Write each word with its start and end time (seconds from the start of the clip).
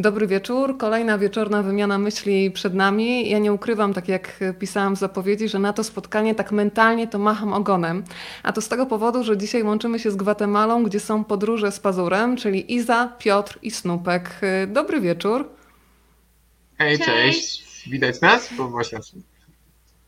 Dobry 0.00 0.26
wieczór. 0.26 0.78
Kolejna 0.78 1.18
wieczorna 1.18 1.62
wymiana 1.62 1.98
myśli 1.98 2.50
przed 2.50 2.74
nami. 2.74 3.30
Ja 3.30 3.38
nie 3.38 3.52
ukrywam, 3.52 3.94
tak 3.94 4.08
jak 4.08 4.40
pisałam 4.58 4.96
w 4.96 4.98
zapowiedzi, 4.98 5.48
że 5.48 5.58
na 5.58 5.72
to 5.72 5.84
spotkanie 5.84 6.34
tak 6.34 6.52
mentalnie 6.52 7.08
to 7.08 7.18
macham 7.18 7.52
ogonem. 7.52 8.04
A 8.42 8.52
to 8.52 8.60
z 8.60 8.68
tego 8.68 8.86
powodu, 8.86 9.24
że 9.24 9.38
dzisiaj 9.38 9.62
łączymy 9.62 9.98
się 9.98 10.10
z 10.10 10.16
Gwatemalą, 10.16 10.84
gdzie 10.84 11.00
są 11.00 11.24
podróże 11.24 11.72
z 11.72 11.80
Pazurem, 11.80 12.36
czyli 12.36 12.74
Iza, 12.74 13.12
Piotr 13.18 13.58
i 13.62 13.70
Snupek. 13.70 14.40
Dobry 14.66 15.00
wieczór. 15.00 15.48
Hej, 16.78 16.98
cześć. 16.98 17.08
cześć. 17.60 17.88
Widać 17.88 18.20
nas? 18.20 18.50
Bo 18.56 18.68
właśnie 18.68 18.98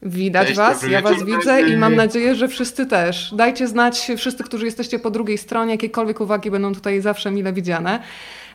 Widać 0.03 0.47
Cześć, 0.47 0.59
Was, 0.59 0.83
ja 0.83 1.01
Was 1.01 1.25
widzę 1.25 1.63
i 1.63 1.77
mam 1.77 1.97
nadzieję, 1.97 2.35
że 2.35 2.49
wszyscy 2.49 2.87
też. 2.87 3.35
Dajcie 3.37 3.69
znać, 3.69 4.13
wszyscy, 4.17 4.45
którzy 4.45 4.65
jesteście 4.65 4.99
po 4.99 5.11
drugiej 5.11 5.39
stronie, 5.39 5.73
jakiekolwiek 5.73 6.21
uwagi 6.21 6.51
będą 6.51 6.75
tutaj 6.75 7.01
zawsze 7.01 7.31
mile 7.31 7.53
widziane. 7.53 8.03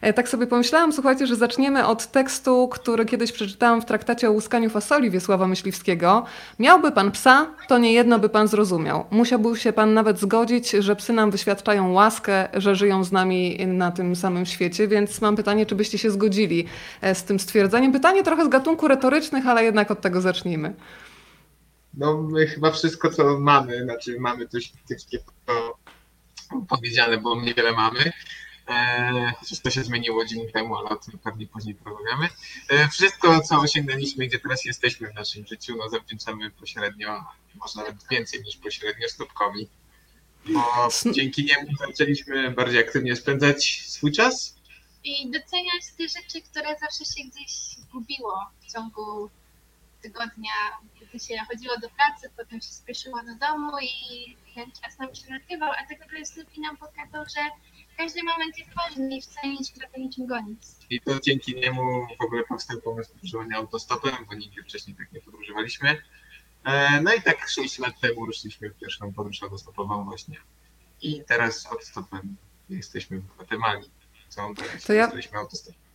E, 0.02 0.14
tak 0.14 0.30
sobie 0.30 0.48
pomyślałam, 0.48 0.94
słuchajcie, 0.94 1.28
że 1.28 1.36
zaczniemy 1.36 1.86
od 1.86 2.08
tekstu, 2.08 2.68
który 2.68 3.06
kiedyś 3.06 3.32
przeczytałam 3.32 3.82
w 3.82 3.86
traktacie 3.86 4.30
o 4.30 4.32
łuskaniu 4.32 4.70
fasoli 4.70 5.12
Wiesława 5.12 5.48
Myśliwskiego. 5.48 6.26
Miałby 6.60 6.92
pan 6.92 7.12
psa, 7.12 7.48
to 7.68 7.78
nie 7.78 7.94
jedno 7.94 8.20
by 8.20 8.30
pan 8.30 8.48
zrozumiał. 8.48 9.06
Musiałby 9.12 9.60
się 9.60 9.74
pan 9.74 9.94
nawet 9.94 10.20
zgodzić, 10.20 10.72
że 10.72 10.96
psy 10.96 11.14
nam 11.14 11.32
wyświadczają 11.32 11.92
łaskę, 11.94 12.48
że 12.54 12.76
żyją 12.76 13.04
z 13.04 13.12
nami 13.12 13.68
na 13.68 13.92
tym 13.92 14.16
samym 14.16 14.46
świecie, 14.46 14.88
więc 14.88 15.22
mam 15.22 15.36
pytanie, 15.36 15.66
czy 15.66 15.76
byście 15.76 15.98
się 15.98 16.12
zgodzili 16.12 16.66
e, 17.02 17.16
z 17.16 17.24
tym 17.24 17.40
stwierdzeniem. 17.40 17.92
Pytanie 17.92 18.24
trochę 18.24 18.46
z 18.46 18.50
gatunku 18.50 18.88
retorycznych, 18.88 19.48
ale 19.48 19.64
jednak 19.64 19.92
od 19.92 20.02
tego 20.02 20.22
zacznijmy. 20.22 20.74
No 21.94 22.22
my 22.22 22.48
chyba 22.48 22.72
wszystko, 22.72 23.10
co 23.10 23.40
mamy, 23.40 23.84
znaczy 23.84 24.20
mamy 24.20 24.48
coś 24.48 24.72
takiego 24.90 25.24
powiedziane, 26.70 27.18
bo 27.18 27.42
niewiele 27.42 27.72
mamy. 27.72 28.12
E, 28.70 29.34
chociaż 29.40 29.60
to 29.60 29.70
się 29.70 29.84
zmieniło 29.84 30.26
dzień 30.26 30.52
temu, 30.52 30.78
ale 30.78 30.90
o 30.90 30.96
tym 30.96 31.20
pewnie 31.20 31.48
później 31.48 31.76
porozmawiamy. 31.76 32.30
E, 32.70 32.88
wszystko, 32.88 33.42
co 33.42 33.60
osiągnęliśmy, 33.60 34.28
gdzie 34.28 34.40
teraz 34.40 34.66
jesteśmy 34.66 35.12
w 35.12 35.16
naszym 35.16 35.48
życiu, 35.48 35.76
no 35.78 35.90
zawdzięczamy 35.90 36.52
pośrednio, 36.52 37.24
może 37.56 37.80
nawet 37.80 38.08
więcej 38.12 38.44
niż 38.44 38.58
pośrednio 38.58 39.10
Stopkowi. 39.10 39.68
Bo 40.46 40.90
dzięki 41.12 41.46
niemu 41.46 41.78
zaczęliśmy 41.88 42.52
bardziej 42.52 42.80
aktywnie 42.80 43.16
spędzać 43.16 43.84
swój 43.88 44.12
czas. 44.12 44.58
I 45.04 45.32
doceniać 45.32 45.84
te 45.98 46.04
rzeczy, 46.10 46.42
które 46.42 46.76
zawsze 46.80 47.06
się 47.06 47.30
gdzieś 47.30 47.52
gubiło 47.92 48.40
w 48.62 48.74
ciągu 48.74 49.30
tygodnia, 50.02 50.52
gdy 51.02 51.20
się 51.20 51.36
chodziło 51.48 51.78
do 51.78 51.90
pracy, 51.90 52.30
potem 52.38 52.62
się 52.62 52.68
spieszyło 52.68 53.18
do 53.24 53.36
domu 53.48 53.72
i 53.82 54.36
ten 54.56 54.72
czas 54.72 55.00
nam 55.00 55.16
się 55.16 55.30
nagrywał, 55.30 55.72
a 55.72 55.88
tak 55.90 56.00
naprawdę 56.00 56.26
Snoopy 56.26 56.62
nam 56.62 56.78
pokazał, 56.78 57.26
że 57.26 57.42
każdy 57.98 58.24
moment 58.24 58.58
jest 58.58 58.72
ważny 58.74 59.18
i 59.18 59.22
wcale 59.22 59.54
nie 59.54 59.64
trzeba 59.64 59.88
po 59.88 60.00
niczym 60.00 60.26
gonić. 60.26 60.60
I 60.90 61.02
to 61.02 61.20
dzięki 61.20 61.56
niemu 61.56 62.08
w 62.20 62.24
ogóle 62.24 62.44
powstał 62.44 62.82
pomysł 62.82 63.14
podróżowania 63.14 63.58
autostopem, 63.58 64.14
bo 64.30 64.36
nigdy 64.36 64.64
wcześniej 64.64 64.96
tak 64.96 65.12
nie 65.12 65.22
podróżowaliśmy. 65.22 66.02
E, 66.64 67.02
no 67.02 67.14
i 67.14 67.22
tak 67.22 67.50
6 67.50 67.80
lat 67.80 68.00
temu 68.00 68.26
ruszyliśmy 68.26 68.70
w 68.70 68.78
pierwszą 68.78 69.14
podróż 69.14 69.44
autostopową 69.44 70.06
właśnie. 70.06 70.38
I 71.02 71.24
teraz 71.28 71.66
autostopem 71.66 72.36
jesteśmy 72.70 73.20
w 73.20 73.28
Gwatemali. 73.36 73.90
Co 74.30 74.54
teraz 74.56 74.84
to 74.84 74.94
ja... 74.94 75.12
autostopem. 75.34 75.87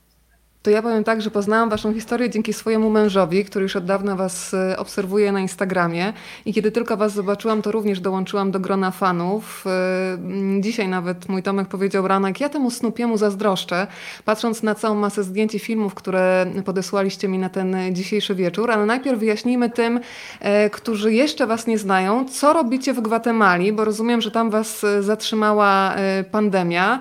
To 0.63 0.71
ja 0.71 0.83
powiem 0.83 1.05
tak, 1.05 1.23
że 1.23 1.31
poznałam 1.31 1.71
Waszą 1.71 1.95
historię 1.95 2.31
dzięki 2.31 2.53
swojemu 2.53 2.91
mężowi, 2.91 3.45
który 3.45 3.63
już 3.63 3.77
od 3.77 3.85
dawna 3.85 4.17
Was 4.17 4.55
e, 4.55 4.77
obserwuje 4.77 5.33
na 5.33 5.41
Instagramie. 5.41 6.13
I 6.45 6.55
kiedy 6.55 6.73
tylko 6.73 6.97
Was 6.97 7.13
zobaczyłam, 7.13 7.63
to 7.63 7.73
również 7.73 8.01
dołączyłam 8.01 8.51
do 8.51 8.61
grona 8.61 8.91
fanów. 8.91 9.65
E, 9.67 10.61
dzisiaj 10.61 10.89
nawet 10.89 11.29
mój 11.29 11.43
Tomek 11.43 11.69
powiedział 11.69 12.09
ranek, 12.09 12.41
ja 12.41 12.49
temu 12.49 12.71
Snupiemu 12.71 13.17
zazdroszczę, 13.17 13.87
patrząc 14.25 14.63
na 14.63 14.75
całą 14.75 14.95
masę 14.95 15.23
zdjęć 15.23 15.55
i 15.55 15.59
filmów, 15.59 15.95
które 15.95 16.47
podesłaliście 16.65 17.29
mi 17.29 17.39
na 17.39 17.49
ten 17.49 17.77
dzisiejszy 17.93 18.35
wieczór. 18.35 18.71
Ale 18.71 18.87
najpierw 18.87 19.19
wyjaśnijmy 19.19 19.71
tym, 19.71 20.01
e, 20.41 20.71
którzy 20.71 21.13
jeszcze 21.13 21.47
Was 21.47 21.67
nie 21.67 21.79
znają, 21.79 22.25
co 22.29 22.53
robicie 22.53 22.93
w 22.93 23.01
Gwatemali, 23.01 23.73
bo 23.73 23.85
rozumiem, 23.85 24.21
że 24.21 24.31
tam 24.31 24.51
Was 24.51 24.87
zatrzymała 25.01 25.95
pandemia. 26.31 27.01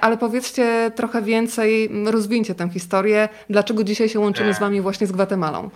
Ale 0.00 0.16
powiedzcie 0.16 0.92
trochę 0.94 1.22
więcej, 1.22 1.90
rozwinięcie 2.04 2.54
tę 2.54 2.68
historię. 2.74 3.28
Dlaczego 3.50 3.84
dzisiaj 3.84 4.08
się 4.08 4.20
łączymy 4.20 4.54
z 4.54 4.58
Wami 4.58 4.80
właśnie 4.80 5.06
z 5.06 5.12
Gwatemalą? 5.12 5.70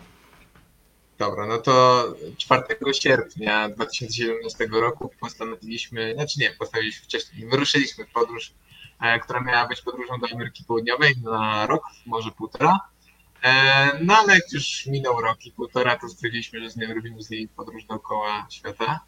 Dobra, 1.18 1.46
no 1.46 1.58
to 1.58 2.04
4 2.36 2.62
sierpnia 2.92 3.68
2017 3.68 4.68
roku 4.72 5.10
postanowiliśmy, 5.20 6.14
znaczy 6.14 6.40
nie, 6.40 6.50
postanowiliśmy 6.50 7.04
wcześniej, 7.04 7.48
wyruszyliśmy 7.48 8.04
w 8.04 8.12
podróż, 8.12 8.52
e, 9.00 9.20
która 9.20 9.40
miała 9.40 9.68
być 9.68 9.82
podróżą 9.82 10.18
do 10.20 10.26
Ameryki 10.34 10.64
Południowej 10.64 11.14
na 11.22 11.66
rok, 11.66 11.82
może 12.06 12.30
półtora. 12.30 12.80
E, 13.42 13.90
no 14.04 14.16
ale 14.16 14.34
jak 14.34 14.52
już 14.52 14.86
minął 14.86 15.20
rok 15.20 15.46
i 15.46 15.52
półtora, 15.52 15.96
to 15.96 16.08
stwierdziliśmy, 16.08 16.60
że 16.60 16.70
z 16.70 16.76
nią 16.76 16.94
robimy 16.94 17.22
z 17.22 17.30
niej 17.30 17.48
podróż 17.48 17.84
dookoła 17.84 18.46
świata. 18.50 19.00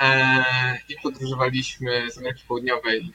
E, 0.00 0.44
I 0.88 0.96
podróżowaliśmy 1.02 2.10
z 2.10 2.18
Ameryki 2.18 2.44
Południowej, 2.48 3.12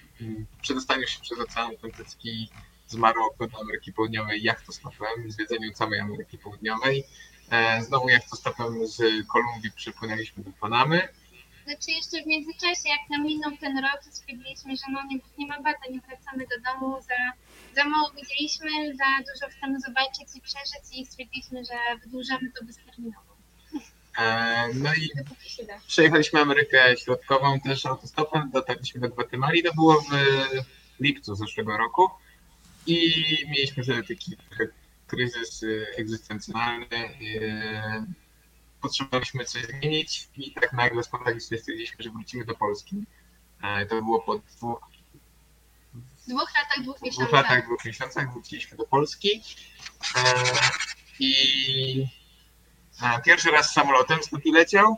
przedostaniu 0.61 1.07
się 1.07 1.19
przez 1.21 1.39
Ocean 1.39 1.71
Atlantycki 1.75 2.49
z 2.91 2.95
Maroku 2.95 3.47
do 3.47 3.59
Ameryki 3.61 3.93
Południowej 3.93 4.43
jachtostopem, 4.43 5.31
zwiedzeniu 5.31 5.73
całej 5.73 5.99
Ameryki 5.99 6.37
Południowej. 6.37 7.03
E, 7.51 7.81
znowu 7.83 8.09
jachtostopem 8.09 8.87
z 8.87 8.97
Kolumbii 9.27 9.71
przypłynęliśmy 9.75 10.43
do 10.43 10.51
Panamy. 10.61 11.07
Znaczy 11.65 11.91
jeszcze 11.91 12.23
w 12.23 12.27
międzyczasie, 12.27 12.89
jak 12.89 13.09
nam 13.09 13.23
minął 13.23 13.51
ten 13.57 13.77
rok, 13.77 14.03
to 14.05 14.11
stwierdziliśmy, 14.11 14.75
że 14.75 14.83
no 14.91 15.03
nie, 15.09 15.19
nie 15.37 15.47
ma 15.47 15.61
bata, 15.61 15.79
nie 15.91 15.99
wracamy 15.99 16.45
do 16.47 16.71
domu, 16.71 17.01
za, 17.01 17.15
za 17.75 17.89
mało 17.89 18.11
widzieliśmy, 18.11 18.69
za 18.95 19.09
dużo 19.33 19.57
chcemy 19.57 19.79
zobaczyć 19.79 20.35
i 20.35 20.41
przeżyć 20.41 20.83
i 20.91 21.05
stwierdziliśmy, 21.05 21.65
że 21.65 21.99
wydłużamy 22.03 22.51
to 22.59 22.65
bezterminowo. 22.65 23.31
E, 24.17 24.67
no 24.73 24.93
i 24.93 25.09
przejechaliśmy 25.87 26.39
Amerykę 26.39 26.97
Środkową 26.97 27.59
też 27.59 27.85
autostopem, 27.85 28.49
dotarliśmy 28.53 29.01
do 29.01 29.09
Gwatemali, 29.09 29.63
to 29.63 29.73
było 29.73 30.01
w 30.01 30.13
lipcu 30.99 31.35
zeszłego 31.35 31.77
roku. 31.77 32.09
I 32.91 33.45
mieliśmy 33.49 33.83
wtedy 33.83 34.03
taki 34.03 34.37
kryzys 35.07 35.63
y, 35.63 35.87
egzystencjonalny. 35.97 36.97
Y, 37.21 38.21
potrzebowaliśmy 38.81 39.45
coś 39.45 39.65
zmienić 39.65 40.29
i 40.37 40.51
tak 40.51 40.73
nagle 40.73 41.03
spontanicznie 41.03 41.57
stwierdziliśmy, 41.57 42.03
że 42.03 42.09
wrócimy 42.09 42.45
do 42.45 42.55
Polski. 42.55 43.03
E, 43.63 43.85
to 43.85 44.01
było 44.01 44.21
po 44.21 44.37
dwóch 44.39 44.81
dwóch 46.27 46.53
latach, 46.55 46.83
dwóch 46.83 47.01
miesiącach. 47.01 47.27
dwóch 47.27 47.31
latach, 47.31 47.65
dwóch 47.65 47.85
miesiącach 47.85 48.33
wróciliśmy 48.33 48.77
do 48.77 48.85
Polski. 48.85 49.41
E, 50.17 50.33
I 51.19 52.05
e, 53.01 53.21
pierwszy 53.21 53.51
raz 53.51 53.73
samolotem 53.73 54.19
z 54.23 54.45
leciał. 54.53 54.97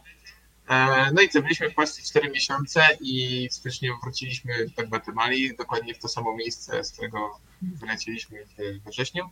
E, 0.69 1.11
no 1.13 1.21
i 1.21 1.29
co, 1.29 1.41
byliśmy 1.41 1.69
w 1.69 1.75
Polsce 1.75 2.01
4 2.01 2.31
miesiące 2.31 2.87
i 3.01 3.47
w 3.49 3.53
styczniu 3.53 3.97
wróciliśmy 4.03 4.53
do 4.77 4.87
Gwatemali, 4.87 5.55
dokładnie 5.55 5.93
w 5.93 5.99
to 5.99 6.07
samo 6.07 6.35
miejsce, 6.35 6.83
z 6.83 6.91
którego 6.91 7.39
wylecieliśmy 7.75 8.45
we 8.85 8.91
wrześniu, 8.91 9.29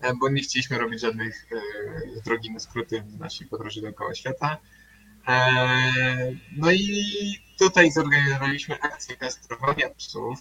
e, 0.00 0.14
bo 0.14 0.28
nie 0.28 0.42
chcieliśmy 0.42 0.78
robić 0.78 1.00
żadnych 1.00 1.46
e, 1.52 2.22
drogi 2.24 2.50
na 2.50 2.58
skróty 2.58 3.02
w 3.02 3.18
naszej 3.18 3.46
podróży 3.46 3.82
dookoła 3.82 4.14
świata. 4.14 4.58
No 6.56 6.72
i 6.72 7.04
tutaj 7.58 7.90
zorganizowaliśmy 7.90 8.80
akcję 8.80 9.16
kastrowania 9.16 9.90
psów 9.90 10.40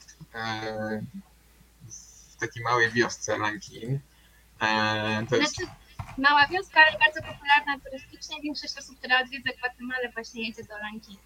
w 1.88 2.36
takiej 2.36 2.64
małej 2.64 2.91
wiosce 2.91 3.38
Lankin. 3.38 4.00
To 5.30 5.36
jest... 5.36 5.56
Znaczy, 5.56 5.72
mała 6.18 6.47
wioska, 6.47 6.81
ale 6.88 7.00
bardzo 7.00 7.22
popularna 7.22 7.80
turystycznie. 7.86 8.41
Większość 8.41 8.78
osób, 8.78 8.97
która 8.97 9.22
odwiedza 9.22 9.50
Gwatemalę 9.58 10.12
właśnie 10.14 10.47
jedzie 10.47 10.64
do 10.64 10.78
Lanki. 10.78 11.18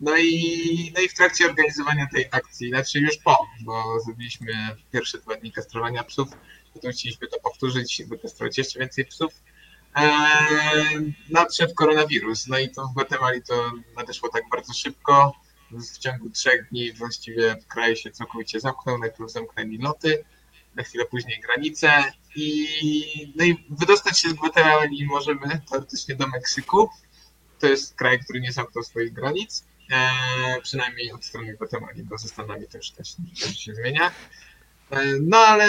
No 0.00 0.16
i, 0.16 0.92
no 0.94 1.00
i 1.00 1.08
w 1.08 1.14
trakcie 1.14 1.46
organizowania 1.46 2.06
tej 2.12 2.26
akcji, 2.30 2.68
znaczy 2.68 2.98
już 2.98 3.16
po, 3.16 3.38
bo 3.60 4.00
zrobiliśmy 4.00 4.52
pierwsze 4.92 5.18
dwa 5.18 5.36
dni 5.36 5.52
kastrowania 5.52 6.04
psów, 6.04 6.28
potem 6.74 6.92
chcieliśmy 6.92 7.28
to 7.28 7.40
powtórzyć, 7.40 8.02
kastrować 8.22 8.58
jeszcze 8.58 8.78
więcej 8.78 9.04
psów. 9.04 9.32
Eee, 9.94 11.14
nadszedł 11.30 11.74
koronawirus, 11.74 12.46
no 12.46 12.58
i 12.58 12.70
to 12.70 12.86
w 12.86 12.92
Gwatemali 12.92 13.42
to 13.42 13.72
nadeszło 13.96 14.28
tak 14.28 14.42
bardzo 14.50 14.72
szybko. 14.72 15.32
W 15.70 15.98
ciągu 15.98 16.30
trzech 16.30 16.68
dni 16.70 16.92
właściwie 16.92 17.56
w 17.56 17.66
kraju 17.66 17.96
się 17.96 18.10
całkowicie 18.10 18.60
zamknął, 18.60 18.98
najpierw 18.98 19.30
zamknęli 19.30 19.78
loty, 19.78 20.24
na 20.74 20.82
chwilę 20.82 21.04
później 21.04 21.40
granice 21.40 22.12
i, 22.36 22.66
no 23.36 23.44
i 23.44 23.66
wydostać 23.70 24.20
się 24.20 24.28
z 24.28 24.32
Gwatemali 24.32 25.06
możemy 25.06 25.60
teoretycznie 25.70 26.14
do 26.14 26.26
Meksyku. 26.26 26.90
To 27.58 27.66
jest 27.66 27.94
kraj, 27.94 28.20
który 28.20 28.40
nie 28.40 28.52
zamknął 28.52 28.84
swoich 28.84 29.12
granic, 29.12 29.64
przynajmniej 30.62 31.12
od 31.12 31.24
strony 31.24 31.54
Gwatemali, 31.54 32.04
bo 32.04 32.18
ze 32.18 32.28
Stanami 32.28 32.66
też, 32.66 32.90
też, 32.90 33.16
się 33.56 33.74
zmienia. 33.74 34.10
E, 34.90 35.04
no 35.22 35.38
ale 35.38 35.66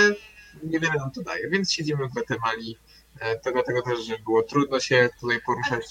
niewiele 0.63 0.93
nam 0.93 1.11
to 1.11 1.21
daje, 1.21 1.49
więc 1.49 1.71
siedzimy 1.73 2.07
w 2.07 2.11
Gwatemali. 2.11 2.77
E, 3.19 3.39
to 3.39 3.51
dlatego 3.51 3.81
też, 3.81 4.05
że 4.05 4.19
było 4.19 4.43
trudno 4.43 4.79
się 4.79 5.09
tutaj 5.19 5.41
poruszać. 5.41 5.85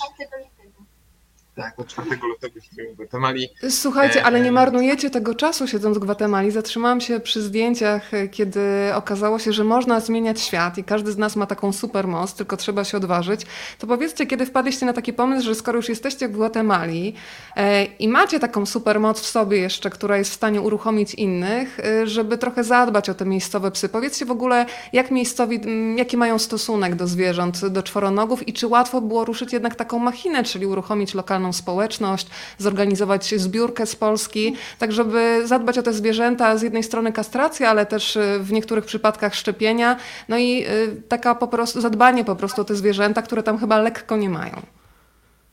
Tak, 1.57 1.79
od 1.81 1.87
4 1.87 2.11
lutego 2.29 2.61
siedzimy 2.61 2.89
w 2.93 2.97
Gwatemali. 2.97 3.49
Słuchajcie, 3.71 4.25
ale 4.25 4.41
nie 4.41 4.47
Eee. 4.47 4.53
marnujecie 4.53 5.11
tego 5.11 5.35
czasu 5.35 5.67
siedząc 5.67 5.97
w 5.97 6.01
Gwatemali. 6.01 6.51
Zatrzymałam 6.51 7.01
się 7.01 7.21
przy 7.21 7.43
zdjęciach, 7.43 8.15
e, 8.15 8.29
kiedy 8.29 8.61
okazało 8.95 9.39
się, 9.39 9.53
że 9.53 9.65
można 9.65 10.01
zmieniać 10.01 10.41
świat 10.41 10.79
i 10.79 10.85
każdy 10.85 11.13
z 11.13 11.19
nas 11.19 11.37
ma 11.37 11.47
taką 11.47 11.73
super 11.73 12.09
moc, 12.09 12.35
tylko 12.35 12.57
trzeba 12.57 12.85
się 12.85 12.97
odważyć. 12.97 13.41
To 13.79 13.87
powiedzcie, 13.87 14.27
kiedy 14.27 14.47
wpadliście 14.47 14.87
na 14.87 14.93
taki 14.93 15.13
pomysł, 15.13 15.45
że 15.47 15.55
skoro 15.55 15.77
już 15.77 15.89
jesteście 15.89 16.29
w 16.29 16.33
Gwatemali 16.33 17.15
e, 17.57 17.85
i 17.85 18.09
macie 18.09 18.41
taką 18.41 18.67
super 18.67 19.01
moc 19.01 19.21
w 19.21 19.27
sobie 19.27 19.59
jeszcze, 19.59 19.91
która 19.91 20.17
jest 20.17 20.31
w 20.31 20.35
stanie 20.35 20.61
uruchomić 20.61 21.15
innych, 21.15 21.81
e, 21.81 22.07
żeby 22.07 22.39
trochę 22.39 22.65
zadbać 22.65 23.11
o 23.11 23.15
te 23.15 23.25
miejscowe 23.25 23.71
psy. 23.71 23.89
Powiedzcie 23.89 24.25
w 24.27 24.31
ogóle, 24.31 24.67
jak 24.93 25.11
miejscowi, 25.11 25.61
jaki 25.97 26.17
mają 26.17 26.39
stosunek 26.39 26.95
do 26.95 27.07
zwierząt, 27.07 27.67
do 27.67 27.83
czworonogów 27.83 28.49
i 28.49 28.53
czy 28.53 28.67
łatwo 28.67 29.01
było 29.01 29.25
ruszyć 29.25 29.53
jednak 29.53 29.75
taką 29.75 29.99
machinę, 29.99 30.45
czyli 30.45 30.67
uruchomić 30.67 31.15
lokalną 31.15 31.42
społeczność, 31.53 32.27
zorganizować 32.59 33.35
zbiórkę 33.37 33.87
z 33.87 33.97
Polski, 33.97 34.57
tak 34.79 34.93
żeby 34.93 35.43
zadbać 35.47 35.79
o 35.79 35.83
te 35.83 35.93
zwierzęta, 35.93 36.57
z 36.57 36.63
jednej 36.63 36.83
strony 36.83 37.13
kastracja, 37.13 37.71
ale 37.71 37.87
też 37.87 38.17
y, 38.17 38.39
w 38.41 38.53
niektórych 38.53 38.85
przypadkach 38.85 39.35
szczepienia, 39.35 39.97
no 40.29 40.39
i 40.39 40.65
y, 40.69 41.03
taka 41.09 41.35
po 41.35 41.49
prostu 41.49 41.81
zadbanie 41.81 42.25
po 42.25 42.37
prostu 42.37 42.63
o 42.63 42.65
te 42.65 42.75
zwierzęta, 42.75 43.23
które 43.23 43.43
tam 43.43 43.59
chyba 43.59 43.79
lekko 43.79 44.17
nie 44.17 44.29
mają. 44.29 44.63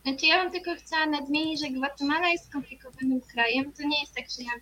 Znaczy 0.05 0.25
ja 0.25 0.43
bym 0.43 0.51
tylko 0.51 0.71
chciała 0.75 1.05
nadmienić, 1.05 1.61
że 1.61 1.67
Gwatemala 1.67 2.29
jest 2.29 2.45
skomplikowanym 2.45 3.21
krajem. 3.21 3.73
To 3.73 3.83
nie 3.83 3.99
jest 3.99 4.15
tak, 4.15 4.25
że 4.29 4.43
jak 4.43 4.61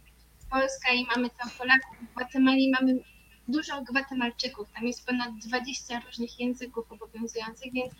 Polska 0.49 0.93
i 0.93 1.05
mamy 1.15 1.29
tam 1.29 1.49
Polaków, 1.57 1.97
w 2.01 2.15
Gwatemali 2.15 2.71
mamy 2.71 2.99
dużo 3.47 3.81
Gwatemalczyków. 3.81 4.67
Tam 4.75 4.87
jest 4.87 5.05
ponad 5.05 5.29
20 5.47 5.99
różnych 6.05 6.39
języków 6.39 6.91
obowiązujących, 6.91 7.73
więc 7.73 7.93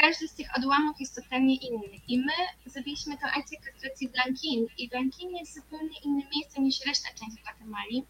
każdy 0.00 0.28
z 0.28 0.34
tych 0.34 0.46
odłamów 0.56 1.00
jest 1.00 1.14
totalnie 1.14 1.56
inny. 1.56 2.00
I 2.08 2.18
my 2.18 2.32
zrobiliśmy 2.66 3.18
tę 3.18 3.26
akcję 3.26 3.58
kastracji 3.60 4.08
w 4.08 4.14
Lankin 4.14 4.66
i 4.78 4.90
Lankin 4.92 5.36
jest 5.36 5.54
zupełnie 5.54 5.98
innym 6.04 6.28
miejscem 6.34 6.64
niż 6.64 6.86
reszta 6.86 7.08
części 7.08 7.42
Gwatemali. 7.42 8.04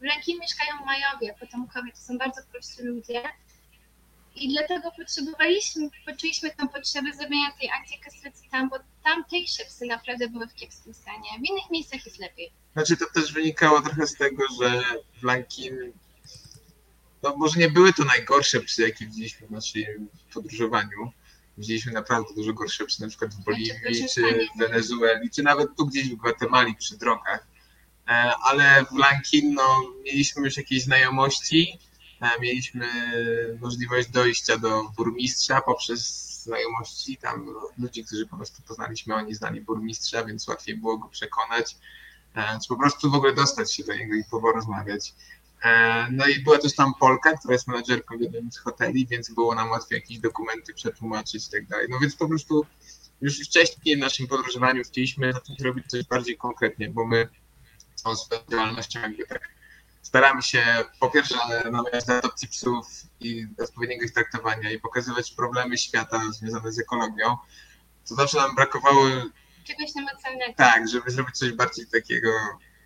W 0.00 0.04
Lankin 0.04 0.40
mieszkają 0.40 0.84
Majowie, 0.84 1.34
potomkowie, 1.40 1.92
to 1.92 1.98
są 1.98 2.18
bardzo 2.18 2.40
prości 2.52 2.82
ludzie. 2.82 3.22
I 4.36 4.48
dlatego 4.48 4.90
potrzebowaliśmy, 4.96 5.88
poczuliśmy 6.06 6.50
tą 6.50 6.68
potrzebę 6.68 7.12
zrobienia 7.12 7.50
tej 7.60 7.70
akcji 7.70 7.98
kastracji 7.98 8.48
tam, 8.50 8.68
bo 8.68 8.76
tamtejsze 9.04 9.64
psy 9.64 9.86
naprawdę 9.86 10.28
były 10.28 10.46
w 10.46 10.54
kiepskim 10.54 10.94
stanie. 10.94 11.28
W 11.40 11.50
innych 11.50 11.70
miejscach 11.70 12.06
jest 12.06 12.18
lepiej. 12.18 12.52
Znaczy 12.72 12.96
to 12.96 13.04
też 13.14 13.32
wynikało 13.32 13.82
trochę 13.82 14.06
z 14.06 14.14
tego, 14.14 14.44
że 14.60 14.82
w 15.20 15.22
Lankin, 15.22 15.92
no 17.22 17.36
może 17.36 17.60
nie 17.60 17.70
były 17.70 17.92
to 17.92 18.04
najgorsze 18.04 18.60
psy, 18.60 18.82
jakie 18.82 19.06
widzieliśmy 19.06 19.46
w 19.46 19.50
naszym 19.50 20.08
podróżowaniu. 20.34 21.12
Widzieliśmy 21.58 21.92
naprawdę 21.92 22.34
dużo 22.34 22.52
gorsze 22.52 22.84
psy, 22.84 23.02
na 23.02 23.08
przykład 23.08 23.34
w 23.34 23.44
Boliwii, 23.44 23.72
proszę 23.82 24.04
czy 24.14 24.48
w 24.54 24.58
Wenezueli, 24.58 25.30
czy 25.30 25.42
nawet 25.42 25.76
tu 25.76 25.86
gdzieś 25.86 26.08
w 26.08 26.16
Gwatemali 26.16 26.74
przy 26.74 26.98
drogach. 26.98 27.46
E, 28.08 28.32
Ale 28.44 28.84
w 28.92 28.98
Lankin 28.98 29.54
no, 29.54 29.62
mieliśmy 30.04 30.44
już 30.44 30.56
jakieś 30.56 30.82
znajomości, 30.82 31.78
e, 32.20 32.40
mieliśmy 32.40 32.86
możliwość 33.60 34.08
dojścia 34.10 34.58
do 34.58 34.82
burmistrza 34.96 35.60
poprzez 35.60 36.26
znajomości 36.42 37.16
tam 37.16 37.46
no, 37.46 37.68
ludzi, 37.78 38.04
którzy 38.04 38.26
po 38.26 38.36
prostu 38.36 38.62
poznaliśmy, 38.62 39.14
oni 39.14 39.34
znali 39.34 39.60
burmistrza, 39.60 40.24
więc 40.24 40.48
łatwiej 40.48 40.76
było 40.76 40.98
go 40.98 41.08
przekonać 41.08 41.76
e, 42.34 42.58
czy 42.62 42.68
po 42.68 42.76
prostu 42.76 43.10
w 43.10 43.14
ogóle 43.14 43.34
dostać 43.34 43.74
się 43.74 43.84
do 43.84 43.94
niego 43.94 44.14
i 44.14 44.24
porozmawiać. 44.30 45.14
E, 45.66 46.06
No 46.10 46.26
i 46.26 46.40
była 46.40 46.58
też 46.58 46.74
tam 46.74 46.92
Polka, 47.00 47.36
która 47.36 47.52
jest 47.54 47.68
menedżerką 47.68 48.18
w 48.18 48.20
jednym 48.20 48.52
z 48.52 48.58
hoteli, 48.58 49.06
więc 49.06 49.30
było 49.30 49.54
nam 49.54 49.70
łatwiej 49.70 49.96
jakieś 49.96 50.18
dokumenty 50.18 50.74
przetłumaczyć 50.74 51.46
i 51.46 51.50
tak 51.50 51.66
dalej. 51.66 51.86
No 51.90 51.98
więc 51.98 52.16
po 52.16 52.28
prostu 52.28 52.66
już 53.20 53.40
wcześniej 53.40 53.96
w 53.96 53.98
naszym 54.00 54.26
podróżowaniu 54.26 54.82
chcieliśmy 54.84 55.32
zacząć 55.32 55.60
robić 55.60 55.86
coś 55.86 56.04
bardziej 56.04 56.36
konkretnie, 56.36 56.90
bo 56.90 57.06
my 57.06 57.28
całą 57.94 58.16
swoją 58.16 58.40
działalnością 58.50 59.00
jakby 59.00 59.26
tak 59.26 59.48
staramy 60.02 60.42
się 60.42 60.62
po 61.00 61.10
pierwsze 61.10 61.34
namawiać 61.64 62.04
do 62.04 62.18
adopcji 62.18 62.48
psów 62.48 62.86
i 63.20 63.46
odpowiedniego 63.64 64.04
ich 64.04 64.12
traktowania 64.12 64.70
i 64.70 64.80
pokazywać 64.80 65.32
problemy 65.32 65.78
świata 65.78 66.20
związane 66.32 66.72
z 66.72 66.78
ekologią. 66.78 67.36
To 68.08 68.14
zawsze 68.14 68.36
nam 68.38 68.54
brakowało 68.54 69.06
Czegoś 69.64 69.94
namacalnego. 69.94 70.54
tak, 70.56 70.88
żeby 70.88 71.10
zrobić 71.10 71.36
coś 71.36 71.52
bardziej 71.52 71.86
takiego 71.86 72.30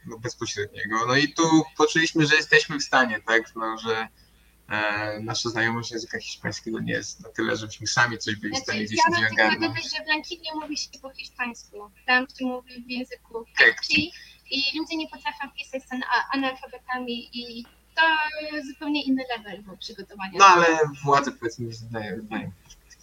no, 0.06 0.19
bezpośredniego. 0.19 1.06
No 1.06 1.17
i 1.17 1.32
tu 1.32 1.62
poczuliśmy, 1.76 2.26
że 2.26 2.37
jesteśmy 2.37 2.79
w 2.79 2.82
stanie, 2.82 3.20
tak, 3.26 3.43
no, 3.56 3.79
że 3.79 4.08
e, 4.69 5.20
nasza 5.20 5.49
znajomość 5.50 5.91
języka 5.91 6.19
hiszpańskiego 6.20 6.81
nie 6.81 6.93
jest 6.93 7.20
na 7.20 7.29
tyle, 7.29 7.56
żebyśmy 7.56 7.87
sami 7.87 8.19
coś 8.19 8.37
byli 8.37 8.52
w 8.52 8.56
Znaczy, 8.56 8.64
stanie 8.64 8.85
gdzieś 8.85 8.99
ja 9.20 9.29
ogarnąć. 9.32 9.82
że 9.99 10.05
w 10.05 10.08
Lankinie 10.08 10.50
mówi 10.55 10.76
się 10.76 10.88
po 11.02 11.11
hiszpańsku. 11.11 11.91
Tam 12.06 12.26
się 12.38 12.44
mówi 12.44 12.85
w 12.87 12.91
języku 12.91 13.44
Kekci. 13.58 13.67
kekci 13.67 14.12
i 14.50 14.79
ludzie 14.79 14.97
nie 14.97 15.08
potrafią 15.08 15.50
pisać, 15.58 15.82
a- 15.93 16.37
analfabetami 16.37 17.31
i 17.38 17.64
to 17.96 18.03
zupełnie 18.73 19.03
inny 19.05 19.25
level 19.37 19.62
było 19.62 19.76
przygotowania. 19.76 20.32
No 20.38 20.44
ale 20.46 20.67
władze 21.05 21.32
powiedzmy 21.32 21.67
nie 21.67 21.73
znają. 21.73 22.20
znają. 22.26 22.53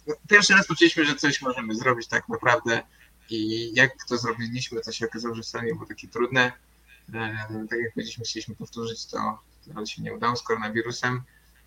No, 0.06 0.14
Pierwszy 0.28 0.52
raz 0.54 0.66
poczuliśmy, 0.66 1.04
że 1.04 1.14
coś 1.16 1.42
możemy 1.42 1.74
zrobić 1.74 2.08
tak 2.08 2.28
naprawdę 2.28 2.82
i 3.30 3.70
jak 3.74 3.90
to 4.08 4.18
zrobiliśmy, 4.18 4.80
to 4.80 4.92
się 4.92 5.06
okazało, 5.06 5.34
że 5.34 5.42
wcale 5.42 5.64
nie 5.64 5.74
było 5.74 5.86
takie 5.86 6.08
trudne. 6.08 6.52
E, 7.14 7.46
tak 7.70 7.78
jak 7.80 7.94
powiedzieliśmy, 7.94 8.24
chcieliśmy 8.24 8.54
powtórzyć 8.54 9.06
to, 9.06 9.38
ale 9.76 9.86
się 9.86 10.02
nie 10.02 10.14
udało 10.14 10.36
z 10.36 10.42
koronawirusem. 10.42 11.22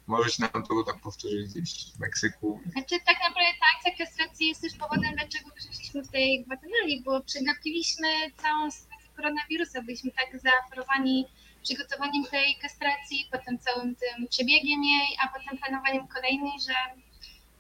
Może 0.08 0.30
się 0.30 0.44
nam 0.54 0.64
to 0.64 0.74
uda 0.74 0.94
powtórzyć 0.94 1.54
gdzieś 1.54 1.94
w 1.94 2.00
Meksyku. 2.00 2.62
Znaczy 2.72 2.96
tak 3.06 3.18
naprawdę 3.28 3.52
ta 3.60 3.66
akcja 3.78 4.06
kastracji 4.06 4.48
jest 4.48 4.62
też 4.62 4.74
powodem, 4.74 5.12
dlaczego 5.16 5.50
przyszliśmy 5.56 6.04
w 6.04 6.08
tej 6.08 6.44
Gwatemali, 6.44 7.02
bo 7.06 7.22
przegapiliśmy 7.22 8.08
całą 8.38 8.72
sytuację 8.72 9.10
koronawirusa. 9.16 9.82
Byliśmy 9.82 10.12
tak 10.12 10.42
zaaferowani 10.42 11.28
przygotowaniem 11.64 12.24
tej 12.26 12.56
kastracji, 12.62 13.28
potem 13.32 13.60
całym 13.60 13.96
tym 13.96 14.28
przebiegiem 14.28 14.84
jej, 14.84 15.18
a 15.24 15.28
potem 15.28 15.58
planowaniem 15.58 16.08
kolejnej, 16.08 16.60
że 16.68 16.74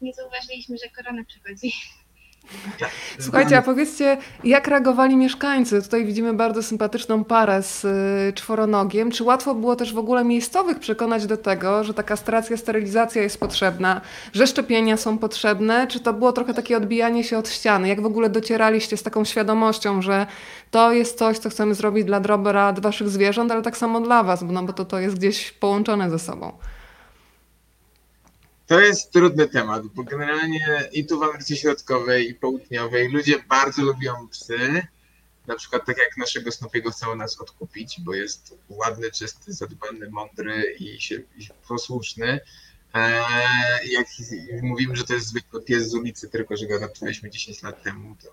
nie 0.01 0.13
zauważyliśmy, 0.13 0.77
że 0.77 0.89
korona 0.89 1.23
przychodzi. 1.23 1.73
Słuchajcie, 3.19 3.57
a 3.57 3.61
powiedzcie, 3.61 4.17
jak 4.43 4.67
reagowali 4.67 5.15
mieszkańcy? 5.15 5.81
Tutaj 5.81 6.05
widzimy 6.05 6.33
bardzo 6.33 6.63
sympatyczną 6.63 7.23
parę 7.23 7.63
z 7.63 7.85
y, 7.85 8.33
czworonogiem. 8.33 9.11
Czy 9.11 9.23
łatwo 9.23 9.55
było 9.55 9.75
też 9.75 9.93
w 9.93 9.97
ogóle 9.97 10.23
miejscowych 10.23 10.79
przekonać 10.79 11.25
do 11.25 11.37
tego, 11.37 11.83
że 11.83 11.93
ta 11.93 12.03
kastracja, 12.03 12.57
sterylizacja 12.57 13.21
jest 13.21 13.39
potrzebna, 13.39 14.01
że 14.33 14.47
szczepienia 14.47 14.97
są 14.97 15.17
potrzebne? 15.17 15.87
Czy 15.87 15.99
to 15.99 16.13
było 16.13 16.31
trochę 16.33 16.53
takie 16.53 16.77
odbijanie 16.77 17.23
się 17.23 17.37
od 17.37 17.49
ściany? 17.49 17.87
Jak 17.87 18.01
w 18.01 18.05
ogóle 18.05 18.29
docieraliście 18.29 18.97
z 18.97 19.03
taką 19.03 19.25
świadomością, 19.25 20.01
że 20.01 20.27
to 20.71 20.91
jest 20.91 21.17
coś, 21.17 21.37
co 21.37 21.49
chcemy 21.49 21.75
zrobić 21.75 22.05
dla 22.05 22.19
dobra 22.19 22.73
waszych 22.73 23.09
zwierząt, 23.09 23.51
ale 23.51 23.61
tak 23.61 23.77
samo 23.77 24.01
dla 24.01 24.23
was, 24.23 24.43
bo, 24.43 24.53
no, 24.53 24.63
bo 24.63 24.73
to, 24.73 24.85
to 24.85 24.99
jest 24.99 25.15
gdzieś 25.15 25.51
połączone 25.51 26.09
ze 26.09 26.19
sobą? 26.19 26.51
To 28.71 28.79
jest 28.79 29.11
trudny 29.11 29.47
temat, 29.47 29.87
bo 29.87 30.03
generalnie 30.03 30.89
i 30.91 31.05
tu 31.05 31.19
w 31.19 31.23
Ameryce 31.23 31.55
Środkowej 31.55 32.29
i 32.29 32.35
Południowej 32.35 33.09
ludzie 33.09 33.43
bardzo 33.49 33.81
lubią 33.81 34.27
psy. 34.27 34.81
Na 35.47 35.55
przykład 35.55 35.85
tak 35.85 35.97
jak 35.97 36.17
naszego 36.17 36.49
Snoopy'ego 36.49 36.91
chcą 36.91 37.15
nas 37.15 37.41
odkupić, 37.41 38.01
bo 38.01 38.13
jest 38.13 38.57
ładny, 38.69 39.11
czysty, 39.11 39.53
zadbany, 39.53 40.09
mądry 40.09 40.75
i, 40.79 41.01
się, 41.01 41.15
i 41.15 41.47
posłuszny. 41.67 42.39
Eee, 42.93 43.91
jak 43.91 44.07
mówimy, 44.61 44.95
że 44.95 45.03
to 45.03 45.13
jest 45.13 45.27
zwykły 45.27 45.63
pies 45.63 45.89
z 45.89 45.95
ulicy, 45.95 46.29
tylko 46.29 46.57
że 46.57 46.67
go 46.67 46.75
adoptowaliśmy 46.75 47.29
10 47.29 47.63
lat 47.63 47.83
temu, 47.83 48.15
to, 48.23 48.29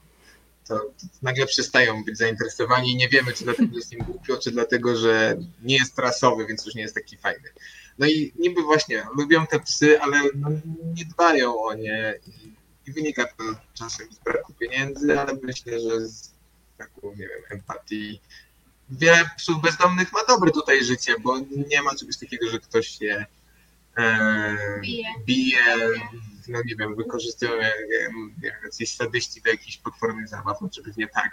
to, 0.69 0.79
to 0.79 1.07
nagle 1.23 1.47
przestają 1.47 2.05
być 2.05 2.19
zainteresowani 2.19 2.93
i 2.93 2.97
nie 2.97 3.09
wiemy, 3.09 3.33
czy 3.33 3.45
dlatego 3.45 3.77
jest 3.77 3.93
im 3.93 3.99
głupio, 3.99 4.37
czy 4.37 4.51
dlatego, 4.51 4.97
że 4.97 5.39
nie 5.63 5.77
jest 5.77 5.99
rasowy, 5.99 6.47
więc 6.47 6.67
już 6.67 6.75
nie 6.75 6.83
jest 6.83 6.95
taki 6.95 7.17
fajny. 7.17 7.49
No 7.99 8.07
i 8.07 8.33
niby 8.39 8.63
właśnie 8.63 9.07
lubią 9.17 9.47
te 9.47 9.61
psy, 9.61 10.01
ale 10.01 10.21
no, 10.35 10.49
nie 10.95 11.05
dbają 11.05 11.63
o 11.63 11.75
nie 11.75 12.15
i, 12.27 12.53
i 12.87 12.93
wynika 12.93 13.25
to 13.25 13.45
czasem 13.75 14.13
z 14.13 14.19
braku 14.19 14.53
pieniędzy, 14.55 15.21
ale 15.21 15.39
myślę, 15.43 15.81
że 15.81 16.09
z 16.09 16.33
braku, 16.79 17.11
nie 17.11 17.29
wiem, 17.29 17.43
empatii. 17.51 18.21
Wiele 18.91 19.31
psów 19.37 19.63
bezdomnych 19.63 20.13
ma 20.13 20.21
dobre 20.29 20.51
tutaj 20.51 20.85
życie, 20.85 21.15
bo 21.21 21.39
nie 21.39 21.83
ma 21.83 21.95
czegoś 21.95 22.17
takiego, 22.17 22.51
że 22.51 22.59
ktoś 22.59 23.01
je 23.01 23.27
e, 23.99 24.81
Bije. 24.81 25.09
bije, 25.27 25.77
no 26.49 26.59
nie 26.67 26.77
wiem, 26.77 26.97
wykorzystują 26.97 27.53
e, 27.53 27.73
nie 27.89 27.99
wiem, 27.99 28.33
jacyś 28.65 28.95
sadyści 28.95 29.43
do 29.43 29.51
jakichś 29.51 29.77
potwornych 29.77 30.29
zabaw, 30.29 30.61
no 30.61 30.69
czy 30.69 30.83
pewnie 30.83 31.09
tak, 31.09 31.31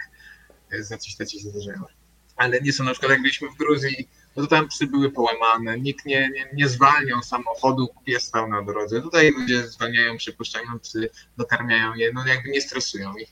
e, 0.70 0.82
za 0.82 0.98
coś 0.98 1.16
tacie 1.16 1.40
się 1.40 1.48
zdarzało. 1.48 1.88
Ale 2.36 2.60
nie 2.60 2.72
są 2.72 2.84
na 2.84 2.90
przykład 2.90 3.12
jak 3.12 3.22
byliśmy 3.22 3.48
w 3.48 3.56
Gruzji, 3.56 4.08
no 4.36 4.42
to 4.42 4.48
tam 4.48 4.68
psy 4.68 4.86
były 4.86 5.10
połamane, 5.10 5.78
nikt 5.78 6.06
nie, 6.06 6.30
nie, 6.34 6.48
nie 6.52 6.68
zwalniał 6.68 7.22
samochodu, 7.22 7.88
pies 8.04 8.22
stał 8.22 8.48
na 8.48 8.62
drodze. 8.62 9.02
Tutaj 9.02 9.30
ludzie 9.30 9.68
zwalniają, 9.68 10.16
przepuszczają 10.16 10.78
psy, 10.78 11.10
dokarmiają 11.36 11.94
je, 11.94 12.12
no 12.12 12.26
jakby 12.26 12.50
nie 12.50 12.60
stresują 12.60 13.16
ich. 13.16 13.28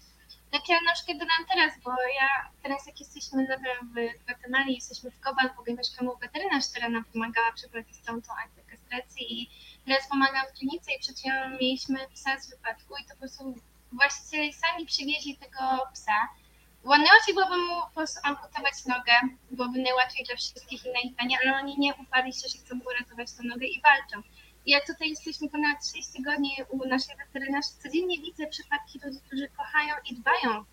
Znaczy 0.55 0.73
ja 0.73 0.81
na 0.81 0.93
przykład 0.93 1.19
dodam 1.19 1.43
teraz, 1.53 1.73
bo 1.85 1.91
ja 1.91 2.29
teraz 2.63 2.87
jak 2.87 3.01
jesteśmy 3.01 3.43
nadal 3.43 3.77
w 3.83 4.25
Gwatemali, 4.25 4.75
jesteśmy 4.75 5.11
w 5.11 5.21
Kobal, 5.21 5.51
mieszkamy 5.79 6.13
u 6.13 6.19
weterynarz, 6.19 6.65
która 6.71 6.89
nam 6.89 7.05
pomagała 7.05 7.53
przeprowadzić 7.53 7.97
całą 7.97 8.23
tą 8.23 8.33
akcję 8.45 8.63
kastracji 8.71 9.43
i 9.43 9.51
teraz 9.87 10.09
pomagam 10.09 10.45
w 10.51 10.59
klinice 10.59 10.93
i 10.93 11.01
przed 11.01 11.19
chwilą 11.19 11.51
mieliśmy 11.61 11.99
psa 12.15 12.41
z 12.41 12.51
wypadku 12.51 12.95
i 13.03 13.05
to 13.05 13.15
po 13.15 13.19
prostu 13.19 13.55
właściciele 13.93 14.53
sami 14.53 14.87
przywieźli 14.87 15.37
tego 15.37 15.61
psa, 15.93 16.19
bo 16.43 16.44
najłatwiej 16.89 17.35
byłoby 17.35 17.57
mu 17.57 17.81
po 17.81 17.91
prostu 17.95 18.21
amputować 18.23 18.75
nogę, 18.87 19.13
byłoby 19.51 19.79
najłatwiej 19.79 20.25
dla 20.25 20.37
wszystkich 20.37 20.87
i 20.87 20.93
najtaniej, 20.93 21.39
ale 21.43 21.57
oni 21.57 21.79
nie 21.79 21.95
uparli 21.95 22.33
się, 22.33 22.49
że 22.49 22.59
chcą 22.59 22.81
uratować 22.91 23.33
tę 23.33 23.43
nogę 23.43 23.67
i 23.67 23.83
walczą. 23.83 24.29
I 24.67 24.71
jak 24.71 24.87
tutaj 24.87 25.11
jesteśmy 25.11 25.49
ponad 25.49 25.79
6 25.97 26.09
tygodni 26.09 26.57
u 26.69 26.89
naszej 26.89 27.17
weterynarza, 27.17 27.69
codziennie 27.83 28.21
widzę 28.21 28.47
przypadki 28.47 29.01
ludzi, 29.05 29.19
którzy 29.27 29.49
kochają 29.49 29.95
i 30.11 30.15
dbają 30.15 30.65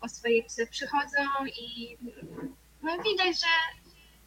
o 0.00 0.08
swoje 0.08 0.44
psy, 0.44 0.66
przychodzą 0.66 1.46
i 1.46 1.96
no 2.82 3.02
widać, 3.02 3.40
że 3.40 3.46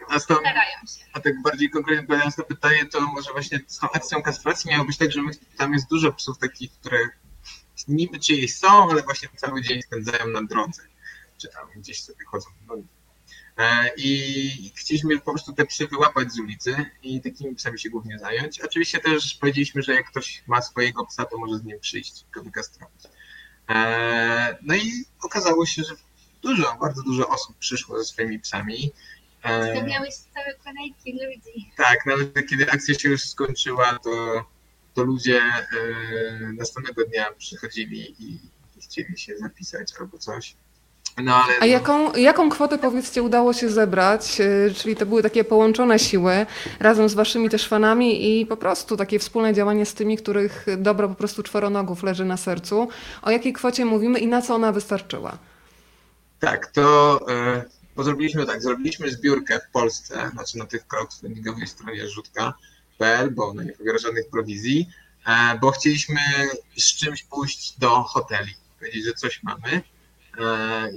A, 0.10 0.20
z 0.20 0.28
tą, 0.28 0.36
starają 0.36 0.78
się. 0.80 1.06
a 1.14 1.20
tak 1.20 1.42
bardziej 1.42 1.70
konkretnie 1.70 2.02
odpowiadając 2.02 2.38
na 2.38 2.44
pytanie, 2.44 2.86
to 2.86 3.02
może 3.02 3.32
właśnie 3.32 3.60
z 3.68 3.80
tą 3.80 3.92
akcją 3.92 4.22
kastracji 4.22 4.72
miało 4.72 4.86
być 4.86 4.98
tak, 4.98 5.12
że 5.12 5.22
my, 5.22 5.32
tam 5.58 5.74
jest 5.74 5.90
dużo 5.90 6.14
psów 6.14 6.38
takich, 6.38 6.72
które 6.72 6.98
niby 7.88 8.20
czyjeś 8.20 8.56
są, 8.56 8.90
ale 8.90 9.02
właśnie 9.02 9.30
cały 9.36 9.62
dzień 9.62 9.82
spędzają 9.82 10.28
na 10.28 10.44
drodze, 10.44 10.82
czy 11.44 11.50
tam 11.50 11.68
gdzieś 11.76 12.04
sobie 12.04 12.26
chodzą. 12.26 12.50
No. 12.68 12.76
E, 13.58 13.90
I 13.98 14.72
chcieliśmy 14.76 15.20
po 15.20 15.32
prostu 15.32 15.54
te 15.54 15.66
psy 15.66 15.88
wyłapać 15.88 16.32
z 16.32 16.40
ulicy 16.40 16.76
i 17.04 17.22
takimi 17.22 17.56
psami 17.56 17.80
się 17.80 17.90
głównie 17.90 18.20
zająć. 18.20 18.62
Oczywiście 18.62 19.00
też 19.00 19.36
powiedzieliśmy, 19.36 19.82
że 19.82 19.94
jak 19.94 20.10
ktoś 20.10 20.44
ma 20.48 20.62
swojego 20.62 21.06
psa, 21.06 21.26
to 21.26 21.38
może 21.38 21.58
z 21.58 21.64
nim 21.64 21.80
przyjść, 21.80 22.26
go 22.34 22.44
wykastrować. 22.44 22.94
E, 23.70 24.58
No 24.62 24.76
i 24.76 24.92
okazało 25.24 25.66
się, 25.66 25.84
że 25.84 25.96
dużo, 26.42 26.78
bardzo 26.82 27.04
dużo 27.04 27.28
osób 27.30 27.58
przyszło 27.58 27.98
ze 27.98 28.06
swoimi 28.06 28.40
psami. 28.40 28.92
E, 29.44 29.78
Stawiałeś 29.78 30.16
całe 30.16 30.54
kolejki 30.54 31.14
ludzi. 31.14 31.72
tak, 31.78 32.06
nawet 32.06 32.48
kiedy 32.50 32.72
akcja 32.72 32.96
się 32.96 33.10
już 33.10 33.22
skończyła, 33.22 34.00
to, 34.04 34.46
to 34.94 35.04
ludzie 35.04 35.42
e, 35.42 35.64
następnego 36.54 37.06
dnia 37.06 37.26
przychodzili 37.38 38.16
i, 38.24 38.34
i 38.78 38.82
chcieli 38.82 39.18
się 39.18 39.38
zapisać 39.38 39.88
albo 40.00 40.18
coś. 40.18 40.56
No 41.18 41.36
ale. 41.36 41.54
A 41.60 41.66
jaką, 41.66 42.14
jaką 42.14 42.50
kwotę, 42.50 42.78
powiedzcie, 42.78 43.24
udało 43.24 43.54
się 43.54 43.70
zebrać? 43.70 44.40
Yy, 44.40 44.74
Czyli 44.76 44.96
to 44.96 45.06
były 45.06 45.24
takie 45.24 45.44
połączone 45.44 46.00
siły 46.00 46.46
razem 46.80 47.10
z 47.10 47.14
waszymi 47.14 47.50
też 47.50 47.68
fanami 47.68 48.42
i 48.42 48.46
po 48.46 48.58
prostu 48.58 48.98
takie 48.98 49.20
wspólne 49.20 49.54
działanie 49.54 49.86
z 49.86 49.94
tymi, 49.94 50.18
których 50.18 50.66
dobro 50.78 51.10
po 51.10 51.16
prostu 51.16 51.44
czworonogów 51.44 52.04
leży 52.04 52.26
na 52.26 52.38
sercu. 52.38 52.88
O 53.22 53.32
jakiej 53.32 53.54
kwocie 53.54 53.86
mówimy 53.86 54.20
i 54.20 54.28
na 54.28 54.42
co 54.42 54.56
ona 54.56 54.72
wystarczyła? 54.72 55.38
Tak, 56.40 56.68
to 56.68 57.20
e, 57.30 57.64
bo 57.96 58.04
zrobiliśmy 58.04 58.46
tak, 58.46 58.62
zrobiliśmy 58.62 59.12
zbiórkę 59.12 59.60
w 59.60 59.72
Polsce, 59.72 60.30
znaczy 60.34 60.58
na 60.58 60.66
tych 60.66 60.88
crowdfundingowej 60.88 61.68
stronie 61.68 62.10
rzutka.pl, 62.10 63.32
bo 63.32 63.48
ona 63.48 63.64
nie 63.64 63.72
pobiera 63.72 63.98
żadnych 63.98 64.30
prowizji, 64.30 64.90
e, 65.28 65.60
bo 65.60 65.72
chcieliśmy 65.72 66.20
z 66.78 66.96
czymś 66.96 67.24
pójść 67.24 67.80
do 67.80 67.90
hoteli, 67.90 68.54
powiedzieć, 68.80 69.06
że 69.06 69.14
coś 69.14 69.44
mamy 69.44 69.70
e, 69.72 69.82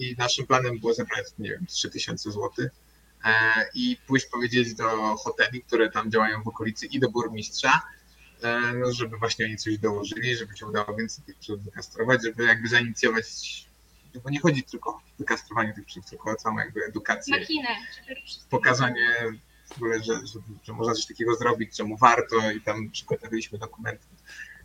i 0.01 0.15
naszym 0.19 0.47
planem 0.47 0.79
było 0.79 0.95
zebrać, 0.95 1.27
nie 1.39 1.51
wiem, 1.51 1.67
3000 1.67 2.31
zł 2.31 2.51
e, 3.25 3.31
i 3.75 3.97
pójść 4.07 4.27
powiedzieć 4.27 4.75
do 4.75 5.17
hoteli, 5.17 5.63
które 5.63 5.91
tam 5.91 6.11
działają 6.11 6.43
w 6.43 6.49
okolicy 6.49 6.87
i 6.87 7.01
do 7.01 7.11
burmistrza, 7.11 7.83
e, 8.43 8.61
no, 8.75 8.93
żeby 8.93 9.17
właśnie 9.19 9.45
oni 9.45 9.57
coś 9.57 9.79
dołożyli, 9.79 10.37
żeby 10.37 10.57
się 10.57 10.67
udało 10.67 10.97
więcej 10.97 11.25
tych 11.25 11.39
psów 11.39 11.65
wykastrować, 11.65 12.23
żeby 12.25 12.45
jakby 12.45 12.69
zainicjować 12.69 13.67
bo 14.25 14.31
nie 14.31 14.41
chodzi 14.41 14.63
tylko 14.63 14.91
o 14.91 15.01
wykastrowanie 15.19 15.73
tych 15.73 15.87
psów, 15.87 16.11
tylko 16.11 16.31
o 16.31 16.37
całą 16.37 16.59
jakby 16.59 16.85
edukację, 16.85 17.39
Makinę, 17.41 17.69
pokazanie 18.51 19.09
w 19.67 19.77
ogóle, 19.77 20.03
że, 20.03 20.27
że, 20.27 20.39
że 20.63 20.73
można 20.73 20.95
coś 20.95 21.07
takiego 21.07 21.35
zrobić, 21.35 21.77
czemu 21.77 21.97
warto 21.97 22.51
i 22.51 22.61
tam 22.61 22.91
przygotowaliśmy 22.91 23.59
dokumenty. 23.59 24.07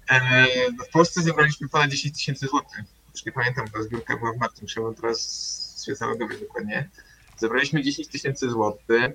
E, 0.10 0.48
no 0.78 0.84
w 0.84 0.90
Polsce 0.90 1.22
zebraliśmy 1.22 1.70
ponad 1.70 1.90
10 1.90 2.16
tysięcy 2.16 2.48
złotych. 2.48 2.80
Już 3.14 3.26
nie 3.26 3.32
pamiętam, 3.32 3.66
bo 3.74 3.84
zbiórka 3.84 4.18
była 4.18 4.34
w 4.34 4.38
marcu, 4.38 4.62
musiałem 4.62 4.96
teraz 4.96 5.84
się 5.86 5.96
zalogować 5.96 6.40
dokładnie. 6.40 6.90
Zebraliśmy 7.38 7.84
10 7.84 8.08
tysięcy 8.08 8.50
złotych. 8.50 9.12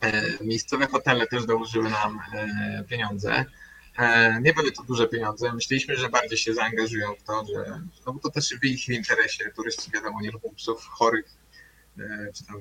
E, 0.00 0.44
miejscowe 0.44 0.86
hotele 0.86 1.26
też 1.26 1.46
dołożyły 1.46 1.90
nam 1.90 2.20
e, 2.32 2.84
pieniądze. 2.88 3.44
E, 3.98 4.40
Nie 4.40 4.52
były 4.52 4.72
to 4.72 4.82
duże 4.82 5.08
pieniądze. 5.08 5.52
Myśleliśmy, 5.52 5.96
że 5.96 6.08
bardziej 6.08 6.38
się 6.38 6.54
zaangażują 6.54 7.14
w 7.14 7.22
to, 7.22 7.44
że 7.54 7.80
no 8.06 8.12
bo 8.12 8.20
to 8.20 8.30
też 8.30 8.54
w 8.62 8.64
ich 8.64 8.88
interesie. 8.88 9.50
Turyści 9.56 9.90
wiadomo 9.90 10.20
nie 10.20 10.30
lubią 10.30 10.50
psów 10.56 10.86
chorych, 10.86 11.26
czy 12.34 12.46
tam 12.46 12.56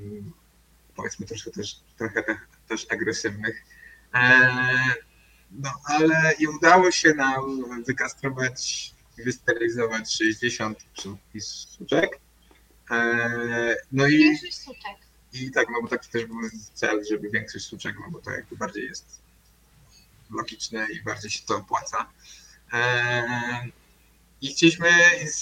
powiedzmy 0.96 1.26
troszkę 1.26 1.52
też, 1.52 1.80
trochę 1.98 2.24
te, 2.24 2.40
też 2.68 2.86
agresywnych. 2.90 3.64
No 5.52 5.70
ale 5.86 6.34
i 6.40 6.48
udało 6.48 6.92
się 6.92 7.14
nam 7.14 7.64
wykastrować 7.84 8.92
wysterylizować 9.24 10.14
60 10.16 10.84
psów 10.94 11.18
i 11.34 11.42
suczek. 11.42 12.20
E, 12.92 13.76
No 13.92 14.08
i 14.08 14.18
Większość 14.18 14.58
suczek. 14.58 14.98
i 15.34 15.52
tak, 15.52 15.68
no 15.72 15.82
bo 15.82 15.88
taki 15.88 16.10
też 16.10 16.26
był 16.26 16.38
cel, 16.74 17.06
żeby 17.10 17.30
większość 17.30 17.66
suczek, 17.66 17.96
no 18.00 18.12
bo 18.12 18.20
to 18.22 18.32
jakby 18.32 18.58
bardziej 18.58 18.86
jest 18.86 19.22
logiczne 20.32 20.88
i 20.94 21.04
bardziej 21.04 21.32
się 21.32 21.40
to 21.46 21.58
opłaca. 21.58 22.10
Eee, 22.72 23.72
I 24.42 24.48
chcieliśmy, 24.48 24.90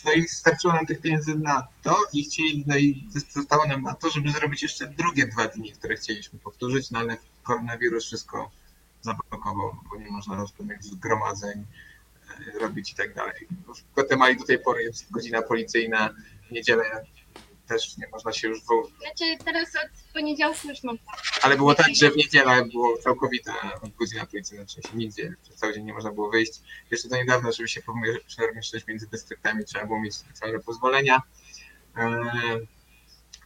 no 0.06 0.12
i 0.14 0.28
starczyło 0.28 0.74
nam 0.74 0.86
tych 0.86 1.02
pieniędzy 1.02 1.36
na 1.36 1.68
to 1.84 1.98
i 2.14 2.24
chcieli, 2.24 2.64
no 2.68 2.78
i 2.78 3.08
zostało 3.30 3.68
nam 3.68 3.82
na 3.82 3.94
to, 3.94 4.10
żeby 4.10 4.32
zrobić 4.32 4.64
jeszcze 4.64 4.88
drugie 4.88 5.28
dwa 5.28 5.48
dni, 5.48 5.72
które 5.72 5.96
chcieliśmy 5.96 6.40
powtórzyć, 6.40 6.92
no 6.92 7.00
ale 7.00 7.18
koronawirus 7.44 8.06
wszystko 8.06 8.52
zablokował, 9.02 9.76
bo 9.90 10.00
nie 10.00 10.12
można 10.12 10.46
żadnych 10.46 10.84
zgromadzeń 10.84 11.60
e, 11.60 11.66
robić 12.60 12.92
i 12.92 12.96
tak 12.96 13.14
dalej. 13.14 13.48
W 13.68 13.94
Gwatemali 13.94 14.38
do 14.38 14.46
tej 14.46 14.60
pory 14.60 14.84
jest 14.84 15.12
godzina 15.12 15.42
policyjna, 15.42 16.16
w 16.50 16.52
niedzielę 16.52 16.84
też 17.68 17.98
nie 17.98 18.08
można 18.08 18.34
się 18.34 18.48
już 18.48 18.60
w, 18.60 18.66
Znaczy 19.02 19.46
teraz 19.46 19.76
od 19.76 20.14
poniedziałku 20.14 20.68
już 20.70 20.84
mam 20.84 20.98
ale 21.42 21.58
było 21.58 21.76
tak, 21.76 21.96
że 21.96 22.12
w 22.12 22.16
niedzielę 22.16 22.66
było 22.72 22.98
całkowita 22.98 23.54
godzina 24.00 24.26
policyjna, 24.26 24.66
w 24.66 24.72
sensie 24.72 24.90
nigdzie, 24.94 25.36
przez 25.44 25.56
cały 25.56 25.74
dzień 25.74 25.86
nie 25.86 25.94
można 25.94 26.12
było 26.12 26.30
wyjść. 26.30 26.54
Jeszcze 26.92 27.10
do 27.10 27.16
niedawna, 27.16 27.52
żeby 27.52 27.68
się 27.68 27.82
przemieszczać 28.28 28.88
między 28.88 29.08
dystryktami, 29.08 29.66
trzeba 29.66 29.86
było 29.86 30.02
mieć 30.02 30.16
specjalne 30.16 30.60
pozwolenia. 30.60 31.22
Eee, 31.98 32.68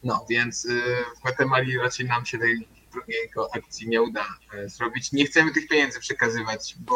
No, 0.04 0.26
więc 0.30 0.66
y, 0.66 0.82
w 1.18 1.20
Gwatemali 1.20 1.78
raczej 1.78 2.06
nam 2.06 2.26
się 2.26 2.38
tej 2.40 2.68
drugiego 2.92 3.50
akcji 3.56 3.90
nie 3.90 4.02
uda 4.02 4.26
e, 4.54 4.70
zrobić. 4.70 5.12
Nie 5.12 5.26
chcemy 5.26 5.54
tych 5.54 5.68
pieniędzy 5.68 6.00
przekazywać, 6.00 6.76
bo 6.80 6.96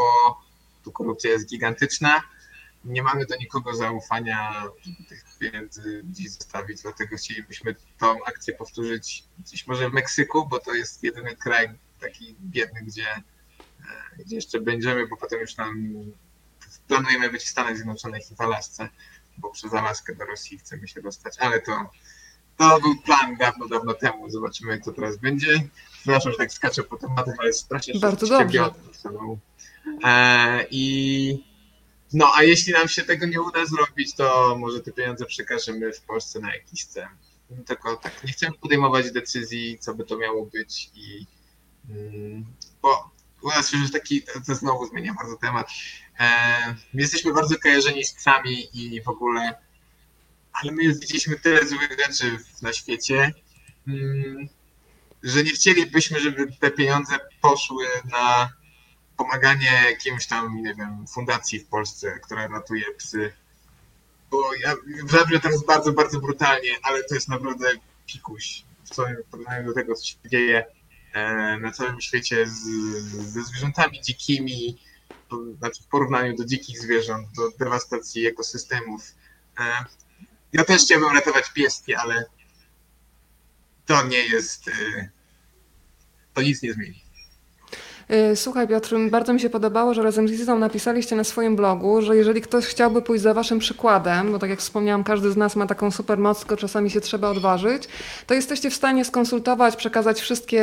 tu 0.86 0.92
korupcja 0.92 1.32
jest 1.32 1.50
gigantyczna. 1.50 2.22
Nie 2.86 3.04
mamy 3.04 3.26
do 3.26 3.36
nikogo 3.36 3.76
zaufania, 3.76 4.64
żeby 4.82 5.10
tych 5.10 5.24
pieniędzy 5.40 6.04
gdzieś 6.04 6.32
zostawić, 6.32 6.82
dlatego 6.82 7.18
chcielibyśmy 7.18 7.76
tą 8.00 8.26
akcję 8.26 8.54
powtórzyć 8.54 9.24
gdzieś 9.40 9.68
może 9.68 9.90
w 9.90 9.94
Meksyku, 9.94 10.48
bo 10.48 10.60
to 10.60 10.74
jest 10.74 11.04
jedyny 11.04 11.36
kraj 11.36 11.70
taki 12.00 12.36
biedny, 12.42 12.82
gdzie, 12.82 13.10
e, 13.10 14.24
gdzie 14.26 14.36
jeszcze 14.36 14.60
będziemy, 14.60 15.08
bo 15.08 15.18
potem 15.18 15.40
już 15.40 15.58
nam 15.58 15.94
planujemy 16.88 17.30
być 17.30 17.44
w 17.44 17.50
Stanach 17.50 17.76
Zjednoczonych 17.76 18.32
i 18.32 18.36
w 18.36 18.42
Alasce, 18.42 18.90
bo 19.38 19.52
przez 19.52 19.74
Alaskę 19.74 20.16
do 20.16 20.26
Rosji 20.26 20.58
chcemy 20.58 20.88
się 20.88 21.02
dostać, 21.02 21.40
ale 21.40 21.62
to, 21.62 21.90
to 22.58 22.80
był 22.82 22.96
plan 22.96 23.38
dawno, 23.38 23.68
dawno 23.68 23.94
temu. 23.94 24.30
Zobaczymy, 24.30 24.82
to 24.82 24.92
teraz 24.92 25.18
będzie. 25.18 25.68
Przepraszam, 25.94 26.32
że 26.32 26.38
tak 26.38 26.54
skaczę 26.54 26.84
po 26.84 26.98
tematach, 26.98 27.36
ale 27.40 27.54
strasznie 27.54 28.00
Bardzo 28.00 28.28
dobrze. 28.28 28.70
E, 30.04 30.66
I 30.72 31.56
no, 32.14 32.32
a 32.36 32.44
jeśli 32.44 32.74
nam 32.74 32.88
się 32.88 33.04
tego 33.04 33.26
nie 33.26 33.42
uda 33.42 33.66
zrobić, 33.66 34.16
to 34.16 34.56
może 34.60 34.80
te 34.80 34.92
pieniądze 34.92 35.26
przekażemy 35.26 35.94
w 35.94 36.02
Polsce 36.02 36.40
na 36.40 36.54
jakiś 36.54 36.86
cel. 36.86 37.08
Tylko 37.66 37.96
tak, 37.96 38.24
nie 38.24 38.32
chcemy 38.32 38.58
podejmować 38.58 39.12
decyzji, 39.12 39.78
co 39.80 39.96
by 39.96 40.06
to 40.06 40.18
miało 40.18 40.46
być 40.46 40.90
i 40.96 41.26
mm, 41.90 42.46
bo 42.82 43.12
u 43.42 43.48
nas 43.48 43.74
już 43.74 43.92
taki, 43.92 44.22
to 44.48 44.56
znowu 44.56 44.88
zmienia 44.88 45.14
bardzo 45.14 45.38
temat. 45.38 45.70
E, 46.20 46.26
my 46.94 47.02
jesteśmy 47.02 47.34
bardzo 47.34 47.56
kojarzeni 47.64 48.04
z 48.04 48.14
psami 48.14 48.68
i 48.74 49.02
w 49.02 49.10
ogóle, 49.10 49.56
ale 50.54 50.72
my 50.72 50.84
już 50.84 51.00
widzieliśmy 51.00 51.40
tyle 51.40 51.68
złych 51.68 51.98
rzeczy 52.06 52.38
na 52.62 52.74
świecie, 52.74 53.34
mm, 53.88 54.48
że 55.24 55.44
nie 55.44 55.52
chcielibyśmy, 55.52 56.20
żeby 56.20 56.48
te 56.60 56.72
pieniądze 56.72 57.20
poszły 57.42 57.86
na 58.12 58.50
pomaganie 59.18 59.72
jakimś 59.90 60.28
tam, 60.28 60.62
nie 60.62 60.76
wiem, 60.76 61.08
fundacji 61.08 61.60
w 61.60 61.68
Polsce, 61.68 62.20
która 62.20 62.48
ratuje 62.48 62.84
psy. 62.98 63.34
Bo 64.32 64.56
ja 64.56 64.76
zabrzmię 65.10 65.40
teraz 65.40 65.66
bardzo, 65.66 65.94
bardzo 65.94 66.20
brutalnie, 66.20 66.70
ale 66.84 67.04
to 67.04 67.16
jest 67.16 67.30
naprawdę 67.30 67.68
pikuś 68.08 68.64
w 68.92 69.30
porównaniu 69.32 69.68
do 69.68 69.74
tego, 69.74 69.96
co 69.96 70.06
się 70.06 70.16
dzieje 70.26 70.66
e, 71.14 71.58
na 71.58 71.72
całym 71.72 72.02
świecie 72.02 72.48
z, 72.48 72.62
ze 73.04 73.44
zwierzętami 73.44 74.02
dzikimi, 74.02 74.78
znaczy 75.58 75.84
w 75.84 75.88
porównaniu 75.88 76.36
do 76.36 76.46
dzikich 76.46 76.80
zwierząt, 76.80 77.28
do 77.36 77.52
dewastacji 77.52 78.28
ekosystemów. 78.28 79.16
E, 79.60 79.86
ja 80.54 80.64
też 80.64 80.82
chciałbym 80.82 81.16
ratować 81.16 81.54
pieski, 81.54 81.96
ale 81.96 82.26
to 83.86 84.08
nie 84.08 84.26
jest, 84.28 84.68
e, 84.68 85.10
to 86.34 86.42
nic 86.42 86.62
nie 86.62 86.74
zmieni. 86.74 87.05
Y, 88.12 88.36
Słuchaj 88.36 88.68
Piotr, 88.68 88.96
bardzo 89.10 89.34
mi 89.34 89.40
się 89.40 89.50
podobało, 89.50 89.94
że 89.94 90.04
razem 90.04 90.28
z 90.28 90.32
Izą 90.32 90.60
napisaliście 90.60 91.16
na 91.16 91.24
swoim 91.24 91.56
blogu, 91.56 92.02
że 92.02 92.16
jeżeli 92.16 92.42
ktoś 92.42 92.66
chciałby 92.66 93.02
pójść 93.02 93.24
za 93.24 93.34
waszym 93.34 93.60
przykładem, 93.60 94.32
bo 94.32 94.40
tak 94.40 94.50
jak 94.50 94.60
wspomniałam, 94.60 95.04
każdy 95.04 95.32
z 95.32 95.38
nas 95.38 95.56
ma 95.56 95.68
taką 95.68 95.92
super 95.92 96.18
moc, 96.18 96.40
tylko 96.40 96.58
czasami 96.58 96.90
się 96.90 97.02
trzeba 97.02 97.30
odważyć, 97.30 97.84
to 98.28 98.34
jesteście 98.34 98.70
w 98.70 98.74
stanie 98.74 99.06
skonsultować, 99.06 99.76
przekazać 99.76 100.22
wszystkie 100.22 100.62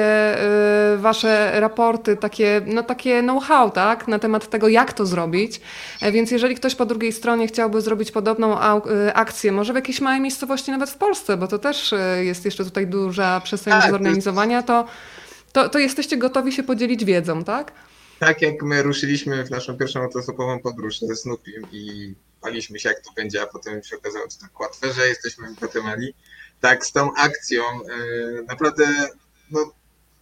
y, 0.94 0.98
wasze 0.98 1.60
raporty, 1.60 2.16
takie, 2.16 2.60
no, 2.66 2.82
takie 2.82 3.20
know-how, 3.22 3.70
tak, 3.70 4.08
na 4.08 4.18
temat 4.18 4.50
tego, 4.50 4.68
jak 4.68 4.92
to 4.92 5.06
zrobić. 5.06 5.60
E, 6.02 6.12
Więc 6.12 6.30
jeżeli 6.30 6.54
ktoś 6.54 6.74
po 6.74 6.86
drugiej 6.86 7.12
stronie 7.12 7.46
chciałby 7.46 7.80
zrobić 7.80 8.10
podobną 8.10 8.56
y, 8.58 9.14
akcję, 9.14 9.52
może 9.52 9.72
w 9.72 9.76
jakiejś 9.76 10.00
małej 10.00 10.20
miejscowości 10.20 10.70
nawet 10.70 10.90
w 10.90 10.96
Polsce, 10.96 11.36
bo 11.36 11.46
to 11.48 11.58
też 11.58 11.94
jest 12.20 12.44
jeszcze 12.44 12.64
tutaj 12.64 12.86
duża 12.86 13.40
przestrzeń 13.40 13.70
Tak, 13.72 13.80
do 13.82 13.86
jest- 13.86 13.92
zorganizowania, 14.02 14.62
to, 14.62 14.84
to, 15.52 15.68
to 15.68 15.78
jesteście 15.78 16.16
gotowi 16.16 16.52
się 16.52 16.62
podzielić 16.62 17.04
wiedzą, 17.04 17.44
tak? 17.44 17.72
Tak 18.18 18.42
jak 18.42 18.62
my 18.62 18.82
ruszyliśmy 18.82 19.44
w 19.44 19.50
naszą 19.50 19.78
pierwszą 19.78 20.00
autostopową 20.02 20.58
podróż 20.58 20.98
ze 20.98 21.16
Snoopim 21.16 21.66
i 21.72 22.14
baliśmy 22.42 22.78
się 22.78 22.88
jak 22.88 23.00
to 23.00 23.12
będzie, 23.12 23.42
a 23.42 23.46
potem 23.46 23.82
się 23.82 23.96
okazało, 23.96 24.24
że 24.30 24.38
tak 24.38 24.60
łatwe, 24.60 24.92
że 24.92 25.08
jesteśmy 25.08 25.54
Gwatemali. 25.54 26.14
Tak 26.60 26.86
z 26.86 26.92
tą 26.92 27.14
akcją 27.14 27.62
e, 27.64 28.42
naprawdę 28.42 29.08
no, 29.50 29.72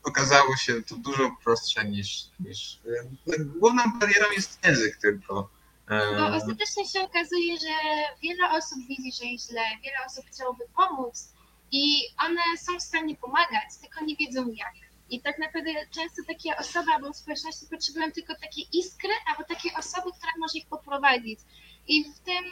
okazało 0.03 0.57
się 0.57 0.83
to 0.83 0.97
dużo 0.97 1.37
prostsze 1.45 1.85
niż, 1.85 2.25
niż 2.41 2.81
no, 3.27 3.35
główną 3.57 3.83
barierą 4.01 4.27
jest 4.37 4.59
język 4.65 4.97
tylko. 4.97 5.51
E, 5.91 6.17
Bo 6.17 6.37
ostatecznie 6.37 6.87
się 6.89 7.01
okazuje, 7.01 7.59
że 7.59 7.75
wiele 8.23 8.51
osób 8.51 8.79
widzi, 8.89 9.13
że 9.13 9.25
jest 9.25 9.51
źle, 9.51 9.63
wiele 9.85 9.97
osób 10.07 10.25
chciałoby 10.27 10.65
pomóc 10.77 11.33
i 11.73 11.83
one 12.25 12.41
są 12.59 12.79
w 12.79 12.83
stanie 12.83 13.17
pomagać, 13.17 13.77
tylko 13.81 14.05
nie 14.05 14.17
wiedzą 14.17 14.53
jak. 14.53 14.90
I 15.11 15.21
tak 15.21 15.39
naprawdę 15.39 15.71
często 15.91 16.23
takie 16.27 16.57
osoby 16.57 16.91
albo 16.95 17.15
społeczności 17.15 17.67
potrzebują 17.71 18.13
tylko 18.13 18.35
takiej 18.35 18.69
iskry 18.73 19.13
albo 19.31 19.45
takiej 19.45 19.73
osoby, 19.75 20.11
która 20.19 20.33
może 20.39 20.59
ich 20.59 20.67
poprowadzić. 20.67 21.41
I 21.89 22.05
w 22.05 22.19
tym 22.19 22.45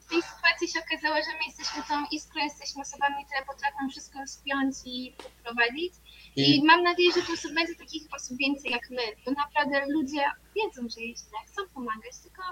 w 0.00 0.06
tej 0.10 0.22
sytuacji 0.22 0.68
się 0.68 0.80
okazało, 0.80 1.16
że 1.16 1.32
my 1.38 1.44
jesteśmy 1.46 1.82
tą 1.88 2.06
iskrą, 2.12 2.44
jesteśmy 2.44 2.82
osobami, 2.82 3.26
które 3.26 3.46
potrafią 3.46 3.90
wszystko 3.90 4.18
spiąć 4.26 4.74
i 4.84 5.14
poprowadzić. 5.16 5.94
I, 6.36 6.56
I 6.56 6.64
mam 6.64 6.82
nadzieję, 6.82 7.10
że 7.12 7.22
to 7.22 7.54
będzie 7.54 7.74
takich 7.74 8.02
osób 8.16 8.36
więcej 8.38 8.70
jak 8.70 8.90
my, 8.90 9.02
bo 9.24 9.30
naprawdę 9.30 9.86
ludzie 9.88 10.24
wiedzą, 10.56 10.88
że 10.88 11.00
jest 11.00 11.28
źle, 11.28 11.38
chcą 11.46 11.62
pomagać, 11.74 12.14
tylko 12.22 12.42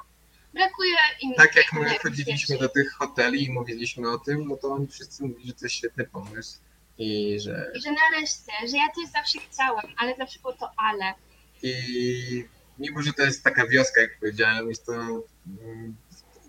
brakuje 0.55 0.97
im. 1.23 1.35
tak 1.35 1.57
jak 1.57 1.73
my 1.73 1.99
chodziliśmy 2.03 2.59
do 2.59 2.69
tych 2.69 2.93
hoteli 2.93 3.45
i 3.45 3.53
mówiliśmy 3.53 4.11
o 4.11 4.19
tym, 4.19 4.49
no 4.49 4.57
to 4.57 4.69
oni 4.69 4.87
wszyscy 4.87 5.23
mówili, 5.23 5.47
że 5.47 5.55
to 5.55 5.65
jest 5.65 5.75
świetny 5.75 6.05
pomysł 6.05 6.59
i 7.01 7.41
że 7.41 7.71
I 7.75 7.81
że 7.81 7.91
nareszcie, 7.93 8.53
że 8.71 8.77
ja 8.77 8.87
też 8.87 9.13
zawsze 9.13 9.39
chciałem, 9.39 9.95
ale 9.97 10.17
zawsze 10.17 10.39
było 10.41 10.53
to 10.53 10.71
ale. 10.77 11.15
I 11.63 12.45
mimo, 12.79 13.03
że 13.03 13.13
to 13.13 13.23
jest 13.23 13.45
taka 13.45 13.67
wioska, 13.67 14.01
jak 14.01 14.19
powiedziałem, 14.19 14.69
jest 14.69 14.87
to 14.87 14.93
mm, 14.93 15.97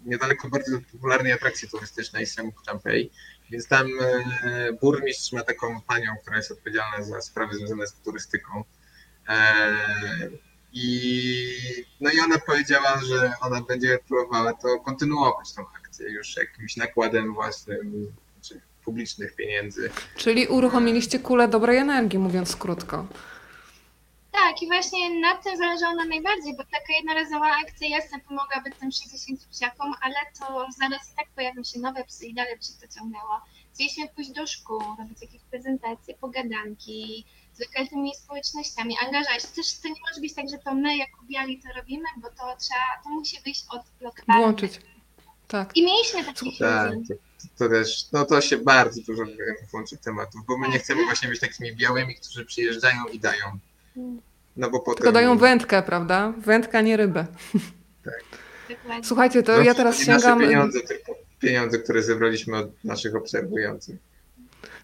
niedaleko 0.05 0.49
bardzo 0.49 0.77
popularnej 0.91 1.31
atrakcji 1.31 1.69
turystycznej 1.69 2.25
Semuk 2.25 2.65
Champei, 2.65 3.11
więc 3.49 3.67
tam 3.67 3.87
e, 4.01 4.73
burmistrz 4.73 5.31
ma 5.31 5.43
taką 5.43 5.81
panią, 5.81 6.15
która 6.21 6.37
jest 6.37 6.51
odpowiedzialna 6.51 7.03
za 7.03 7.21
sprawy 7.21 7.55
związane 7.55 7.87
z 7.87 7.93
turystyką. 7.93 8.63
E, 9.27 9.75
I, 10.73 11.85
no 12.01 12.11
i 12.11 12.19
ona 12.19 12.39
powiedziała, 12.39 13.01
że 13.03 13.33
ona 13.41 13.61
będzie 13.61 13.99
próbowała 14.07 14.53
to 14.53 14.79
kontynuować 14.79 15.53
tą 15.53 15.65
akcję 15.75 16.09
już 16.09 16.37
jakimś 16.37 16.77
nakładem 16.77 17.33
własnym, 17.33 18.15
czy 18.41 18.61
publicznych 18.81 19.35
pieniędzy. 19.35 19.89
Czyli 20.15 20.47
uruchomiliście 20.47 21.19
kulę 21.19 21.47
dobrej 21.47 21.77
energii, 21.77 22.19
mówiąc 22.19 22.55
krótko. 22.55 23.07
Tak, 24.31 24.61
i 24.61 24.67
właśnie 24.67 25.19
na 25.19 25.35
tym 25.35 25.57
zależało 25.57 25.95
nam 25.95 26.09
najbardziej, 26.09 26.57
bo 26.57 26.63
taka 26.63 26.93
jednorazowa 26.97 27.51
akcja 27.65 27.87
jasna 27.87 28.19
pomogłaby 28.27 28.71
tym 28.79 28.91
60 28.91 29.47
psiakom, 29.51 29.93
ale 30.01 30.15
to 30.39 30.65
zaraz 30.79 31.11
i 31.11 31.15
tak 31.15 31.27
pojawią 31.35 31.63
się 31.63 31.79
nowe 31.79 32.03
psy 32.03 32.25
i 32.25 32.33
dalej 32.33 32.57
by 32.57 32.63
się 32.63 32.73
to 32.81 32.87
ciągnęło. 32.95 33.41
Chcieliśmy 33.73 34.07
pójść 34.15 34.31
do 34.31 34.47
szkół, 34.47 34.79
robić 34.99 35.21
jakieś 35.21 35.41
prezentacje, 35.41 36.15
pogadanki 36.15 37.25
z 37.53 37.59
lokalnymi 37.59 38.15
społecznościami, 38.15 38.95
angażować. 39.05 39.43
Też 39.45 39.79
to 39.79 39.87
nie 39.87 40.01
może 40.09 40.21
być 40.21 40.33
tak, 40.33 40.49
że 40.49 40.57
to 40.57 40.75
my 40.75 40.97
jako 40.97 41.21
biali 41.23 41.61
to 41.61 41.69
robimy, 41.75 42.05
bo 42.17 42.27
to 42.29 42.57
trzeba, 42.59 43.01
to 43.03 43.09
musi 43.09 43.37
wyjść 43.45 43.65
od 43.69 43.81
lokalnych. 44.01 44.37
Włączyć. 44.43 44.79
Tak. 45.47 45.77
I 45.77 45.85
mieliśmy 45.85 46.23
takich 46.23 46.59
Tak. 46.59 46.93
To, 47.57 47.69
też, 47.69 48.05
no 48.11 48.25
to 48.25 48.41
się 48.41 48.57
bardzo 48.57 49.01
dużo 49.01 49.23
włączy 49.71 49.97
tematów, 49.97 50.41
bo 50.47 50.57
my 50.57 50.69
nie 50.69 50.79
chcemy 50.79 51.05
właśnie 51.05 51.29
być 51.29 51.39
takimi 51.39 51.75
białymi, 51.75 52.15
którzy 52.15 52.45
przyjeżdżają 52.45 53.05
i 53.13 53.19
dają. 53.19 53.45
No 54.57 54.69
bo 54.69 54.79
potem... 54.79 54.97
Tylko 54.97 55.11
dają 55.11 55.37
wędkę, 55.37 55.83
prawda? 55.83 56.33
Wędka, 56.37 56.81
nie 56.81 56.97
rybę. 56.97 57.25
Dokładnie. 58.69 59.03
Słuchajcie, 59.03 59.43
to 59.43 59.57
No, 59.57 59.63
ja 59.63 59.73
teraz 59.73 59.99
nie 59.99 60.05
sięgam. 60.05 60.39
Nasze 60.39 60.49
pieniądze, 60.49 60.81
tylko 60.81 61.15
pieniądze, 61.39 61.79
które 61.79 62.03
zebraliśmy 62.03 62.57
od 62.57 62.83
naszych 62.83 63.15
obserwujących. 63.15 63.95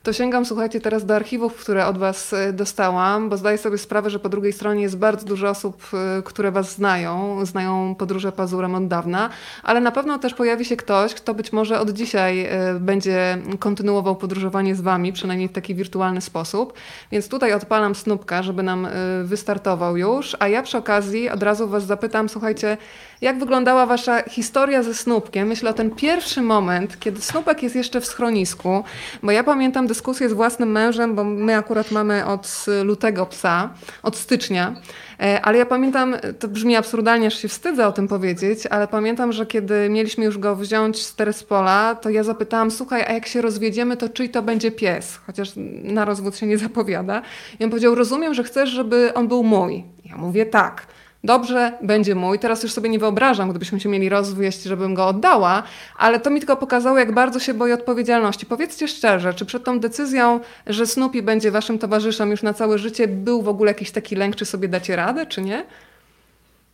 To 0.03 0.13
sięgam, 0.13 0.45
słuchajcie, 0.45 0.81
teraz 0.81 1.05
do 1.05 1.15
archiwów, 1.15 1.55
które 1.55 1.88
od 1.88 1.97
Was 1.97 2.33
e, 2.33 2.53
dostałam, 2.53 3.29
bo 3.29 3.38
zdaję 3.38 3.57
sobie 3.57 3.77
sprawę, 3.77 4.10
że 4.10 4.19
po 4.19 4.29
drugiej 4.29 4.53
stronie 4.53 4.81
jest 4.81 4.97
bardzo 4.97 5.25
dużo 5.25 5.49
osób, 5.49 5.88
e, 5.93 6.21
które 6.23 6.51
Was 6.51 6.71
znają, 6.71 7.45
znają 7.45 7.95
podróże 7.95 8.31
pazurem 8.31 8.75
od 8.75 8.88
dawna, 8.88 9.29
ale 9.63 9.81
na 9.81 9.91
pewno 9.91 10.19
też 10.19 10.33
pojawi 10.33 10.65
się 10.65 10.77
ktoś, 10.77 11.13
kto 11.13 11.33
być 11.33 11.53
może 11.53 11.79
od 11.79 11.89
dzisiaj 11.89 12.45
e, 12.45 12.79
będzie 12.79 13.38
kontynuował 13.60 14.15
podróżowanie 14.15 14.75
z 14.75 14.81
Wami, 14.81 15.13
przynajmniej 15.13 15.47
w 15.49 15.51
taki 15.51 15.75
wirtualny 15.75 16.21
sposób. 16.21 16.73
Więc 17.12 17.29
tutaj 17.29 17.53
odpalam 17.53 17.95
snupka, 17.95 18.43
żeby 18.43 18.63
nam 18.63 18.88
wystartował 19.23 19.97
już, 19.97 20.38
a 20.39 20.47
ja 20.47 20.63
przy 20.63 20.77
okazji 20.77 21.29
od 21.29 21.43
razu 21.43 21.67
Was 21.67 21.86
zapytam, 21.86 22.29
słuchajcie, 22.29 22.77
jak 23.21 23.39
wyglądała 23.39 23.86
Wasza 23.86 24.23
historia 24.30 24.84
ze 24.84 24.93
snupkiem? 24.93 25.47
Myślę 25.47 25.69
o 25.69 25.73
ten 25.73 25.91
pierwszy 25.91 26.41
moment, 26.41 26.99
kiedy 26.99 27.21
snupek 27.21 27.63
jest 27.63 27.75
jeszcze 27.75 28.01
w 28.01 28.06
schronisku, 28.06 28.84
bo 29.23 29.32
ja 29.32 29.43
pamiętam 29.43 29.88
dyskusję 29.88 30.30
z 30.30 30.34
własnym 30.34 30.71
mężem, 30.71 31.15
bo 31.15 31.23
my 31.23 31.58
akurat 31.58 31.91
mamy 31.91 32.25
od 32.25 32.65
lutego 32.84 33.25
psa, 33.25 33.69
od 34.03 34.15
stycznia, 34.15 34.75
E, 35.19 35.41
ale 35.41 35.58
ja 35.58 35.65
pamiętam, 35.65 36.15
to 36.39 36.47
brzmi 36.47 36.75
absurdalnie, 36.75 37.27
aż 37.27 37.38
się 37.38 37.47
wstydzę 37.47 37.88
o 37.88 37.91
tym 37.91 38.08
powiedzieć, 38.08 38.65
ale 38.65 38.88
pamiętam, 38.88 39.32
że 39.32 39.45
kiedy 39.45 39.89
mieliśmy 39.89 40.25
już 40.25 40.38
go 40.38 40.56
wziąć 40.56 41.06
z 41.06 41.15
Terespola, 41.15 41.95
to 41.95 42.10
ja 42.10 42.23
zapytałam, 42.23 42.71
słuchaj, 42.71 43.03
a 43.08 43.13
jak 43.13 43.27
się 43.27 43.41
rozwiedziemy, 43.41 43.97
to 43.97 44.10
czyj 44.10 44.30
to 44.30 44.41
będzie 44.41 44.71
pies? 44.71 45.19
Chociaż 45.27 45.51
na 45.84 46.06
rozwód 46.06 46.38
się 46.38 46.47
nie 46.47 46.58
zapowiada. 46.58 47.21
I 47.60 47.63
on 47.63 47.69
powiedział, 47.69 47.95
rozumiem, 47.95 48.34
że 48.34 48.43
chcesz, 48.43 48.69
żeby 48.69 49.13
on 49.13 49.27
był 49.27 49.43
mój. 49.43 49.84
Ja 50.06 50.17
mówię, 50.17 50.45
tak. 50.45 50.88
Dobrze, 51.23 51.77
będzie 51.82 52.15
mój. 52.15 52.39
Teraz 52.39 52.63
już 52.63 52.73
sobie 52.73 52.89
nie 52.89 52.99
wyobrażam, 52.99 53.49
gdybyśmy 53.49 53.80
się 53.80 53.89
mieli 53.89 54.10
rozwieść, 54.10 54.63
żebym 54.63 54.93
go 54.93 55.08
oddała, 55.08 55.63
ale 55.97 56.19
to 56.19 56.30
mi 56.30 56.39
tylko 56.39 56.58
pokazało, 56.58 56.97
jak 56.97 57.13
bardzo 57.13 57.39
się 57.39 57.53
boję 57.53 57.73
odpowiedzialności. 57.73 58.45
Powiedzcie 58.45 58.88
szczerze, 58.88 59.34
czy 59.34 59.45
przed 59.45 59.63
tą 59.63 59.80
decyzją, 59.80 60.39
że 60.67 60.88
Snoopy 60.88 61.21
będzie 61.21 61.51
waszym 61.51 61.80
towarzyszem 61.80 62.32
już 62.32 62.43
na 62.43 62.53
całe 62.53 62.80
życie, 62.80 63.08
był 63.08 63.41
w 63.41 63.47
ogóle 63.47 63.71
jakiś 63.71 63.91
taki 63.91 64.15
lęk, 64.15 64.36
czy 64.36 64.45
sobie 64.45 64.67
dacie 64.67 64.95
radę, 64.95 65.25
czy 65.25 65.41
nie? 65.41 65.65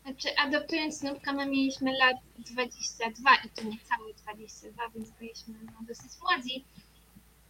Znaczy, 0.03 0.27
adoptując 0.37 0.97
Snupka, 0.97 1.33
my 1.33 1.45
mieliśmy 1.45 1.91
lat 1.91 2.15
22 2.37 3.29
i 3.45 3.49
to 3.49 3.63
nie 3.63 3.77
całe 3.89 4.13
22, 4.13 4.83
więc 4.95 5.09
byliśmy 5.09 5.53
no, 5.65 5.87
dosyć 5.87 6.11
młodzi. 6.21 6.65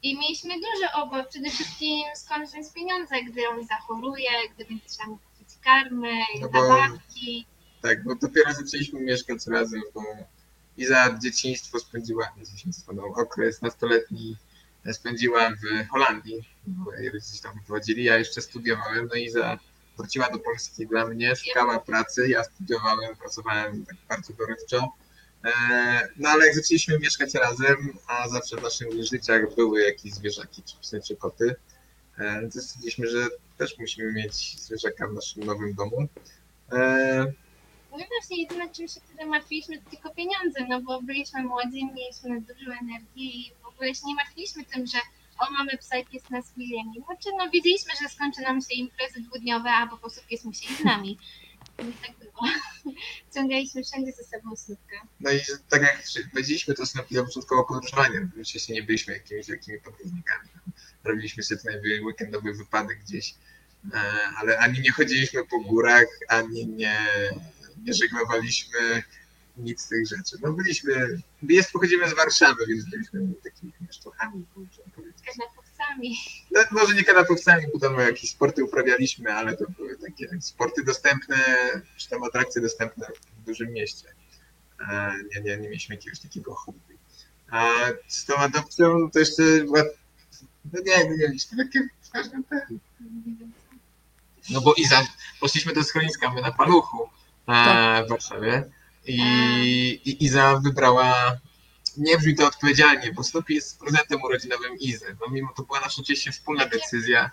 I 0.03 0.17
mieliśmy 0.17 0.53
duży 0.56 0.91
obaw, 0.95 1.27
przede 1.27 1.49
wszystkim 1.49 2.03
skąd 2.15 2.49
wziąć 2.49 2.73
pieniądze, 2.73 3.23
gdy 3.23 3.41
on 3.49 3.65
zachoruje, 3.65 4.29
gdy 4.56 4.65
będzie 4.65 4.86
trzeba 4.89 5.10
karmy, 5.63 6.13
No 6.41 6.49
bo- 6.49 6.62
zabawki. 6.67 7.45
Tak, 7.82 8.04
bo 8.04 8.15
dopiero 8.15 8.54
zaczęliśmy 8.54 8.99
mieszkać 9.02 9.47
razem, 9.47 9.82
bo 9.93 10.02
Iza 10.78 11.19
dzieciństwo 11.23 11.80
spędziła, 11.80 12.34
dzieciństwo, 12.43 12.93
no, 12.93 13.04
okres 13.04 13.62
nastoletni 13.62 14.38
spędziła 14.91 15.49
w 15.49 15.88
Holandii, 15.89 16.49
bo 16.67 16.93
jej 16.93 17.10
rodzice 17.10 17.43
tam 17.43 17.54
wyprowadzili, 17.60 18.04
ja 18.04 18.17
jeszcze 18.17 18.41
studiowałem, 18.41 19.08
no 19.08 19.15
Iza 19.15 19.60
wróciła 19.97 20.30
do 20.30 20.39
Polski 20.39 20.88
dla 20.88 21.06
mnie, 21.08 21.36
szukała 21.36 21.80
pracy, 21.80 22.28
ja 22.30 22.43
studiowałem, 22.43 23.15
pracowałem 23.15 23.86
tak 23.86 23.95
bardzo 24.10 24.34
dorywczo. 24.34 24.93
E, 25.45 26.10
No 26.17 26.30
ale 26.30 26.45
jak 26.45 26.56
zaczęliśmy 26.56 26.99
mieszkać 26.99 27.34
razem, 27.34 27.97
a 28.08 28.30
zawsze 28.30 28.58
w 28.58 28.62
naszych 28.63 28.88
życiach 29.12 29.56
były 29.56 29.82
jakieś 29.82 30.13
zwierzaki, 30.13 30.63
czy 30.63 30.78
psy, 30.82 31.02
czy 31.08 31.15
koty, 31.15 31.56
e, 32.17 32.49
to 32.54 32.62
stwierdziliśmy, 32.62 33.08
że 33.08 33.28
też 33.63 33.78
musimy 33.78 34.13
mieć 34.13 34.62
zwierzaka 34.62 35.08
w 35.08 35.13
naszym 35.13 35.43
nowym 35.43 35.73
domu. 35.73 36.08
E, 36.71 37.26
No 37.91 37.97
i 37.97 38.08
właśnie 38.08 38.41
jedyne, 38.41 38.69
czym 38.69 38.88
się 38.88 38.99
wtedy 39.02 39.26
martwiliśmy, 39.26 39.82
to 39.82 39.89
tylko 39.89 40.10
pieniądze, 40.15 40.60
no 40.69 40.82
bo 40.82 41.02
byliśmy 41.02 41.43
młodzi, 41.43 41.86
mieliśmy 41.95 42.41
dużo 42.41 42.71
energii 42.82 43.47
i 43.47 43.52
w 43.63 43.67
ogóle 43.67 43.95
się 43.95 44.02
nie 44.06 44.15
martwiliśmy 44.15 44.65
tym, 44.65 44.88
że 44.88 44.97
o, 45.39 45.52
mamy 45.52 45.78
psa 45.78 45.97
i 45.97 46.06
pies 46.06 46.30
nas 46.30 46.45
ziemi. 46.58 47.04
Znaczy, 47.06 47.30
no 47.38 47.49
wiedzieliśmy, 47.49 47.91
że 48.02 48.10
skończy 48.10 48.41
nam 48.41 48.62
się 48.62 48.73
imprezy 48.73 49.21
dwudniowe, 49.21 49.69
a 49.71 49.88
po 49.88 49.97
prostu 49.97 50.21
pies 50.30 50.43
musi 50.43 50.65
iść 50.65 50.78
z 50.82 50.84
nami. 50.84 51.17
I 51.89 51.93
tak 52.08 52.17
było. 52.19 52.41
Ciągaliśmy 53.36 53.84
wszędzie 53.84 54.12
ze 54.12 54.23
sobą 54.23 54.56
snupkę. 54.56 54.97
No 55.19 55.32
i 55.32 55.39
tak 55.69 55.82
jak 55.82 56.04
powiedzieliśmy, 56.32 56.73
to 56.73 56.84
na 57.12 57.23
początkowo 57.23 57.63
podróżowanie. 57.63 58.30
Wcześniej 58.45 58.78
nie 58.80 58.84
byliśmy 58.84 59.13
jakimiś 59.13 59.47
wielkimi 59.47 59.80
podróżnikami. 59.80 60.49
Robiliśmy 61.04 61.43
sobie 61.43 61.62
najmniej 61.65 62.02
weekendowy 62.02 62.54
wypadek 62.54 62.99
gdzieś. 62.99 63.36
E, 63.93 64.00
ale 64.38 64.58
ani 64.60 64.80
nie 64.80 64.91
chodziliśmy 64.91 65.46
po 65.46 65.60
górach, 65.60 66.06
ani 66.28 66.67
nie, 66.67 66.98
nie 67.86 67.93
żeglowaliśmy 67.93 69.04
nic 69.58 69.82
z 69.82 69.88
tych 69.88 70.08
rzeczy. 70.08 70.38
No 70.41 70.54
byliśmy, 70.54 71.17
jest 71.50 71.72
pochodzimy 71.72 72.10
z 72.10 72.13
Warszawy, 72.13 72.65
więc 72.67 72.86
byliśmy 72.89 73.19
takimi 73.43 73.72
powiedzieć. 74.96 75.22
kanapowcami. 75.38 76.15
No, 76.52 76.62
może 76.72 76.93
nie 76.96 77.04
kanapowcami, 77.04 77.63
bo 77.74 77.80
tam 77.80 78.00
jakieś 78.00 78.30
sporty 78.30 78.63
uprawialiśmy, 78.63 79.34
ale 79.34 79.58
to 79.58 79.65
były 79.78 79.98
takie 79.98 80.41
sporty 80.41 80.84
dostępne, 80.84 81.36
czy 81.98 82.10
tam 82.10 82.24
atrakcje 82.24 82.62
dostępne 82.62 83.08
w 83.38 83.46
dużym 83.46 83.72
mieście. 83.74 84.08
E, 84.89 85.13
Nie, 85.36 85.41
nie, 85.41 85.58
nie 85.58 85.69
mieliśmy 85.69 85.96
jakiegoś 85.96 86.19
takiego 86.19 86.56
hobby. 86.56 86.98
A 87.52 87.69
z 88.08 88.26
tą 88.26 88.36
adopcją 88.36 89.12
to 89.12 89.19
jeszcze 89.19 89.43
była, 89.43 89.84
no 90.74 90.80
nie, 90.86 91.04
nie 91.10 91.17
mieliśmy 91.17 91.65
takie 91.65 91.88
w 92.02 92.10
każdym 92.10 92.43
tym. 92.43 92.80
No 94.49 94.62
bo 94.62 94.73
Iza, 94.73 95.08
poszliśmy 95.39 95.73
do 95.73 95.84
schroniska, 95.84 96.29
my 96.34 96.41
na 96.41 96.51
Paluchu 96.51 97.10
e, 97.47 98.03
w 98.06 98.10
Warszawie 98.10 98.63
i, 99.06 99.19
i 100.06 100.23
Iza 100.25 100.60
wybrała, 100.63 101.38
nie 101.97 102.17
brzmi 102.17 102.36
to 102.36 102.47
odpowiedzialnie, 102.47 103.13
bo 103.13 103.23
Snoopy 103.23 103.53
jest 103.53 103.79
prezentem 103.79 104.23
urodzinowym 104.23 104.77
Izy. 104.79 105.17
No 105.21 105.27
mimo 105.32 105.53
to 105.58 105.63
była 105.63 105.79
nasza 105.79 106.01
oczywiście 106.01 106.32
wspólna 106.32 106.65
decyzja. 106.65 107.32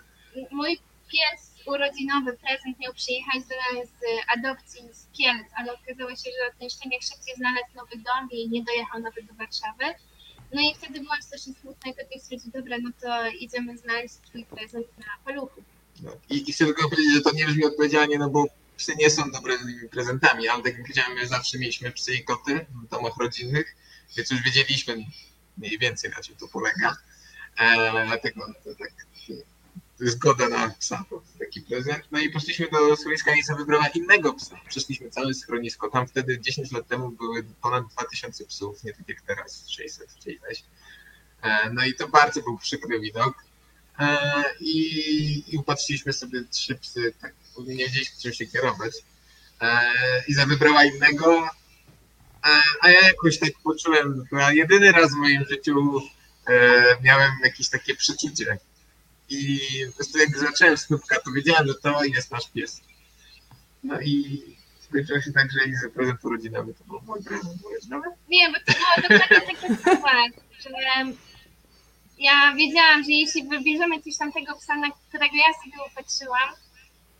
Mój 0.50 0.78
pies 1.08 1.50
urodzinowy 1.66 2.32
prezent 2.32 2.78
miał 2.78 2.94
przyjechać 2.94 3.40
do, 3.40 3.86
z 3.86 4.00
adopcji 4.38 4.80
z 4.92 5.06
Kielc, 5.16 5.46
ale 5.56 5.74
okazało 5.74 6.10
się, 6.10 6.30
że 6.30 6.58
ten 6.58 6.70
szczeniak 6.70 7.02
szybciej 7.02 7.34
znalazł 7.36 7.72
nowy 7.74 7.96
dom 7.96 8.28
i 8.30 8.48
nie 8.48 8.64
dojechał 8.64 9.00
nawet 9.00 9.26
do 9.26 9.34
Warszawy. 9.34 9.84
No 10.52 10.60
i 10.60 10.74
wtedy 10.74 11.00
byłam 11.00 11.22
strasznie 11.22 11.54
smutna 11.54 11.90
i 11.90 11.94
tata 11.94 12.18
stwierdził, 12.18 12.50
dobra, 12.52 12.76
no 12.82 12.90
to 13.00 13.26
idziemy 13.28 13.78
znaleźć 13.78 14.14
twój 14.14 14.44
prezent 14.44 14.86
na 14.98 15.04
paluchu. 15.24 15.62
No. 16.02 16.10
I, 16.30 16.50
I 16.50 16.52
chcę 16.52 16.64
tylko 16.64 16.90
powiedzieć, 16.90 17.14
że 17.14 17.20
to 17.20 17.32
nie 17.32 17.46
brzmi 17.46 17.64
odpowiedzialnie, 17.64 18.18
no 18.18 18.30
bo 18.30 18.46
psy 18.76 18.92
nie 18.98 19.10
są 19.10 19.30
dobrymi 19.30 19.88
prezentami, 19.90 20.48
ale 20.48 20.62
tak 20.62 20.72
jak 20.72 20.82
powiedziałem, 20.82 21.14
my 21.14 21.26
zawsze 21.26 21.58
mieliśmy 21.58 21.90
psy 21.92 22.14
i 22.14 22.24
koty 22.24 22.66
w 22.84 22.88
domach 22.88 23.16
rodzinnych, 23.20 23.76
więc 24.16 24.30
już 24.30 24.42
wiedzieliśmy 24.42 24.96
mniej 25.58 25.78
więcej 25.78 26.10
na 26.10 26.22
czym 26.22 26.36
to 26.36 26.48
polega. 26.48 26.96
E, 27.58 28.06
dlatego 28.06 28.46
tak 28.78 28.90
to 30.00 30.04
jest 30.04 30.16
zgoda 30.16 30.48
na 30.48 30.70
psa, 30.70 31.04
taki 31.38 31.60
prezent. 31.60 32.04
No 32.10 32.18
i 32.20 32.30
poszliśmy 32.30 32.68
do 32.70 32.96
schroniska 32.96 33.34
i 33.34 33.42
sobie 33.42 33.58
wybrała 33.58 33.88
innego 33.88 34.32
psa. 34.32 34.56
Przeszliśmy 34.68 35.10
całe 35.10 35.34
schronisko. 35.34 35.90
Tam 35.90 36.06
wtedy 36.06 36.40
10 36.40 36.72
lat 36.72 36.88
temu 36.88 37.10
były 37.10 37.44
ponad 37.62 37.84
2000 37.86 38.44
psów, 38.44 38.84
nie 38.84 38.92
tak 38.92 39.08
jak 39.08 39.20
teraz 39.22 39.68
600 39.68 40.08
czy 40.24 40.32
ileś. 40.32 40.64
No 41.72 41.84
i 41.84 41.94
to 41.94 42.08
bardzo 42.08 42.42
był 42.42 42.58
przykry 42.58 43.00
widok. 43.00 43.34
E, 43.98 44.44
i, 44.60 45.54
i 45.54 45.58
upatrzyliśmy 45.58 46.12
sobie 46.12 46.44
trzy 46.50 46.74
psy, 46.74 47.14
tak 47.20 47.32
nie 47.58 47.76
wiedzieliśmy 47.76 48.20
czym 48.22 48.32
się 48.32 48.46
kierować. 48.46 48.92
E, 49.60 49.92
Iza 50.28 50.46
wybrała 50.46 50.84
innego, 50.84 51.48
e, 52.46 52.60
a 52.80 52.90
ja 52.90 53.00
jakoś 53.00 53.38
tak 53.38 53.50
poczułem, 53.64 54.24
chyba 54.30 54.52
jedyny 54.52 54.92
raz 54.92 55.10
w 55.12 55.16
moim 55.16 55.44
życiu 55.44 56.00
miałem 57.02 57.32
jakieś 57.44 57.68
takie 57.68 57.94
przeczucie. 57.94 58.58
I 59.28 59.60
po 59.86 59.92
prostu 59.92 60.18
jak 60.18 60.38
zacząłem 60.38 60.76
snupka, 60.76 61.20
to 61.20 61.32
wiedziałem, 61.32 61.66
że 61.66 61.74
to 61.74 62.04
jest 62.04 62.30
nasz 62.30 62.50
pies. 62.50 62.80
No 63.84 64.00
i 64.00 64.42
skończyło 64.80 65.20
się 65.20 65.32
tak, 65.32 65.48
że 65.52 65.70
Iza 65.70 65.88
prezent 65.88 66.24
urodzinowy 66.24 66.74
to 66.74 66.84
był 66.84 67.00
mój 67.00 67.24
prezent 67.24 67.64
urodzinowy. 67.64 68.08
Nie, 68.28 68.48
bo 68.48 68.58
to 68.66 68.72
było 68.72 69.18
dokładnie 69.18 69.40
takie 69.40 69.76
słowa, 69.82 70.12
że 70.58 70.70
ja 72.20 72.54
wiedziałam, 72.56 73.04
że 73.04 73.12
jeśli 73.12 73.42
wybierzemy 73.44 74.02
coś 74.02 74.16
tamtego 74.16 74.56
psa, 74.56 74.74
na 74.76 74.90
którego 74.90 75.36
ja 75.36 75.52
sobie 75.62 75.90
upatrzyłam, 75.92 76.48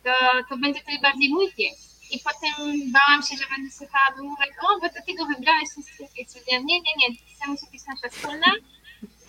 to, 0.03 0.13
to 0.49 0.57
będzie 0.57 0.79
to 0.79 1.01
bardziej 1.01 1.29
mój 1.29 1.51
pies. 1.51 1.91
I 2.11 2.19
potem 2.19 2.51
bałam 2.91 3.23
się, 3.23 3.37
że 3.37 3.43
będę 3.55 3.71
słuchała 3.71 4.15
wymówek, 4.17 4.51
o, 4.63 4.79
bo 4.79 4.87
do 4.87 5.01
tego 5.07 5.25
wybrałeś 5.25 5.69
ten 5.75 5.83
swój 5.83 6.07
pies. 6.15 6.35
Nie, 6.51 6.59
nie, 6.63 6.93
nie, 6.99 7.07
to 7.41 7.51
musi 7.51 7.65
być 7.71 7.81
nasza 7.87 8.09
wspólna. 8.09 8.51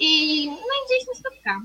I 0.01 0.47
no 0.47 0.57
i 0.57 0.87
wzięliśmy 0.87 1.15
spotka. 1.15 1.61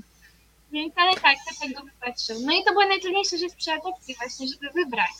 Więc 0.72 0.92
ale 0.96 1.14
tak, 1.14 1.36
to 1.48 1.66
tego 1.66 1.82
wypatrzył. 1.82 2.36
No 2.46 2.52
i 2.52 2.64
to 2.64 2.72
była 2.72 2.86
najtrudniejsza 2.86 3.36
rzecz 3.36 3.54
przy 3.54 3.72
adopcji 3.72 4.14
właśnie, 4.14 4.46
żeby 4.48 4.70
wybrać 4.70 5.10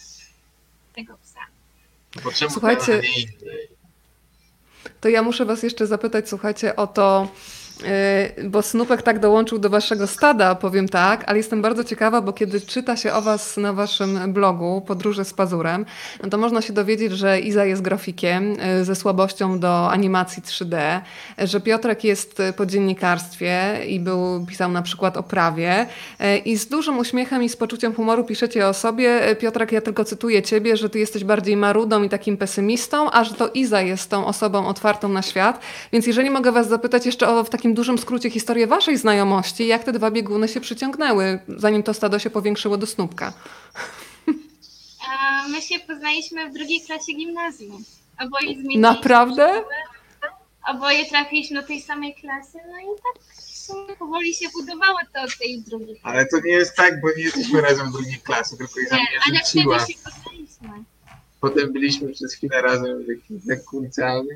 tego 0.95 1.19
psa. 1.19 1.41
Czemu 2.35 2.51
Słuchajcie, 2.51 3.03
to 5.01 5.09
nie 5.09 5.15
ja 5.15 5.23
muszę 5.23 5.45
Was 5.45 5.63
jeszcze 5.63 5.87
zapytać, 5.87 6.29
słuchajcie, 6.29 6.77
o 6.77 6.87
to, 6.87 7.29
bo 8.45 8.63
Snupek 8.63 9.03
tak 9.03 9.19
dołączył 9.19 9.59
do 9.59 9.71
Waszego 9.71 10.07
stada, 10.07 10.55
powiem 10.55 10.89
tak, 10.89 11.25
ale 11.27 11.37
jestem 11.37 11.63
bardzo 11.63 11.85
ciekawa, 11.85 12.21
bo 12.21 12.33
kiedy 12.33 12.61
czyta 12.61 12.97
się 12.97 13.13
o 13.13 13.23
Was 13.23 13.57
na 13.57 13.73
Waszym 13.73 14.33
blogu 14.33 14.83
Podróże 14.87 15.25
z 15.25 15.35
Pazurem, 15.35 15.87
no 16.23 16.29
to 16.29 16.39
można 16.39 16.63
się 16.63 16.73
dowiedzieć, 16.73 17.13
że 17.13 17.41
Iza 17.41 17.65
jest 17.65 17.83
grafikiem 17.83 18.51
yy, 18.51 18.85
ze 18.85 18.97
słabością 18.97 19.61
do 19.61 19.91
animacji 19.91 20.43
3D, 20.43 21.01
że 21.39 21.61
Piotrek 21.61 22.05
jest 22.05 22.43
po 22.57 22.67
dziennikarstwie 22.67 23.79
i 23.87 24.01
był, 24.01 24.47
pisał 24.47 24.71
na 24.71 24.83
przykład 24.83 25.17
o 25.17 25.23
prawie 25.23 25.87
i 26.45 26.57
z 26.57 26.69
dużym 26.69 26.99
uśmiechem 26.99 27.43
i 27.43 27.49
z 27.49 27.57
poczuciem 27.57 27.95
humoru 27.95 28.25
piszecie 28.25 28.69
o 28.69 28.75
sobie, 28.75 29.37
Piotrek, 29.41 29.73
ja 29.73 29.81
tylko 29.81 30.05
cytuję 30.05 30.43
Ciebie, 30.43 30.77
że 30.77 30.91
Ty 30.91 30.99
jesteś 30.99 31.25
bardziej 31.25 31.57
marudą 31.57 32.03
i 32.03 32.09
takim 32.09 32.37
pesymistą, 32.37 33.11
a 33.11 33.25
że 33.25 33.35
to 33.35 33.49
Iza 33.55 33.83
jest 33.83 34.11
tą 34.11 34.27
osobą 34.27 34.67
otwartą 34.67 35.09
na 35.09 35.23
świat. 35.23 35.61
Więc 35.93 36.07
jeżeli 36.07 36.31
mogę 36.31 36.53
Was 36.53 36.69
zapytać 36.69 37.07
jeszcze 37.07 37.29
o 37.29 37.45
w 37.45 37.51
takim 37.51 37.68
dużym 37.75 37.99
skrócie 37.99 38.31
historię 38.31 38.67
Waszej 38.67 38.97
znajomości, 38.97 39.67
jak 39.67 39.85
te 39.85 39.93
dwa 39.93 40.11
bieguny 40.11 40.49
się 40.49 40.61
przyciągnęły, 40.61 41.39
zanim 41.49 41.83
to 41.83 41.95
stado 41.95 42.19
się 42.19 42.31
powiększyło 42.31 42.77
do 42.77 42.87
snupka? 42.87 43.33
My 45.51 45.63
się 45.63 45.79
poznaliśmy 45.79 46.51
w 46.51 46.55
drugiej 46.55 46.81
klasie 46.81 47.13
gimnazjum. 47.13 47.85
Oboje 48.21 48.49
zmieniliśmy 48.49 48.81
Naprawdę? 48.81 49.49
szkołę. 49.49 49.75
Oboje 50.69 51.07
trafiliśmy 51.07 51.61
do 51.61 51.67
tej 51.67 51.83
samej 51.83 52.15
klasy, 52.15 52.59
no 52.71 52.79
i 52.79 52.97
tak 52.97 53.23
powoli 53.99 54.35
się 54.35 54.47
budowało 54.61 54.99
to 55.15 55.23
od 55.23 55.39
tej 55.39 55.63
drugiej. 55.63 56.01
Ale 56.03 56.27
to 56.27 56.41
nie 56.45 56.53
jest 56.53 56.77
tak, 56.77 57.01
bo 57.01 57.09
nie 57.17 57.23
jesteśmy 57.23 57.61
razem 57.61 57.89
w 57.89 57.93
drugiej 57.93 58.19
klasy, 58.19 58.57
tylko 58.57 58.75
mnie 58.75 58.91
ale 59.27 59.41
wtedy 59.41 59.93
się 59.93 59.99
poznaliśmy. 60.05 60.85
Potem 61.41 61.73
byliśmy 61.73 62.13
przez 62.13 62.35
chwilę 62.35 62.63
razem 62.63 63.05
w 63.05 63.09
jakimś 63.09 63.43
zakurcami. 63.43 64.29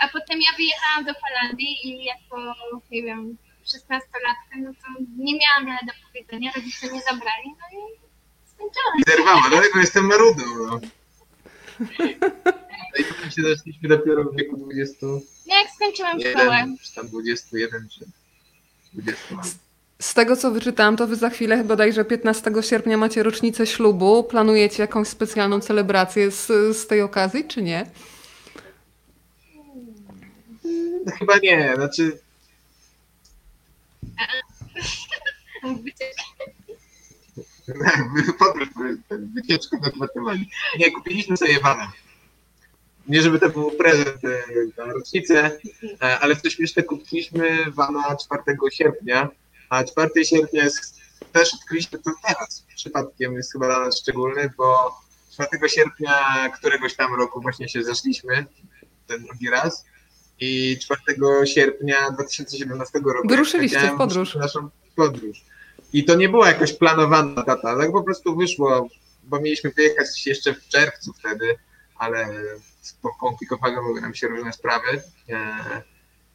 A 0.00 0.08
potem 0.08 0.40
ja 0.40 0.52
wyjechałam 0.56 1.04
do 1.04 1.12
Holandii 1.22 1.88
i 1.88 2.04
jako, 2.04 2.54
nie 2.90 3.02
wiem, 3.02 3.36
16-latka, 3.74 4.54
no 4.56 4.70
to 4.72 5.02
nie 5.16 5.38
miałam 5.38 5.66
wiele 5.66 5.78
do 5.86 5.92
powiedzenia, 6.06 6.52
rodzice 6.56 6.86
mnie 6.90 7.00
zabrali, 7.00 7.48
no 7.48 7.78
i 7.78 7.80
skończyłam. 8.54 8.98
I 8.98 9.02
zerwała, 9.10 9.48
dlatego 9.50 9.80
jestem 9.80 10.04
marudą. 10.04 10.42
No. 10.58 10.80
I 13.00 13.04
potem 13.04 13.30
się 13.30 13.42
zaczęliśmy 13.42 13.88
dopiero 13.88 14.24
w 14.24 14.36
wieku 14.36 14.56
21, 14.56 15.20
No 15.46 15.54
jak 15.54 15.70
skończyłam 15.70 16.20
szkołę, 16.20 16.74
czy 16.82 16.94
tam 16.94 17.08
21, 17.08 17.88
czy 17.88 18.04
20 18.92 19.34
lat. 19.36 19.46
Z 20.00 20.14
tego, 20.14 20.36
co 20.36 20.50
wyczytałam, 20.50 20.96
to 20.96 21.06
wy 21.06 21.16
za 21.16 21.30
chwilę, 21.30 21.64
bodajże 21.64 22.04
15 22.04 22.50
sierpnia 22.60 22.96
macie 22.96 23.22
rocznicę 23.22 23.66
ślubu. 23.66 24.24
Planujecie 24.24 24.82
jakąś 24.82 25.08
specjalną 25.08 25.60
celebrację 25.60 26.30
z, 26.30 26.46
z 26.76 26.86
tej 26.86 27.02
okazji, 27.02 27.44
czy 27.44 27.62
nie? 27.62 27.86
No 31.06 31.12
chyba 31.18 31.38
nie, 31.38 31.72
znaczy 31.74 32.18
podróż, 38.38 38.68
wycieczka 39.34 39.76
do 39.76 39.90
Gwatemali. 39.90 40.50
Nie, 40.78 40.92
kupiliśmy 40.92 41.36
sobie 41.36 41.60
vana. 41.60 41.92
Nie, 43.08 43.22
żeby 43.22 43.38
to 43.38 43.48
był 43.48 43.70
prezent 43.70 44.24
e, 44.24 44.42
na 44.78 44.92
rocznicę, 44.92 45.58
e, 46.02 46.18
ale 46.18 46.36
to 46.36 46.50
śmieszne 46.50 46.82
kupiliśmy 46.82 47.70
vana 47.70 48.16
4 48.16 48.42
sierpnia, 48.72 49.28
a 49.68 49.84
4 49.84 50.24
sierpnia 50.24 50.64
jest, 50.64 51.00
też 51.32 51.54
odkryliśmy 51.54 51.98
to 51.98 52.10
teraz. 52.26 52.66
Przypadkiem 52.76 53.34
jest 53.34 53.52
chyba 53.52 53.66
dla 53.66 53.80
nas 53.80 54.00
szczególny, 54.00 54.50
bo 54.56 55.00
4 55.32 55.68
sierpnia 55.68 56.48
któregoś 56.48 56.94
tam 56.96 57.14
roku 57.14 57.40
właśnie 57.40 57.68
się 57.68 57.82
zeszliśmy, 57.82 58.46
ten 59.06 59.24
drugi 59.24 59.50
raz. 59.50 59.84
I 60.40 60.78
4 60.78 61.00
sierpnia 61.46 62.10
2017 62.10 62.98
roku. 62.98 63.28
Wyruszyliście 63.28 63.90
w 63.94 63.96
podróż. 63.96 64.34
Naszą 64.34 64.70
podróż. 64.96 65.44
I 65.92 66.04
to 66.04 66.14
nie 66.14 66.28
była 66.28 66.48
jakoś 66.48 66.72
planowana 66.72 67.42
data, 67.42 67.76
tak 67.78 67.92
po 67.92 68.02
prostu 68.02 68.36
wyszło, 68.36 68.88
bo 69.24 69.40
mieliśmy 69.40 69.70
wyjechać 69.70 70.26
jeszcze 70.26 70.54
w 70.54 70.68
czerwcu 70.68 71.12
wtedy, 71.12 71.56
ale 71.96 72.26
skomplikowały 72.80 74.00
nam 74.00 74.14
się 74.14 74.28
różne 74.28 74.52
sprawy. 74.52 75.02
E, 75.28 75.82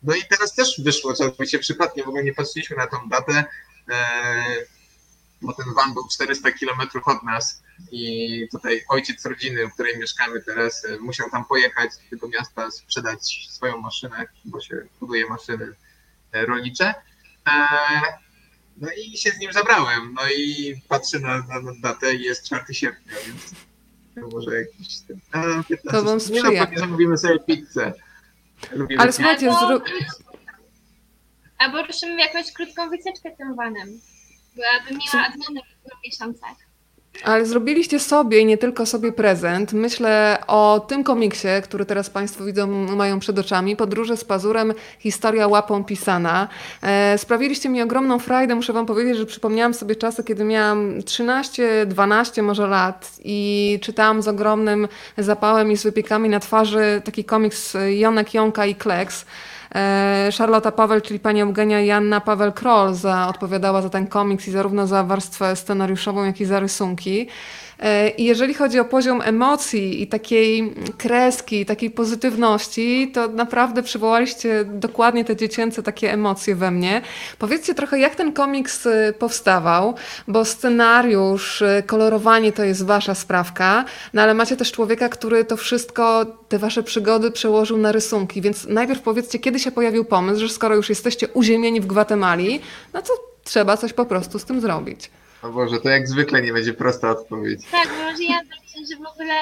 No 0.03 0.15
i 0.15 0.21
teraz 0.29 0.55
też 0.55 0.81
wyszło 0.83 1.13
całkowicie 1.13 1.59
przypadkiem, 1.59 2.05
w 2.05 2.07
ogóle 2.07 2.23
nie 2.23 2.33
patrzyliśmy 2.33 2.77
na 2.77 2.87
tą 2.87 3.09
datę, 3.09 3.43
e, 3.89 3.95
bo 5.41 5.53
ten 5.53 5.65
van 5.73 5.93
był 5.93 6.03
400 6.11 6.51
kilometrów 6.51 7.07
od 7.07 7.23
nas 7.23 7.63
i 7.91 8.47
tutaj 8.51 8.81
ojciec 8.89 9.25
rodziny, 9.25 9.67
w 9.67 9.73
której 9.73 9.97
mieszkamy 9.97 10.41
teraz, 10.41 10.85
e, 10.85 10.97
musiał 10.99 11.29
tam 11.29 11.45
pojechać 11.45 11.89
do 12.03 12.09
tego 12.09 12.27
miasta, 12.29 12.71
sprzedać 12.71 13.47
swoją 13.49 13.77
maszynę, 13.81 14.25
bo 14.45 14.59
się 14.61 14.75
buduje 14.99 15.29
maszyny 15.29 15.73
e, 16.31 16.45
rolnicze. 16.45 16.93
E, 17.47 17.67
No 18.77 18.87
i 18.97 19.17
się 19.17 19.31
z 19.31 19.39
nim 19.39 19.53
zabrałem. 19.53 20.13
No 20.13 20.21
i 20.37 20.75
patrzę 20.89 21.19
na, 21.19 21.37
na, 21.37 21.61
na 21.61 21.71
datę 21.81 22.13
i 22.15 22.21
jest 22.23 22.45
4 22.45 22.73
sierpnia, 22.73 23.13
więc 23.27 23.51
może 24.33 24.55
jakiś 24.55 24.99
ten. 25.07 25.19
A, 25.31 25.41
15. 25.63 25.77
To 25.91 26.03
wam 26.03 26.13
Nie 26.13 26.19
sprzyja. 26.19 26.43
no, 26.43 26.65
pewnie 26.65 26.79
zamówimy 26.79 27.17
sobie 27.17 27.39
pizzę. 27.39 27.93
Lubimy 28.71 29.01
Ale 29.01 29.13
słuchajcie, 29.13 29.51
Albo, 29.51 29.67
zrób... 29.67 29.83
albo 31.57 31.83
ruszymy 31.83 32.21
jakąś 32.21 32.51
krótką 32.53 32.89
wycieczkę 32.89 33.31
tym 33.37 33.55
vanem. 33.55 33.99
Byłabym 34.55 34.97
miła 34.97 35.27
odmiana 35.27 35.61
w 35.85 36.05
miesiącach. 36.05 36.65
Ale 37.23 37.45
zrobiliście 37.45 37.99
sobie 37.99 38.39
i 38.39 38.45
nie 38.45 38.57
tylko 38.57 38.85
sobie 38.85 39.11
prezent. 39.11 39.73
Myślę 39.73 40.37
o 40.47 40.85
tym 40.87 41.03
komiksie, 41.03 41.47
który 41.63 41.85
teraz 41.85 42.09
Państwo 42.09 42.45
widzą, 42.45 42.67
mają 42.95 43.19
przed 43.19 43.39
oczami. 43.39 43.75
Podróże 43.75 44.17
z 44.17 44.23
pazurem, 44.23 44.73
historia 44.99 45.47
łapą 45.47 45.83
pisana. 45.83 46.47
E, 46.81 47.17
sprawiliście 47.17 47.69
mi 47.69 47.81
ogromną 47.81 48.19
frajdę. 48.19 48.55
Muszę 48.55 48.73
Wam 48.73 48.85
powiedzieć, 48.85 49.17
że 49.17 49.25
przypomniałam 49.25 49.73
sobie 49.73 49.95
czasy, 49.95 50.23
kiedy 50.23 50.43
miałam 50.43 51.03
13, 51.03 51.85
12 51.85 52.41
może 52.41 52.67
lat 52.67 53.11
i 53.23 53.79
czytałam 53.81 54.21
z 54.21 54.27
ogromnym 54.27 54.87
zapałem 55.17 55.71
i 55.71 55.77
z 55.77 55.83
wypiekami 55.83 56.29
na 56.29 56.39
twarzy 56.39 57.01
taki 57.05 57.23
komiks 57.23 57.77
Jonek, 57.89 58.33
Jąka 58.33 58.65
i 58.65 58.75
Kleks. 58.75 59.25
E, 59.75 60.29
Charlotta 60.37 60.71
Paweł, 60.71 61.01
czyli 61.01 61.19
pani 61.19 61.41
Eugenia 61.41 61.81
Janna 61.81 62.21
Paweł-Kroll 62.21 62.93
za, 62.93 63.27
odpowiadała 63.27 63.81
za 63.81 63.89
ten 63.89 64.07
komiks 64.07 64.47
i 64.47 64.51
zarówno 64.51 64.87
za 64.87 65.03
warstwę 65.03 65.55
scenariuszową, 65.55 66.23
jak 66.23 66.41
i 66.41 66.45
za 66.45 66.59
rysunki. 66.59 67.27
E, 67.79 68.09
I 68.09 68.25
jeżeli 68.25 68.53
chodzi 68.53 68.79
o 68.79 68.85
poziom 68.85 69.21
emocji 69.21 70.01
i 70.01 70.07
takiej 70.07 70.73
kreski, 70.97 71.65
takiej 71.65 71.91
pozytywności, 71.91 73.11
to 73.13 73.27
naprawdę 73.27 73.83
przywołaliście 73.83 74.65
dokładnie 74.65 75.25
te 75.25 75.35
dziecięce 75.35 75.83
takie 75.83 76.13
emocje 76.13 76.55
we 76.55 76.71
mnie. 76.71 77.01
Powiedzcie 77.39 77.75
trochę, 77.75 77.99
jak 77.99 78.15
ten 78.15 78.33
komiks 78.33 78.87
e, 78.87 79.13
powstawał, 79.13 79.95
bo 80.27 80.45
scenariusz, 80.45 81.61
e, 81.61 81.83
kolorowanie 81.85 82.51
to 82.51 82.63
jest 82.63 82.85
wasza 82.85 83.15
sprawka, 83.15 83.85
no 84.13 84.21
ale 84.21 84.33
macie 84.33 84.57
też 84.57 84.71
człowieka, 84.71 85.09
który 85.09 85.45
to 85.45 85.57
wszystko, 85.57 86.25
te 86.49 86.59
wasze 86.59 86.83
przygody 86.83 87.31
przełożył 87.31 87.77
na 87.77 87.91
rysunki, 87.91 88.41
więc 88.41 88.65
najpierw 88.65 89.01
powiedzcie, 89.01 89.39
kiedy 89.39 89.59
się 89.59 89.71
pojawił 89.71 90.05
pomysł, 90.05 90.41
że 90.41 90.49
skoro 90.49 90.75
już 90.75 90.89
jesteście 90.89 91.27
uziemieni 91.27 91.81
w 91.81 91.85
Gwatemali, 91.85 92.59
no 92.93 93.01
to 93.01 93.13
trzeba 93.43 93.77
coś 93.77 93.93
po 93.93 94.05
prostu 94.05 94.39
z 94.39 94.45
tym 94.45 94.61
zrobić. 94.61 95.09
O 95.45 95.49
Boże, 95.51 95.79
to 95.79 95.89
jak 95.89 96.07
zwykle 96.07 96.41
nie 96.41 96.53
będzie 96.53 96.73
prosta 96.73 97.09
odpowiedź. 97.09 97.61
Tak, 97.71 97.87
bo 97.89 98.03
może 98.03 98.23
ja 98.23 98.39
zacznę, 98.39 98.85
że 98.91 98.95
w 98.95 99.07
ogóle 99.07 99.35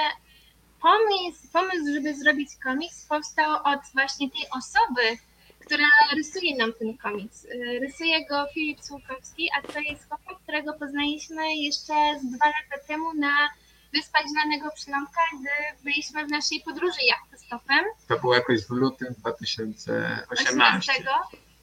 pomysł, 0.81 1.47
pomysł, 1.53 1.93
żeby 1.93 2.15
zrobić 2.15 2.49
komiks 2.63 3.05
powstał 3.05 3.51
od 3.63 3.79
właśnie 3.93 4.31
tej 4.31 4.41
osoby, 4.57 5.17
która 5.59 5.85
rysuje 6.15 6.55
nam 6.57 6.73
ten 6.73 6.97
komiks. 6.97 7.45
Y, 7.45 7.79
Rysuje 7.81 8.25
go 8.25 8.45
Filip 8.53 8.81
Słukowski, 8.81 9.49
a 9.57 9.71
to 9.73 9.79
jest 9.79 10.07
chłopak, 10.09 10.37
którego 10.43 10.73
poznaliśmy 10.73 11.55
jeszcze 11.55 11.93
z 12.21 12.25
dwa 12.35 12.45
lata 12.45 12.85
temu 12.87 13.13
na 13.13 13.49
Wyspach 13.93 14.23
Zielonego 14.27 14.69
Przylądka, 14.75 15.21
gdy 15.39 15.83
byliśmy 15.83 16.25
w 16.25 16.29
naszej 16.29 16.61
podróży 16.65 16.99
jachtostopem. 17.07 17.85
To 18.07 18.19
było 18.19 18.35
jakoś 18.35 18.65
w 18.67 18.69
lutym 18.69 19.13
2018. 19.17 20.25
18. 20.49 20.93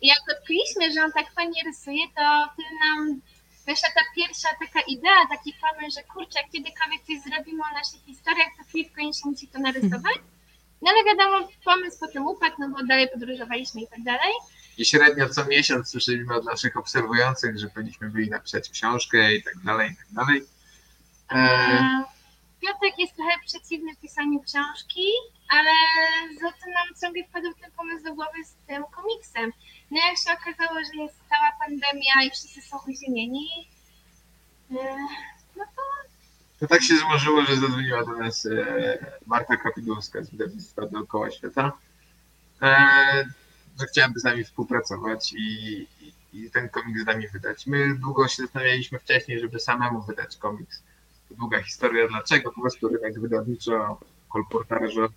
I 0.03 0.09
jak 0.09 0.19
odkryliśmy, 0.39 0.93
że 0.93 1.05
on 1.05 1.13
tak 1.13 1.33
fajnie 1.33 1.63
rysuje, 1.67 2.05
to 2.17 2.49
wtedy 2.53 2.75
nam 2.85 3.21
wyszła 3.67 3.89
ta 3.95 4.01
pierwsza 4.17 4.49
taka 4.65 4.81
idea, 4.81 5.27
taki 5.31 5.55
pomysł, 5.61 5.99
że 5.99 6.05
kurczę, 6.05 6.39
kiedykolwiek 6.53 7.03
coś 7.07 7.21
zrobimy 7.21 7.63
o 7.71 7.75
naszych 7.75 8.01
historiach, 8.07 8.49
to 8.59 8.65
Filip 8.65 8.95
koniecznie 8.95 9.31
musi 9.31 9.49
to 9.49 9.59
narysować. 9.59 10.19
No 10.83 10.91
ale 10.91 11.05
wiadomo, 11.05 11.49
pomysł 11.65 11.99
potem 12.01 12.27
upadł, 12.27 12.57
no 12.59 12.69
bo 12.69 12.87
dalej 12.87 13.09
podróżowaliśmy 13.13 13.81
i 13.81 13.89
tak 13.89 14.03
dalej. 14.03 14.33
I 14.79 14.85
średnio 14.85 15.29
co 15.29 15.45
miesiąc 15.45 15.89
słyszeliśmy 15.89 16.35
od 16.35 16.45
naszych 16.45 16.77
obserwujących, 16.77 17.59
że 17.59 17.69
powinniśmy 17.69 18.11
byli 18.11 18.31
napisać 18.31 18.71
książkę 18.71 19.35
i 19.35 19.43
tak 19.43 19.55
dalej, 19.65 19.91
i 19.91 19.97
tak 19.97 20.07
dalej. 20.11 20.43
E, 21.33 22.05
Piotrek 22.61 22.99
jest 22.99 23.17
trochę 23.17 23.31
przeciwny 23.47 23.97
pisaniu 23.97 24.41
książki, 24.41 25.07
ale 25.51 25.71
za 26.41 26.51
to 26.53 26.67
nam 26.77 26.89
ciągle 27.01 27.25
wpadł 27.25 27.55
ten 27.61 27.71
pomysł 27.71 28.05
do 28.05 28.15
głowy 28.15 28.45
z 28.45 28.55
tym 28.67 28.85
komiksem. 28.97 29.53
No 29.91 29.99
jak 30.09 30.19
się 30.19 30.33
okazało, 30.33 30.81
że 30.85 31.03
jest 31.03 31.17
cała 31.29 31.53
pandemia 31.61 32.15
i 32.27 32.31
wszyscy 32.31 32.63
są 32.63 32.79
uziemieni, 32.89 33.49
e, 34.71 34.75
no 35.57 35.65
to 35.77 35.83
to 36.61 36.67
tak 36.67 36.83
się 36.83 36.97
złożyło, 36.97 37.43
że 37.43 37.57
zadzwoniła 37.57 38.05
do 38.05 38.13
nas 38.13 38.47
e, 38.47 39.17
Marta 39.27 39.57
Kapidulska 39.57 40.23
z 40.23 40.31
wydawnictwa 40.31 40.87
Dookoła 40.87 41.31
Świata, 41.31 41.73
e, 42.63 43.25
że 43.81 43.87
chciałaby 43.87 44.21
z 44.21 44.25
nami 44.25 44.45
współpracować 44.45 45.33
i, 45.33 45.87
i, 46.33 46.51
ten 46.51 46.69
komiks 46.69 47.03
z 47.03 47.07
nami 47.07 47.29
wydać. 47.29 47.67
My 47.67 47.95
długo 47.95 48.29
się 48.29 48.43
zastanawialiśmy 48.43 48.99
wcześniej, 48.99 49.41
żeby 49.41 49.61
samemu 49.61 50.03
wydać 50.03 50.37
komiks. 50.37 50.83
Długa 51.31 51.63
historia, 51.63 52.09
dlaczego 52.09 52.53
po 52.53 52.61
prostu 52.61 52.89
rynek 52.89 53.21
wydawniczo-kolportażowy 54.31 55.11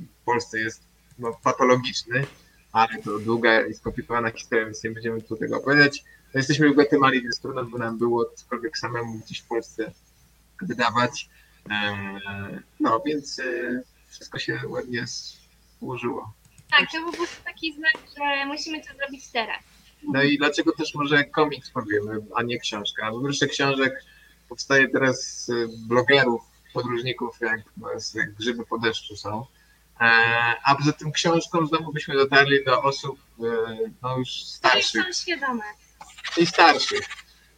w 0.00 0.24
Polsce 0.24 0.60
jest 0.60 0.82
no, 1.18 1.38
patologiczny, 1.42 2.26
ale 2.72 3.02
to 3.02 3.18
długa 3.18 3.66
i 3.66 3.74
skomplikowana 3.74 4.30
historia, 4.30 4.64
więc 4.64 4.84
nie 4.84 4.90
będziemy 4.90 5.22
tu 5.22 5.36
tego 5.36 5.56
opowiadać. 5.56 6.04
No, 6.34 6.38
jesteśmy 6.38 6.70
w 6.70 6.72
Gwatemali, 6.72 7.22
więc 7.22 7.40
trudno 7.40 7.64
by 7.64 7.78
nam 7.78 7.98
było 7.98 8.24
cokolwiek 8.34 8.78
samemu 8.78 9.18
gdzieś 9.18 9.40
w 9.40 9.46
Polsce 9.46 9.92
wydawać. 10.62 11.28
No 12.80 13.02
więc 13.06 13.38
e, 13.38 13.82
wszystko 14.08 14.38
się 14.38 14.60
ładnie 14.66 15.04
złożyło. 15.80 16.32
tak, 16.70 16.90
to 16.92 16.98
był 16.98 17.10
po 17.10 17.16
prostu 17.16 17.44
taki 17.44 17.74
znak, 17.74 17.92
że 18.18 18.46
musimy 18.46 18.80
to 18.80 18.94
zrobić 18.94 19.28
teraz. 19.28 19.58
No 20.02 20.22
i 20.22 20.38
dlaczego 20.38 20.72
też 20.72 20.94
może 20.94 21.24
komiks 21.24 21.70
powiemy, 21.70 22.20
a 22.34 22.42
nie 22.42 22.58
książka? 22.58 23.10
Bo 23.10 23.20
wreszcie 23.20 23.46
książek 23.46 24.04
powstaje 24.48 24.88
teraz 24.88 25.44
z 25.44 25.50
blogerów, 25.88 26.42
podróżników, 26.72 27.40
jak, 27.40 27.60
jak 28.14 28.34
grzyby 28.34 28.66
po 28.66 28.78
deszczu 28.78 29.16
są. 29.16 29.46
Eee, 30.00 30.54
A 30.64 30.74
poza 30.74 30.92
tym 30.92 31.12
książką 31.12 31.66
znowu 31.66 31.92
byśmy 31.92 32.14
dotarli 32.14 32.64
do 32.64 32.82
osób 32.82 33.18
e, 33.40 33.42
no 34.02 34.18
już 34.18 34.28
starszych. 34.44 35.04
są 35.04 35.12
świadome. 35.12 35.64
i 36.36 36.46
starszych. 36.46 37.08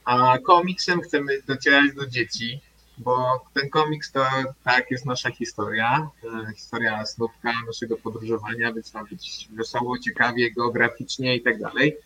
A 0.05 0.39
komiksem 0.47 1.01
chcemy 1.01 1.43
docierać 1.47 1.95
do 1.95 2.07
dzieci, 2.07 2.61
bo 2.99 3.45
ten 3.55 3.71
komiks 3.71 4.13
to 4.13 4.27
tak 4.65 4.91
jest 4.91 5.07
nasza 5.07 5.31
historia, 5.31 6.09
e, 6.49 6.53
historia 6.55 7.07
snówka, 7.07 7.53
naszego 7.67 7.97
podróżowania, 7.97 8.73
więc 8.73 8.95
ma 8.95 9.05
być 9.05 9.49
wesoło, 9.51 9.99
ciekawie, 9.99 10.51
geograficznie 10.53 11.37
i 11.37 11.43
tak 11.43 11.59
dalej. 11.61 11.97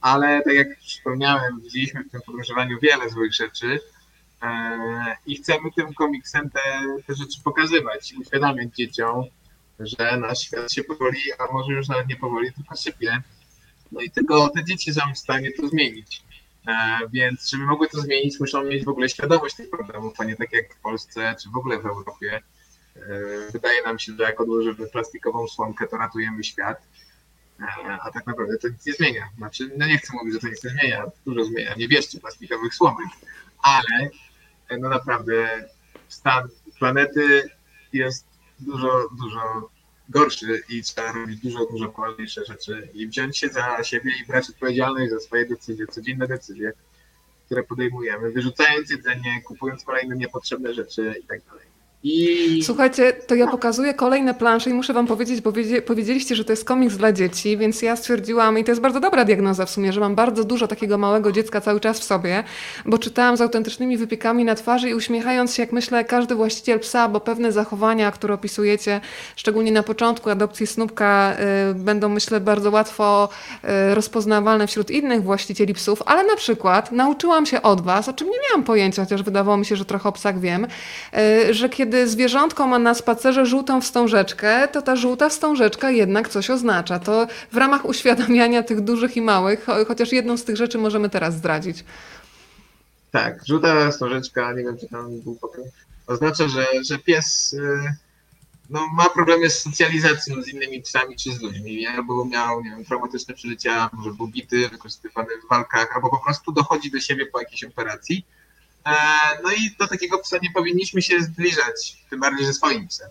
Ale 0.00 0.42
tak 0.42 0.54
jak 0.54 0.78
wspomniałem, 0.78 1.60
widzieliśmy 1.60 2.04
w 2.04 2.10
tym 2.10 2.20
podróżowaniu 2.26 2.78
wiele 2.82 3.10
złych 3.10 3.34
rzeczy 3.34 3.66
e, 3.74 3.78
i 5.26 5.36
chcemy 5.36 5.72
tym 5.76 5.94
komiksem 5.94 6.50
te, 6.50 6.60
te 7.06 7.14
rzeczy 7.14 7.42
pokazywać 7.44 8.12
i 8.12 8.16
uświadamiać 8.16 8.74
dzieciom, 8.74 9.24
że 9.80 10.16
nasz 10.16 10.38
świat 10.38 10.72
się 10.72 10.84
powoli, 10.84 11.18
a 11.38 11.52
może 11.52 11.72
już 11.72 11.88
nawet 11.88 12.08
nie 12.08 12.16
powoli, 12.16 12.52
tylko 12.52 12.76
sypie. 12.76 13.22
No 13.92 14.00
i 14.00 14.10
tylko 14.10 14.48
te 14.48 14.64
dzieci 14.64 14.92
są 14.94 15.00
w 15.14 15.18
stanie 15.18 15.52
to 15.52 15.68
zmienić. 15.68 16.22
E, 16.68 16.98
Więc 17.12 17.50
żeby 17.50 17.64
mogły 17.64 17.88
to 17.88 18.00
zmienić, 18.00 18.40
muszą 18.40 18.64
mieć 18.64 18.84
w 18.84 18.88
ogóle 18.88 19.08
świadomość 19.08 19.56
tych 19.56 19.70
problemów, 19.70 20.20
a 20.20 20.24
nie 20.24 20.36
tak 20.36 20.52
jak 20.52 20.74
w 20.74 20.80
Polsce 20.80 21.34
czy 21.42 21.50
w 21.50 21.56
ogóle 21.56 21.78
w 21.78 21.86
Europie. 21.86 22.42
E, 22.96 23.00
Wydaje 23.52 23.82
nam 23.82 23.98
się, 23.98 24.12
że 24.16 24.22
jak 24.22 24.40
odłożymy 24.40 24.86
plastikową 24.86 25.48
słomkę, 25.48 25.86
to 25.86 25.96
ratujemy 25.96 26.44
świat. 26.44 26.78
E, 27.60 27.64
A 28.02 28.10
tak 28.10 28.26
naprawdę 28.26 28.58
to 28.58 28.68
nic 28.68 28.86
nie 28.86 28.92
zmienia. 28.92 29.28
Znaczy, 29.36 29.70
no 29.78 29.86
nie 29.86 29.98
chcę 29.98 30.12
mówić, 30.16 30.34
że 30.34 30.40
to 30.40 30.48
nic 30.48 30.64
nie 30.64 30.70
zmienia, 30.70 31.04
dużo 31.26 31.44
zmienia. 31.44 31.74
Nie 31.76 31.88
bierzcie 31.88 32.20
plastikowych 32.20 32.74
słomek, 32.74 33.08
ale 33.62 34.02
e, 34.02 34.10
no 34.70 34.88
naprawdę 34.88 35.68
stan 36.08 36.48
planety 36.78 37.50
jest 37.92 38.26
dużo, 38.58 39.08
dużo 39.18 39.70
gorszy 40.08 40.62
i 40.68 40.82
trzeba 40.82 41.12
robić 41.12 41.40
dużo, 41.40 41.66
dużo 41.66 41.88
poważniejsze 41.88 42.44
rzeczy 42.44 42.88
i 42.94 43.06
wziąć 43.06 43.38
się 43.38 43.48
za 43.48 43.84
siebie 43.84 44.12
i 44.22 44.26
brać 44.26 44.50
odpowiedzialność 44.50 45.10
za 45.10 45.20
swoje 45.20 45.46
decyzje, 45.46 45.86
codzienne 45.86 46.26
decyzje, 46.26 46.72
które 47.46 47.62
podejmujemy, 47.62 48.30
wyrzucając 48.30 48.90
jedzenie, 48.90 49.42
kupując 49.44 49.84
kolejne 49.84 50.16
niepotrzebne 50.16 50.74
rzeczy 50.74 51.14
i 51.24 51.26
tak. 51.26 51.40
I 52.08 52.62
Słuchajcie, 52.64 53.12
to 53.26 53.34
ja 53.34 53.46
pokazuję 53.46 53.94
kolejne 53.94 54.34
plansze 54.34 54.70
i 54.70 54.74
muszę 54.74 54.92
wam 54.92 55.06
powiedzieć, 55.06 55.40
bo 55.40 55.52
wiedzie- 55.52 55.82
powiedzieliście, 55.82 56.36
że 56.36 56.44
to 56.44 56.52
jest 56.52 56.64
komiks 56.64 56.96
dla 56.96 57.12
dzieci, 57.12 57.56
więc 57.56 57.82
ja 57.82 57.96
stwierdziłam, 57.96 58.58
i 58.58 58.64
to 58.64 58.70
jest 58.70 58.80
bardzo 58.80 59.00
dobra 59.00 59.24
diagnoza 59.24 59.66
w 59.66 59.70
sumie, 59.70 59.92
że 59.92 60.00
mam 60.00 60.14
bardzo 60.14 60.44
dużo 60.44 60.68
takiego 60.68 60.98
małego 60.98 61.32
dziecka 61.32 61.60
cały 61.60 61.80
czas 61.80 62.00
w 62.00 62.04
sobie, 62.04 62.44
bo 62.84 62.98
czytałam 62.98 63.36
z 63.36 63.40
autentycznymi 63.40 63.96
wypiekami 63.96 64.44
na 64.44 64.54
twarzy 64.54 64.90
i 64.90 64.94
uśmiechając 64.94 65.54
się, 65.54 65.62
jak 65.62 65.72
myślę, 65.72 66.04
każdy 66.04 66.34
właściciel 66.34 66.80
psa, 66.80 67.08
bo 67.08 67.20
pewne 67.20 67.52
zachowania, 67.52 68.10
które 68.10 68.34
opisujecie, 68.34 69.00
szczególnie 69.36 69.72
na 69.72 69.82
początku 69.82 70.30
adopcji 70.30 70.66
snupka, 70.66 71.36
y, 71.70 71.74
będą 71.74 72.08
myślę 72.08 72.40
bardzo 72.40 72.70
łatwo 72.70 73.28
y, 73.90 73.94
rozpoznawalne 73.94 74.66
wśród 74.66 74.90
innych 74.90 75.22
właścicieli 75.22 75.74
psów, 75.74 76.02
ale 76.06 76.24
na 76.24 76.36
przykład 76.36 76.92
nauczyłam 76.92 77.46
się 77.46 77.62
od 77.62 77.80
was, 77.80 78.08
o 78.08 78.12
czym 78.12 78.28
nie 78.28 78.38
miałam 78.48 78.64
pojęcia, 78.64 79.02
chociaż 79.04 79.22
wydawało 79.22 79.56
mi 79.56 79.66
się, 79.66 79.76
że 79.76 79.84
trochę 79.84 80.08
o 80.08 80.12
psach 80.12 80.40
wiem, 80.40 80.66
y, 81.48 81.54
że 81.54 81.68
kiedy 81.68 81.95
kiedy 81.96 82.08
zwierzątko 82.08 82.66
ma 82.66 82.78
na 82.78 82.94
spacerze 82.94 83.46
żółtą 83.46 83.80
wstążeczkę, 83.80 84.68
to 84.68 84.82
ta 84.82 84.96
żółta 84.96 85.28
wstążeczka 85.28 85.90
jednak 85.90 86.28
coś 86.28 86.50
oznacza. 86.50 86.98
To 86.98 87.26
w 87.52 87.56
ramach 87.56 87.84
uświadamiania 87.84 88.62
tych 88.62 88.80
dużych 88.80 89.16
i 89.16 89.22
małych, 89.22 89.66
chociaż 89.88 90.12
jedną 90.12 90.36
z 90.36 90.44
tych 90.44 90.56
rzeczy 90.56 90.78
możemy 90.78 91.10
teraz 91.10 91.34
zdradzić. 91.34 91.84
Tak, 93.12 93.46
żółta 93.46 93.90
wstążeczka, 93.90 94.52
nie 94.52 94.62
wiem 94.62 94.78
czy 94.78 94.88
tam 94.88 95.20
był 95.20 95.34
pokój, 95.34 95.64
oznacza, 96.06 96.48
że, 96.48 96.66
że 96.88 96.98
pies 96.98 97.52
y, 97.52 97.58
no, 98.70 98.86
ma 98.94 99.08
problemy 99.10 99.50
z 99.50 99.62
socjalizacją 99.62 100.42
z 100.42 100.48
innymi 100.48 100.82
psami 100.82 101.16
czy 101.16 101.32
z 101.32 101.40
ludźmi, 101.40 101.86
albo 101.86 102.24
miał 102.24 102.62
nie 102.62 102.70
wiem, 102.70 102.84
traumatyczne 102.84 103.34
przeżycia, 103.34 103.90
może 103.92 104.10
był 104.10 104.28
bity, 104.28 104.68
wykorzystywany 104.68 105.28
w 105.46 105.48
walkach, 105.50 105.88
albo 105.94 106.10
po 106.10 106.18
prostu 106.24 106.52
dochodzi 106.52 106.90
do 106.90 107.00
siebie 107.00 107.26
po 107.26 107.40
jakiejś 107.40 107.64
operacji. 107.64 108.26
E, 108.86 108.92
no 109.42 109.52
i 109.52 109.70
do 109.78 109.88
takiego 109.88 110.18
psa 110.18 110.36
nie 110.42 110.50
powinniśmy 110.54 111.02
się 111.02 111.20
zbliżać, 111.20 111.96
tym 112.10 112.20
bardziej 112.20 112.46
ze 112.46 112.52
swoim 112.54 112.88
psem 112.88 113.08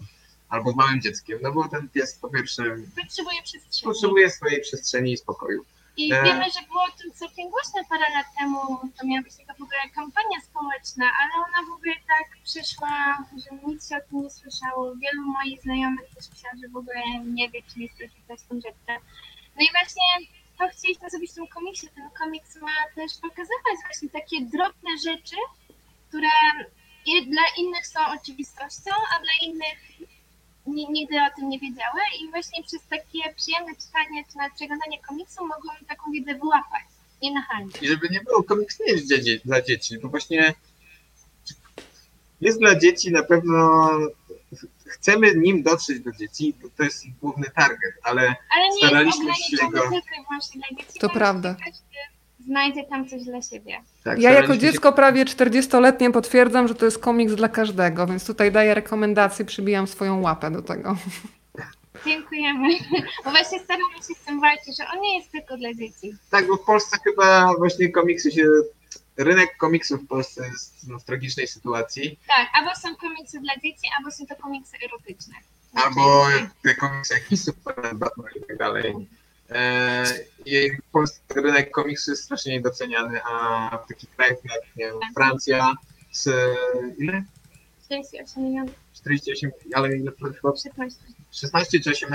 albo 0.49 0.71
z 0.71 0.75
małym 0.75 1.01
dzieckiem, 1.01 1.39
no 1.41 1.51
bo 1.51 1.67
ten 1.67 1.89
pies 1.89 2.15
po 2.21 2.29
pierwsze 2.29 2.63
Potrzebuje 3.03 3.43
przestrzeni. 3.43 3.83
potrzebuje 3.93 4.29
swojej 4.29 4.61
przestrzeni 4.61 5.11
i 5.13 5.17
spokoju. 5.17 5.65
I 5.97 6.13
E. 6.13 6.23
wiemy, 6.23 6.45
że 6.45 6.61
było 6.67 6.83
o 6.83 6.91
tym 7.01 7.11
całkiem 7.13 7.49
głośno 7.49 7.79
parę 7.89 8.05
lat 8.13 8.25
temu, 8.39 8.59
to 8.97 9.07
miała 9.07 9.23
być 9.23 9.33
taka 9.35 9.53
w 9.53 9.61
ogóle 9.61 9.79
kampania 9.95 10.39
społeczna, 10.49 11.05
ale 11.21 11.31
ona 11.45 11.69
w 11.69 11.73
ogóle 11.73 11.93
tak 12.07 12.27
przyszła, 12.43 13.17
że 13.43 13.67
nic 13.67 13.89
się 13.89 13.95
o 13.97 14.01
tym 14.09 14.21
nie 14.23 14.29
słyszało. 14.29 14.95
Wielu 14.95 15.21
moich 15.37 15.61
znajomych 15.61 16.09
też 16.15 16.29
pisał, 16.29 16.51
że 16.61 16.67
w 16.69 16.77
ogóle 16.77 17.01
nie 17.25 17.49
wie, 17.49 17.61
czym 17.73 17.81
jest 17.81 17.95
ta 18.27 18.35
wstążeczka. 18.35 18.93
No 19.55 19.61
i 19.65 19.69
właśnie 19.77 20.07
to 20.57 20.63
chcieliśmy 20.73 21.09
zrobić 21.09 21.31
w 21.31 21.35
tym 21.35 21.47
komiksie. 21.47 21.87
Ten 21.95 22.09
komiks 22.19 22.55
ma 22.55 22.75
też 22.95 23.11
pokazywać 23.21 23.77
właśnie 23.85 24.09
takie 24.09 24.37
drobne 24.41 24.91
rzeczy, 25.07 25.35
które 26.15 26.29
dla 27.25 27.41
innych 27.57 27.87
są 27.87 27.99
oczywistością, 28.21 28.91
a 29.15 29.19
dla 29.19 29.49
innych 29.49 29.77
ni- 30.67 30.89
nigdy 30.91 31.15
o 31.21 31.35
tym 31.39 31.49
nie 31.49 31.59
wiedziały 31.59 31.99
i 32.21 32.29
właśnie 32.29 32.63
przez 32.63 32.81
takie 32.89 33.33
przyjemne 33.33 33.75
czytanie 33.75 34.23
czy 34.31 34.37
nawet 34.37 34.53
przeglądanie 34.53 34.99
komiksu 34.99 35.45
mogą 35.47 35.69
taką 35.87 36.11
wiedzę 36.11 36.35
wyłapać, 36.35 36.83
nienachalnie. 37.21 37.71
I 37.81 37.87
żeby 37.87 38.09
nie 38.09 38.21
było, 38.21 38.43
komiks 38.43 38.79
nie 38.79 38.91
jest 38.93 39.07
dla, 39.07 39.17
dzie- 39.17 39.39
dla 39.45 39.61
dzieci, 39.61 39.99
bo 39.99 40.09
właśnie 40.09 40.53
jest 42.41 42.59
dla 42.59 42.79
dzieci 42.79 43.11
na 43.11 43.23
pewno, 43.23 43.89
chcemy 44.85 45.35
nim 45.35 45.63
dotrzeć 45.63 45.99
do 45.99 46.11
dzieci, 46.11 46.53
bo 46.61 46.67
to 46.77 46.83
jest 46.83 47.05
ich 47.05 47.17
główny 47.19 47.49
target, 47.55 47.93
ale 48.03 48.21
Ale 48.21 48.69
nie 48.69 48.77
Staraliśmy 48.77 49.25
jest 49.25 49.39
się 49.49 49.57
go- 49.57 49.81
tylko 49.81 49.95
i 49.95 50.25
wyłącznie 50.27 50.61
dla 50.69 50.77
dzieci. 50.83 50.99
To 50.99 51.09
prawda. 51.09 51.55
Każdy 51.65 51.81
znajdzie 52.47 52.83
tam 52.83 53.09
coś 53.09 53.23
dla 53.23 53.41
siebie. 53.41 53.77
tak, 54.03 54.19
Ja 54.19 54.29
jako 54.29 54.41
staraliśmy 54.43 54.55
się- 54.67 54.71
dziecko 54.73 54.93
prawie 54.93 55.25
40-letnie 55.25 56.11
potwierdzam, 56.11 56.67
że 56.67 56.75
to 56.75 56.85
jest 56.85 56.99
komiks 56.99 57.33
dla 57.33 57.49
każdego, 57.49 58.07
więc 58.07 58.27
tutaj 58.27 58.51
daję 58.51 58.73
rekomendacje, 58.73 59.45
przybijam 59.45 59.87
swoją 59.87 60.21
łapę 60.21 60.51
do 60.51 60.61
tego. 60.61 60.97
Dziękujemy. 62.05 62.67
Bo 63.25 63.31
właśnie 63.31 63.59
staramy 63.59 63.95
się 64.07 64.13
z 64.13 64.19
tym 64.25 64.41
walczyć, 64.41 64.77
że 64.77 64.83
on 64.95 65.01
nie 65.01 65.17
jest 65.19 65.31
tylko 65.31 65.57
dla 65.57 65.73
dzieci. 65.73 66.15
Tak, 66.31 66.47
bo 66.47 66.55
w 66.57 66.63
Polsce 66.65 66.97
chyba 67.03 67.53
właśnie 67.57 67.89
komiksy 67.89 68.31
się, 68.31 68.43
rynek 69.17 69.57
komiksów 69.57 70.01
w 70.03 70.07
Polsce 70.07 70.47
jest 70.47 70.87
no, 70.87 70.99
w 70.99 71.03
tragicznej 71.03 71.47
sytuacji, 71.47 72.19
Tak, 72.27 72.47
albo 72.59 72.75
są 72.75 72.95
komiksy 72.95 73.39
dla 73.39 73.53
dzieci, 73.55 73.87
albo 73.97 74.11
są 74.11 74.25
to 74.25 74.35
komiksy 74.35 74.77
erotyczne. 74.85 75.33
albo 75.73 76.25
te 76.63 76.75
komiksy 76.75 77.13
jak 77.13 77.39
Superman, 77.39 77.97
Batman 77.97 78.27
i 78.35 78.47
tak 78.47 78.57
dalej. 78.57 78.95
E, 79.49 80.03
I 80.45 80.71
w 80.71 80.91
Polsce 80.91 81.21
rynek 81.35 81.71
komiksu 81.71 82.11
jest 82.11 82.23
strasznie 82.23 82.53
niedoceniany, 82.53 83.23
a 83.23 83.77
w 83.85 83.87
takich 83.87 84.09
krajach 84.15 84.37
jak 84.43 84.61
nie 84.75 84.85
wiem, 84.85 84.95
Francja 85.15 85.73
z 86.11 86.29
ile? 86.97 87.23
48 87.85 88.43
milionów, 88.43 88.71
48, 88.93 89.51
ale 89.73 89.97
ile 89.97 90.11
chyba 90.35 90.55
16. 90.55 90.99
16 91.31 91.79
czy 91.79 91.91
18% 91.91 92.07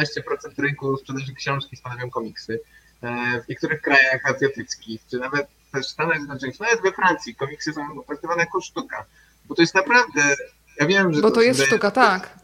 rynku 0.58 0.96
sprzedaży 0.96 1.34
książki 1.34 1.76
stanowią 1.76 2.10
komiksy. 2.10 2.60
E, 3.02 3.40
W 3.42 3.48
niektórych 3.48 3.82
krajach 3.82 4.26
azjatyckich, 4.26 5.00
czy 5.10 5.18
nawet 5.18 5.46
też 5.72 5.86
w 5.86 5.90
Stanach 5.90 6.16
Zjednoczonych, 6.18 6.60
nawet 6.60 6.82
we 6.82 6.92
Francji, 6.92 7.34
komiksy 7.34 7.72
są 7.72 8.02
traktowane 8.06 8.40
jako 8.40 8.60
sztuka. 8.60 9.04
Bo 9.44 9.54
to 9.54 9.62
jest 9.62 9.74
naprawdę, 9.74 10.36
ja 10.80 10.86
wiem, 10.86 11.12
że 11.14 11.20
Bo 11.20 11.30
to 11.30 11.42
jest 11.42 11.60
daje 11.60 11.68
sztuka, 11.68 11.90
tak. 11.90 12.38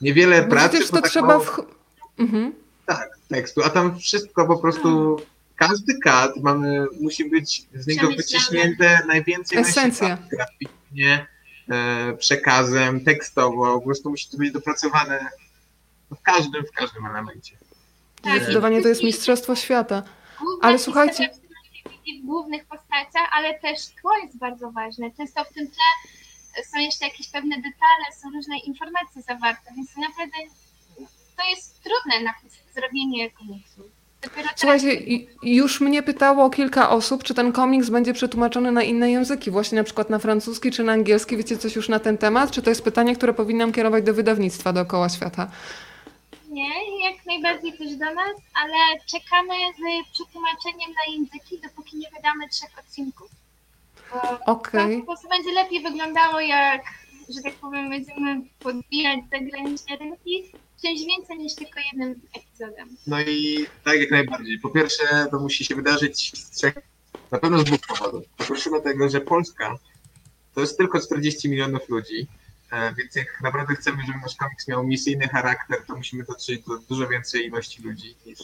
Niewiele 0.00 0.42
Bo 0.42 0.50
pracy, 0.50 0.68
przecież 0.68 0.90
bo 0.90 0.96
to 0.96 1.02
tak 1.02 1.10
trzeba 1.10 1.26
mało, 1.26 1.40
w... 1.40 1.60
Mhm. 2.18 2.52
Tak, 2.94 3.18
tekstu, 3.28 3.62
a 3.64 3.70
tam 3.70 3.98
wszystko 3.98 4.46
po 4.46 4.58
prostu, 4.58 5.20
każdy 5.56 5.98
kat 5.98 6.36
mamy, 6.36 6.86
musi 7.00 7.30
być 7.30 7.62
z 7.74 7.86
niego 7.86 8.08
wyciśnięte 8.08 9.02
najwięcej 9.06 9.58
Esencja. 9.58 10.08
na. 10.08 10.16
Graficznie, 10.16 11.26
e, 11.68 12.12
przekazem, 12.16 13.04
tekstowo, 13.04 13.80
po 13.80 13.86
prostu 13.86 14.10
musi 14.10 14.30
to 14.30 14.36
być 14.36 14.52
dopracowane 14.52 15.28
w 16.10 16.22
każdym, 16.22 16.64
w 16.64 16.72
każdym 16.72 17.06
elemencie. 17.06 17.56
Tak, 18.22 18.36
Zdecydowanie 18.36 18.82
to 18.82 18.88
jest 18.88 19.02
mistrzostwo 19.02 19.56
świata. 19.56 20.02
Ale 20.62 20.78
słuchajcie- 20.78 21.30
w 22.22 22.26
głównych 22.26 22.64
postaciach, 22.64 23.28
ale 23.32 23.58
też 23.58 23.78
tło 24.00 24.16
jest 24.16 24.38
bardzo 24.38 24.70
ważne. 24.70 25.10
Często 25.16 25.44
w 25.44 25.52
tym 25.54 25.66
tle 25.66 26.62
są 26.64 26.78
jeszcze 26.78 27.04
jakieś 27.04 27.28
pewne 27.28 27.56
detale, 27.56 28.04
są 28.22 28.30
różne 28.30 28.58
informacje 28.58 29.22
zawarte, 29.22 29.72
więc 29.76 29.96
naprawdę 29.96 30.36
to 31.40 31.50
jest 31.50 31.82
trudne 31.82 32.20
na 32.20 32.34
zrobienie 32.74 33.30
komiksu. 33.30 33.90
Słuchajcie, 34.56 35.02
już 35.42 35.80
mnie 35.80 36.02
pytało 36.02 36.50
kilka 36.50 36.90
osób, 36.90 37.24
czy 37.24 37.34
ten 37.34 37.52
komiks 37.52 37.88
będzie 37.88 38.12
przetłumaczony 38.12 38.72
na 38.72 38.82
inne 38.82 39.10
języki, 39.10 39.50
właśnie 39.50 39.78
na 39.78 39.84
przykład 39.84 40.10
na 40.10 40.18
francuski 40.18 40.70
czy 40.70 40.84
na 40.84 40.92
angielski. 40.92 41.36
Wiecie 41.36 41.58
coś 41.58 41.76
już 41.76 41.88
na 41.88 41.98
ten 41.98 42.18
temat? 42.18 42.50
Czy 42.50 42.62
to 42.62 42.70
jest 42.70 42.82
pytanie, 42.82 43.16
które 43.16 43.34
powinnam 43.34 43.72
kierować 43.72 44.04
do 44.04 44.14
wydawnictwa 44.14 44.72
dookoła 44.72 45.08
świata? 45.08 45.50
Nie, 46.48 47.00
jak 47.04 47.26
najbardziej 47.26 47.72
też 47.78 47.96
do 47.96 48.14
nas, 48.14 48.36
ale 48.62 49.00
czekamy 49.06 49.54
z 49.76 50.12
przetłumaczeniem 50.12 50.90
na 50.90 51.12
języki, 51.14 51.60
dopóki 51.62 51.96
nie 51.96 52.10
wydamy 52.16 52.48
trzech 52.48 52.78
odcinków. 52.78 53.30
To 54.12 54.38
Okej. 54.46 54.98
po 54.98 55.06
prostu 55.06 55.28
będzie 55.28 55.52
lepiej 55.52 55.82
wyglądało, 55.82 56.40
jak, 56.40 56.82
że 57.28 57.42
tak 57.42 57.54
powiem, 57.54 57.90
będziemy 57.90 58.40
podbijać 58.58 59.20
zagraniczne 59.32 59.96
rynki 59.96 60.52
czymś 60.82 61.00
więcej 61.06 61.38
niż 61.38 61.54
tylko 61.54 61.80
jednym 61.92 62.20
epizodem. 62.36 62.96
No 63.06 63.20
i 63.20 63.66
tak 63.84 64.00
jak 64.00 64.10
najbardziej. 64.10 64.58
Po 64.58 64.70
pierwsze, 64.70 65.26
to 65.30 65.40
musi 65.40 65.64
się 65.64 65.74
wydarzyć 65.74 66.32
z 66.38 66.50
trzech, 66.50 66.74
na 67.30 67.38
pewno 67.38 67.58
z 67.58 67.64
dwóch 67.64 67.80
powodów. 67.88 68.24
Po 68.36 68.44
pierwsze 68.44 68.70
dlatego, 68.70 69.08
że 69.08 69.20
Polska 69.20 69.76
to 70.54 70.60
jest 70.60 70.78
tylko 70.78 71.00
40 71.00 71.48
milionów 71.48 71.88
ludzi, 71.88 72.26
e, 72.72 72.94
więc 72.94 73.14
jak 73.16 73.40
naprawdę 73.42 73.74
chcemy, 73.74 74.02
żeby 74.06 74.18
nasz 74.22 74.36
komiks 74.36 74.68
miał 74.68 74.86
misyjny 74.86 75.28
charakter, 75.28 75.78
to 75.86 75.96
musimy 75.96 76.24
dotrzeć 76.24 76.62
do 76.64 76.78
dużo 76.78 77.08
więcej 77.08 77.46
ilości 77.46 77.82
ludzi 77.82 78.14
niż 78.26 78.38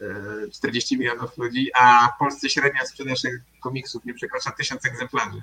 e, 0.00 0.50
40 0.50 0.98
milionów 0.98 1.38
ludzi, 1.38 1.70
a 1.74 2.12
w 2.16 2.18
Polsce 2.18 2.50
średnia 2.50 2.84
sprzedaż 2.86 3.20
komiksów 3.62 4.04
nie 4.04 4.14
przekracza 4.14 4.50
1000 4.50 4.84
egzemplarzy 4.86 5.42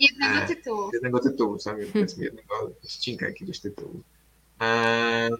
Jednego 0.00 0.34
E, 0.34 0.46
tytułu. 0.46 0.90
jednego 0.92 1.20
tytułu, 1.20 1.58
sami 1.58 1.86
powiedzmy 1.86 2.24
jednego 2.24 2.54
odcinka 2.84 3.26
jakiegoś 3.26 3.60
tytułu. 3.60 4.02
E, 4.64 5.30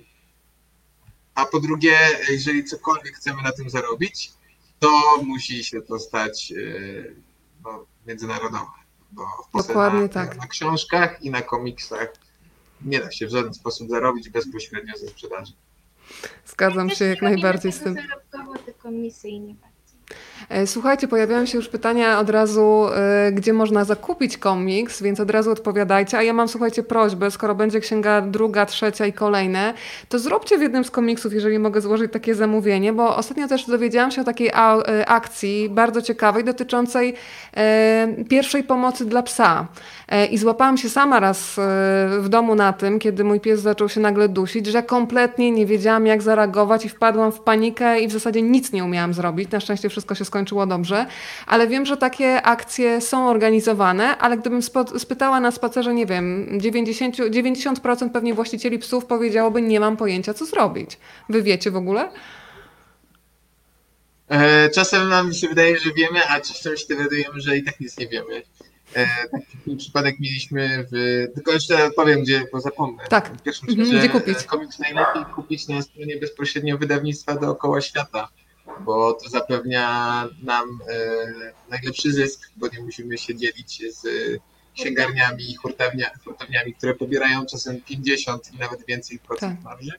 A 1.35 1.47
po 1.47 1.61
drugie, 1.61 1.99
jeżeli 2.31 2.65
cokolwiek 2.65 3.17
chcemy 3.17 3.43
na 3.43 3.53
tym 3.53 3.71
zarobić, 3.71 4.33
to 4.79 4.89
musi 5.23 5.65
się 5.65 5.83
to 5.83 5.99
stać 5.99 6.53
e, 6.53 6.57
no, 7.65 7.87
międzynarodowe. 8.07 8.67
Bo 9.13 9.27
Dokładnie 9.55 10.01
na, 10.01 10.09
tak. 10.09 10.37
na 10.37 10.47
książkach 10.47 11.23
i 11.23 11.31
na 11.31 11.43
komiksach 11.43 12.13
nie 12.85 13.01
da 13.01 13.11
się 13.11 13.27
w 13.27 13.31
żaden 13.31 13.55
sposób 13.55 13.89
zarobić 13.89 14.29
bezpośrednio 14.29 14.99
ze 14.99 15.09
sprzedaży. 15.09 15.53
Zgadzam 16.47 16.91
się 16.91 17.05
jak 17.05 17.23
najbardziej 17.23 17.73
z 17.73 17.81
tym. 17.81 17.95
Zarobkowo, 17.95 18.59
tylko 18.59 18.91
misyjnie 18.91 19.55
bardziej. 19.55 19.75
E, 20.49 20.67
Słuchajcie, 20.67 21.09
pojawiają 21.09 21.47
się 21.47 21.59
już 21.59 21.69
pytania 21.69 22.19
od 22.19 22.31
razu, 22.31 22.87
e, 22.95 23.33
gdzie 23.33 23.53
można 23.53 23.85
zakupić 23.85 24.39
komiks, 24.39 25.03
więc 25.03 25.21
od 25.21 25.31
razu 25.31 25.51
odpowiadajcie. 25.51 26.19
A 26.19 26.23
ja 26.23 26.33
mam, 26.33 26.49
słuchajcie, 26.49 26.83
prośbę, 26.83 27.31
skoro 27.31 27.55
będzie 27.55 27.81
księga 27.81 28.21
druga, 28.21 28.67
trzecia 28.67 29.07
i 29.07 29.13
kolejne, 29.13 29.75
to 30.09 30.19
zróbcie 30.19 30.59
w 30.59 30.63
jednym 30.63 30.85
z 30.85 30.91
komiksów, 30.91 31.33
jeżeli 31.33 31.59
mogę 31.59 31.81
złożyć 31.81 32.13
takie 32.13 32.35
zamówienie, 32.35 32.93
bo 32.93 33.17
ostatnio 33.17 33.49
też 33.49 33.67
dowiedziałam 33.67 34.11
się 34.11 34.21
o 34.21 34.25
takiej 34.25 34.49
e, 34.49 34.53
akcji 35.09 35.69
bardzo 35.69 36.03
ciekawej 36.03 36.45
dotyczącej 36.45 37.15
pierwszej 38.29 38.65
pomocy 38.65 39.05
dla 39.05 39.23
psa. 39.23 39.67
I 40.31 40.39
złapałam 40.39 40.77
się 40.77 40.89
sama 40.89 41.21
raz 41.21 41.55
w 42.19 42.27
domu 42.29 42.55
na 42.55 42.73
tym, 42.73 42.99
kiedy 42.99 43.25
mój 43.25 43.41
pies 43.41 43.61
zaczął 43.61 43.89
się 43.89 44.01
nagle 44.01 44.29
dusić, 44.29 44.67
że 44.67 44.83
kompletnie 44.83 45.51
nie 45.51 45.67
wiedziałam, 45.67 46.07
jak 46.07 46.23
zareagować 46.23 46.85
i 46.85 46.89
wpadłam 46.89 47.33
w 47.33 47.41
panikę 47.41 48.01
i 48.01 48.09
w 48.09 48.13
zasadzie 48.13 48.43
nic 48.43 48.73
nie 48.73 48.85
umiałam 48.85 49.15
zrobić. 49.15 49.51
Na 49.51 49.61
szczęście 49.61 49.89
wszystko 49.89 50.15
się 50.15 50.24
skończyło 50.25 50.67
dobrze, 50.67 51.07
ale 51.47 51.69
wiem, 51.69 51.87
że 51.87 51.97
takie 51.97 52.43
akcje 52.43 53.01
są 53.01 53.29
organizowane, 53.29 54.19
ale 54.19 54.37
gdybym 54.37 54.61
spytała 54.99 55.41
na 55.41 55.51
spacerze, 55.51 55.95
nie 55.95 56.07
wiem, 56.07 56.49
90, 56.61 57.17
90% 57.17 58.11
pewnie 58.11 58.35
właścicieli 58.35 58.79
psów 58.79 59.07
powiedziałoby, 59.07 59.63
nie 59.63 59.81
mam 59.81 59.97
pojęcia, 59.97 60.35
co 60.35 60.47
zrobić. 60.47 60.99
Wy 61.29 61.43
wiecie 61.43 61.71
w 61.71 61.77
ogóle? 61.77 62.11
E, 64.29 64.71
Czasem 64.71 65.09
nam 65.09 65.33
się 65.33 65.49
wydaje, 65.49 65.79
że 65.79 65.93
wiemy, 65.93 66.29
a 66.29 66.41
czasem 66.41 66.77
się 66.77 66.85
dowiadujemy, 66.89 67.41
że 67.41 67.57
i 67.57 67.63
tak 67.63 67.81
nic 67.81 67.99
nie 67.99 68.09
wiemy. 68.09 68.43
E, 68.97 69.07
taki 69.33 69.77
przypadek 69.77 70.21
mieliśmy 70.21 70.87
w. 70.93 71.25
Tylko 71.35 71.53
jeszcze 71.53 71.91
powiem, 71.97 72.23
gdzie, 72.23 72.45
bo 72.53 72.61
zapomnę. 72.61 73.03
Tak. 73.09 73.31
W 73.39 73.43
pierwszym 73.43 73.69
Mhm, 73.69 73.99
gdzie 73.99 74.09
kupić? 74.09 74.43
Komiks 74.45 74.79
najlepiej 74.79 75.25
kupić 75.35 75.69
na 75.69 75.83
stronie 75.83 76.17
bezpośrednio 76.17 76.79
wydawnictwa 76.79 77.35
dookoła 77.35 77.81
świata, 77.81 78.29
bo 78.81 79.13
to 79.13 79.29
zapewnia 79.29 79.89
nam 80.43 80.79
e, 80.89 81.27
najlepszy 81.71 82.13
zysk, 82.13 82.51
bo 82.57 82.69
nie 82.69 82.81
musimy 82.83 83.19
się 83.19 83.35
dzielić 83.35 83.83
z 83.91 84.07
księgarniami 84.75 85.51
i 85.51 85.55
hurtownia, 85.57 86.11
hurtowniami, 86.25 86.75
które 86.75 86.95
pobierają 86.95 87.47
czasem 87.47 87.81
50 87.81 88.53
i 88.55 88.59
nawet 88.59 88.87
więcej 88.87 89.19
procent 89.19 89.55
Tak. 89.57 89.65
marży. 89.65 89.93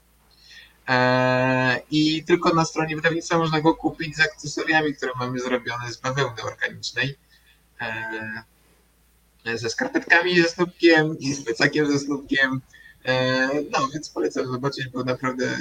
E, 0.87 1.81
I 1.91 2.23
tylko 2.23 2.53
na 2.53 2.65
stronie 2.65 2.95
wydawnictwa 2.95 3.37
można 3.37 3.61
go 3.61 3.75
kupić 3.75 4.15
z 4.15 4.19
akcesoriami, 4.19 4.93
które 4.93 5.11
mamy 5.19 5.39
zrobione 5.39 5.91
z 5.91 5.97
bawełny 5.97 6.43
organicznej. 6.43 7.15
E, 7.81 8.43
ze 9.57 9.69
skarpetkami 9.69 10.41
ze 10.41 10.49
snupkiem 10.49 11.19
i 11.19 11.33
z 11.33 11.45
plecakiem 11.45 11.91
ze 11.91 11.99
snupkiem. 11.99 12.61
No, 13.71 13.87
więc 13.93 14.09
polecam 14.09 14.45
zobaczyć, 14.47 14.87
bo 14.87 15.03
naprawdę 15.03 15.57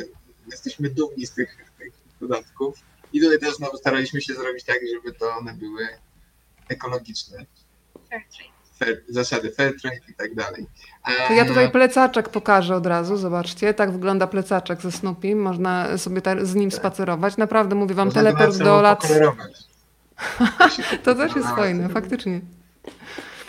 jesteśmy 0.50 0.90
dumni 0.90 1.26
z 1.26 1.32
tych, 1.32 1.56
tych 1.78 1.92
dodatków. 2.20 2.78
I 3.14 3.20
tutaj 3.20 3.38
też 3.38 3.54
znowu 3.56 3.76
staraliśmy 3.76 4.20
się 4.20 4.34
zrobić 4.34 4.64
tak, 4.64 4.76
żeby 4.94 5.18
to 5.18 5.36
one 5.36 5.54
były 5.54 5.88
ekologiczne. 6.68 7.38
Fair 8.10 8.22
trade. 8.36 8.54
Fair, 8.78 9.02
zasady 9.08 9.50
fair 9.52 9.80
trade 9.82 9.96
i 10.08 10.14
tak 10.14 10.34
dalej. 10.34 10.66
E, 11.06 11.28
To 11.28 11.32
ja 11.34 11.44
tutaj 11.44 11.70
plecaczek 11.70 12.28
pokażę 12.28 12.76
od 12.76 12.86
razu, 12.86 13.16
zobaczcie. 13.16 13.74
Tak 13.74 13.92
wygląda 13.92 14.26
plecaczek 14.26 14.80
ze 14.80 14.92
Snoopy. 14.92 15.36
Można 15.36 15.98
sobie 15.98 16.20
ta- 16.20 16.44
z 16.44 16.54
nim 16.54 16.70
spacerować. 16.72 17.36
Naprawdę 17.36 17.74
mówię 17.74 17.94
wam, 17.94 18.08
można 18.08 18.22
teleport 18.22 18.56
do 18.58 18.80
lat. 18.82 19.02
To 21.04 21.14
też 21.14 21.36
jest 21.36 21.48
A, 21.48 21.56
fajne, 21.56 21.88
faktycznie. 21.88 22.40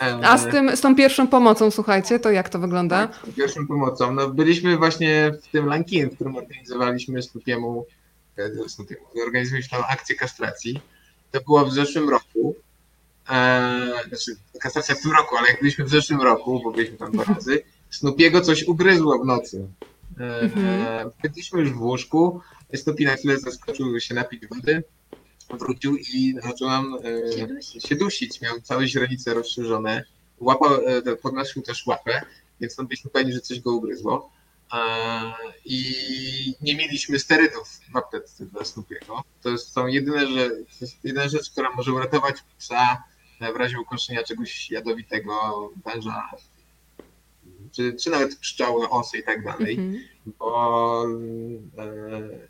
E, 0.02 0.18
A 0.28 0.38
z, 0.38 0.46
tym, 0.50 0.76
z 0.76 0.80
tą 0.80 0.96
pierwszą 0.96 1.26
pomocą, 1.28 1.70
słuchajcie, 1.70 2.18
to 2.18 2.30
jak 2.30 2.48
to 2.48 2.58
wygląda? 2.58 3.06
Tak, 3.06 3.32
z 3.32 3.34
pierwszą 3.36 3.66
pomocą. 3.66 4.12
No, 4.14 4.28
byliśmy 4.28 4.76
właśnie 4.76 5.32
w 5.42 5.48
tym 5.48 5.66
Lankin, 5.66 6.10
w 6.10 6.14
którym 6.14 6.36
organizowaliśmy 6.36 7.22
Snupiemu, 7.22 7.86
organizowaliśmy 9.26 9.78
tam 9.78 9.84
akcję 9.88 10.16
kastracji. 10.16 10.80
To 11.30 11.40
było 11.40 11.66
w 11.66 11.72
zeszłym 11.72 12.08
roku. 12.08 12.56
E, 13.28 14.02
znaczy, 14.08 14.36
kastracja 14.60 14.94
w 14.94 15.00
tym 15.02 15.12
roku, 15.12 15.36
ale 15.36 15.48
jak 15.48 15.60
byliśmy 15.60 15.84
w 15.84 15.88
zeszłym 15.90 16.20
roku, 16.20 16.60
bo 16.64 16.72
byliśmy 16.72 16.96
tam 16.96 17.12
dwa 17.12 17.24
razy, 17.24 17.62
Snupiego 17.90 18.40
coś 18.40 18.62
ugryzło 18.64 19.18
w 19.18 19.26
nocy. 19.26 19.68
E, 20.20 20.40
Mhm. 20.40 21.10
Byliśmy 21.22 21.60
już 21.60 21.72
w 21.72 21.82
łóżku, 21.82 22.40
Snupi 22.74 23.04
na 23.04 23.16
chwilę 23.16 23.38
zaskoczył 23.38 24.00
się 24.00 24.14
napić 24.14 24.46
wody, 24.46 24.82
wrócił 25.50 25.96
i 25.96 26.34
zaczął 26.42 26.68
nam 26.68 26.98
e, 27.04 27.32
Się 27.38 27.46
dusi. 27.46 27.80
się 27.80 27.96
dusić, 27.96 28.40
miał 28.40 28.60
całe 28.60 28.88
źrenice 28.88 29.34
rozszerzone, 29.34 30.04
łapał, 30.38 30.74
e, 30.86 31.16
podnosił 31.16 31.62
też 31.62 31.86
łapę, 31.86 32.22
więc 32.60 32.78
no 32.78 32.84
byliśmy 32.84 33.10
pewni, 33.10 33.32
że 33.32 33.40
coś 33.40 33.60
go 33.60 33.72
ugryzło. 33.72 34.30
I 35.64 36.54
nie 36.60 36.76
mieliśmy 36.76 37.18
sterydów 37.18 37.68
w 37.92 37.96
aptece 37.96 38.46
dla 38.46 38.64
Snoopiego. 38.64 39.22
To 39.42 39.48
jest, 39.48 39.72
są 39.72 39.86
jedyne, 39.86 40.26
że, 40.26 40.50
to 40.50 40.56
jest 40.80 41.04
jedyna 41.04 41.28
rzecz, 41.28 41.50
która 41.50 41.70
może 41.70 41.92
uratować 41.92 42.36
psa 42.58 43.02
w 43.54 43.56
razie 43.56 43.80
ukoszenia 43.80 44.22
czegoś 44.22 44.70
jadowitego, 44.70 45.70
węża, 45.84 46.30
czy, 47.72 47.94
czy 47.94 48.10
nawet 48.10 48.36
pszczoły, 48.36 48.88
osy 48.88 49.18
i 49.18 49.22
tak 49.24 49.44
dalej 49.44 49.78
Mhm. 49.78 50.04
bo 50.38 51.04
e, 51.78 51.88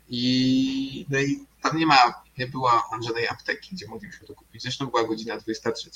i, 0.09 1.05
no 1.09 1.19
i 1.19 1.45
tam 1.61 1.77
nie 1.77 1.85
ma, 1.85 2.13
nie 2.37 2.47
było 2.47 2.71
żadnej 3.07 3.27
apteki, 3.27 3.75
gdzie 3.75 3.87
mogliśmy 3.87 4.27
to 4.27 4.33
kupić. 4.33 4.61
Zresztą 4.61 4.85
była 4.85 5.03
godzina 5.03 5.37
23. 5.37 5.89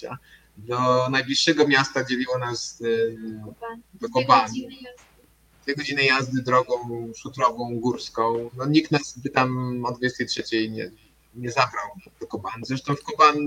Do 0.57 1.09
najbliższego 1.09 1.67
miasta 1.67 2.03
dzieliło 2.03 2.37
nas 2.37 2.81
e, 2.81 2.85
do 3.93 4.09
Kobani. 4.09 4.67
Dwie 5.63 5.75
godziny 5.75 6.03
jazdy 6.05 6.41
drogą 6.41 7.11
szutrową, 7.15 7.79
górską. 7.79 8.49
No, 8.57 8.65
nikt 8.65 8.91
nas 8.91 9.19
by 9.19 9.29
tam 9.29 9.81
o 9.85 9.91
23 9.91 10.69
nie, 10.69 10.91
nie 11.35 11.51
zabrał 11.51 11.87
do 12.19 12.27
Koban. 12.27 12.61
Zresztą 12.65 12.95
w 12.95 13.03
Koban, 13.03 13.37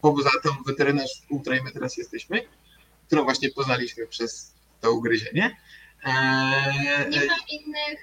poza 0.00 0.30
tą 0.42 0.50
weterynarz, 0.66 1.10
w 1.30 1.40
której 1.40 1.62
my 1.62 1.72
teraz 1.72 1.96
jesteśmy, 1.96 2.42
którą 3.06 3.24
właśnie 3.24 3.50
poznaliśmy 3.50 4.06
przez 4.06 4.54
to 4.80 4.92
ugryzienie, 4.92 5.56
e, 6.04 6.10
Nie 7.10 7.26
ma 7.26 7.34
innych 7.50 7.98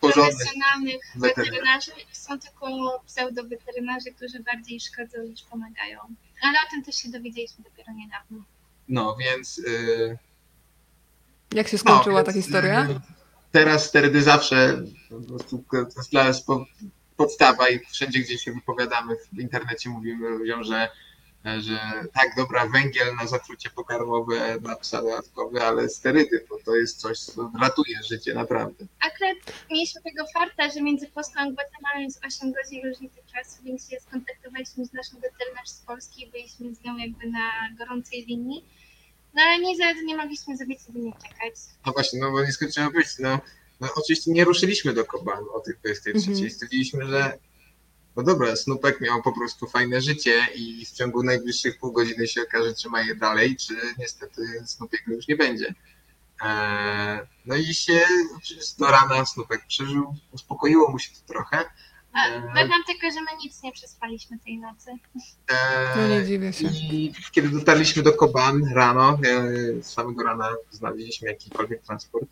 porządnych 0.00 0.36
profesjonalnych 0.36 1.00
weterynarzy. 1.16 1.50
weterynarzy, 1.50 1.90
są 2.12 2.38
tylko 2.38 2.66
pseudo-weterynarze, 3.06 4.10
którzy 4.16 4.40
bardziej 4.40 4.80
szkodzą 4.80 5.22
niż 5.22 5.42
pomagają. 5.42 6.00
Ale 6.42 6.58
o 6.58 6.70
tym 6.70 6.84
też 6.84 6.96
się 6.96 7.08
dowiedzieliśmy 7.10 7.64
dopiero 7.64 7.92
niedawno. 7.92 8.44
No, 8.88 9.16
więc. 9.16 9.58
y, 9.58 10.18
Jak 11.54 11.68
się 11.68 11.76
no, 11.76 11.78
skończyła 11.78 12.16
więc, 12.16 12.26
ta 12.26 12.32
historia? 12.32 12.82
y, 12.90 13.00
Teraz 13.52 13.84
sterydy 13.86 14.22
zawsze 14.22 14.82
to 15.70 15.76
jest 15.96 16.10
dla 16.10 16.24
nas 16.24 16.42
po- 16.42 16.66
podstawa 17.16 17.68
i 17.68 17.78
wszędzie, 17.78 18.20
gdzie 18.20 18.38
się 18.38 18.52
wypowiadamy 18.52 19.16
w 19.32 19.38
internecie, 19.38 19.90
mówimy 19.90 20.28
ludziom, 20.28 20.64
że, 20.64 20.88
że 21.44 21.78
tak, 22.12 22.28
dobra, 22.36 22.66
węgiel 22.66 23.14
na 23.14 23.26
zatrucie 23.26 23.70
pokarmowe 23.70 24.58
psa 24.80 25.02
dodatkowe, 25.02 25.66
ale 25.66 25.88
sterydy, 25.88 26.46
bo 26.48 26.58
to 26.64 26.76
jest 26.76 27.00
coś, 27.00 27.18
co 27.18 27.50
ratuje 27.60 27.96
życie 28.10 28.34
naprawdę. 28.34 28.84
Akurat 29.00 29.36
mieliśmy 29.70 30.02
tego 30.02 30.24
farta, 30.34 30.70
że 30.70 30.82
między 30.82 31.06
Polską 31.06 31.40
a 31.40 31.50
Gwatemalą 31.50 32.00
jest 32.00 32.24
8 32.26 32.52
godzin 32.52 32.88
różnicy 32.88 33.20
czasu, 33.34 33.62
więc 33.64 33.90
się 33.90 34.00
skontaktowaliśmy 34.00 34.84
z 34.86 34.92
naszą 34.92 35.16
weterynarz 35.20 35.68
z 35.68 35.80
Polski 35.80 36.24
i 36.24 36.30
byliśmy 36.30 36.74
z 36.74 36.84
nią 36.84 36.96
jakby 36.96 37.26
na 37.26 37.50
gorącej 37.78 38.24
linii. 38.26 38.64
No 39.34 39.42
ale 39.42 39.58
nie, 39.58 39.76
za- 39.76 39.92
nie 40.04 40.16
mogliśmy 40.16 40.56
zrobić 40.56 40.82
sobie 40.82 41.00
nie 41.00 41.12
czekać. 41.12 41.54
No 41.86 41.92
właśnie, 41.92 42.20
no 42.20 42.30
bo 42.30 42.44
nie 42.44 42.52
skończyło 42.52 42.90
być. 42.90 43.06
No, 43.18 43.40
no 43.80 43.88
oczywiście 43.96 44.30
nie 44.32 44.44
ruszyliśmy 44.44 44.92
do 44.92 45.04
Koban 45.04 45.44
o 45.54 45.60
tej 45.60 45.74
23. 45.84 46.30
Mhm. 46.30 46.50
Stwierdziliśmy, 46.50 47.06
że 47.06 47.38
no 48.16 48.22
dobra, 48.22 48.56
Snupek 48.56 49.00
miał 49.00 49.22
po 49.22 49.32
prostu 49.32 49.66
fajne 49.66 50.00
życie 50.00 50.46
i 50.54 50.86
w 50.86 50.90
ciągu 50.92 51.22
najbliższych 51.22 51.78
pół 51.78 51.92
godziny 51.92 52.26
się 52.28 52.42
okaże, 52.42 52.74
czy 52.74 52.88
ma 52.88 53.02
je 53.02 53.14
dalej, 53.14 53.56
czy 53.56 53.74
niestety 53.98 54.42
Snupiego 54.66 55.12
już 55.12 55.28
nie 55.28 55.36
będzie. 55.36 55.74
Eee, 56.44 57.20
no 57.46 57.56
i 57.56 57.74
się 57.74 58.00
do 58.78 58.86
rana 58.86 59.26
Snupek 59.26 59.66
przeżył, 59.66 60.14
uspokoiło 60.32 60.90
mu 60.90 60.98
się 60.98 61.10
to 61.10 61.32
trochę. 61.32 61.64
Eee, 62.14 62.40
Dodam 62.40 62.84
tylko, 62.86 63.10
że 63.14 63.20
my 63.20 63.26
nic 63.44 63.62
nie 63.62 63.72
przespaliśmy 63.72 64.38
tej 64.38 64.58
nocy. 64.58 64.90
eee, 64.90 64.98
No 65.96 66.08
nie 66.08 66.26
dziwię 66.26 66.52
się. 66.52 66.66
I 66.66 67.12
kiedy 67.32 67.48
dotarliśmy 67.48 68.02
do 68.02 68.12
Koban 68.12 68.64
rano, 68.74 69.18
e, 69.24 69.82
z 69.82 69.86
samego 69.86 70.22
rana 70.24 70.48
znaleźliśmy 70.70 71.28
jakikolwiek 71.28 71.82
transport. 71.82 72.28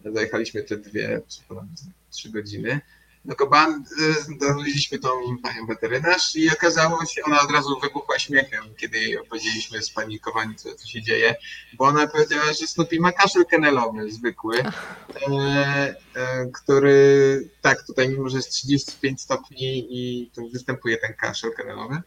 Dojechaliśmy 0.00 0.62
te 0.62 0.76
dwie, 0.76 1.20
czy 1.28 1.42
ponad 1.48 1.64
trzy 2.10 2.30
godziny. 2.30 2.80
Do 3.24 3.36
Koban 3.36 3.84
e, 4.00 4.12
znaleźliśmy 4.12 4.98
tą 4.98 5.08
panią 5.42 5.66
weterynarz 5.66 6.36
i 6.36 6.50
okazało 6.50 7.04
się, 7.04 7.22
ona 7.24 7.40
od 7.40 7.50
razu 7.50 7.80
wybuchła 7.80 8.18
śmiechem, 8.18 8.64
kiedy 8.76 8.98
jej 8.98 9.18
opowiedzieliśmy 9.18 9.82
spanikowani, 9.82 10.56
co, 10.56 10.74
co 10.74 10.86
się 10.86 11.02
dzieje, 11.02 11.34
bo 11.72 11.84
ona 11.84 12.06
powiedziała, 12.06 12.52
że 12.52 12.66
Snoopy 12.66 13.00
ma 13.00 13.12
kaszel 13.12 13.46
kenelowy 13.46 14.12
zwykły, 14.12 14.62
e, 14.62 15.94
e, 16.14 16.46
który, 16.46 17.48
tak, 17.60 17.86
tutaj 17.86 18.08
mimo, 18.08 18.28
że 18.28 18.36
jest 18.36 18.50
35 18.50 19.20
stopni 19.20 19.86
i 19.90 20.30
to 20.34 20.42
występuje 20.52 20.98
ten 20.98 21.14
kaszel 21.14 21.54
kenelowy. 21.56 22.02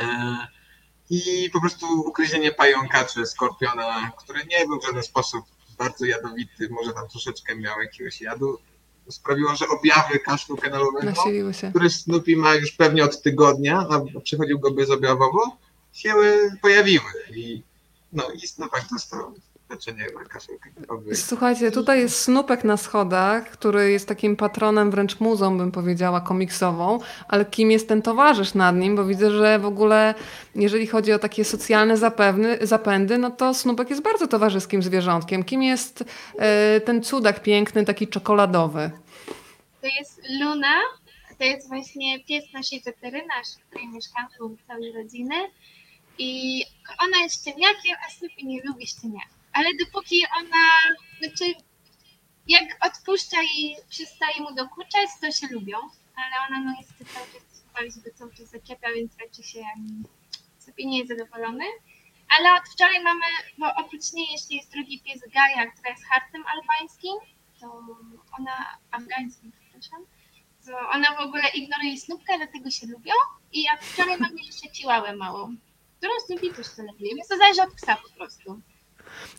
E, 0.00 0.36
i 1.10 1.50
po 1.52 1.60
prostu 1.60 1.86
ugryzienie 2.00 2.52
pająka 2.52 3.04
czy 3.04 3.26
skorpiona, 3.26 4.12
który 4.18 4.40
nie 4.44 4.66
był 4.66 4.80
w 4.80 4.86
żaden 4.86 5.02
sposób 5.02 5.44
bardzo 5.78 6.06
jadowity, 6.06 6.68
może 6.70 6.92
tam 6.92 7.08
troszeczkę 7.08 7.56
miał 7.56 7.80
jakiegoś 7.80 8.20
jadu, 8.20 8.58
sprawiło, 9.10 9.56
że 9.56 9.68
objawy 9.68 10.18
kaszlu 10.18 10.56
się. 11.52 11.70
który 11.70 11.90
Snoopy 11.90 12.36
ma 12.36 12.54
już 12.54 12.72
pewnie 12.72 13.04
od 13.04 13.22
tygodnia, 13.22 13.86
a 13.90 14.20
przechodził 14.20 14.58
go 14.58 14.70
bezobjawowo, 14.70 15.56
się 15.92 16.14
pojawiły. 16.62 17.10
I, 17.36 17.62
no 18.12 18.30
i 18.30 18.46
Snoopy 18.46 18.80
dostał 18.92 19.34
na. 19.70 21.14
Słuchajcie, 21.14 21.70
tutaj 21.70 22.00
jest 22.00 22.20
Snupek 22.20 22.64
na 22.64 22.76
schodach, 22.76 23.50
który 23.50 23.90
jest 23.90 24.08
takim 24.08 24.36
patronem, 24.36 24.90
wręcz 24.90 25.20
muzą, 25.20 25.58
bym 25.58 25.72
powiedziała, 25.72 26.20
komiksową, 26.20 26.98
ale 27.28 27.44
kim 27.44 27.70
jest 27.70 27.88
ten 27.88 28.02
towarzysz 28.02 28.54
nad 28.54 28.76
nim? 28.76 28.96
Bo 28.96 29.04
widzę, 29.04 29.30
że 29.30 29.58
w 29.58 29.66
ogóle, 29.66 30.14
jeżeli 30.54 30.86
chodzi 30.86 31.12
o 31.12 31.18
takie 31.18 31.44
socjalne 31.44 31.96
zapewny, 31.96 32.58
zapędy, 32.62 33.18
no 33.18 33.30
to 33.30 33.54
Snupek 33.54 33.90
jest 33.90 34.02
bardzo 34.02 34.26
towarzyskim 34.26 34.82
zwierzątkiem. 34.82 35.44
Kim 35.44 35.62
jest 35.62 36.04
e, 36.38 36.80
ten 36.80 37.02
cudak 37.02 37.42
piękny, 37.42 37.84
taki 37.84 38.08
czekoladowy? 38.08 38.90
To 39.80 39.86
jest 39.86 40.22
Luna, 40.40 40.80
to 41.38 41.44
jest 41.44 41.68
właśnie 41.68 42.24
pies 42.24 42.44
naszej 42.52 42.80
weterynarz, 42.80 43.48
w 43.60 43.68
której 43.70 43.88
mieszkamy, 43.88 44.28
całej 44.66 44.92
rodziny. 44.92 45.34
I 46.18 46.64
ona 47.06 47.22
jest 47.22 47.40
szczeniakiem, 47.40 47.96
a 48.06 48.10
Snoopy 48.10 48.42
nie 48.42 48.62
lubi 48.62 48.86
szczeniaków. 48.86 49.39
Ale 49.52 49.68
dopóki 49.74 50.24
ona, 50.38 50.94
znaczy 51.18 51.54
jak 52.48 52.86
odpuszcza 52.86 53.42
i 53.42 53.76
przestaje 53.88 54.40
mu 54.40 54.54
dokuczać, 54.54 55.08
to 55.20 55.30
się 55.30 55.46
lubią. 55.50 55.78
Ale 56.16 56.48
ona 56.48 56.60
no 56.64 56.76
niestety 56.78 57.04
cały 57.04 57.26
czas 57.26 57.50
się 57.88 58.00
go 58.00 58.10
cały 58.18 58.34
czas 58.34 58.50
zaczepia, 58.50 58.88
więc 58.94 59.12
raczej 59.20 59.44
się 59.44 59.62
Snoopy 60.58 60.84
nie 60.84 60.98
jest 60.98 61.08
zadowolony. 61.08 61.64
Ale 62.28 62.54
od 62.54 62.68
wczoraj 62.68 63.02
mamy, 63.02 63.26
bo 63.58 63.74
oprócz 63.74 64.12
niej 64.12 64.32
jeszcze 64.32 64.54
jest 64.54 64.72
drugi 64.72 65.00
pies 65.00 65.20
Gaja, 65.34 65.70
która 65.70 65.90
jest 65.90 66.04
hartem 66.04 66.44
albańskim, 66.46 67.14
to 67.60 67.84
ona, 68.38 68.78
afgańskim, 68.90 69.52
przepraszam, 69.52 70.06
to 70.66 70.90
ona 70.90 71.16
w 71.16 71.20
ogóle 71.20 71.42
ignoruje 71.54 71.98
Snupka, 71.98 72.36
dlatego 72.36 72.70
się 72.70 72.86
lubią. 72.86 73.12
I 73.52 73.64
od 73.74 73.84
wczoraj 73.84 74.18
mamy 74.18 74.42
jeszcze 74.42 74.68
Chihuahua 74.68 75.16
małą, 75.16 75.56
którą 75.98 76.12
Snoopy 76.26 76.54
też 76.54 76.74
toleruje, 76.76 77.14
więc 77.14 77.28
to 77.28 77.36
zależy 77.36 77.62
od 77.62 77.74
psa 77.74 77.96
po 77.96 78.08
prostu. 78.16 78.60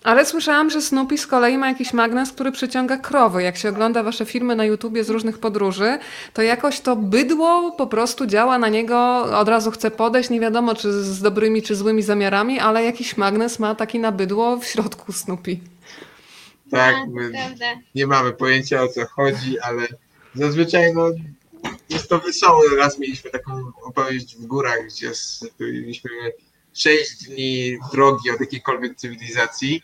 Ale 0.04 0.26
słyszałam, 0.26 0.70
że 0.70 0.82
Snoopy 0.82 1.18
z 1.18 1.28
kolei 1.28 1.58
ma 1.58 1.68
jakiś 1.68 1.94
magnes, 1.94 2.32
który 2.32 2.52
przyciąga 2.52 2.98
krowy. 2.98 3.44
Jak 3.44 3.58
się 3.58 3.70
ogląda 3.70 4.04
wasze 4.04 4.26
filmy 4.26 4.56
na 4.56 4.66
YouTubie 4.66 5.04
z 5.04 5.10
różnych 5.10 5.40
podróży, 5.40 5.98
to 6.34 6.42
jakoś 6.42 6.80
to 6.80 6.96
bydło 6.96 7.72
po 7.72 7.88
prostu 7.88 8.26
działa 8.26 8.58
na 8.58 8.70
niego, 8.70 9.24
od 9.40 9.50
razu 9.50 9.72
chce 9.72 9.92
podejść, 9.92 10.30
nie 10.30 10.40
wiadomo 10.40 10.76
czy 10.76 10.94
z 10.94 11.22
dobrymi, 11.22 11.62
czy 11.62 11.76
złymi 11.76 12.02
zamiarami, 12.04 12.60
ale 12.60 12.84
jakiś 12.84 13.18
magnes 13.18 13.60
ma 13.60 13.76
taki 13.76 14.00
na 14.00 14.12
bydło 14.12 14.58
w 14.58 14.66
środku 14.66 15.12
Snoopy. 15.12 15.58
Tak, 16.72 16.96
No, 16.96 17.14
my 17.14 17.32
nie 17.96 18.08
mamy 18.08 18.34
pojęcia 18.34 18.84
o 18.84 18.88
co 18.88 19.06
chodzi, 19.06 19.60
ale 19.60 19.88
zazwyczaj 20.36 20.94
no, 20.94 21.10
jest 21.90 22.10
to 22.10 22.20
wesołe. 22.20 22.64
Raz 22.78 23.00
mieliśmy 23.00 23.32
taką 23.32 23.72
opowieść 23.84 24.36
w 24.36 24.46
górach, 24.46 24.86
gdzie 24.88 25.12
byliśmy 25.60 26.10
6 26.74 27.24
dni 27.24 27.78
drogi 27.92 28.32
od 28.32 28.40
jakiejkolwiek 28.40 28.96
cywilizacji 28.96 29.82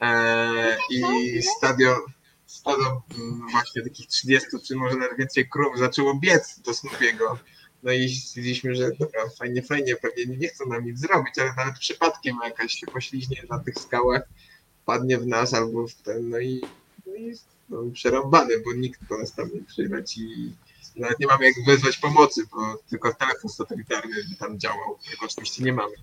e, 0.00 0.76
i 0.90 1.42
stadion, 1.42 2.00
stado 2.46 3.02
właśnie 3.50 3.82
takich 3.82 4.06
30 4.06 4.48
czy 4.66 4.76
może 4.76 4.96
nawet 4.96 5.18
więcej 5.18 5.48
krów 5.48 5.78
zaczęło 5.78 6.14
biec 6.14 6.60
do 6.60 6.74
Snoopiego. 6.74 7.38
No 7.82 7.92
i 7.92 8.08
stwierdziliśmy, 8.08 8.74
że 8.74 8.90
dobra, 8.98 9.20
fajnie, 9.38 9.62
fajnie, 9.62 9.96
pewnie 9.96 10.36
nie 10.36 10.48
chcą 10.48 10.66
nam 10.66 10.84
nic 10.84 10.98
zrobić, 10.98 11.38
ale 11.38 11.54
nawet 11.56 11.78
przypadkiem 11.78 12.36
jakaś 12.44 12.72
się 12.72 12.86
pośliźnie 12.86 13.42
na 13.50 13.58
tych 13.58 13.74
skałach, 13.74 14.22
padnie 14.84 15.18
w 15.18 15.26
nas 15.26 15.54
albo 15.54 15.88
w 15.88 15.94
ten, 15.94 16.30
no 16.30 16.38
i, 16.38 16.60
no 17.06 17.14
i 17.14 17.34
no, 17.68 17.78
przerąbany, 17.92 18.60
bo 18.64 18.72
nikt 18.72 19.08
do 19.08 19.18
nas 19.18 19.34
tam 19.34 19.50
nie 19.54 19.62
przyleci. 19.62 20.52
Nawet 20.96 21.18
nie 21.18 21.26
mamy 21.26 21.44
jak 21.44 21.54
wezwać 21.66 21.98
pomocy, 21.98 22.42
bo 22.52 22.82
tylko 22.90 23.14
telefon 23.14 23.50
satelitarny 23.50 24.16
tam 24.38 24.58
działał, 24.58 24.98
tylko 25.10 25.26
oczywiście 25.26 25.64
nie 25.64 25.72
mamy. 25.72 25.94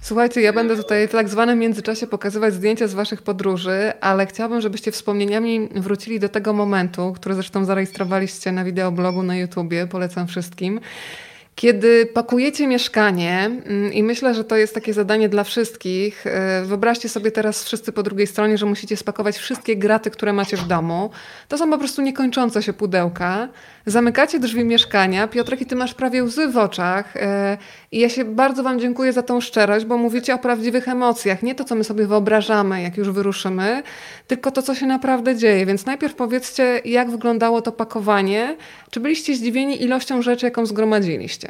Słuchajcie, 0.00 0.40
ja 0.40 0.52
będę 0.52 0.76
tutaj 0.76 1.08
w 1.08 1.12
tak 1.12 1.28
zwanym 1.28 1.58
międzyczasie 1.58 2.06
pokazywać 2.06 2.54
zdjęcia 2.54 2.88
z 2.88 2.94
waszych 2.94 3.22
podróży, 3.22 3.92
ale 4.00 4.26
chciałabym, 4.26 4.60
żebyście 4.60 4.92
wspomnieniami 4.92 5.68
wrócili 5.74 6.20
do 6.20 6.28
tego 6.28 6.52
momentu, 6.52 7.12
który 7.12 7.34
zresztą 7.34 7.64
zarejestrowaliście 7.64 8.52
na 8.52 8.64
wideoblogu 8.64 9.22
na 9.22 9.36
YouTubie, 9.36 9.86
polecam 9.86 10.26
wszystkim. 10.26 10.80
Kiedy 11.56 12.06
pakujecie 12.06 12.66
mieszkanie, 12.66 13.50
mm, 13.66 13.92
i 13.92 14.02
myślę, 14.02 14.34
że 14.34 14.44
to 14.44 14.56
jest 14.56 14.74
takie 14.74 14.92
zadanie 14.92 15.28
dla 15.28 15.44
wszystkich, 15.44 16.26
e, 16.26 16.64
wyobraźcie 16.64 17.08
sobie 17.08 17.30
teraz 17.30 17.64
wszyscy 17.64 17.92
po 17.92 18.02
drugiej 18.02 18.26
stronie, 18.26 18.58
że 18.58 18.66
musicie 18.66 18.96
spakować 18.96 19.36
wszystkie 19.36 19.76
graty, 19.76 20.10
które 20.10 20.32
macie 20.32 20.56
w 20.56 20.66
domu. 20.66 21.10
To 21.48 21.58
są 21.58 21.70
po 21.70 21.78
prostu 21.78 22.02
niekończące 22.02 22.62
się 22.62 22.72
pudełka. 22.72 23.48
Zamykacie 23.86 24.38
drzwi 24.38 24.64
mieszkania. 24.64 25.28
Piotrek, 25.28 25.60
i 25.60 25.66
ty 25.66 25.76
masz 25.76 25.94
prawie 25.94 26.24
łzy 26.24 26.48
w 26.48 26.56
oczach. 26.56 27.16
e, 27.16 27.58
I 27.92 27.98
ja 28.00 28.08
się 28.08 28.24
bardzo 28.24 28.62
wam 28.62 28.80
dziękuję 28.80 29.12
za 29.12 29.22
tą 29.22 29.40
szczerość, 29.40 29.84
bo 29.84 29.98
mówicie 29.98 30.34
o 30.34 30.38
prawdziwych 30.38 30.88
emocjach. 30.88 31.42
Nie 31.42 31.54
to, 31.54 31.64
co 31.64 31.74
my 31.74 31.84
sobie 31.84 32.06
wyobrażamy, 32.06 32.82
jak 32.82 32.96
już 32.96 33.10
wyruszymy, 33.10 33.82
tylko 34.26 34.50
to, 34.50 34.62
co 34.62 34.74
się 34.74 34.86
naprawdę 34.86 35.36
dzieje. 35.36 35.66
Więc 35.66 35.86
najpierw 35.86 36.14
powiedzcie, 36.14 36.80
jak 36.84 37.10
wyglądało 37.10 37.62
to 37.62 37.72
pakowanie. 37.72 38.56
Czy 38.90 39.00
byliście 39.00 39.34
zdziwieni 39.36 39.82
ilością 39.82 40.22
rzeczy, 40.22 40.46
jaką 40.46 40.66
zgromadziliście? 40.66 41.45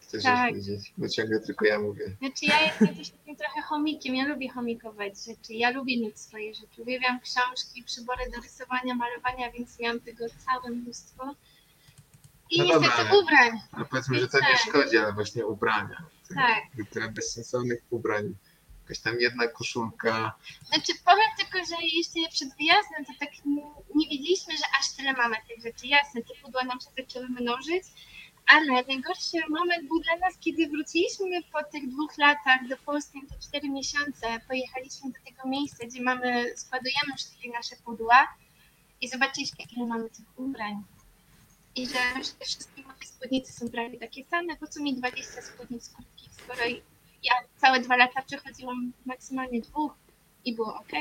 Chcesz 0.00 0.22
Tak. 0.22 0.38
coś 0.38 0.48
powiedzieć? 0.50 0.92
Bo 0.98 1.08
ciągle 1.08 1.40
tylko 1.40 1.64
ja 1.64 1.78
mówię. 1.80 2.16
Znaczy 2.18 2.46
ja 2.46 2.62
jestem 2.62 2.88
też 2.96 3.10
takim 3.10 3.36
trochę 3.36 3.62
chomikiem, 3.62 4.14
ja 4.14 4.26
lubię 4.26 4.48
chomikować 4.48 5.24
rzeczy, 5.24 5.54
ja 5.54 5.70
lubię 5.70 6.00
mieć 6.00 6.20
swoje 6.20 6.54
rzeczy, 6.54 6.82
uwielbiam 6.82 7.20
książki, 7.20 7.82
przybory 7.82 8.30
do 8.34 8.40
rysowania, 8.42 8.94
malowania, 8.94 9.52
więc 9.52 9.78
miałam 9.80 10.00
tego 10.00 10.24
całe 10.46 10.70
mnóstwo. 10.76 11.34
I 12.50 12.58
No 12.58 12.64
niestety 12.64 12.84
dobra. 13.04 13.18
ubrań, 13.18 13.60
No 13.78 13.84
powiedzmy, 13.90 14.18
że 14.20 14.28
to 14.28 14.38
nie 14.40 14.58
szkodzi, 14.58 14.98
ale 14.98 15.12
właśnie 15.12 15.46
ubrania. 15.46 16.02
tak. 16.34 16.62
Tyle 16.90 17.08
bezsensownych 17.08 17.82
ubrań. 17.90 18.34
Jakaś 18.86 18.98
tam 18.98 19.20
jedna 19.20 19.48
koszulka. 19.48 20.32
Znaczy 20.66 20.92
powiem 21.04 21.30
tylko, 21.38 21.58
że 21.58 21.76
jeszcze 21.96 22.30
przed 22.30 22.56
wyjazdem 22.56 23.04
to 23.04 23.12
tak 23.20 23.30
nie, 23.44 23.62
nie 23.94 24.08
wiedzieliśmy, 24.08 24.56
że 24.56 24.64
aż 24.80 24.96
tyle 24.96 25.12
mamy 25.12 25.36
tych 25.48 25.62
rzeczy. 25.62 25.86
Jasne, 25.86 26.22
te 26.22 26.34
pudła 26.42 26.64
nam 26.64 26.80
się 26.80 26.90
zaczęły 26.98 27.28
mnożyć, 27.28 27.82
ale 28.46 28.84
najgorszy 28.88 29.38
moment 29.48 29.88
był 29.88 30.00
dla 30.00 30.16
nas, 30.16 30.38
kiedy 30.40 30.68
wróciliśmy 30.68 31.42
po 31.52 31.64
tych 31.72 31.88
dwóch 31.88 32.18
latach 32.18 32.68
do 32.68 32.76
Polski 32.76 33.20
te 33.28 33.38
cztery 33.38 33.68
miesiące. 33.68 34.26
Pojechaliśmy 34.48 35.10
do 35.10 35.18
tego 35.30 35.48
miejsca, 35.48 35.86
gdzie 35.86 36.02
mamy, 36.02 36.56
składujemy 36.56 37.16
wszystkie 37.16 37.50
nasze 37.50 37.76
pudła 37.84 38.28
i 39.00 39.08
zobaczyliśmy, 39.08 39.64
ile 39.76 39.86
mamy 39.86 40.10
tych 40.10 40.26
ubrań. 40.36 40.82
I 41.76 41.86
że 41.86 41.98
wszystkie 42.44 42.82
moje 42.82 43.06
spódnice 43.06 43.52
są 43.52 43.68
prawie 43.68 43.98
takie 43.98 44.24
same, 44.24 44.56
po 44.56 44.66
co 44.66 44.82
mi 44.82 44.94
20 44.94 45.42
spódnic 45.42 45.88
krótkich, 45.88 46.30
skoro 46.34 46.62
ja 47.22 47.34
całe 47.56 47.80
dwa 47.80 47.96
lata 47.96 48.22
przechodziłam 48.22 48.92
maksymalnie 49.06 49.60
dwóch 49.60 49.92
i 50.44 50.54
było 50.54 50.74
ok. 50.74 50.92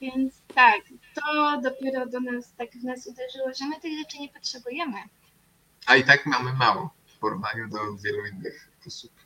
Więc 0.00 0.42
tak, 0.54 0.80
to 1.14 1.60
dopiero 1.62 2.06
do 2.06 2.20
nas 2.20 2.52
tak 2.56 2.70
w 2.70 2.84
nas 2.84 3.06
uderzyło, 3.06 3.54
że 3.58 3.66
my 3.68 3.80
tych 3.80 3.98
rzeczy 3.98 4.18
nie 4.18 4.28
potrzebujemy. 4.28 4.96
A 5.86 5.96
i 5.96 6.04
tak 6.04 6.26
mamy 6.26 6.52
mało 6.52 6.94
w 7.06 7.18
porównaniu 7.18 7.68
do 7.68 7.96
wielu 7.96 8.26
innych 8.26 8.70
osób. 8.86 9.25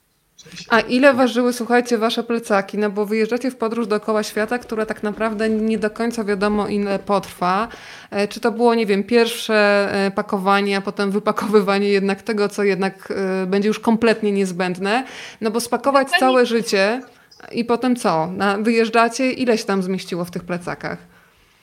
A 0.68 0.80
ile 0.80 1.14
ważyły, 1.14 1.53
słuchajcie, 1.53 1.99
wasze 1.99 2.22
plecaki? 2.22 2.78
No 2.78 2.91
bo 2.91 3.07
wyjeżdżacie 3.07 3.51
w 3.51 3.57
podróż 3.57 3.86
dookoła 3.86 4.22
świata, 4.22 4.59
która 4.59 4.86
tak 4.86 5.03
naprawdę 5.03 5.49
nie 5.49 5.78
do 5.78 5.91
końca 5.91 6.24
wiadomo 6.24 6.68
ile 6.68 6.99
potrwa. 6.99 7.68
E, 8.11 8.28
Czy 8.28 8.41
to 8.41 8.53
było, 8.53 8.74
nie 8.74 8.86
wiem, 8.86 9.05
pierwsze 9.05 9.88
e, 9.93 10.11
pakowanie, 10.11 10.76
a 10.76 10.80
potem 10.80 11.11
wypakowywanie 11.11 11.88
jednak 11.88 12.22
tego, 12.22 12.49
co 12.49 12.62
jednak 12.64 13.12
e, 13.43 13.47
będzie 13.47 13.68
już 13.68 13.78
kompletnie 13.80 14.32
niezbędne? 14.32 15.05
No 15.41 15.51
bo 15.51 15.61
spakować 15.61 16.09
całe 16.11 16.47
życie 16.47 17.03
i 17.53 17.64
potem 17.64 17.97
co? 17.97 18.32
Wyjeżdżacie, 18.61 19.32
ile 19.32 19.59
się 19.59 19.64
tam 19.64 19.82
zmieściło 19.82 20.24
w 20.24 20.30
tych 20.30 20.45
plecakach? 20.45 21.09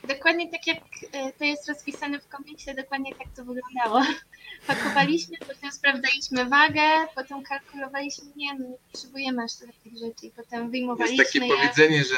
Dokładnie 0.08 0.52
tak 0.52 0.68
jak 0.68 0.78
e, 1.12 1.34
to 1.34 1.46
jest 1.46 1.68
rozpisane 1.70 2.20
w 2.20 2.28
komiksie, 2.28 2.76
dokładnie 2.76 3.16
tak 3.16 3.28
to 3.36 3.46
wyglądało. 3.46 4.06
Pakowaliśmy, 4.68 5.38
potem 5.38 5.72
sprawdzaliśmy 5.72 6.46
wagę, 6.46 6.82
potem 7.16 7.44
kalkulowaliśmy, 7.44 8.26
nie, 8.36 8.54
no 8.54 8.70
nie 8.70 8.78
potrzebujemy 8.92 9.44
aż 9.44 9.56
tyle 9.56 9.74
tych 9.84 9.94
rzeczy 9.94 10.26
i 10.26 10.32
potem 10.32 10.60
Jest 10.60 10.72
wyjmowaliśmy 10.72 11.26
takie 11.26 11.40
je. 11.40 11.56
powiedzenie, 11.56 12.04
że 12.04 12.18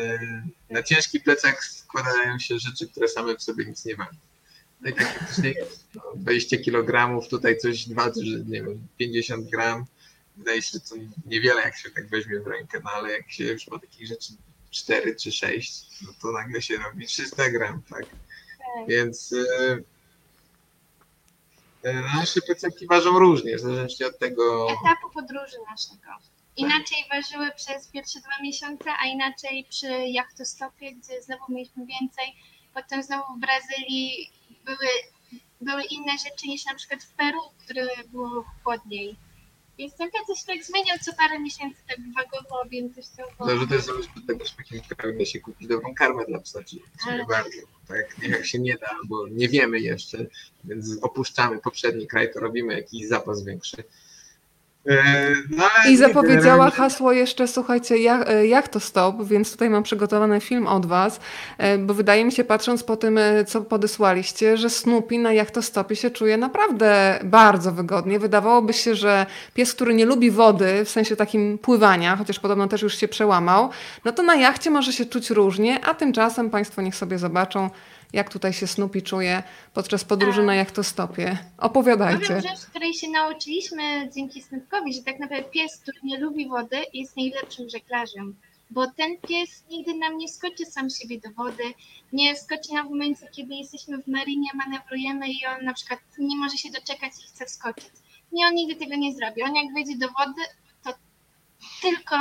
e, 0.00 0.18
na 0.70 0.82
ciężki 0.82 1.20
plecak 1.20 1.64
składają 1.64 2.38
się 2.38 2.58
rzeczy, 2.58 2.88
które 2.88 3.08
same 3.08 3.36
w 3.36 3.42
sobie 3.42 3.64
nic 3.64 3.84
nie 3.84 3.96
mają. 3.96 4.10
No 4.80 4.90
i 4.90 4.92
tak 4.92 5.28
jest. 5.44 5.88
No, 5.94 6.02
20 6.14 6.56
kg, 6.56 7.20
tutaj 7.28 7.58
coś, 7.58 7.88
dwa, 7.88 8.04
że 8.04 8.40
nie 8.46 8.62
wiem, 8.62 8.86
50 8.98 9.50
gram. 9.50 9.84
Wydaje 10.36 10.62
się, 10.62 10.70
że 10.72 10.80
to 10.80 10.94
niewiele, 11.26 11.62
jak 11.62 11.76
się 11.76 11.90
tak 11.90 12.08
weźmie 12.08 12.40
w 12.40 12.46
rękę, 12.46 12.80
no 12.84 12.90
ale 12.90 13.12
jak 13.12 13.30
się 13.30 13.44
już 13.44 13.68
ma 13.68 13.78
takich 13.78 14.06
rzeczy 14.06 14.32
4 14.76 15.16
czy 15.16 15.32
6, 15.32 16.02
no 16.02 16.12
to 16.22 16.32
nagle 16.32 16.62
się 16.62 16.76
robi 16.76 17.06
300 17.06 17.50
gram, 17.50 17.82
tak? 17.82 18.00
Tak. 18.00 18.88
Więc 18.88 19.32
e, 19.32 19.78
e, 21.82 21.92
nasze 21.94 22.40
plecaki 22.40 22.86
ważą 22.86 23.18
różnie, 23.18 23.58
zależnie 23.58 24.06
od 24.06 24.18
tego, 24.18 24.70
etapu 24.70 25.10
podróży 25.14 25.56
naszego. 25.70 26.10
Inaczej 26.56 26.98
ważyły 27.10 27.50
przez 27.56 27.88
pierwsze 27.88 28.20
dwa 28.20 28.42
miesiące, 28.42 28.90
a 29.02 29.06
inaczej 29.06 29.66
przy 29.70 29.86
jachtostopie, 30.08 30.92
gdzie 30.92 31.22
znowu 31.22 31.44
mieliśmy 31.48 31.86
więcej. 31.86 32.34
Potem 32.74 33.02
znowu 33.02 33.34
w 33.34 33.40
Brazylii 33.40 34.30
były, 34.64 34.88
były 35.60 35.82
inne 35.84 36.12
rzeczy 36.12 36.48
niż 36.48 36.64
na 36.64 36.74
przykład 36.74 37.02
w 37.02 37.10
Peru, 37.14 37.40
które 37.64 37.86
było 38.06 38.44
chłodniej. 38.64 39.16
Więc 39.78 39.94
plecak 39.94 40.36
się 40.40 40.46
tak 40.46 40.64
zmieniał 40.64 40.96
co 41.04 41.12
parę 41.12 41.38
miesięcy, 41.38 41.82
tak 41.88 41.98
wagowo, 42.16 42.60
objętościowo. 42.62 43.30
No, 43.40 43.58
że 43.58 43.66
to 43.66 43.74
jest 43.74 43.86
zależy 43.86 44.08
od 44.16 44.26
tego, 44.26 44.44
kraju 44.96 45.18
da 45.18 45.26
się 45.26 45.40
kupić 45.40 45.68
dobrą 45.68 45.94
karmę 45.94 46.24
dla 46.24 46.38
psa, 46.38 46.64
czy, 46.64 46.76
czy 46.76 47.10
Ale- 47.10 47.26
bardzo. 47.26 47.58
Tak, 47.88 48.16
jak 48.28 48.46
się 48.46 48.58
nie 48.58 48.76
da, 48.76 48.90
bo 49.08 49.28
nie 49.28 49.48
wiemy 49.48 49.80
jeszcze, 49.80 50.26
więc 50.64 50.98
opuszczamy 51.02 51.58
poprzedni 51.58 52.06
kraj, 52.06 52.32
to 52.32 52.40
robimy 52.40 52.74
jakiś 52.74 53.08
zapas 53.08 53.44
większy. 53.44 53.84
E, 54.88 55.34
No, 55.50 55.64
I 55.88 55.96
zapowiedziała 55.96 56.70
hasło 56.70 57.12
jeszcze, 57.12 57.48
słuchajcie, 57.48 57.98
jak, 57.98 58.28
e, 58.28 58.46
jak 58.46 58.68
to 58.68 58.80
stop, 58.80 59.24
więc 59.24 59.52
tutaj 59.52 59.70
mam 59.70 59.82
przygotowany 59.82 60.40
film 60.40 60.66
od 60.66 60.86
was, 60.86 61.20
e, 61.58 61.78
bo 61.78 61.94
wydaje 61.94 62.24
mi 62.24 62.32
się, 62.32 62.44
patrząc 62.44 62.84
po 62.84 62.96
tym, 62.96 63.18
co 63.46 63.60
podesłaliście, 63.60 64.56
że 64.56 64.70
Snoopy 64.70 65.18
na 65.18 65.32
jachtostopie 65.32 65.96
się 65.96 66.10
czuje 66.10 66.36
naprawdę 66.36 67.20
bardzo 67.24 67.72
wygodnie. 67.72 68.18
Wydawałoby 68.18 68.72
się, 68.72 68.94
że 68.94 69.26
pies, 69.54 69.74
który 69.74 69.94
nie 69.94 70.06
lubi 70.06 70.30
wody, 70.30 70.84
w 70.84 70.90
sensie 70.90 71.16
takim 71.16 71.58
pływania, 71.58 72.16
chociaż 72.16 72.40
podobno 72.40 72.68
też 72.68 72.82
już 72.82 72.96
się 72.98 73.08
przełamał, 73.08 73.70
no 74.04 74.12
to 74.12 74.22
na 74.22 74.34
jachcie 74.34 74.70
może 74.70 74.92
się 74.92 75.06
czuć 75.06 75.30
różnie, 75.30 75.84
a 75.84 75.94
tymczasem 75.94 76.50
Państwo 76.50 76.82
niech 76.82 76.96
sobie 76.96 77.18
zobaczą, 77.18 77.70
jak 78.16 78.32
tutaj 78.32 78.52
się 78.52 78.66
Snoopy 78.66 79.02
czuje 79.02 79.42
podczas 79.74 80.04
podróży 80.04 80.42
na 80.42 80.54
jachtostopie. 80.54 81.38
Opowiadajcie. 81.58 82.26
Powiem 82.26 82.42
rzecz, 82.42 82.66
której 82.70 82.94
się 82.94 83.10
nauczyliśmy 83.10 84.10
dzięki 84.14 84.42
Snoopkowi, 84.42 84.94
że 84.94 85.02
tak 85.02 85.18
naprawdę 85.18 85.50
pies, 85.50 85.76
który 85.76 85.98
nie 86.02 86.18
lubi 86.18 86.48
wody, 86.48 86.76
jest 86.94 87.16
najlepszym 87.16 87.68
żeglarzem. 87.68 88.36
Bo 88.70 88.90
ten 88.90 89.16
pies 89.28 89.64
nigdy 89.70 89.94
nam 89.94 90.18
nie 90.18 90.28
skoczy 90.28 90.66
sam 90.66 90.90
siebie 90.90 91.20
do 91.20 91.30
wody, 91.30 91.64
nie 92.12 92.36
skoczy 92.36 92.72
nam 92.72 92.86
w 92.86 92.90
momencie, 92.90 93.26
kiedy 93.32 93.54
jesteśmy 93.54 94.02
w 94.02 94.06
marinie, 94.06 94.50
manewrujemy 94.54 95.28
i 95.28 95.46
on 95.46 95.64
na 95.64 95.74
przykład 95.74 96.00
nie 96.18 96.36
może 96.36 96.56
się 96.56 96.70
doczekać 96.70 97.12
i 97.24 97.28
chce 97.28 97.46
wskoczyć. 97.46 97.90
Nie, 98.32 98.46
on 98.46 98.54
nigdy 98.54 98.76
tego 98.76 98.96
nie 98.96 99.14
zrobi. 99.14 99.42
On 99.42 99.54
jak 99.54 99.74
wejdzie 99.74 99.98
do 99.98 100.08
wody, 100.08 100.42
to 100.84 100.94
tylko 101.82 102.16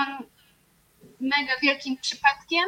mega 1.19 1.53
wielkim 1.61 1.97
przypadkiem 1.97 2.65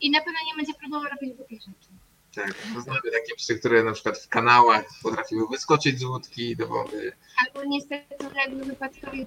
i 0.00 0.10
na 0.10 0.18
pewno 0.18 0.38
nie 0.46 0.56
będzie 0.56 0.74
próbował 0.74 1.10
robić 1.10 1.36
głupich 1.36 1.60
rzeczy. 1.60 1.88
Tak, 2.34 2.54
to 2.74 2.80
znamy 2.80 3.00
takie 3.00 3.34
psy, 3.36 3.58
które 3.58 3.84
na 3.84 3.92
przykład 3.92 4.18
w 4.18 4.28
kanałach 4.28 4.84
potrafiły 5.02 5.48
wyskoczyć 5.48 5.98
z 5.98 6.04
łódki 6.04 6.56
do 6.56 6.66
wody. 6.66 7.12
Albo 7.46 7.68
niestety 7.68 8.14
uległy 8.30 8.64
wypadkowi 8.64 9.26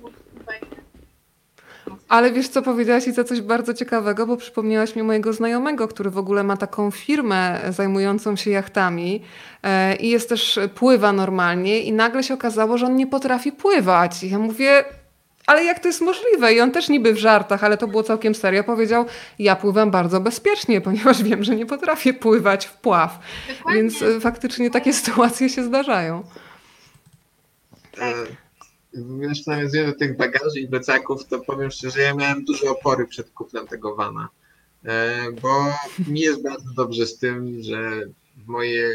Ale 2.07 2.31
wiesz 2.31 2.49
co, 2.49 2.61
powiedziałaś 2.61 3.07
i 3.07 3.11
za 3.11 3.23
coś 3.23 3.41
bardzo 3.41 3.73
ciekawego, 3.73 4.27
bo 4.27 4.37
przypomniałaś 4.37 4.95
mi 4.95 5.03
mojego 5.03 5.33
znajomego, 5.33 5.87
który 5.87 6.09
w 6.09 6.17
ogóle 6.17 6.43
ma 6.43 6.57
taką 6.57 6.91
firmę 6.91 7.61
zajmującą 7.69 8.35
się 8.35 8.51
jachtami 8.51 9.23
e, 9.63 9.95
i 9.95 10.09
jest 10.09 10.29
też, 10.29 10.59
pływa 10.75 11.13
normalnie 11.13 11.79
i 11.79 11.93
nagle 11.93 12.23
się 12.23 12.33
okazało, 12.33 12.77
że 12.77 12.85
on 12.85 12.95
nie 12.95 13.07
potrafi 13.07 13.51
pływać. 13.51 14.23
I 14.23 14.29
ja 14.29 14.39
mówię, 14.39 14.85
ale 15.47 15.63
jak 15.63 15.79
to 15.79 15.87
jest 15.87 16.01
możliwe? 16.01 16.53
I 16.53 16.61
on 16.61 16.71
też 16.71 16.89
niby 16.89 17.13
w 17.13 17.17
żartach, 17.17 17.63
ale 17.63 17.77
to 17.77 17.87
było 17.87 18.03
całkiem 18.03 18.35
serio, 18.35 18.63
powiedział, 18.63 19.05
ja 19.39 19.55
pływam 19.55 19.91
bardzo 19.91 20.19
bezpiecznie, 20.19 20.81
ponieważ 20.87 21.23
wiem, 21.23 21.43
że 21.43 21.55
nie 21.55 21.65
potrafię 21.65 22.13
pływać 22.13 22.65
w 22.65 22.73
pław. 22.73 23.19
Dokładnie. 23.57 23.81
Więc 23.81 24.01
e, 24.01 24.19
faktycznie 24.19 24.71
takie 24.71 24.93
sytuacje 25.03 25.49
się 25.49 25.63
zdarzają. 25.63 26.23
E, 27.97 28.13
Wiesz, 29.19 29.45
nawiązując 29.45 29.93
do 29.93 29.99
tych 29.99 30.17
bagaży 30.17 30.59
i 30.59 30.67
plecaków, 30.67 31.25
to 31.25 31.39
powiem 31.39 31.71
szczerze, 31.71 32.01
ja 32.01 32.13
miałem 32.13 32.45
duże 32.45 32.69
opory 32.69 33.07
przed 33.07 33.29
kupnem 33.29 33.67
tego 33.67 33.95
vana, 33.95 34.29
E, 34.87 35.31
bo 35.41 35.73
mi 36.07 36.19
jest 36.19 36.43
bardzo 36.43 36.73
dobrze 36.75 37.05
z 37.05 37.17
tym, 37.17 37.63
że 37.63 38.01
moje, 38.45 38.89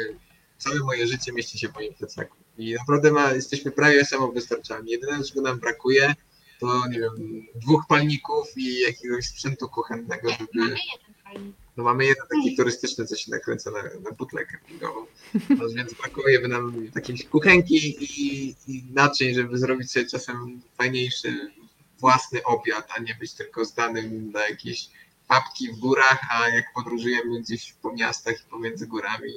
całe 0.58 0.78
moje 0.78 1.06
życie 1.06 1.32
mieści 1.32 1.58
się 1.58 1.68
w 1.68 1.74
moim 1.74 1.94
plecaku. 1.94 2.36
I 2.58 2.74
naprawdę 2.74 3.12
ma, 3.12 3.32
jesteśmy 3.32 3.70
prawie 3.70 4.04
samowystarczalni. 4.04 4.90
Jedyne, 4.90 5.24
czego 5.24 5.40
nam 5.40 5.60
brakuje, 5.60 6.14
to 6.62 6.88
nie 6.88 7.00
wiem, 7.00 7.46
dwóch 7.54 7.84
palników 7.88 8.46
i 8.56 8.80
jakiegoś 8.80 9.26
sprzętu 9.26 9.68
kuchennego, 9.68 10.30
żeby... 10.30 10.48
Mamy 10.54 10.70
jeden 10.92 11.14
fajny. 11.24 11.52
No 11.76 11.84
mamy 11.84 12.04
jeden 12.04 12.24
taki 12.30 12.56
turystyczny, 12.56 13.06
co 13.06 13.16
się 13.16 13.30
nakręca 13.30 13.70
na, 13.70 13.82
na 13.82 14.10
butlę 14.18 14.46
kempingową, 14.46 15.06
no, 15.58 15.68
więc 15.68 15.94
brakuje 15.94 16.40
by 16.40 16.48
nam 16.48 16.90
takiej 16.94 17.18
kuchenki 17.18 17.96
i, 18.00 18.48
i 18.66 18.84
naczyń, 18.90 19.34
żeby 19.34 19.58
zrobić 19.58 19.92
sobie 19.92 20.06
czasem 20.06 20.62
fajniejszy 20.78 21.52
własny 21.98 22.44
obiad, 22.44 22.88
a 22.96 23.00
nie 23.00 23.14
być 23.14 23.32
tylko 23.34 23.64
zdanym 23.64 24.32
na 24.32 24.48
jakieś 24.48 24.88
papki 25.28 25.72
w 25.72 25.78
górach, 25.78 26.18
a 26.30 26.48
jak 26.48 26.64
podróżujemy 26.74 27.40
gdzieś 27.40 27.72
po 27.72 27.92
miastach 27.92 28.40
i 28.40 28.50
pomiędzy 28.50 28.86
górami, 28.86 29.32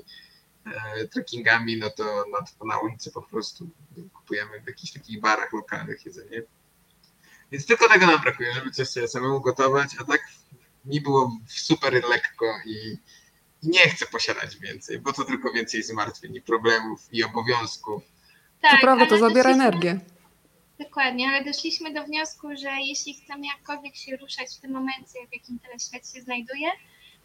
e, 0.66 1.08
trekkingami, 1.08 1.78
no 1.78 1.90
to, 1.90 2.26
no 2.32 2.38
to 2.60 2.66
na 2.66 2.80
ulicy 2.80 3.12
po 3.12 3.22
prostu 3.22 3.70
kupujemy 4.14 4.62
w 4.62 4.68
jakichś 4.68 4.94
takich 4.94 5.22
barach 5.22 5.54
lokalnych 5.54 6.06
jedzenie. 6.06 6.44
Więc 7.52 7.66
tylko 7.66 7.90
tego 7.90 8.06
nam 8.06 8.22
brakuje, 8.22 8.54
żeby 8.54 8.72
coś 8.72 8.88
sobie 8.90 9.08
samemu 9.08 9.42
gotować, 9.42 9.90
a 10.02 10.04
tak 10.04 10.22
mi 10.86 11.02
było 11.02 11.32
super 11.48 11.94
lekko 12.10 12.46
i 12.66 12.98
nie 13.64 13.80
chcę 13.80 14.06
posiadać 14.06 14.58
więcej, 14.58 15.00
bo 15.00 15.14
to 15.14 15.24
tylko 15.24 15.52
więcej 15.54 15.84
zmartwień 15.84 16.36
i 16.36 16.42
problemów 16.42 17.00
i 17.12 17.24
obowiązków. 17.24 18.04
Tak, 18.62 18.82
prawda, 18.82 19.06
to 19.06 19.18
zabiera 19.18 19.44
doszliśmy- 19.44 19.64
energię. 19.64 20.00
Dokładnie, 20.80 21.28
ale 21.30 21.44
doszliśmy 21.44 21.94
do 21.94 22.04
wniosku, 22.04 22.48
że 22.62 22.70
jeśli 22.82 23.14
chcemy 23.14 23.48
jakkolwiek 23.48 23.96
się 23.96 24.18
ruszać 24.18 24.48
w 24.58 24.62
tym 24.62 24.72
momencie, 24.72 25.20
w 25.30 25.34
jakim 25.34 25.60
teraz 25.60 25.88
świat 25.88 26.14
się 26.14 26.22
znajduje, 26.22 26.70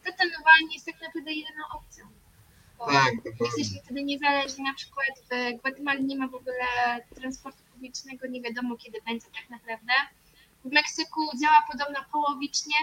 to 0.05 0.12
ten 0.18 0.31
van 0.31 0.71
jest 0.73 0.87
tak 0.87 0.95
naprawdę 1.03 1.33
jedyną 1.33 1.64
opcją. 1.75 2.05
Bo 2.79 2.87
Tak, 2.87 3.12
jesteśmy 3.41 3.81
wtedy 3.85 4.03
niezależni, 4.05 4.64
na 4.64 4.75
przykład 4.75 5.09
w 5.31 5.59
Gwatemali 5.61 6.05
nie 6.05 6.16
ma 6.16 6.29
w 6.29 6.35
ogóle 6.35 6.64
transportu 7.14 7.62
publicznego, 7.81 8.26
nie 8.26 8.43
wiadomo 8.43 8.76
kiedy 8.76 8.99
będzie 9.07 9.26
tak 9.26 9.51
naprawdę. 9.51 9.93
W 10.64 10.72
Meksyku 10.72 11.20
działa 11.41 11.64
podobno 11.72 12.05
połowicznie, 12.12 12.74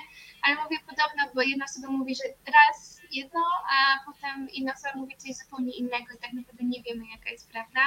ale 0.41 0.55
mówię 0.63 0.77
podobno, 0.79 1.33
bo 1.35 1.41
jedna 1.41 1.65
osoba 1.65 1.87
mówi, 1.87 2.15
że 2.15 2.23
raz 2.45 3.01
jedno, 3.11 3.39
a 3.73 4.05
potem 4.05 4.49
inna 4.49 4.73
osoba 4.73 4.93
mówi 4.95 5.15
coś 5.17 5.35
zupełnie 5.35 5.71
innego 5.71 6.13
i 6.15 6.17
tak 6.17 6.33
naprawdę 6.33 6.63
nie 6.63 6.83
wiemy 6.83 7.03
jaka 7.15 7.29
jest 7.29 7.49
prawda. 7.49 7.81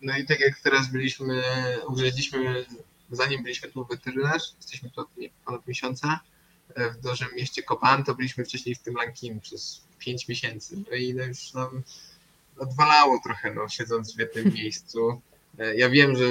No 0.00 0.18
i 0.18 0.26
tak 0.26 0.40
jak 0.40 0.60
teraz 0.60 0.88
byliśmy, 0.88 1.42
użyliśmy, 1.88 2.64
zanim 3.10 3.42
byliśmy 3.42 3.68
tu 3.68 3.84
w 3.84 3.88
weterynarz, 3.88 4.42
jesteśmy 4.56 4.90
tu 4.90 5.00
od 5.00 5.08
ponad 5.44 5.66
miesiąca, 5.66 6.20
e, 6.74 6.90
w 6.90 7.00
dużym 7.00 7.28
mieście 7.36 7.62
Kopan, 7.62 8.04
to 8.04 8.14
byliśmy 8.14 8.44
wcześniej 8.44 8.74
w 8.74 8.82
tym 8.82 8.94
Lankim 8.94 9.40
przez 9.40 9.84
5 9.98 10.28
miesięcy. 10.28 10.76
No 10.90 10.96
i 10.96 11.14
no 11.14 11.24
już 11.24 11.52
nam 11.52 11.82
odwalało 12.58 13.20
trochę, 13.24 13.54
no, 13.54 13.68
siedząc 13.68 14.16
w 14.16 14.18
jednym 14.18 14.54
miejscu. 14.60 15.22
E, 15.58 15.76
Ja 15.76 15.90
wiem, 15.90 16.16
że 16.16 16.24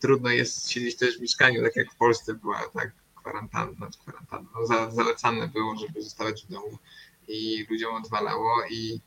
trudno 0.00 0.30
jest 0.30 0.70
siedzieć 0.70 0.96
też 0.96 1.18
w 1.18 1.20
mieszkaniu, 1.20 1.62
tak 1.62 1.76
jak 1.76 1.92
w 1.92 1.96
Polsce 1.96 2.34
była 2.34 2.60
tak 2.74 2.92
kwarantanna, 3.14 3.88
kwarantanna. 4.02 4.48
No, 4.54 4.66
za- 4.66 4.90
zalecane 4.90 5.48
było, 5.48 5.76
żeby 5.76 6.02
zostawać 6.02 6.44
w 6.44 6.52
domu 6.52 6.78
i 7.28 7.66
ludziom 7.70 7.94
odwalało 7.94 8.54
i, 8.70 9.00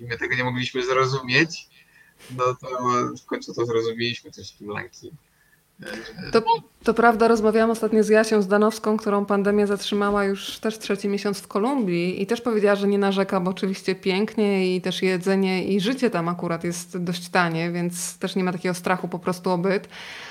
i 0.00 0.04
my 0.04 0.18
tego 0.18 0.34
nie 0.34 0.44
mogliśmy 0.44 0.84
zrozumieć. 0.86 1.68
No 2.36 2.44
to 2.54 2.68
w 3.22 3.26
końcu 3.26 3.54
to 3.54 3.66
zrozumieliśmy 3.66 4.30
też 4.32 4.56
w 4.56 4.60
Lanki. 4.60 5.10
To, 6.32 6.42
to 6.84 6.94
prawda, 6.94 7.28
rozmawiałam 7.28 7.70
ostatnio 7.70 8.04
z 8.04 8.08
Jasią 8.08 8.42
Zdanowską, 8.42 8.96
którą 8.96 9.24
pandemia 9.26 9.66
zatrzymała 9.66 10.24
już 10.24 10.58
też 10.58 10.78
trzeci 10.78 11.08
miesiąc 11.08 11.40
w 11.40 11.48
Kolumbii 11.48 12.22
i 12.22 12.26
też 12.26 12.40
powiedziała, 12.40 12.76
że 12.76 12.88
nie 12.88 12.98
narzeka, 12.98 13.40
bo 13.40 13.50
oczywiście 13.50 13.94
pięknie 13.94 14.76
i 14.76 14.80
też 14.80 15.02
jedzenie 15.02 15.64
i 15.64 15.80
życie 15.80 16.10
tam 16.10 16.28
akurat 16.28 16.64
jest 16.64 16.98
dość 16.98 17.28
tanie, 17.28 17.70
więc 17.70 18.18
też 18.18 18.36
nie 18.36 18.44
ma 18.44 18.52
takiego 18.52 18.74
strachu 18.74 19.08
po 19.08 19.18
prostu 19.18 19.50
o 19.50 19.58
byt. 19.58 19.88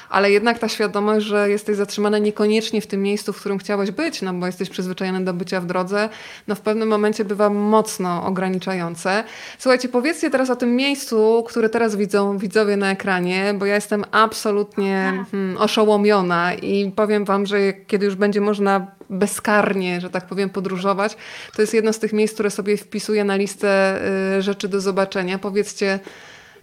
Ale 0.10 0.32
jednak 0.32 0.60
ta 0.60 0.70
świadomość, 0.70 1.26
że 1.26 1.49
jesteś 1.49 1.78
zatrzymany 1.78 2.22
niekoniecznie 2.22 2.82
w 2.82 2.88
tym 2.88 3.03
miejscu, 3.03 3.34
w 3.34 3.39
którym 3.39 3.58
chciałeś 3.58 3.91
być, 3.91 4.22
no 4.22 4.34
bo 4.34 4.45
jesteś 4.45 4.70
przyzwyczajony 4.70 5.26
do 5.26 5.34
bycia 5.34 5.62
w 5.62 5.66
drodze, 5.66 6.10
no 6.47 6.55
w 6.55 6.62
pewnym 6.62 6.88
momencie 6.88 7.26
bywa 7.26 7.49
mocno 7.49 8.26
ograniczające. 8.26 9.24
Słuchajcie, 9.60 9.89
powiedzcie 9.89 10.30
teraz 10.30 10.49
o 10.49 10.55
tym 10.55 10.76
miejscu, 10.76 11.43
które 11.47 11.70
teraz 11.70 11.95
widzą 11.95 12.38
widzowie 12.38 12.78
na 12.78 12.91
ekranie, 12.91 13.53
bo 13.58 13.66
ja 13.66 13.76
jestem 13.76 14.03
absolutnie 14.12 15.26
hmm, 15.32 15.58
oszołomiona 15.58 16.53
i 16.53 16.91
powiem 16.95 17.26
wam, 17.26 17.45
że 17.45 17.74
kiedy 17.74 18.05
już 18.05 18.16
będzie 18.16 18.41
można 18.41 18.88
bezkarnie, 19.10 20.01
że 20.01 20.10
tak 20.10 20.26
powiem, 20.26 20.49
podróżować, 20.49 21.18
to 21.55 21.62
jest 21.62 21.74
jedno 21.74 21.93
z 21.93 21.99
tych 21.99 22.14
miejsc, 22.14 22.34
które 22.34 22.51
sobie 22.51 22.78
wpisuję 22.78 23.24
na 23.24 23.36
listę 23.36 23.99
y, 24.38 24.41
rzeczy 24.41 24.68
do 24.68 24.82
zobaczenia. 24.82 25.39
Powiedzcie, 25.39 25.99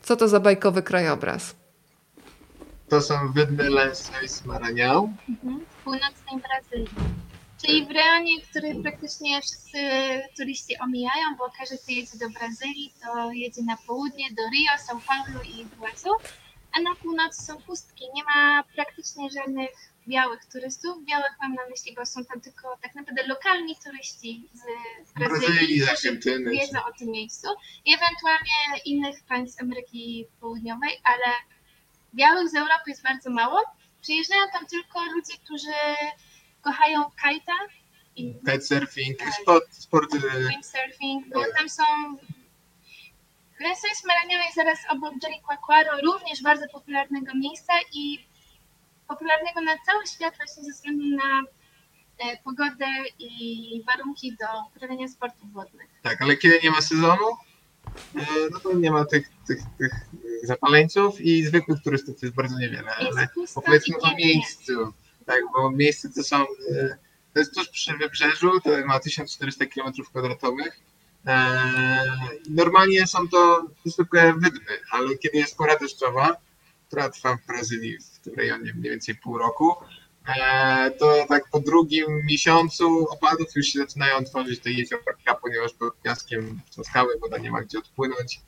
co 0.03 0.16
to 0.16 0.28
za 0.28 0.40
bajkowy 0.40 0.82
krajobraz? 0.82 1.63
To 2.95 3.01
są 3.01 3.32
wydmy 3.32 3.70
Lençóis 3.70 4.47
Maranhão. 4.47 5.16
Mhm. 5.28 5.66
w 5.70 5.84
północnej 5.84 6.36
Brazylii. 6.47 6.95
Czyli 7.61 7.86
w 7.86 7.90
rejonie, 7.90 8.40
który 8.40 8.82
praktycznie 8.82 9.42
wszyscy 9.42 9.78
turyści 10.36 10.78
omijają, 10.78 11.26
bo 11.38 11.45
każdy, 11.59 11.78
kto 11.78 11.92
jedzie 11.92 12.18
do 12.18 12.30
Brazylii, 12.30 12.92
to 13.03 13.32
jedzie 13.32 13.62
na 13.62 13.76
południe 13.86 14.28
do 14.30 14.42
Rio, 14.53 14.72
São 14.86 15.01
Paulo 15.09 15.42
i 15.42 15.61
Iguazu, 15.61 16.11
a 16.72 16.80
na 16.80 16.95
północy 16.95 17.42
są 17.42 17.57
pustki. 17.62 18.05
Nie 18.14 18.24
ma 18.24 18.64
praktycznie 18.74 19.30
żadnych 19.30 19.70
białych 20.09 20.45
turystów. 20.53 21.05
Białych 21.05 21.34
mam 21.42 21.55
na 21.55 21.62
myśli, 21.70 21.95
bo 21.97 22.07
są 22.07 22.24
tam 22.24 22.40
tylko 22.40 22.76
tak 22.82 22.95
naprawdę 22.95 23.26
lokalni 23.26 23.76
turyści 23.84 24.49
z 25.05 25.12
Brazylii, 25.12 25.49
Brazylii, 25.49 25.80
z 25.80 25.84
którzy 25.86 26.09
Argentyny. 26.09 26.51
wiedzą 26.51 26.78
o 26.88 26.92
tym 26.99 27.09
miejscu 27.11 27.49
i 27.84 27.95
ewentualnie 27.95 28.59
innych 28.84 29.22
państw 29.22 29.62
Ameryki 29.62 30.26
Południowej, 30.40 31.01
ale 31.05 31.26
białych 32.14 32.48
z 32.50 32.54
Europy 32.54 32.82
jest 32.86 33.02
bardzo 33.02 33.30
mało. 33.30 33.60
Przyjeżdżają 34.00 34.40
tam 34.52 34.66
tylko 34.66 35.04
ludzie, 35.04 35.34
którzy 35.44 35.72
kochają 36.62 37.04
kajta 37.22 37.52
i 38.16 38.34
Kitesurfing, 38.34 39.18
Tak. 39.18 39.34
sport, 39.34 39.74
sporty 39.74 40.18
windsurfing, 40.48 41.28
bo 41.34 41.40
tam 41.58 41.68
są 41.68 41.84
Lençóis 43.60 44.04
Maranhão 44.04 44.42
jest 44.44 44.54
zaraz 44.54 44.78
obok 44.90 45.14
Jericoacoaro, 45.22 46.00
również 46.00 46.42
bardzo 46.42 46.68
popularnego 46.68 47.34
miejsca 47.34 47.72
i 47.92 48.26
popularnego 49.08 49.60
na 49.60 49.72
cały 49.86 50.06
świat 50.06 50.36
właśnie 50.36 50.64
ze 50.64 50.72
względu 50.72 51.16
na 51.16 51.42
e, 52.18 52.36
pogodę 52.44 52.86
i 53.18 53.82
warunki 53.86 54.36
do 54.40 54.46
uprawiania 54.76 55.08
sportów 55.08 55.52
wodnych. 55.52 55.90
Tak, 56.02 56.22
ale 56.22 56.36
kiedy 56.36 56.60
nie 56.62 56.70
ma 56.70 56.80
sezonu, 56.80 57.26
no 58.53 58.61
to 58.61 58.72
nie 58.72 58.90
ma 58.90 59.05
tych, 59.05 59.28
tych, 59.47 59.59
tych 59.78 59.92
zapaleńców 60.42 61.20
i 61.20 61.47
zwykłych 61.47 61.82
turystów 61.82 62.20
to 62.20 62.26
jest 62.26 62.36
bardzo 62.36 62.59
niewiele, 62.59 62.90
ale 62.95 63.28
i 63.86 63.95
o 64.01 64.16
miejscu. 64.16 64.92
Tak, 65.26 65.40
bo 65.57 65.70
miejsce 65.70 66.11
to 66.11 66.22
są, 66.22 66.42
e, 66.42 66.97
to 67.32 67.38
jest 67.38 67.55
tuż 67.55 67.68
przy 67.68 67.97
wybrzeżu, 67.97 68.61
to 68.61 68.70
ma 68.86 69.01
1400 69.01 69.66
km 69.66 69.92
kwadratowych 70.11 70.80
Normalnie 72.51 73.07
są 73.07 73.28
to 73.28 73.66
zwykłe 73.84 74.34
wydmy, 74.34 74.78
ale 74.90 75.18
kiedy 75.18 75.38
jest 75.38 75.57
pora 75.57 75.76
deszczowa, 75.76 76.36
która 76.86 77.11
trwa 77.11 77.36
w 77.36 77.47
Brazylii 77.47 77.99
w 77.99 78.18
tym 78.18 78.34
rejonie 78.34 78.72
mniej 78.74 78.90
więcej 78.90 79.14
pół 79.14 79.38
roku, 79.38 79.74
to 80.98 81.26
tak 81.28 81.50
po 81.50 81.60
drugim 81.60 82.06
miesiącu 82.24 83.08
opadów 83.10 83.46
już 83.56 83.66
się 83.66 83.78
zaczynają 83.78 84.24
tworzyć 84.24 84.60
te 84.60 84.70
jeziorka, 84.70 85.34
ponieważ 85.42 85.72
pod 85.72 86.02
piaskiem 86.02 86.60
są 86.70 86.84
skały, 86.84 87.18
woda 87.20 87.38
nie 87.38 87.50
ma 87.50 87.62
gdzie 87.62 87.78
odpłynąć. 87.78 88.40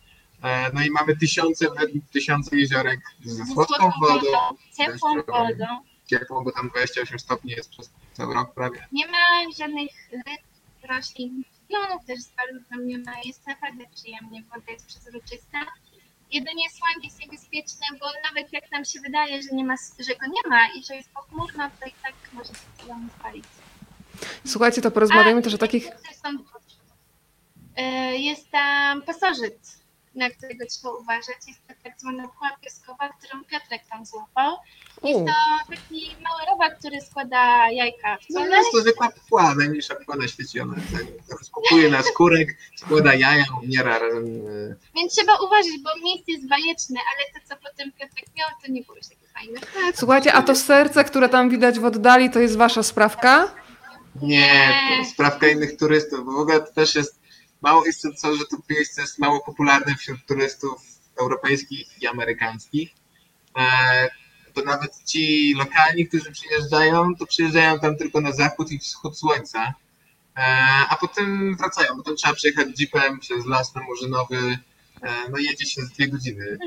No 0.75 0.83
i 0.83 0.91
mamy 0.91 1.17
tysiące, 1.17 1.67
tysiące 2.13 2.57
jeziorek 2.57 3.01
ze 3.25 3.47
słodką 3.47 3.91
wodą, 4.01 4.39
ciepłą 4.77 5.15
wodą. 5.15 5.67
Ciepłą, 6.07 6.45
bo 6.45 6.53
tam 6.53 6.69
28 6.69 7.19
stopni 7.19 7.51
jest 7.51 7.71
przez 7.71 7.91
cały 8.13 8.35
rok 8.35 8.55
prawie. 8.55 8.87
Nie 8.93 9.07
ma 9.07 9.17
żadnych 9.59 9.91
ryb, 10.13 10.41
roślin, 10.91 11.43
pionów 11.69 12.05
też 12.07 12.19
bardzo 12.37 12.59
tam 12.71 12.87
nie 12.87 12.99
ma. 12.99 13.13
Jest 13.25 13.47
naprawdę 13.47 13.85
przyjemnie, 13.95 14.43
woda 14.43 14.73
jest 14.73 14.87
przezroczysta. 14.87 15.59
Jedynie 16.33 16.65
słońce 16.71 17.07
jest 17.07 17.21
niebezpieczne, 17.21 17.87
bo 18.01 18.07
nawet 18.33 18.53
jak 18.53 18.71
nam 18.73 18.85
się 18.85 19.01
wydaje, 19.01 19.43
że, 19.43 19.49
nie 19.53 19.65
ma, 19.65 19.75
że 19.99 20.15
go 20.17 20.27
nie 20.27 20.51
ma 20.51 20.69
i 20.69 20.85
że 20.85 20.97
jest 20.97 21.09
pochmurno, 21.11 21.71
to 21.81 21.87
i 21.87 21.93
tak 22.03 22.13
może 22.33 22.49
się 22.49 22.61
celami 22.81 23.09
spalić. 23.19 23.45
Słuchajcie, 24.47 24.83
to 24.83 24.91
porozmawiamy 24.91 25.39
A, 25.39 25.43
też 25.43 25.55
o 25.55 25.59
takich... 25.59 25.85
są- 26.23 26.39
E, 27.77 28.17
Jest 28.17 28.51
tam 28.51 29.03
pasożyt, 29.03 29.59
na 30.17 30.31
którego 30.31 30.67
trzeba 30.67 30.95
uważać. 30.95 31.37
Jest 31.49 31.61
to 31.69 31.75
tak 31.85 32.01
zwana 32.01 32.29
pła 32.29 32.51
piaskowa, 32.65 33.09
którą 33.09 33.45
Piotrek 33.45 33.83
tam 33.91 34.07
złapał. 34.07 34.57
Jest 35.05 35.21
to 35.21 35.33
taki 35.75 36.17
mały 36.25 36.43
robak, 36.51 36.79
który 36.79 37.01
składa 37.01 37.71
jajka 37.71 38.17
w 38.17 38.31
No 38.31 38.41
czole. 38.41 38.57
jest 38.57 38.73
to 38.73 38.81
zwykła 38.81 39.09
pła, 39.29 39.55
najmniejsza 39.55 39.95
pła 39.95 40.17
na 40.17 40.29
świecie. 40.29 40.63
Ona 40.63 40.75
rozkupuje 41.41 41.91
na 41.91 42.03
skórek, 42.03 42.49
składa 42.77 43.15
jaja, 43.15 43.45
umiera 43.63 43.97
e, 43.97 44.11
Więc 44.95 45.13
trzeba 45.17 45.37
uważać, 45.47 45.73
bo 45.85 45.91
miejsce 46.05 46.33
jest 46.33 46.49
bajeczne, 46.49 47.01
ale 47.15 47.41
to, 47.43 47.49
co 47.49 47.63
potem 47.71 47.93
Piotrek 47.93 48.25
miał, 48.37 48.49
to 48.67 48.73
nie 48.73 48.83
było 48.83 48.97
już 48.97 49.07
takie 49.07 49.27
fajne. 49.35 49.61
słuchajcie, 49.95 50.33
a 50.33 50.43
to 50.43 50.55
serce, 50.55 51.05
które 51.05 51.29
tam 51.29 51.51
widać 51.51 51.79
w 51.79 51.85
oddali, 51.85 52.31
to 52.31 52.39
jest 52.41 52.57
wasza 52.57 52.83
sprawka? 52.83 53.55
Nie, 54.23 54.75
to 54.99 55.05
sprawka 55.11 55.47
innych 55.49 55.77
turystów, 55.77 56.25
bo 56.25 56.33
w 56.33 56.39
ogóle 56.39 56.61
to 56.61 56.73
też 56.73 56.95
jest 56.95 57.21
mało 57.67 57.87
jest 57.87 58.07
co, 58.17 58.37
że 58.37 58.45
to 58.47 58.57
miejsce 58.71 59.01
jest 59.01 59.19
mało 59.19 59.41
popularne 59.41 59.95
wśród 59.95 60.27
turystów 60.27 60.83
europejskich 61.21 62.03
i 62.03 62.07
amerykańskich. 62.07 62.91
E, 63.59 64.09
to 64.55 64.63
nawet 64.63 65.05
ci 65.05 65.55
lokalni, 65.55 66.09
którzy 66.09 66.33
przyjeżdżają, 66.33 67.17
to 67.17 67.27
przyjeżdżają 67.27 67.79
tam 67.81 67.97
tylko 67.97 68.21
na 68.21 68.33
zachód 68.33 68.73
i 68.73 68.79
wschód 68.79 69.19
słońca, 69.19 69.75
e, 70.37 70.43
a 70.89 70.97
potem 71.01 71.57
wracają, 71.57 71.97
bo 71.97 72.03
tam 72.03 72.17
trzeba 72.17 72.35
przejechać 72.35 72.67
jeepem 72.81 73.21
przez 73.21 73.47
las 73.47 73.75
namurzynowy, 73.75 74.59
e, 75.03 75.31
no 75.31 75.39
jedzie 75.39 75.67
się 75.67 75.83
z 75.83 75.91
dwie 75.91 76.09
godziny, 76.09 76.59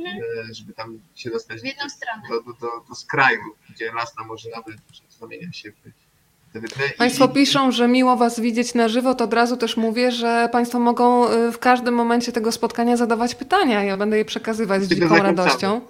e, 0.50 0.54
żeby 0.54 0.74
tam 0.74 1.00
się 1.16 1.30
dostać 1.30 1.62
W 1.62 1.66
jedną 1.66 1.90
stronę. 1.90 2.22
do, 2.30 2.42
do, 2.42 2.54
do, 2.54 2.86
do 2.90 2.96
skraju, 2.96 3.44
gdzie 3.70 3.92
las 3.94 4.18
namurzynowy 4.18 4.76
zamienia 5.20 5.52
się 5.54 5.72
w 5.72 6.09
I- 6.56 6.98
Państwo 6.98 7.28
piszą, 7.28 7.72
że 7.72 7.88
miło 7.88 8.18
Was 8.18 8.40
widzieć 8.40 8.74
na 8.74 8.88
żywo, 8.90 9.16
to 9.16 9.24
od 9.24 9.34
razu 9.34 9.58
też 9.58 9.78
mówię, 9.78 10.12
że 10.12 10.50
Państwo 10.52 10.80
mogą 10.80 11.32
y, 11.32 11.52
w 11.52 11.60
każdym 11.60 11.94
momencie 11.94 12.32
tego 12.32 12.52
spotkania 12.52 12.98
zadawać 12.98 13.36
pytania. 13.36 13.84
Ja 13.84 13.98
będę 13.98 14.18
je 14.18 14.26
przekazywać 14.26 14.84
z 14.84 14.88
dziką 14.88 15.18
radością. 15.18 15.82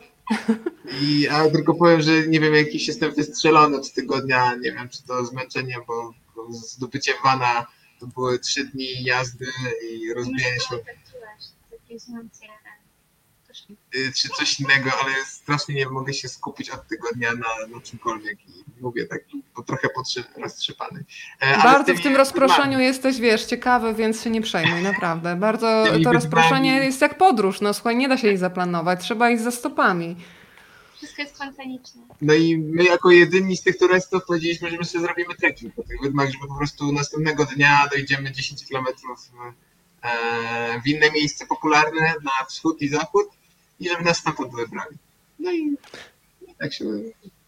I, 1.02 1.28
a 1.28 1.50
tylko 1.50 1.74
powiem, 1.76 2.02
że 2.02 2.28
nie 2.28 2.40
wiem, 2.40 2.54
jakiś 2.56 2.88
jestem 2.88 3.12
wystrzelony 3.16 3.78
od 3.78 3.94
tygodnia, 3.94 4.56
nie 4.56 4.72
wiem, 4.72 4.90
czy 4.90 5.04
to 5.04 5.26
zmęczenie, 5.26 5.76
bo, 5.88 6.14
bo 6.36 6.54
zdobycie 6.54 7.14
wana 7.24 7.66
to 8.00 8.08
były 8.08 8.40
trzy 8.40 8.64
dni 8.66 9.04
jazdy 9.04 9.46
i 9.92 10.14
rozbijanie 10.14 10.60
się, 10.60 10.76
y, 10.76 10.80
czy 14.16 14.30
coś 14.30 14.60
innego, 14.60 14.92
ale 15.04 15.14
strasznie 15.26 15.76
nie 15.76 15.90
mogę 15.90 16.14
się 16.14 16.28
skupić 16.28 16.70
od 16.70 16.88
tygodnia 16.88 17.32
na, 17.34 17.76
na 17.76 17.82
czymkolwiek 17.82 18.38
i 18.50 18.64
mówię 18.82 19.06
tak, 19.06 19.20
bo 19.56 19.64
trochę 19.64 19.88
potrzy- 19.96 20.24
roztrzepany. 20.42 21.04
E, 21.40 21.58
Bardzo 21.64 21.86
tymi 21.86 21.98
w 21.98 22.04
tym 22.04 22.16
rozproszeniu 22.16 22.80
jesteś, 22.80 23.20
wiesz, 23.20 23.46
ciekawy, 23.46 23.94
więc 23.94 24.24
się 24.24 24.30
nie 24.30 24.42
przejmuj, 24.42 24.82
naprawdę. 24.82 25.36
Bardzo 25.36 25.84
to 26.04 26.14
rozproszenie 26.14 26.76
jest 26.76 27.02
jak 27.02 27.18
podróż. 27.18 27.62
No 27.62 27.74
słuchaj, 27.74 27.96
nie 27.96 28.08
da 28.10 28.18
się 28.18 28.28
jej 28.28 28.38
zaplanować, 28.38 29.02
trzeba 29.04 29.30
iść 29.30 29.44
za 29.44 29.52
stopami. 29.52 30.16
Wszystko 30.98 31.22
jest 31.22 31.36
spontaniczne. 31.36 32.02
No 32.22 32.34
i 32.34 32.58
my 32.58 32.84
jako 32.84 33.12
jedyni 33.12 33.58
z 33.58 33.62
tych 33.64 33.78
turystów 33.78 34.26
powiedzieliśmy, 34.26 34.70
że 34.72 34.78
my 34.78 34.86
sobie 34.86 35.04
zrobimy 35.06 35.36
trekking 35.36 35.76
po 35.76 35.84
tych 35.84 36.02
wydmach, 36.02 36.30
żeby 36.32 36.48
po 36.48 36.58
prostu 36.58 36.92
następnego 36.92 37.46
dnia 37.46 37.88
dojdziemy 37.92 38.32
10 38.32 38.66
kilometrów 38.66 39.20
e, 40.04 40.82
w 40.82 40.88
inne 40.88 41.12
miejsce 41.12 41.46
popularne 41.46 42.14
na 42.24 42.46
wschód 42.50 42.82
i 42.82 42.88
zachód 42.88 43.28
i 43.80 43.90
żeby 43.90 44.04
nas 44.04 44.18
stamtąd 44.18 44.52
wybrali. 44.56 44.98
No 45.40 45.52
i 45.52 45.76
tak 46.60 46.74
się 46.74 46.86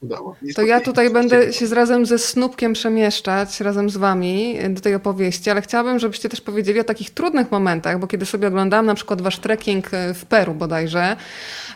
udało. 0.01 0.35
Nie 0.41 0.53
To 0.53 0.61
ja 0.61 0.81
tutaj 0.81 1.09
będę 1.09 1.53
się 1.53 1.67
razem 1.67 2.05
ze 2.05 2.19
Snupkiem 2.19 2.73
przemieszczać, 2.73 3.59
razem 3.59 3.89
z 3.89 3.97
Wami 3.97 4.59
do 4.69 4.81
tej 4.81 4.95
opowieści, 4.95 5.49
ale 5.49 5.61
chciałabym, 5.61 5.99
żebyście 5.99 6.29
też 6.29 6.41
powiedzieli 6.41 6.79
o 6.79 6.83
takich 6.83 7.09
trudnych 7.09 7.51
momentach, 7.51 7.99
bo 7.99 8.07
kiedy 8.07 8.25
sobie 8.25 8.47
oglądałam 8.47 8.85
na 8.85 8.95
przykład 8.95 9.21
Wasz 9.21 9.39
trekking 9.39 9.93
e, 9.93 10.13
w 10.13 10.25
Peru 10.25 10.53
bodajże, 10.53 11.15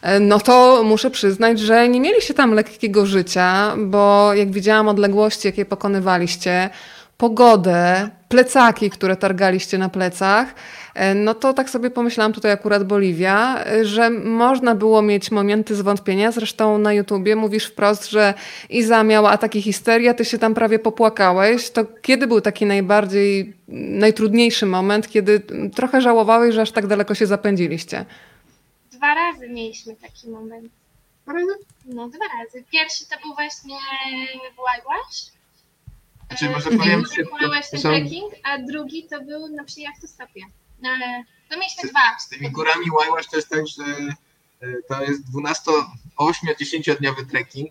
e, 0.01 0.19
no 0.19 0.39
to 0.39 0.83
muszę 0.83 1.11
przyznać, 1.11 1.59
że 1.59 1.89
nie 1.89 2.01
mieliście 2.01 2.33
tam 2.33 2.53
lekkiego 2.53 3.05
życia, 3.05 3.75
bo 3.77 4.33
jak 4.33 4.51
widziałam 4.51 4.87
odległości, 4.87 5.47
jakie 5.47 5.65
pokonywaliście, 5.65 6.69
pogodę, 7.17 8.09
plecaki, 8.35 8.89
które 8.89 9.15
targaliście 9.15 9.77
na 9.77 9.89
plecach, 9.89 10.55
e, 10.93 11.15
no 11.15 11.33
to 11.33 11.53
tak 11.53 11.69
sobie 11.69 11.89
pomyślałam 11.89 12.33
tutaj 12.33 12.51
akurat 12.51 12.83
Boliwia, 12.83 13.65
e, 13.65 13.85
że 13.85 14.09
można 14.09 14.75
było 14.75 15.01
mieć 15.01 15.31
momenty 15.31 15.75
zwątpienia. 15.75 16.31
Zresztą 16.31 16.77
na 16.77 16.93
YouTubie 16.93 17.35
mówisz 17.35 17.65
wprost, 17.65 18.09
że 18.09 18.33
Iza 18.69 19.03
miała 19.03 19.31
ataki 19.31 19.61
histerii, 19.61 20.07
a 20.07 20.13
ty 20.13 20.25
się 20.25 20.37
tam 20.37 20.53
prawie 20.53 20.79
popłakałeś. 20.79 21.69
To 21.69 21.85
kiedy 22.01 22.27
był 22.27 22.41
taki 22.41 22.65
najbardziej, 22.65 23.53
najtrudniejszy 24.05 24.65
moment, 24.65 25.09
kiedy 25.09 25.41
trochę 25.75 26.01
żałowałeś, 26.01 26.55
że 26.55 26.61
aż 26.61 26.71
tak 26.71 26.87
daleko 26.87 27.15
się 27.15 27.25
zapędziliście? 27.25 28.05
Dwa 28.91 29.15
razy 29.15 29.49
mieliśmy 29.49 29.95
taki 29.95 30.29
moment. 30.29 30.71
No 31.85 32.09
dwa 32.09 32.25
razy. 32.39 32.63
Pierwszy 32.71 33.05
to 33.09 33.15
był 33.23 33.33
właśnie 33.33 33.75
Whitewash. 34.65 35.34
Znaczy, 36.37 36.49
może 36.53 36.69
E, 36.69 36.77
powiem 36.77 37.05
szybko, 37.15 37.37
ten 37.71 37.79
są- 37.79 37.89
trekking, 37.89 38.33
a 38.43 38.57
drugi 38.57 39.07
to 39.07 39.21
był 39.23 39.47
na 39.47 39.63
przy 39.63 39.79
jachtostopie. 39.81 40.41
No 40.81 40.89
ale 40.89 41.23
to 41.49 41.57
mieliśmy 41.59 41.83
Z- 41.89 41.91
dwa. 41.91 42.19
Z 42.19 42.29
tymi 42.29 42.51
górami 42.51 42.91
Łajłasz 42.91 43.27
to 43.27 43.35
jest 43.35 43.49
tak, 43.49 43.67
że 43.67 43.83
e, 44.61 44.75
to 44.87 45.03
jest 45.03 45.21
12-8-10 46.17 46.95
dniowy 46.99 47.25
trekking. 47.25 47.69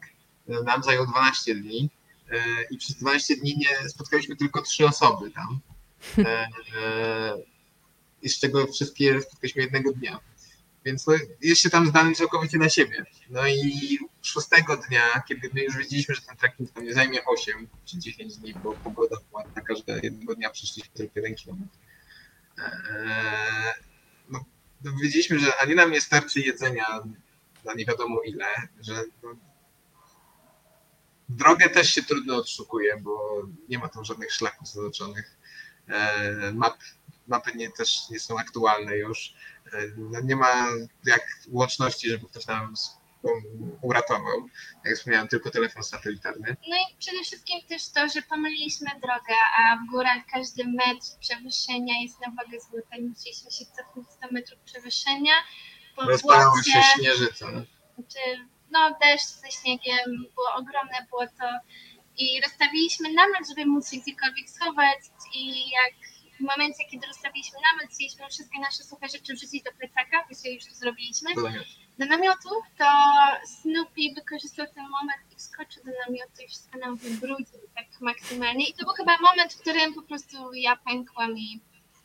E, 0.48 0.62
Nam 0.62 0.82
zajął 0.82 1.06
12 1.06 1.54
dni 1.54 1.90
e, 2.30 2.36
i 2.70 2.76
przez 2.76 2.96
12 2.96 3.36
dni 3.36 3.56
nie 3.58 3.88
spotkaliśmy 3.88 4.36
tylko 4.36 4.62
trzy 4.62 4.86
osoby 4.86 5.30
tam. 5.30 5.60
I 8.22 8.28
z 8.28 8.38
czego 8.40 8.66
wszystkie 8.66 9.20
spotkaliśmy 9.22 9.62
jednego 9.62 9.92
dnia. 9.92 10.20
Więc 10.84 11.06
no, 11.06 11.14
jest 11.40 11.60
się 11.60 11.70
tam 11.70 11.86
zdany 11.86 12.14
całkowicie 12.14 12.58
na 12.58 12.68
siebie. 12.68 13.04
No 13.30 13.46
i 13.46 13.98
szóstego 14.22 14.76
dnia, 14.76 15.22
kiedy 15.28 15.50
my 15.54 15.62
już 15.62 15.76
wiedzieliśmy, 15.76 16.14
że 16.14 16.20
ten 16.20 16.36
trekking 16.36 16.70
tam 16.70 16.84
nie 16.84 16.94
zajmie 16.94 17.24
8 17.24 17.68
czy 17.84 17.98
10 17.98 18.36
dni, 18.36 18.54
bo 18.54 18.72
pogoda 18.72 19.16
była 19.30 19.44
taka, 19.44 19.74
że 19.74 20.00
jednego 20.02 20.34
dnia 20.34 20.50
przyszliśmy 20.50 20.90
tylko. 20.94 21.20
Eee, 22.58 23.74
no, 24.28 24.44
no 24.84 24.92
wiedzieliśmy, 25.02 25.38
że 25.38 25.56
ani 25.56 25.74
nam 25.74 25.90
nie 25.90 26.00
starczy 26.00 26.40
jedzenia 26.40 26.86
na 27.64 27.74
nie 27.74 27.84
wiadomo 27.84 28.20
ile, 28.22 28.46
że 28.80 29.04
no, 29.22 29.36
drogę 31.28 31.68
też 31.68 31.94
się 31.94 32.02
trudno 32.02 32.36
odszukuje, 32.36 32.96
bo 33.00 33.42
nie 33.68 33.78
ma 33.78 33.88
tam 33.88 34.04
żadnych 34.04 34.32
szlaków 34.32 34.68
zaznaczonych. 34.68 35.36
Eee, 35.88 36.54
map, 36.54 36.76
mapy 37.26 37.52
nie, 37.54 37.70
też 37.70 38.10
nie 38.10 38.20
są 38.20 38.38
aktualne 38.38 38.96
już. 38.96 39.34
No, 39.96 40.20
nie 40.20 40.36
ma 40.36 40.66
jak 41.06 41.22
łączności, 41.48 42.08
żeby 42.08 42.26
ktoś 42.26 42.46
nam 42.46 42.74
uratował. 43.82 44.48
Jak 44.84 44.96
wspomniałem, 44.96 45.28
tylko 45.28 45.50
telefon 45.50 45.82
satelitarny. 45.82 46.56
No 46.68 46.76
i 46.76 46.96
przede 46.98 47.22
wszystkim 47.22 47.60
też 47.68 47.88
to, 47.88 48.08
że 48.08 48.22
pomyliliśmy 48.22 48.90
drogę, 48.90 49.34
a 49.58 49.76
w 49.76 49.90
górach 49.90 50.22
każdy 50.32 50.64
metr 50.64 51.06
przewyższenia 51.20 51.94
jest 52.02 52.20
na 52.20 52.26
wagę 52.26 52.60
złota 52.60 52.96
i 52.96 53.02
musieliśmy 53.02 53.50
się 53.50 53.64
cofnąć 53.76 54.08
100 54.10 54.28
metrów 54.30 54.58
przewyższenia. 54.60 55.32
Po 55.96 56.02
Rozpalało 56.02 56.52
błocie, 56.54 56.72
się 56.72 56.82
śnieżyca. 56.98 57.46
czy 57.96 58.46
no 58.70 58.98
deszcz 59.02 59.26
ze 59.26 59.50
śniegiem, 59.50 60.04
było 60.34 60.54
ogromne 60.54 61.06
błoto 61.10 61.48
i 62.18 62.40
rozstawiliśmy 62.42 63.12
namiot, 63.12 63.48
żeby 63.48 63.66
móc 63.66 63.90
się 63.90 63.96
gdziekolwiek 63.96 64.50
schować 64.50 64.98
i 65.34 65.70
jak 65.70 65.94
w 66.40 66.40
momencie, 66.40 66.84
kiedy 66.90 67.06
rozstawiliśmy 67.06 67.58
namiot, 67.72 67.90
chcieliśmy 67.94 68.28
wszystkie 68.28 68.58
nasze 68.60 68.84
suche 68.84 69.08
rzeczy 69.08 69.34
wrzucić 69.34 69.62
do 69.62 69.72
plecaka, 69.72 70.24
więc 70.30 70.44
już 70.44 70.64
to 70.64 70.74
zrobiliśmy, 70.74 71.34
Do 71.34 71.42
namiotu. 71.42 71.64
do 71.98 72.06
namiotu, 72.06 72.48
to 72.78 72.84
Snoopy 73.62 74.02
wykorzystał 74.14 74.66
ten 74.74 74.84
moment 74.84 75.20
i 75.32 75.36
wskoczył 75.36 75.84
do 75.84 75.90
namiotu 76.06 76.42
i 76.44 76.48
wszystko 76.48 76.78
nam 76.78 76.96
wybrudził 76.96 77.60
tak 77.76 77.86
maksymalnie. 78.00 78.68
I 78.68 78.74
to 78.74 78.84
był 78.84 78.94
chyba 78.94 79.16
moment, 79.18 79.52
w 79.54 79.60
którym 79.60 79.94
po 79.94 80.02
prostu 80.02 80.54
ja 80.54 80.76
pękłam 80.76 81.38
i 81.38 81.60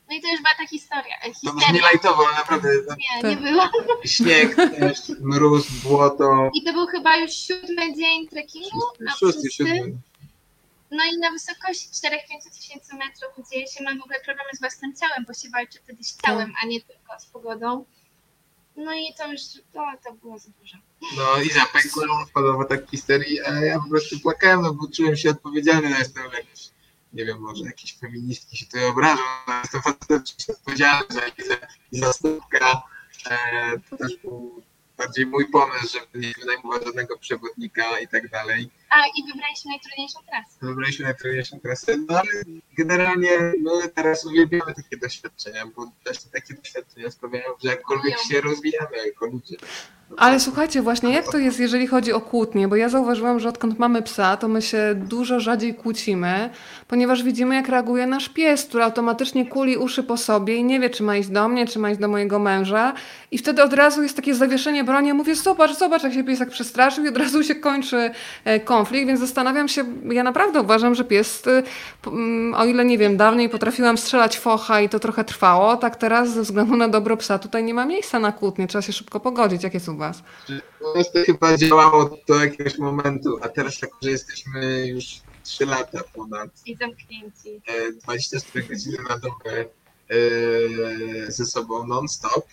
No 0.10 0.16
i 0.16 0.22
to 0.22 0.28
już 0.28 0.38
była 0.42 0.56
ta 0.58 0.68
historia. 0.68 1.16
e, 1.22 1.28
To 1.28 1.34
histeria. 1.34 1.68
brzmi 1.68 1.80
lajtowo, 1.80 2.28
ale 2.28 2.38
naprawdę 2.38 2.70
Nie, 3.24 3.30
nie 3.30 3.36
Tak. 3.36 3.44
było. 3.44 3.64
śnieg, 4.06 4.56
deszcz, 4.80 5.10
mróz, 5.22 5.68
błoto. 5.84 6.50
I 6.54 6.64
to 6.64 6.74
był 6.74 6.88
chyba 6.88 7.18
już 7.18 7.32
siódmy 7.34 7.96
dzień 7.96 8.28
trekkingu, 8.28 8.82
a 9.08 9.12
Szósty, 9.12 9.26
szósty, 9.34 9.52
siódmy. 9.52 9.98
No 10.92 11.04
i 11.06 11.18
na 11.18 11.32
wysokości 11.32 11.88
4-5 11.88 12.52
tysięcy 12.58 12.96
metrów, 12.96 13.48
gdzie 13.48 13.68
się 13.68 13.84
ma 13.84 13.92
w 13.96 14.04
ogóle 14.04 14.20
problemy 14.20 14.50
z 14.54 14.60
własnym 14.60 14.96
ciałem, 14.96 15.26
bo 15.28 15.34
się 15.34 15.50
walczy 15.50 15.80
wtedy 15.84 16.04
z 16.04 16.18
ciałem, 16.18 16.54
a 16.64 16.66
nie 16.66 16.82
tylko 16.82 17.20
z 17.20 17.26
pogodą. 17.26 17.86
No 18.76 18.94
i 18.94 19.14
to 19.18 19.32
już, 19.32 19.42
to, 19.74 19.92
to 20.06 20.14
było 20.14 20.40
za 20.40 20.50
dużo. 20.60 20.78
No 21.18 21.42
i 21.42 21.50
zapękłem, 21.50 22.10
wpadła 22.28 22.66
tak 22.66 22.90
histerii, 22.90 23.42
a 23.42 23.52
ja 23.52 23.80
po 23.80 23.90
prostu 23.90 24.20
płakałem, 24.20 24.62
no 24.62 24.74
bo 24.74 24.88
czułem 24.96 25.18
się 25.18 25.30
odpowiedzialny, 25.30 25.90
no 25.90 25.98
jestem 25.98 26.24
jakiś, 26.34 26.70
nie 27.14 27.26
wiem, 27.26 27.40
może 27.40 27.66
jakieś 27.66 27.98
feministki 27.98 28.58
się 28.58 28.66
tutaj 28.66 28.86
obrażą, 28.86 29.22
ale 29.46 29.60
jestem 29.62 29.82
fantastycznie 29.82 30.56
odpowiedzialny 30.56 31.06
za 31.10 31.22
Izę 31.28 31.58
i 31.92 32.00
za 32.00 32.14
Stupka. 32.14 32.82
E, 33.30 33.72
to 33.90 33.98
też 33.98 34.18
był 34.18 34.64
bardziej 34.98 35.26
mój 35.26 35.52
pomysł, 35.52 36.00
żeby 36.00 36.28
nie 36.28 36.34
wynajmować 36.40 36.86
żadnego 36.86 37.18
przewodnika 37.18 38.00
i 38.00 38.08
tak 38.08 38.30
dalej. 38.30 38.70
A 38.90 39.08
i 39.08 39.24
wybraliśmy 39.32 39.72
najtrudniejszą 39.72 40.20
trasę. 40.30 40.58
Wybraliśmy 40.62 41.06
najtrudniejszą 41.06 41.60
trasę, 41.60 41.98
no 41.98 42.20
ale 42.20 42.32
generalnie 42.78 43.30
my 43.40 43.90
teraz 43.96 44.26
uwielbiamy 44.26 44.74
takie 44.74 44.98
doświadczenia, 44.98 45.66
bo 45.66 45.92
właśnie 46.04 46.32
takie 46.32 46.54
doświadczenia 46.54 47.12
sprawiają, 47.12 47.46
że 47.64 47.70
jakkolwiek 47.70 48.20
się 48.20 48.42
rozwijamy 48.42 48.98
jako 49.08 49.26
ludzie. 49.26 49.58
Ale 50.18 50.40
słuchajcie, 50.40 50.82
właśnie 50.82 51.14
jak 51.14 51.32
to 51.32 51.38
jest, 51.38 51.60
jeżeli 51.60 51.88
chodzi 51.88 52.14
o 52.14 52.22
kłótnie? 52.22 52.68
Bo 52.68 52.76
ja 52.76 52.90
zauważyłam, 52.90 53.40
że 53.40 53.50
odkąd 53.50 53.80
mamy 53.80 54.02
psa, 54.02 54.38
to 54.38 54.48
my 54.48 54.62
się 54.62 54.96
dużo 54.96 55.40
rzadziej 55.40 55.74
kłócimy, 55.74 56.50
ponieważ 56.88 57.24
widzimy, 57.24 57.56
jak 57.56 57.70
reaguje 57.70 58.08
nasz 58.08 58.30
pies, 58.30 58.66
który 58.66 58.84
automatycznie 58.84 59.46
kuli 59.46 59.78
uszy 59.78 60.04
po 60.04 60.18
sobie 60.18 60.56
i 60.56 60.64
nie 60.64 60.80
wie, 60.80 60.90
czy 60.90 61.04
ma 61.04 61.18
iść 61.18 61.30
do 61.30 61.50
mnie, 61.50 61.68
czy 61.68 61.80
ma 61.80 61.92
iść 61.92 62.00
do 62.00 62.08
mojego 62.08 62.40
męża. 62.40 62.94
I 63.32 63.38
wtedy 63.38 63.64
od 63.64 63.74
razu 63.74 64.04
jest 64.04 64.16
takie 64.16 64.36
zawieszenie 64.36 64.84
broni. 64.84 65.08
Ja 65.08 65.14
mówię, 65.14 65.36
zobacz, 65.36 65.78
zobacz, 65.78 66.04
jak 66.04 66.14
się 66.14 66.24
pies 66.24 66.40
tak 66.40 66.50
przestraszył 66.50 67.06
i 67.06 67.08
od 67.08 67.18
razu 67.18 67.44
się 67.44 67.56
kończy 67.56 68.12
e, 68.46 68.60
konflikt, 68.80 69.08
więc 69.08 69.20
zastanawiam 69.20 69.68
się, 69.68 69.86
ja 70.12 70.24
naprawdę 70.24 70.62
uważam, 70.62 70.96
że 70.96 71.04
pies, 71.04 71.48
e, 71.48 71.64
p- 72.02 72.10
mm, 72.12 72.54
o 72.54 72.66
ile 72.66 72.86
nie 72.86 72.98
wiem, 72.98 73.18
dawniej 73.18 73.50
potrafiłam 73.50 73.98
strzelać 73.98 74.38
focha 74.40 74.82
i 74.82 74.90
to 74.90 75.00
trochę 75.00 75.24
trwało, 75.24 75.78
tak 75.78 75.96
teraz 75.96 76.34
ze 76.34 76.42
względu 76.42 76.76
na 76.76 76.88
dobro 76.90 77.18
psa 77.18 77.40
tutaj 77.40 77.64
nie 77.64 77.74
ma 77.74 77.86
miejsca 77.86 78.20
na 78.20 78.32
kłótnie, 78.32 78.68
trzeba 78.68 78.82
się 78.82 78.94
szybko 78.94 79.20
pogodzić. 79.20 79.64
Jak 79.64 79.74
jest 79.74 79.90
u 79.90 79.98
was? 79.98 80.24
U 80.94 80.98
nas 80.98 81.12
to 81.12 81.20
chyba 81.26 81.58
działało 81.58 82.18
do 82.28 82.36
jakiegoś 82.44 82.78
momentu, 82.78 83.38
a 83.42 83.50
teraz 83.50 83.82
jako, 83.82 83.98
że 84.04 84.12
jesteśmy 84.12 84.88
już 84.88 85.06
3 85.44 85.66
lata 85.66 86.00
ponad, 86.16 86.50
I 86.66 86.76
zamknięci. 86.76 87.62
e, 87.68 87.92
24 88.04 88.68
godziny 88.68 88.98
na 89.10 89.18
dobę 89.18 89.66
e, 90.10 91.32
ze 91.32 91.46
sobą 91.46 91.88
non-stop, 91.88 92.46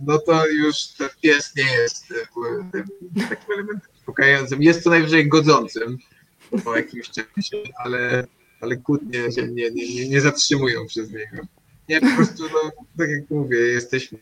no 0.00 0.18
to 0.18 0.46
już 0.46 0.76
ten 0.98 1.08
pies 1.22 1.52
nie 1.56 1.64
jest 1.82 2.04
e, 2.10 2.14
takim 3.28 3.52
elementem 3.54 3.90
uspokajającym. 4.10 4.62
Jest 4.62 4.82
co 4.82 4.90
najwyżej 4.90 5.28
godzącym 5.28 5.98
po 6.64 6.76
jakimś 6.76 7.10
czasie, 7.10 7.56
ale, 7.84 8.26
ale 8.60 8.76
kłótnie 8.76 9.32
się 9.32 9.42
nie, 9.42 9.70
nie, 9.70 9.94
nie, 9.94 10.08
nie 10.08 10.20
zatrzymują 10.20 10.86
przez 10.86 11.10
niego. 11.10 11.46
Nie, 11.88 12.00
po 12.00 12.06
prostu, 12.16 12.42
no, 12.42 12.70
tak 12.98 13.10
jak 13.10 13.30
mówię, 13.30 13.58
jesteśmy 13.58 14.18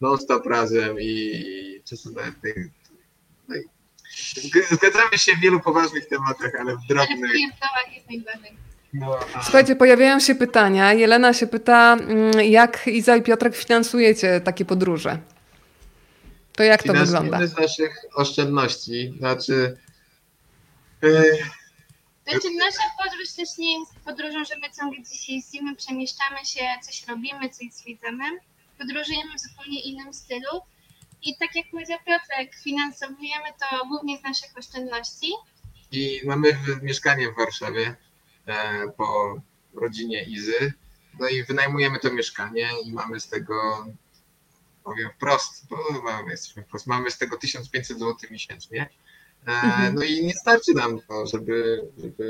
non-stop 0.00 0.46
razem 0.46 0.96
i 1.00 1.82
czasem 1.84 2.12
nawet 2.14 2.34
i 2.56 2.70
zg- 4.40 4.74
zgadzamy 4.76 5.18
się 5.18 5.32
w 5.36 5.40
wielu 5.40 5.60
poważnych 5.60 6.06
tematach, 6.08 6.52
ale 6.60 6.76
w 6.76 6.80
drobnych. 6.88 7.30
No, 8.92 9.18
a- 9.34 9.42
Słuchajcie, 9.42 9.76
pojawiają 9.76 10.20
się 10.20 10.34
pytania. 10.34 10.92
Jelena 10.92 11.32
się 11.34 11.46
pyta, 11.46 11.96
mm, 12.00 12.40
jak 12.50 12.86
Iza 12.86 13.16
i 13.16 13.22
Piotrek 13.22 13.56
finansujecie 13.56 14.40
takie 14.40 14.64
podróże? 14.64 15.18
To 16.58 16.64
jak 16.64 16.82
to 16.82 16.92
wygląda? 16.92 17.20
Finansujemy 17.20 17.48
z 17.48 17.56
naszych 17.56 18.04
oszczędności, 18.14 19.14
znaczy 19.18 19.78
e, 21.02 21.08
Znaczy 22.28 22.48
nasza 22.58 22.82
podróż 23.02 23.32
też 23.32 23.58
nie 23.58 23.78
jest 23.78 23.94
podróżą, 24.04 24.44
że 24.44 24.54
my 24.62 24.68
ciągle 24.78 25.00
gdzieś 25.00 25.28
jeździmy, 25.28 25.76
przemieszczamy 25.76 26.46
się, 26.46 26.60
coś 26.82 27.06
robimy, 27.06 27.50
coś 27.50 27.72
zwiedzamy. 27.72 28.24
Podróżujemy 28.78 29.32
w 29.36 29.40
zupełnie 29.40 29.80
innym 29.80 30.14
stylu. 30.14 30.60
I 31.22 31.36
tak 31.36 31.56
jak 31.56 31.66
powiedział 31.70 31.98
Piotrek, 32.06 32.54
finansowujemy 32.64 33.48
to 33.60 33.86
głównie 33.86 34.18
z 34.18 34.22
naszych 34.22 34.58
oszczędności. 34.58 35.32
i 35.92 36.20
mamy 36.24 36.58
mieszkanie 36.82 37.32
w 37.32 37.36
Warszawie 37.36 37.96
e, 38.46 38.88
po 38.96 39.40
rodzinie 39.74 40.24
Izy. 40.24 40.72
No 41.20 41.28
i 41.28 41.44
wynajmujemy 41.44 41.98
to 41.98 42.12
mieszkanie 42.12 42.68
i 42.84 42.92
mamy 42.92 43.20
z 43.20 43.28
tego, 43.28 43.86
powiem 44.88 45.10
wprost, 45.16 45.66
bo 45.68 45.76
mamy, 46.02 46.30
jesteśmy 46.30 46.62
wprost, 46.62 46.86
mamy 46.86 47.10
z 47.10 47.18
tego 47.18 47.36
1500 47.36 47.98
zł 47.98 48.16
miesięcznie. 48.30 48.88
E, 49.46 49.50
Mhm. 49.50 49.94
No 49.94 50.02
i 50.02 50.26
nie 50.26 50.34
starczy 50.34 50.74
nam 50.74 51.00
to, 51.08 51.26
żeby, 51.26 51.88
żeby 51.98 52.26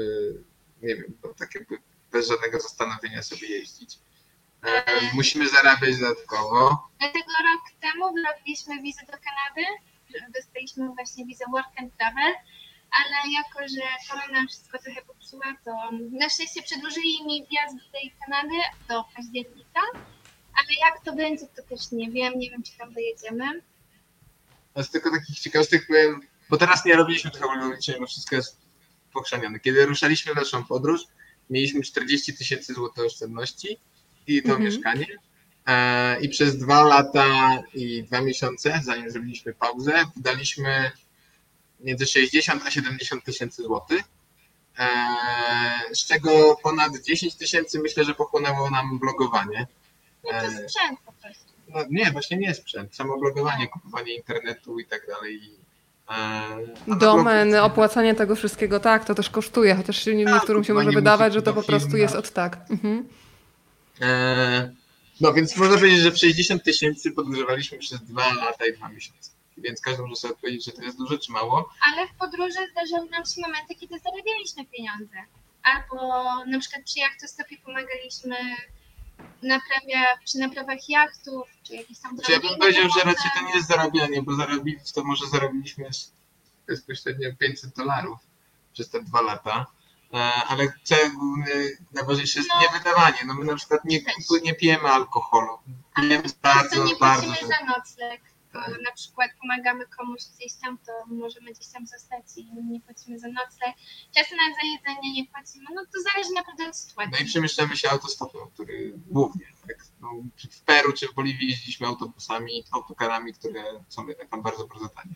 nie 0.82 0.96
wiem, 0.96 1.18
no, 1.24 1.34
tak 1.34 1.54
jakby 1.54 1.78
bez 2.12 2.28
żadnego 2.28 2.60
zastanowienia 2.60 3.22
sobie 3.22 3.48
jeździć. 3.48 3.98
E, 4.62 4.84
musimy 5.14 5.48
zarabiać 5.48 5.98
dodatkowo. 5.98 6.88
Dlatego 6.98 7.26
rok 7.26 7.62
temu 7.80 8.14
wyrobiliśmy 8.14 8.82
wizę 8.82 9.00
do 9.06 9.12
Kanady. 9.12 9.66
Dostaliśmy 10.34 10.88
właśnie 10.88 11.26
wizę 11.26 11.44
Work 11.52 11.68
and 11.76 11.96
Travel. 11.96 12.32
Ale 12.90 13.32
jako, 13.32 13.58
że 13.74 13.82
korona 14.10 14.46
wszystko 14.46 14.78
trochę 14.78 15.02
popsuła, 15.02 15.44
to 15.64 15.72
na 16.10 16.28
szczęście 16.28 16.62
przedłużyli 16.62 17.24
mi 17.26 17.46
wjazd 17.50 17.76
do 17.76 17.92
tej 17.98 18.14
Kanady 18.20 18.56
do 18.88 19.04
października. 19.16 19.80
Ale 20.58 20.90
jak 20.90 21.04
to 21.04 21.12
będzie, 21.12 21.46
to 21.46 21.62
też 21.62 21.92
nie 21.92 22.10
wiem. 22.10 22.38
Nie 22.38 22.50
wiem, 22.50 22.62
czy 22.62 22.78
tam 22.78 22.92
dojedziemy. 22.92 23.44
A 24.74 24.82
z 24.82 24.90
tylko 24.90 25.10
takich 25.10 25.38
ciekawostek 25.38 25.86
powiem, 25.86 26.20
bo 26.50 26.56
teraz 26.56 26.84
nie 26.84 26.96
robiliśmy 26.96 27.30
tego 27.30 27.46
ograniczenia, 27.50 27.98
bo 27.98 28.06
wszystko 28.06 28.36
jest 28.36 28.56
pochrzanione. 29.12 29.60
Kiedy 29.60 29.86
ruszaliśmy 29.86 30.32
w 30.32 30.36
naszą 30.36 30.64
podróż, 30.64 31.00
mieliśmy 31.50 31.82
40 31.82 32.34
tysięcy 32.36 32.74
złotych 32.74 33.04
oszczędności 33.04 33.78
i 34.26 34.42
to 34.42 34.48
Mhm. 34.48 34.64
mieszkanie. 34.64 35.06
E, 35.66 36.20
I 36.20 36.28
przez 36.28 36.58
dwa 36.58 36.82
lata 36.84 37.62
i 37.74 38.02
dwa 38.02 38.20
miesiące, 38.20 38.80
zanim 38.84 39.10
zrobiliśmy 39.10 39.54
pauzę, 39.54 40.04
wydaliśmy 40.16 40.90
między 41.80 42.06
60 42.06 42.62
a 42.66 42.70
70 42.70 43.24
tysięcy 43.24 43.62
złotych. 43.62 44.02
E, 44.78 44.86
z 45.94 46.06
czego 46.06 46.56
ponad 46.62 46.92
10 47.06 47.34
tysięcy 47.34 47.78
myślę, 47.78 48.04
że 48.04 48.14
pochłonęło 48.14 48.70
nam 48.70 48.98
blogowanie. 48.98 49.66
No 50.24 50.30
to 50.30 50.36
E, 50.36 50.50
sprzęt 50.50 51.00
po 51.06 51.12
prostu. 51.12 51.52
no 51.68 51.80
nie, 51.90 52.10
właśnie 52.12 52.36
nie 52.36 52.54
sprzęt, 52.54 52.96
samo 52.96 53.18
blogowanie, 53.18 53.68
kupowanie 53.68 54.14
internetu 54.14 54.78
i 54.78 54.84
tak 54.86 55.06
dalej. 55.06 55.40
E, 56.10 56.96
Domen, 56.98 57.50
blogu- 57.50 57.64
opłacanie 57.64 58.14
tego 58.14 58.36
wszystkiego, 58.36 58.80
tak, 58.80 59.04
to 59.04 59.14
też 59.14 59.30
kosztuje, 59.30 59.74
chociaż 59.74 60.04
się- 60.04 60.24
Tak, 60.24 60.34
niektórym 60.34 60.64
się 60.64 60.74
może 60.74 60.90
wydawać, 60.90 61.32
że 61.32 61.42
to 61.42 61.52
po 61.54 61.62
prostu 61.62 61.96
jest 61.96 62.14
od 62.14 62.30
tak. 62.32 62.58
Mhm. 62.70 63.08
E, 64.00 64.70
no 65.20 65.32
więc 65.32 65.56
można 65.56 65.76
powiedzieć, 65.76 66.00
że 66.00 66.10
w 66.10 66.18
60 66.18 66.62
tysięcy 66.64 67.12
podróżowaliśmy 67.12 67.78
przez 67.78 68.00
dwa 68.04 68.34
lata 68.34 68.66
i 68.66 68.72
dwa 68.72 68.88
miesiące. 68.88 69.30
Więc 69.58 69.80
każdy 69.80 70.02
może 70.02 70.16
sobie 70.16 70.34
odpowiedzieć, 70.34 70.64
że 70.64 70.72
to 70.72 70.82
jest 70.82 70.98
dużo 70.98 71.18
czy 71.18 71.32
mało. 71.32 71.68
Ale 71.92 72.06
w 72.08 72.14
podróży 72.14 72.58
zdarzały 72.72 73.10
nam 73.10 73.24
się 73.24 73.40
momenty, 73.40 73.74
kiedy 73.74 73.94
zarabialiśmy 73.98 74.64
pieniądze. 74.66 75.16
Albo 75.62 76.22
na 76.46 76.58
przykład 76.60 76.82
przy 76.84 76.98
jachtostopie 76.98 77.56
pomagaliśmy 77.64 78.36
naprawia, 79.42 80.06
przy 80.24 80.38
naprawach 80.38 80.88
jachtów, 80.88 81.48
czy 81.62 81.74
jakichś 81.74 82.00
tam 82.00 82.16
Znaczy 82.16 82.32
ja 82.32 82.40
bym 82.40 82.58
powiedział, 82.58 82.88
że 82.88 83.04
raczej 83.04 83.30
to 83.36 83.44
nie 83.46 83.54
jest 83.54 83.68
zarabianie, 83.68 84.22
bo 84.22 84.34
zarobić 84.34 84.92
to 84.92 85.04
może 85.04 85.26
zarobiliśmy 85.26 85.90
bezpośrednio 86.66 87.28
500 87.38 87.74
dolarów 87.74 88.18
przez 88.72 88.90
te 88.90 89.02
dwa 89.02 89.20
lata. 89.20 89.66
E, 90.14 90.16
Ale 90.48 90.72
najważniejsze 91.92 92.38
jest 92.38 92.50
No. 92.54 92.60
nie 92.60 92.78
wydawanie. 92.78 93.18
No 93.26 93.34
my 93.34 93.44
na 93.44 93.54
przykład 93.56 93.84
nie, 93.84 93.98
nie 94.42 94.54
pijemy 94.54 94.88
alkoholu. 94.88 95.58
Pijemy 95.96 96.28
bardzo, 96.42 96.84
nie 96.84 96.96
bardzo 96.96 97.26
płacimy 97.26 97.48
za 97.48 97.64
nocleg. 97.64 98.20
Bo 98.52 98.60
na 98.60 98.92
przykład 98.94 99.30
pomagamy 99.40 99.86
komuś 99.86 100.20
gdzieś 100.36 100.52
tam, 100.52 100.78
to 100.78 100.92
możemy 101.06 101.52
gdzieś 101.52 101.68
tam 101.68 101.86
zostać 101.86 102.24
i 102.36 102.44
nie 102.44 102.80
płacimy 102.80 103.18
za 103.18 103.28
nocleg. 103.28 103.74
Czasem 104.14 104.38
nawet 104.38 104.54
za 104.56 104.66
jedzenie 104.72 105.14
nie 105.14 105.26
płacimy. 105.26 105.64
No 105.74 105.82
to 105.84 106.02
zależy 106.12 106.30
naprawdę 106.34 106.68
od 106.68 106.76
sytuacji. 106.76 107.12
No 107.12 107.18
i 107.18 107.24
przemieszczamy 107.24 107.76
się 107.76 107.90
autostopem, 107.90 108.40
który 108.54 108.92
głównie, 108.96 109.46
tak? 109.66 109.86
No, 110.00 110.10
w 110.50 110.60
Peru 110.60 110.92
czy 110.92 111.08
w 111.08 111.14
Boliwii 111.14 111.48
jeździliśmy 111.48 111.86
autobusami, 111.86 112.64
autokarami, 112.70 113.32
które 113.32 113.64
są 113.88 114.06
jednak 114.06 114.28
tam 114.28 114.42
bardzo, 114.42 114.66
bardzo 114.66 114.88
tanie. 114.88 115.14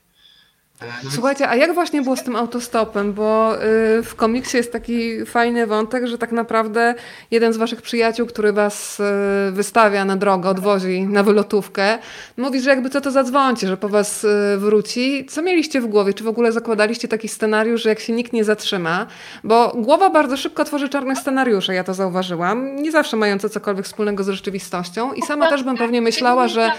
Słuchajcie, 1.10 1.48
a 1.48 1.56
jak 1.56 1.74
właśnie 1.74 2.02
było 2.02 2.16
z 2.16 2.22
tym 2.22 2.36
autostopem? 2.36 3.12
Bo 3.12 3.56
y, 3.56 4.02
w 4.02 4.14
komiksie 4.16 4.56
jest 4.56 4.72
taki 4.72 5.26
fajny 5.26 5.66
wątek, 5.66 6.06
że 6.06 6.18
tak 6.18 6.32
naprawdę 6.32 6.94
jeden 7.30 7.52
z 7.52 7.56
waszych 7.56 7.82
przyjaciół, 7.82 8.26
który 8.26 8.52
was 8.52 9.00
y, 9.00 9.52
wystawia 9.52 10.04
na 10.04 10.16
drogę, 10.16 10.48
odwozi 10.48 11.02
na 11.02 11.22
wylotówkę, 11.22 11.98
mówi, 12.36 12.60
że 12.60 12.70
jakby 12.70 12.90
co 12.90 13.00
to 13.00 13.10
zadzwońcie, 13.10 13.68
że 13.68 13.76
po 13.76 13.88
was 13.88 14.24
y, 14.24 14.28
wróci. 14.58 15.26
Co 15.26 15.42
mieliście 15.42 15.80
w 15.80 15.86
głowie? 15.86 16.14
Czy 16.14 16.24
w 16.24 16.28
ogóle 16.28 16.52
zakładaliście 16.52 17.08
taki 17.08 17.28
scenariusz, 17.28 17.82
że 17.82 17.88
jak 17.88 18.00
się 18.00 18.12
nikt 18.12 18.32
nie 18.32 18.44
zatrzyma? 18.44 19.06
Bo 19.44 19.72
głowa 19.76 20.10
bardzo 20.10 20.36
szybko 20.36 20.64
tworzy 20.64 20.88
czarne 20.88 21.16
scenariusze, 21.16 21.74
ja 21.74 21.84
to 21.84 21.94
zauważyłam. 21.94 22.76
Nie 22.76 22.92
zawsze 22.92 23.16
mające 23.16 23.50
cokolwiek 23.50 23.84
wspólnego 23.84 24.24
z 24.24 24.28
rzeczywistością. 24.28 25.12
I 25.12 25.22
sama 25.22 25.50
też 25.50 25.62
bym 25.62 25.76
pewnie 25.76 26.02
myślała, 26.02 26.48
że 26.48 26.70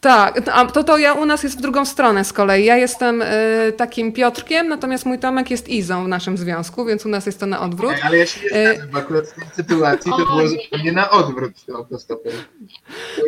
tak, 0.00 0.48
a 0.52 0.66
to, 0.66 0.84
to 0.84 0.98
ja 0.98 1.12
u 1.12 1.26
nas 1.26 1.42
jest 1.42 1.58
w 1.58 1.60
drugą 1.60 1.84
stronę 1.84 2.24
z 2.24 2.32
kolei. 2.32 2.64
Ja 2.64 2.76
jestem 2.76 3.22
y, 3.22 3.26
takim 3.76 4.12
Piotrkiem, 4.12 4.68
natomiast 4.68 5.06
mój 5.06 5.18
Tomek 5.18 5.50
jest 5.50 5.68
Izą 5.68 6.04
w 6.04 6.08
naszym 6.08 6.38
związku, 6.38 6.84
więc 6.84 7.06
u 7.06 7.08
nas 7.08 7.26
jest 7.26 7.40
to 7.40 7.46
na 7.46 7.60
odwrót. 7.60 7.94
Ale 8.02 8.18
ja 8.18 8.26
się 8.26 8.40
nie 8.40 8.48
zgadzam, 8.48 8.90
bo 8.90 8.98
akurat 8.98 9.26
w 9.26 9.34
tej 9.34 9.44
sytuacji 9.54 10.12
to 10.12 10.26
było 10.26 10.48
zupełnie 10.48 10.92
na 10.92 11.10
odwrót 11.10 11.52
autostopem. 11.74 12.32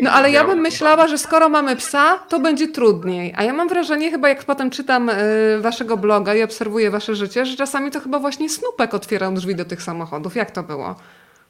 No 0.03 0.11
ale 0.11 0.31
ja 0.31 0.45
bym 0.45 0.59
myślała, 0.59 1.09
że 1.09 1.19
skoro 1.19 1.49
mamy 1.49 1.77
psa, 1.77 2.19
to 2.19 2.41
będzie 2.41 2.69
trudniej. 2.69 3.35
A 3.37 3.45
ja 3.45 3.53
mam 3.53 3.69
wrażenie, 3.69 4.11
chyba 4.11 4.29
jak 4.29 4.45
potem 4.45 4.71
czytam 4.71 5.09
y, 5.09 5.15
waszego 5.61 5.97
bloga 5.97 6.35
i 6.35 6.43
obserwuję 6.43 6.91
wasze 6.91 7.15
życie, 7.15 7.47
że 7.47 7.57
czasami 7.57 7.91
to 7.91 8.01
chyba 8.01 8.19
właśnie 8.19 8.51
Snupek 8.51 8.95
otwierał 8.95 9.33
drzwi 9.33 9.55
do 9.55 9.65
tych 9.65 9.83
samochodów. 9.83 10.37
Jak 10.37 10.51
to 10.51 10.63
było? 10.63 10.97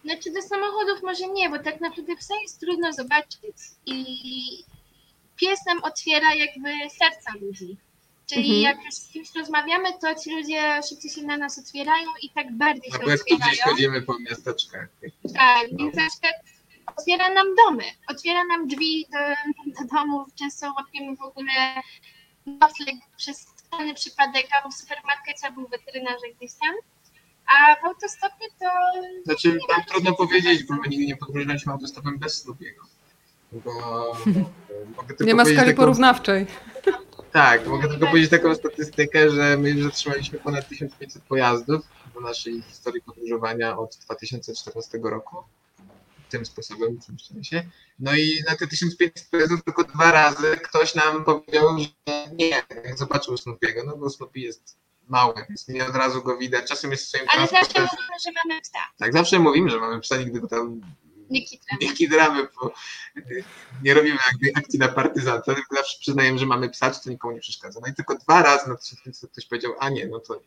Znaczy 0.04 0.30
do 0.32 0.42
samochodów 0.42 1.02
może 1.02 1.26
nie, 1.26 1.50
bo 1.50 1.58
tak 1.58 1.80
naprawdę 1.80 2.16
psa 2.16 2.34
jest 2.42 2.60
trudno 2.60 2.92
zobaczyć 2.92 3.56
i 3.86 4.64
pies 5.40 5.66
nam 5.66 5.84
otwiera 5.84 6.34
jakby 6.34 6.70
serca 6.98 7.32
ludzi. 7.40 7.76
Czyli 8.26 8.56
Mhm. 8.56 8.62
jak 8.62 8.84
już 8.84 8.94
z 8.94 9.08
kimś 9.12 9.34
rozmawiamy, 9.34 9.88
to 10.00 10.14
ci 10.14 10.30
ludzie 10.36 10.80
szybciej 10.88 11.10
się 11.10 11.22
na 11.22 11.36
nas 11.36 11.58
otwierają 11.58 12.06
i 12.22 12.30
tak 12.30 12.52
bardziej 12.52 12.92
się 12.92 12.98
tu 12.98 13.04
gdzieś 13.04 13.20
otwierają. 13.20 13.62
chodzimy 13.64 14.02
po 14.02 14.18
miasteczkach. 14.18 14.88
Tak, 15.36 15.66
więc 15.78 15.94
na 15.94 16.08
przykład 16.10 16.34
otwiera 16.96 17.30
nam 17.30 17.46
domy, 17.54 17.84
otwiera 18.08 18.44
nam 18.44 18.68
drzwi 18.68 19.06
do, 19.12 19.18
do 19.80 19.94
domów, 19.96 20.28
często 20.34 20.72
łapiemy 20.76 21.16
w 21.16 21.22
ogóle 21.22 21.52
nocleg 22.46 22.94
przez 23.16 23.38
strony 23.40 23.94
przypadek, 23.94 24.46
albo 24.56 24.70
w 24.70 24.74
supermarkecie, 24.74 25.46
albo 25.46 25.62
w 25.66 25.70
weterynarze 25.70 26.26
gdzieś 26.38 26.52
tam. 26.60 26.74
A 27.46 27.76
w 27.76 27.84
autostopie 27.84 28.44
to 28.60 28.66
Znaczy, 29.24 29.58
tam 29.68 29.84
trudno 29.84 30.14
powiedzieć, 30.14 30.64
bo 30.64 30.74
my 30.74 30.88
nigdy 30.88 31.06
nie 31.06 31.16
podróżowaliśmy 31.16 31.72
autostopem 31.72 32.18
bez 32.18 32.46
Snoopy'ego. 32.46 32.82
Bo 33.52 33.72
mogę 34.96 35.08
tylko 35.08 35.24
Nie 35.24 35.34
ma 35.34 35.44
skali 35.44 35.58
taką- 35.58 35.76
porównawczej. 35.76 36.46
Tak, 37.32 37.66
mogę 37.66 37.88
tylko 37.88 38.06
powiedzieć 38.06 38.30
taką 38.30 38.54
statystykę, 38.54 39.30
że 39.30 39.56
my 39.56 39.70
już 39.70 39.82
zatrzymaliśmy 39.84 40.38
ponad 40.38 40.68
1500 40.68 41.22
pojazdów 41.22 41.82
w 42.14 42.20
naszej 42.20 42.62
historii 42.62 43.02
podróżowania 43.02 43.78
od 43.78 43.96
2014 43.96 44.98
roku. 45.02 45.36
Tym 46.28 46.46
sposobem, 46.46 47.00
w 47.00 47.06
tym 47.06 47.18
sensie. 47.18 47.62
No 47.98 48.14
i 48.14 48.42
na 48.48 48.56
te 48.56 48.66
1500 48.66 49.28
pojazdów 49.30 49.64
tylko 49.64 49.84
dwa 49.84 50.12
razy 50.12 50.56
ktoś 50.62 50.94
nam 50.94 51.24
powiedział, 51.24 51.78
że 51.78 51.88
nie, 52.32 52.48
jak 52.48 52.98
zobaczył 52.98 53.34
Snoopy'ego, 53.34 53.86
no 53.86 53.96
bo 53.96 54.10
Snoopy 54.10 54.38
jest 54.40 54.76
mały, 55.08 55.34
więc 55.48 55.68
nie 55.68 55.86
od 55.86 55.96
razu 55.96 56.22
go 56.22 56.36
widać. 56.38 56.68
Czasem 56.68 56.90
jest 56.90 57.04
w 57.04 57.08
swoim 57.08 57.24
Ale 57.28 57.46
zawsze 57.46 57.80
mówimy, 57.80 58.18
że 58.24 58.30
mamy 58.44 58.60
psa. 58.60 58.78
Tak, 58.98 59.12
zawsze 59.12 59.38
mówimy, 59.38 59.70
że 59.70 59.80
mamy 59.80 60.00
psa, 60.00 60.16
nigdy 60.16 60.40
go 60.40 60.48
tam 60.48 60.80
Nie 61.30 61.92
kidramy, 61.94 62.48
bo 62.60 62.72
nie 63.82 63.94
robimy 63.94 64.18
jakby 64.32 64.60
akcji 64.60 64.78
na 64.78 64.88
partyzanta, 64.88 65.54
tylko 65.54 65.74
zawsze 65.76 65.98
przyznajemy, 66.00 66.38
że 66.38 66.46
mamy 66.46 66.70
psa, 66.70 66.90
czy 66.90 67.00
to 67.04 67.10
nikomu 67.10 67.34
nie 67.34 67.40
przeszkadza. 67.40 67.80
No 67.82 67.86
i 67.92 67.94
tylko 67.94 68.14
dwa 68.14 68.42
razy 68.42 68.68
na 68.68 68.76
1500 68.76 69.30
ktoś 69.32 69.46
powiedział, 69.46 69.72
a 69.78 69.88
nie, 69.88 70.06
no 70.06 70.20
to 70.20 70.34
nie. 70.34 70.40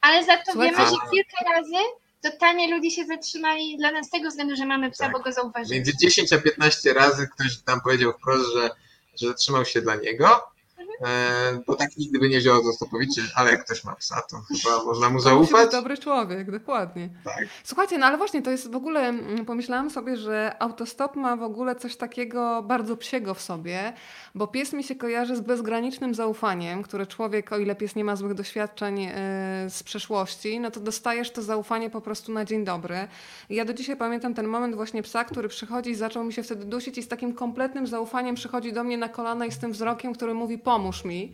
Ale 0.00 0.24
za 0.24 0.36
to 0.36 0.42
Słuchajcie, 0.52 0.76
wiemy, 0.76 0.90
że 0.90 0.96
a- 1.06 1.10
kilka 1.10 1.52
razy 1.54 1.74
totalnie 2.22 2.76
ludzie 2.76 2.90
się 2.90 3.04
zatrzymali 3.04 3.76
dla 3.78 3.90
nas 3.90 4.06
z 4.06 4.10
tego 4.10 4.28
względu, 4.28 4.56
że 4.56 4.66
mamy 4.66 4.90
psa, 4.90 5.04
Tak. 5.04 5.12
bo 5.12 5.20
go 5.20 5.32
zauważyli. 5.32 5.74
Między 5.74 5.92
10 6.02 6.32
a 6.32 6.38
15 6.38 6.92
razy 6.92 7.28
ktoś 7.34 7.56
tam 7.58 7.80
powiedział 7.80 8.12
wprost, 8.12 8.44
że, 8.54 8.70
że 9.20 9.28
zatrzymał 9.28 9.64
się 9.64 9.80
dla 9.82 9.94
niego, 9.96 10.51
bo 11.66 11.74
tak 11.74 11.96
nigdy 11.96 12.18
by 12.18 12.28
nie 12.28 12.38
wziął 12.38 12.54
autostopowiczy, 12.56 13.22
ale 13.34 13.50
jak 13.50 13.64
ktoś 13.64 13.84
ma 13.84 13.94
psa, 13.96 14.22
to 14.30 14.36
chyba 14.36 14.84
można 14.84 15.10
mu 15.10 15.18
To 15.18 15.24
zaufać. 15.24 15.72
dobry 15.72 15.98
człowiek, 15.98 16.50
dokładnie. 16.50 17.08
Tak. 17.24 17.44
Słuchajcie, 17.64 17.98
no 17.98 18.06
ale 18.06 18.18
właśnie 18.18 18.42
to 18.42 18.50
jest 18.50 18.70
w 18.72 18.76
ogóle, 18.76 19.12
pomyślałam 19.46 19.90
sobie, 19.90 20.16
że 20.16 20.56
autostop 20.58 21.16
ma 21.16 21.36
w 21.36 21.42
ogóle 21.42 21.76
coś 21.76 21.96
takiego 21.96 22.62
bardzo 22.62 22.96
psiego 22.96 23.34
w 23.34 23.40
sobie, 23.42 23.92
bo 24.34 24.46
pies 24.46 24.72
mi 24.72 24.84
się 24.84 24.94
kojarzy 24.94 25.36
z 25.36 25.40
bezgranicznym 25.40 26.14
zaufaniem, 26.14 26.82
które 26.82 27.06
człowiek, 27.06 27.52
o 27.52 27.58
ile 27.58 27.74
pies 27.76 27.96
nie 27.96 28.04
ma 28.04 28.16
złych 28.16 28.34
doświadczeń 28.34 29.00
e, 29.04 29.10
z 29.70 29.82
przeszłości, 29.82 30.60
no 30.60 30.70
to 30.70 30.80
dostajesz 30.80 31.30
to 31.30 31.42
zaufanie 31.42 31.90
po 31.90 32.00
prostu 32.00 32.32
na 32.32 32.44
dzień 32.44 32.64
dobry. 32.64 33.08
Ja 33.50 33.64
do 33.64 33.74
dzisiaj 33.74 33.96
pamiętam 33.96 34.34
ten 34.34 34.46
moment 34.48 34.74
właśnie 34.74 35.02
psa, 35.02 35.24
który 35.24 35.48
przychodzi 35.48 35.90
i 35.90 35.94
zaczął 35.94 36.24
mi 36.24 36.32
się 36.32 36.42
wtedy 36.42 36.64
dusić 36.64 36.98
i 36.98 37.02
z 37.02 37.08
takim 37.08 37.34
kompletnym 37.34 37.86
zaufaniem 37.86 38.34
przychodzi 38.34 38.72
do 38.72 38.84
mnie 38.84 38.98
na 38.98 39.08
kolana 39.08 39.46
i 39.46 39.52
z 39.52 39.58
tym 39.58 39.72
wzrokiem, 39.72 40.14
który 40.14 40.34
mówi 40.34 40.58
pomóż 40.58 40.91
mi. 41.04 41.32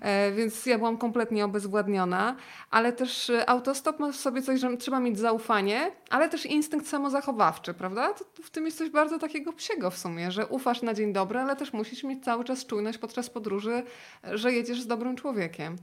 E, 0.00 0.32
Więc 0.32 0.66
ja 0.66 0.78
byłam 0.78 0.98
kompletnie 0.98 1.44
obezwładniona, 1.44 2.36
ale 2.70 2.92
też 2.92 3.30
e, 3.30 3.50
autostop 3.50 3.98
ma 3.98 4.12
w 4.12 4.16
sobie 4.16 4.42
coś, 4.42 4.60
że 4.60 4.76
trzeba 4.76 5.00
mieć 5.00 5.18
zaufanie, 5.18 5.92
ale 6.10 6.28
też 6.28 6.46
instynkt 6.46 6.88
samozachowawczy, 6.88 7.74
prawda? 7.74 8.12
To, 8.12 8.24
w 8.42 8.50
tym 8.50 8.66
jest 8.66 8.78
coś 8.78 8.90
bardzo 8.90 9.18
takiego 9.18 9.52
psiego 9.52 9.90
w 9.90 9.98
sumie, 9.98 10.30
że 10.30 10.46
ufasz 10.46 10.82
na 10.82 10.94
dzień 10.94 11.12
dobry, 11.12 11.38
ale 11.38 11.56
też 11.56 11.72
musisz 11.72 12.04
mieć 12.04 12.24
cały 12.24 12.44
czas 12.44 12.66
czujność 12.66 12.98
podczas 12.98 13.30
podróży, 13.30 13.82
e, 14.24 14.38
że 14.38 14.52
jedziesz 14.52 14.80
z 14.82 14.86
dobrym 14.86 15.16
człowiekiem. 15.16 15.76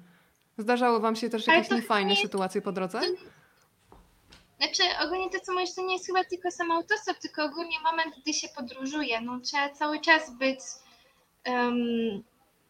Zdarzały 0.57 0.99
wam 0.99 1.15
się 1.15 1.29
też 1.29 1.47
jakieś 1.47 1.71
niefajne 1.71 2.09
nie- 2.11 2.21
sytuacje 2.21 2.61
po 2.61 2.71
drodze? 2.71 3.01
Znaczy, 4.57 4.83
ogólnie 5.05 5.29
to, 5.29 5.39
co 5.39 5.53
mówisz, 5.53 5.73
to 5.75 5.81
nie 5.85 5.93
jest 5.93 6.05
chyba 6.07 6.23
tylko 6.23 6.51
sam 6.51 6.71
autostop, 6.71 7.17
tylko 7.17 7.43
ogólnie 7.43 7.79
moment, 7.83 8.15
gdy 8.21 8.33
się 8.33 8.47
podróżuje. 8.55 9.21
No, 9.21 9.39
trzeba 9.39 9.69
cały 9.69 9.99
czas 9.99 10.31
być 10.37 10.59
em, 11.43 11.75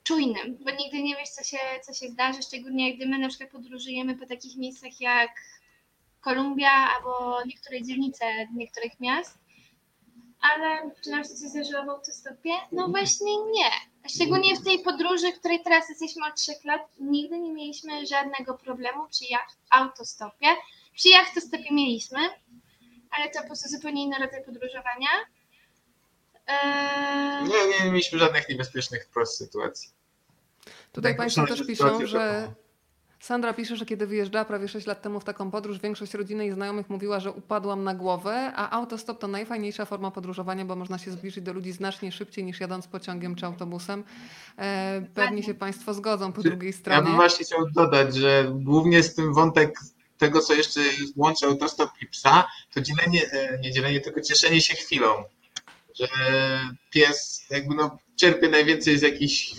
czujnym, 0.06 0.58
bo 0.66 0.72
nigdy 0.72 1.04
nie 1.04 1.16
wiesz, 1.16 1.30
co 1.30 1.44
się, 1.44 1.58
co 1.84 1.94
się 1.94 2.08
zdarzy, 2.08 2.42
szczególnie 2.42 2.96
gdy 2.96 3.06
my 3.06 3.20
na 3.20 3.30
przykład 3.30 3.52
podróżujemy 3.52 4.16
po 4.16 4.26
takich 4.26 4.58
miejscach 4.58 5.02
jak 5.02 5.32
Kolumbia 6.22 6.72
albo 6.72 7.44
niektóre 7.46 7.82
dzielnice 7.82 8.26
niektórych 8.54 9.00
miast. 9.00 9.38
Ale 10.42 10.92
czy 11.04 11.10
nam 11.10 11.24
się 11.24 11.30
coś 11.30 11.50
zdarzyło 11.50 11.86
w 11.86 11.90
autostopie? 11.90 12.50
No 12.72 12.88
właśnie 12.88 13.38
nie. 13.38 13.70
Szczególnie 14.10 14.56
w 14.56 14.64
tej 14.64 14.80
podróży, 14.80 15.32
w 15.32 15.40
której 15.40 15.64
teraz 15.64 15.90
jesteśmy 15.90 16.28
od 16.28 16.36
trzech 16.36 16.66
lat, 16.66 16.82
nigdy 17.00 17.40
nie 17.40 17.54
mieliśmy 17.54 18.06
żadnego 18.06 18.58
problemu 18.58 19.08
przy 19.08 19.26
autostopie. 19.70 20.48
Przy 20.94 21.10
jachtostopie 21.10 21.72
mieliśmy, 21.72 22.20
ale 23.12 23.30
to 23.30 23.42
po 23.42 23.48
prostu 23.48 23.70
zupełnie 23.70 24.04
inny 24.04 24.16
rodzaj 24.20 24.46
podróżowania. 24.46 25.10
Eee, 26.48 27.44
Nie, 27.44 27.80
nie 27.86 27.92
mieliśmy 27.92 28.20
żadnych 28.20 28.50
niebezpiecznych 28.50 29.06
wprost 29.06 29.38
sytuacji. 29.38 29.90
Tutaj 30.92 31.12
Tak, 31.12 31.18
Państwo 31.18 31.48
też 31.48 31.68
piszą, 31.68 32.06
że 32.08 32.52
Sandra 33.20 33.54
pisze, 33.54 33.76
że 33.76 33.86
kiedy 33.86 34.08
wyjeżdżała 34.08 34.46
prawie 34.46 34.68
6 34.68 34.88
lat 34.88 35.02
temu 35.02 35.20
w 35.20 35.24
taką 35.24 35.52
podróż, 35.52 35.80
większość 35.80 36.14
rodziny 36.14 36.46
i 36.48 36.52
znajomych 36.52 36.90
mówiła, 36.90 37.20
że 37.20 37.32
upadłam 37.32 37.84
na 37.84 37.96
głowę, 37.96 38.52
a 38.56 38.70
autostop 38.70 39.20
to 39.20 39.28
najfajniejsza 39.28 39.86
forma 39.86 40.12
podróżowania, 40.12 40.66
bo 40.66 40.76
można 40.76 40.98
się 40.98 41.12
zbliżyć 41.12 41.44
do 41.44 41.54
ludzi 41.54 41.72
znacznie 41.72 42.12
szybciej 42.12 42.44
niż 42.44 42.60
jadąc 42.60 42.88
pociągiem 42.88 43.36
czy 43.36 43.46
autobusem. 43.46 44.04
E, 44.58 45.02
pewnie 45.14 45.44
się 45.44 45.54
Państwo 45.54 45.94
zgodzą 45.94 46.32
po 46.34 46.44
Czy- 46.44 46.50
drugiej 46.50 46.72
Ja 46.72 46.78
stronie. 46.78 47.02
bym 47.04 47.16
właśnie 47.16 47.46
chciał 47.46 47.70
dodać, 47.72 48.16
że 48.16 48.52
głównie 48.56 49.04
z 49.04 49.16
tym 49.16 49.34
wątek 49.34 49.80
tego, 50.18 50.40
co 50.42 50.54
jeszcze 50.54 50.80
łączy 51.16 51.46
autostop 51.46 51.90
i 52.02 52.06
psa, 52.08 52.48
to 52.74 52.82
dzielenie, 52.82 53.32
e, 53.32 53.60
nie 53.60 53.72
dzielenie, 53.72 54.02
tylko 54.02 54.22
cieszenie 54.22 54.62
się 54.62 54.74
chwilą. 54.76 55.24
Że 56.00 56.08
pies 56.90 57.46
jakby 57.50 57.76
no, 57.76 57.98
czerpie 58.16 58.50
najwięcej 58.50 58.98
z 58.98 59.02
jakiejś 59.02 59.56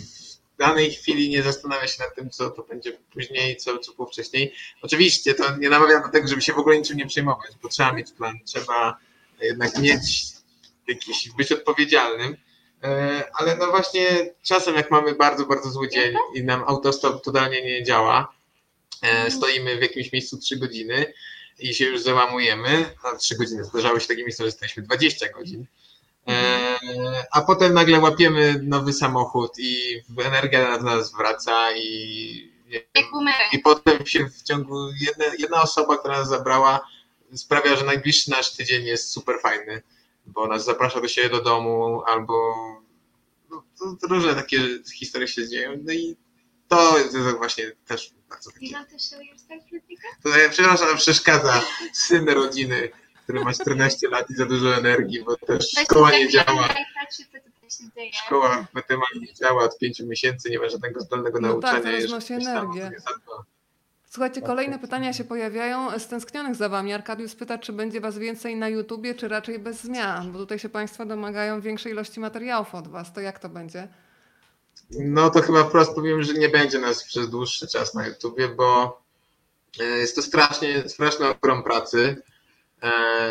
danej 0.57 0.91
chwili, 0.91 1.29
nie 1.29 1.43
zastanawia 1.43 1.87
się 1.87 2.03
nad 2.03 2.15
tym, 2.15 2.29
co 2.29 2.49
to 2.49 2.63
będzie 2.63 2.97
później, 3.13 3.57
co, 3.57 3.77
co 3.77 3.93
było 3.93 4.07
wcześniej. 4.07 4.53
Oczywiście 4.81 5.33
to 5.33 5.57
nie 5.57 5.69
namawiam 5.69 6.03
do 6.03 6.09
tego, 6.09 6.27
żeby 6.27 6.41
się 6.41 6.53
w 6.53 6.57
ogóle 6.57 6.77
niczym 6.77 6.97
nie 6.97 7.07
przejmować, 7.07 7.51
bo 7.63 7.69
trzeba 7.69 7.93
mieć 7.93 8.11
plan, 8.11 8.35
trzeba 8.45 8.97
jednak 9.41 9.79
mieć 9.79 10.01
jakiś, 10.87 11.29
być 11.37 11.51
odpowiedzialnym. 11.51 12.37
E, 12.83 13.23
Ale 13.33 13.57
no 13.57 13.67
właśnie 13.67 14.33
czasem 14.43 14.75
jak 14.75 14.91
mamy 14.91 15.15
bardzo, 15.15 15.45
bardzo 15.45 15.69
zły 15.69 15.89
dzień 15.89 16.15
i 16.35 16.43
nam 16.43 16.63
autostop 16.67 17.23
totalnie 17.23 17.61
nie 17.61 17.83
działa, 17.83 18.33
e, 19.01 19.31
stoimy 19.31 19.77
w 19.77 19.81
jakimś 19.81 20.11
miejscu 20.11 20.37
3 20.37 20.57
godziny 20.57 21.13
i 21.59 21.73
się 21.73 21.85
już 21.85 22.01
załamujemy, 22.01 22.95
a 23.03 23.15
3 23.15 23.35
godziny, 23.35 23.63
zdarzały 23.63 24.01
się 24.01 24.07
takie 24.07 24.23
miejsca, 24.23 24.45
że 24.45 24.51
staliśmy 24.51 24.83
20 24.83 25.29
godzin, 25.29 25.65
a 27.31 27.41
potem 27.41 27.73
nagle 27.73 27.99
łapiemy 27.99 28.61
nowy 28.63 28.93
samochód 28.93 29.51
i 29.59 30.01
energia 30.23 30.77
do 30.77 30.83
nas 30.83 31.11
wraca 31.11 31.71
i, 31.77 32.51
i 33.51 33.59
potem 33.59 34.05
się 34.05 34.29
w 34.29 34.43
ciągu 34.43 34.89
jedna, 35.01 35.25
jedna 35.39 35.61
osoba, 35.61 35.97
która 35.97 36.17
nas 36.17 36.29
zabrała, 36.29 36.79
sprawia, 37.35 37.75
że 37.75 37.85
najbliższy 37.85 38.31
nasz 38.31 38.55
tydzień 38.55 38.85
jest 38.85 39.11
super 39.11 39.39
fajny, 39.41 39.81
bo 40.25 40.47
nas 40.47 40.65
zaprasza 40.65 41.01
do 41.01 41.07
siebie 41.07 41.29
do 41.29 41.41
domu 41.41 42.01
albo 42.07 42.55
no, 43.49 43.63
to, 43.79 43.95
to 44.01 44.07
różne 44.07 44.35
takie 44.35 44.59
historie 44.95 45.27
się 45.27 45.47
dzieją. 45.47 45.71
No 45.83 45.93
i 45.93 46.17
to 46.67 46.97
jest 46.97 47.17
właśnie 47.37 47.71
też 47.85 48.13
bardzo 48.29 48.51
takie. 48.51 48.65
Ile 48.65 48.85
to 48.85 48.99
się 48.99 49.15
już 49.31 49.41
tak 49.49 49.59
przepraszam, 50.51 50.97
przeszkadza 50.97 51.63
syn 51.93 52.29
rodziny, 52.29 52.89
który 53.27 53.43
ma 53.43 53.53
14 53.53 54.09
lat 54.09 54.29
i 54.29 54.33
za 54.33 54.45
dużo 54.45 54.75
energii, 54.75 55.23
bo 55.23 55.35
też 55.37 55.71
szkoła 55.83 56.11
nie 56.11 56.29
działa. 56.29 56.67
Się 57.69 57.83
dzieje. 57.95 58.11
Szkoła 58.25 58.61
w 58.61 58.71
Gwatemali 58.71 59.21
nie 59.21 59.33
działa 59.33 59.63
od 59.63 59.77
5 59.77 59.99
miesięcy, 59.99 60.49
nie 60.49 60.59
ma 60.59 60.69
żadnego 60.69 60.99
zdolnego 61.01 61.39
No 61.39 61.47
tak, 61.53 61.61
nauczania. 61.61 62.07
to 62.07 62.15
jeszcze 62.15 62.35
energię. 62.35 62.91
Słuchajcie, 64.09 64.41
kolejne 64.41 64.79
pytania 64.79 65.13
się 65.13 65.23
pojawiają. 65.23 65.99
Stęsknionych 65.99 66.55
za 66.55 66.69
wami. 66.69 66.93
Arkadiusz 66.93 67.35
pyta, 67.35 67.57
czy 67.57 67.73
będzie 67.73 68.01
was 68.01 68.17
więcej 68.17 68.55
na 68.55 68.69
YouTubie, 68.69 69.15
czy 69.15 69.27
raczej 69.27 69.59
bez 69.59 69.81
zmian? 69.81 70.31
Bo 70.31 70.39
tutaj 70.39 70.59
się 70.59 70.69
państwo 70.69 71.05
domagają 71.05 71.61
większej 71.61 71.91
ilości 71.91 72.19
materiałów 72.19 72.75
od 72.75 72.87
was. 72.87 73.13
To 73.13 73.21
jak 73.21 73.39
to 73.39 73.49
będzie? 73.49 73.87
No 74.91 75.29
to 75.29 75.41
chyba 75.41 75.63
wprost 75.63 75.95
powiem, 75.95 76.23
że 76.23 76.33
nie 76.33 76.49
będzie 76.49 76.79
nas 76.79 77.03
przez 77.03 77.29
dłuższy 77.29 77.67
czas 77.67 77.93
na 77.93 78.07
YouTubie, 78.07 78.47
bo 78.47 79.01
e, 79.79 79.83
jest 79.83 80.15
to 80.15 80.21
strasznie, 80.21 80.89
straszny 80.89 81.27
ogrom 81.27 81.63
pracy, 81.63 82.15
e, 82.19 82.36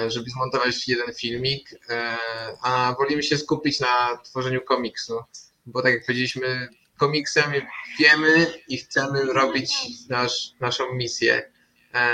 żeby 0.08 0.30
zmontować 0.30 0.88
jeden 0.88 1.14
filmik, 1.14 1.70
e, 1.90 2.16
a 2.62 2.94
wolimy 2.98 3.22
się 3.22 3.38
skupić 3.38 3.80
na 3.80 4.18
tworzeniu 4.24 4.62
komiksu, 4.62 5.20
bo 5.66 5.82
tak 5.82 5.92
jak 5.92 6.06
powiedzieliśmy, 6.06 6.68
komiksem 6.96 7.52
wiemy 7.98 8.46
i 8.68 8.78
chcemy 8.78 9.32
robić 9.32 9.74
nasz, 10.08 10.50
naszą 10.60 10.94
misję 10.94 11.50
e, 11.94 12.10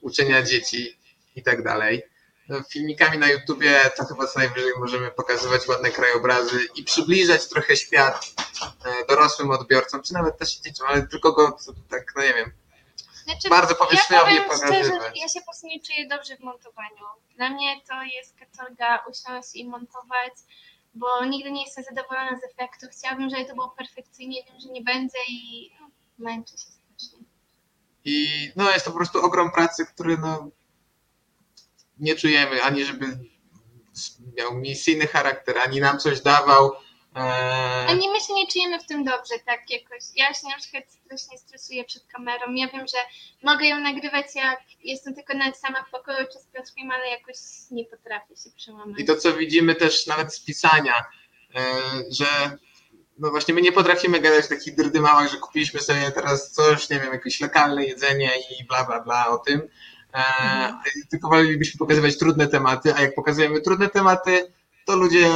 uczenia 0.00 0.42
dzieci 0.42 0.98
i 1.36 1.42
tak 1.42 1.64
dalej. 1.64 2.02
No, 2.48 2.62
Filmikami 2.62 3.18
na 3.18 3.30
YouTubie 3.30 3.90
to 3.96 4.04
chyba 4.04 4.26
co 4.26 4.38
najwyżej 4.38 4.72
możemy 4.78 5.10
pokazywać 5.10 5.68
ładne 5.68 5.90
krajobrazy 5.90 6.66
i 6.74 6.84
przybliżać 6.84 7.48
trochę 7.48 7.76
świat 7.76 8.34
e, 8.84 9.06
dorosłym 9.08 9.50
odbiorcom, 9.50 10.02
czy 10.02 10.14
nawet 10.14 10.38
też 10.38 10.56
dzieciom, 10.56 10.86
ale 10.88 11.06
tylko 11.06 11.32
go 11.32 11.56
tak, 11.90 12.12
no 12.16 12.22
nie 12.22 12.34
wiem, 12.34 12.52
Znaczy, 13.26 13.48
bardzo 13.48 13.74
powierzchniowo 13.74 14.30
ja 14.30 14.42
powiem 14.42 14.56
szczerze, 14.56 14.92
ja 15.14 15.28
się 15.28 15.40
po 15.40 15.44
prostu 15.44 15.66
nie 15.66 15.80
czuję 15.80 16.08
dobrze 16.08 16.36
w 16.36 16.40
montowaniu. 16.40 17.04
Dla 17.36 17.50
mnie 17.50 17.80
to 17.88 18.02
jest 18.02 18.36
katorga 18.38 19.04
usiąść 19.10 19.54
i 19.54 19.68
montować, 19.68 20.32
bo 20.94 21.24
nigdy 21.24 21.50
nie 21.50 21.64
jestem 21.64 21.84
zadowolona 21.84 22.40
z 22.40 22.44
efektu. 22.44 22.86
Chciałabym, 22.92 23.30
żeby 23.30 23.44
to 23.44 23.54
było 23.54 23.68
perfekcyjnie, 23.68 24.44
wiem, 24.44 24.60
że 24.60 24.68
nie 24.68 24.82
będzie 24.82 25.18
i 25.28 25.70
no, 25.80 25.90
męczę 26.18 26.52
się 26.52 26.58
strasznie. 26.58 27.18
I 28.04 28.28
no 28.56 28.70
jest 28.70 28.84
to 28.84 28.90
po 28.90 28.96
prostu 28.96 29.24
ogrom 29.24 29.50
pracy, 29.50 29.86
który 29.86 30.18
no 30.18 30.50
nie 31.98 32.14
czujemy, 32.14 32.62
ani 32.62 32.84
żeby 32.84 33.18
miał 34.36 34.54
misyjny 34.54 35.06
charakter, 35.06 35.58
ani 35.58 35.80
nam 35.80 35.98
coś 35.98 36.20
dawał. 36.20 36.72
E, 37.16 37.86
Ani 37.88 38.08
my 38.08 38.20
się 38.20 38.34
nie 38.34 38.46
czujemy 38.46 38.78
w 38.80 38.86
tym 38.86 39.04
dobrze, 39.04 39.34
tak 39.46 39.70
jakoś. 39.70 40.02
Ja 40.16 40.34
się 40.34 40.48
na 40.48 40.56
przykład 40.58 40.84
strasznie 41.04 41.38
stresuję 41.38 41.84
przed 41.84 42.06
kamerą. 42.06 42.52
Ja 42.54 42.68
wiem, 42.68 42.86
że 42.86 42.98
mogę 43.42 43.66
ją 43.66 43.80
nagrywać 43.80 44.26
jak 44.34 44.60
jestem 44.84 45.14
tylko 45.14 45.34
nawet 45.36 45.56
sama 45.56 45.82
w 45.82 45.90
pokoju 45.90 46.26
czy 46.32 46.38
z 46.38 46.46
Piotrkiem, 46.46 46.90
ale 46.90 47.08
jakoś 47.08 47.36
nie 47.70 47.84
potrafię 47.84 48.36
się 48.36 48.50
przełamać. 48.56 49.00
I 49.00 49.04
to, 49.04 49.16
co 49.16 49.32
widzimy 49.32 49.74
też 49.74 50.06
nawet 50.06 50.34
z 50.34 50.40
pisania, 50.40 51.04
e, 51.54 51.60
że 52.10 52.26
no 53.18 53.30
właśnie 53.30 53.54
my 53.54 53.60
nie 53.62 53.72
potrafimy 53.72 54.20
gadać 54.20 54.44
w 54.44 54.48
takich 54.48 54.74
drdymałach, 54.74 55.30
że 55.30 55.36
kupiliśmy 55.36 55.80
sobie 55.80 56.10
teraz 56.10 56.52
coś, 56.52 56.90
nie 56.90 57.00
wiem, 57.00 57.12
jakieś 57.12 57.40
lokalne 57.40 57.84
jedzenie 57.84 58.30
i 58.60 58.64
bla, 58.64 58.84
bla, 58.84 59.00
bla 59.00 59.28
o 59.28 59.38
tym. 59.38 59.60
E, 60.14 60.22
Mhm. 60.42 60.78
Tylko 61.10 61.28
wolelibyśmy 61.28 61.78
pokazywać 61.78 62.18
trudne 62.18 62.48
tematy, 62.48 62.94
a 62.94 63.00
jak 63.02 63.14
pokazujemy 63.14 63.60
trudne 63.60 63.88
tematy, 63.88 64.52
to 64.84 64.96
ludzie 64.96 65.28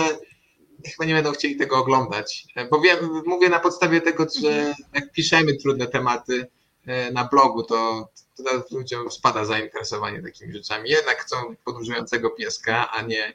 chyba 0.86 1.04
nie 1.04 1.14
będą 1.14 1.32
chcieli 1.32 1.56
tego 1.56 1.78
oglądać. 1.78 2.46
E, 2.56 2.64
Bo 2.68 2.80
wiem, 2.80 3.22
mówię 3.26 3.48
na 3.48 3.60
podstawie 3.60 4.00
tego, 4.00 4.26
że 4.42 4.74
jak 4.94 5.12
piszemy 5.12 5.56
trudne 5.56 5.86
tematy 5.86 6.46
e, 6.86 7.12
na 7.12 7.24
blogu, 7.24 7.62
to, 7.62 8.08
to 8.36 8.76
ludziom 8.76 9.10
spada 9.10 9.44
zainteresowanie 9.44 10.22
takimi 10.22 10.52
rzeczami. 10.52 10.90
Jednak 10.90 11.18
chcą 11.18 11.36
podróżującego 11.64 12.30
pieska, 12.30 12.90
a 12.90 13.02
nie 13.02 13.32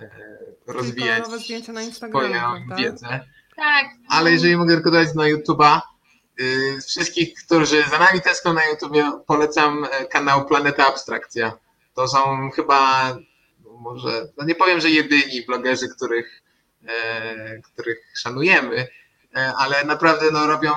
e, 0.00 0.10
rozwijać 0.66 1.24
swoją 1.92 2.12
prawda? 2.66 2.76
wiedzę. 2.76 3.20
Tak. 3.56 3.86
Ale 4.08 4.32
jeżeli 4.32 4.56
mogę 4.56 4.74
tylko 4.74 4.90
dodać 4.90 5.14
na 5.14 5.24
YouTube'a, 5.24 5.80
y, 6.40 6.78
wszystkich, 6.88 7.34
którzy 7.44 7.84
za 7.90 7.98
nami 7.98 8.20
tęsknią 8.20 8.52
na 8.52 8.66
YouTubie, 8.66 9.12
polecam 9.26 9.86
kanał 10.10 10.46
Planeta 10.46 10.86
Abstrakcja. 10.86 11.52
To 11.94 12.08
są 12.08 12.50
chyba, 12.50 13.16
może, 13.80 14.28
no 14.36 14.44
nie 14.44 14.54
powiem, 14.54 14.80
że 14.80 14.90
jedyni 14.90 15.42
blogerzy, 15.46 15.88
których, 15.88 16.39
których 17.62 17.98
szanujemy, 18.14 18.88
e, 19.36 19.52
ale 19.58 19.84
naprawdę 19.84 20.30
no, 20.32 20.46
robią, 20.46 20.72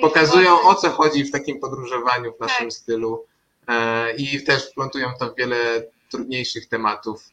pokazują 0.00 0.60
o 0.60 0.74
co 0.74 0.90
chodzi 0.90 1.24
w 1.24 1.30
takim 1.30 1.60
podróżowaniu 1.60 2.32
w 2.36 2.40
naszym 2.40 2.66
Tak. 2.66 2.72
stylu 2.72 3.26
e, 3.68 4.12
i 4.16 4.44
też 4.44 4.70
wplątują 4.70 5.12
to 5.18 5.34
wiele 5.34 5.82
trudniejszych 6.10 6.68
tematów. 6.68 7.28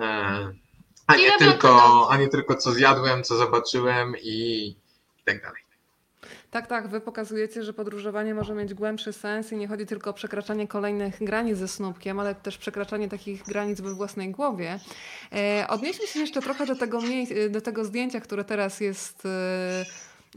E, 0.00 0.52
a 1.06 1.16
nie, 1.16 1.38
tylko, 1.38 2.08
a 2.10 2.16
nie 2.16 2.28
tylko 2.28 2.54
co 2.54 2.72
zjadłem, 2.72 3.24
co 3.24 3.36
zobaczyłem 3.36 4.14
i 4.22 4.76
tak 5.24 5.42
dalej. 5.42 5.62
Tak, 6.52 6.66
tak. 6.66 6.88
Wy 6.88 7.00
pokazujecie, 7.00 7.62
że 7.62 7.72
podróżowanie 7.72 8.34
może 8.34 8.54
mieć 8.54 8.74
głębszy 8.74 9.12
sens 9.12 9.52
i 9.52 9.56
nie 9.56 9.68
chodzi 9.68 9.86
tylko 9.86 10.10
o 10.10 10.12
przekraczanie 10.12 10.68
kolejnych 10.68 11.24
granic 11.24 11.58
ze 11.58 11.68
snupkiem, 11.68 12.20
ale 12.20 12.34
też 12.34 12.58
przekraczanie 12.58 13.08
takich 13.08 13.42
granic 13.42 13.80
we 13.80 13.94
własnej 13.94 14.30
głowie. 14.30 14.78
E, 15.32 15.66
odnieśmy 15.68 16.06
się 16.06 16.20
jeszcze 16.20 16.42
trochę 16.42 16.66
do 16.66 16.76
tego, 16.76 17.00
do 17.50 17.60
tego 17.60 17.84
zdjęcia, 17.84 18.20
które 18.20 18.44
teraz 18.44 18.80
jest 18.80 19.26
e, 19.26 19.84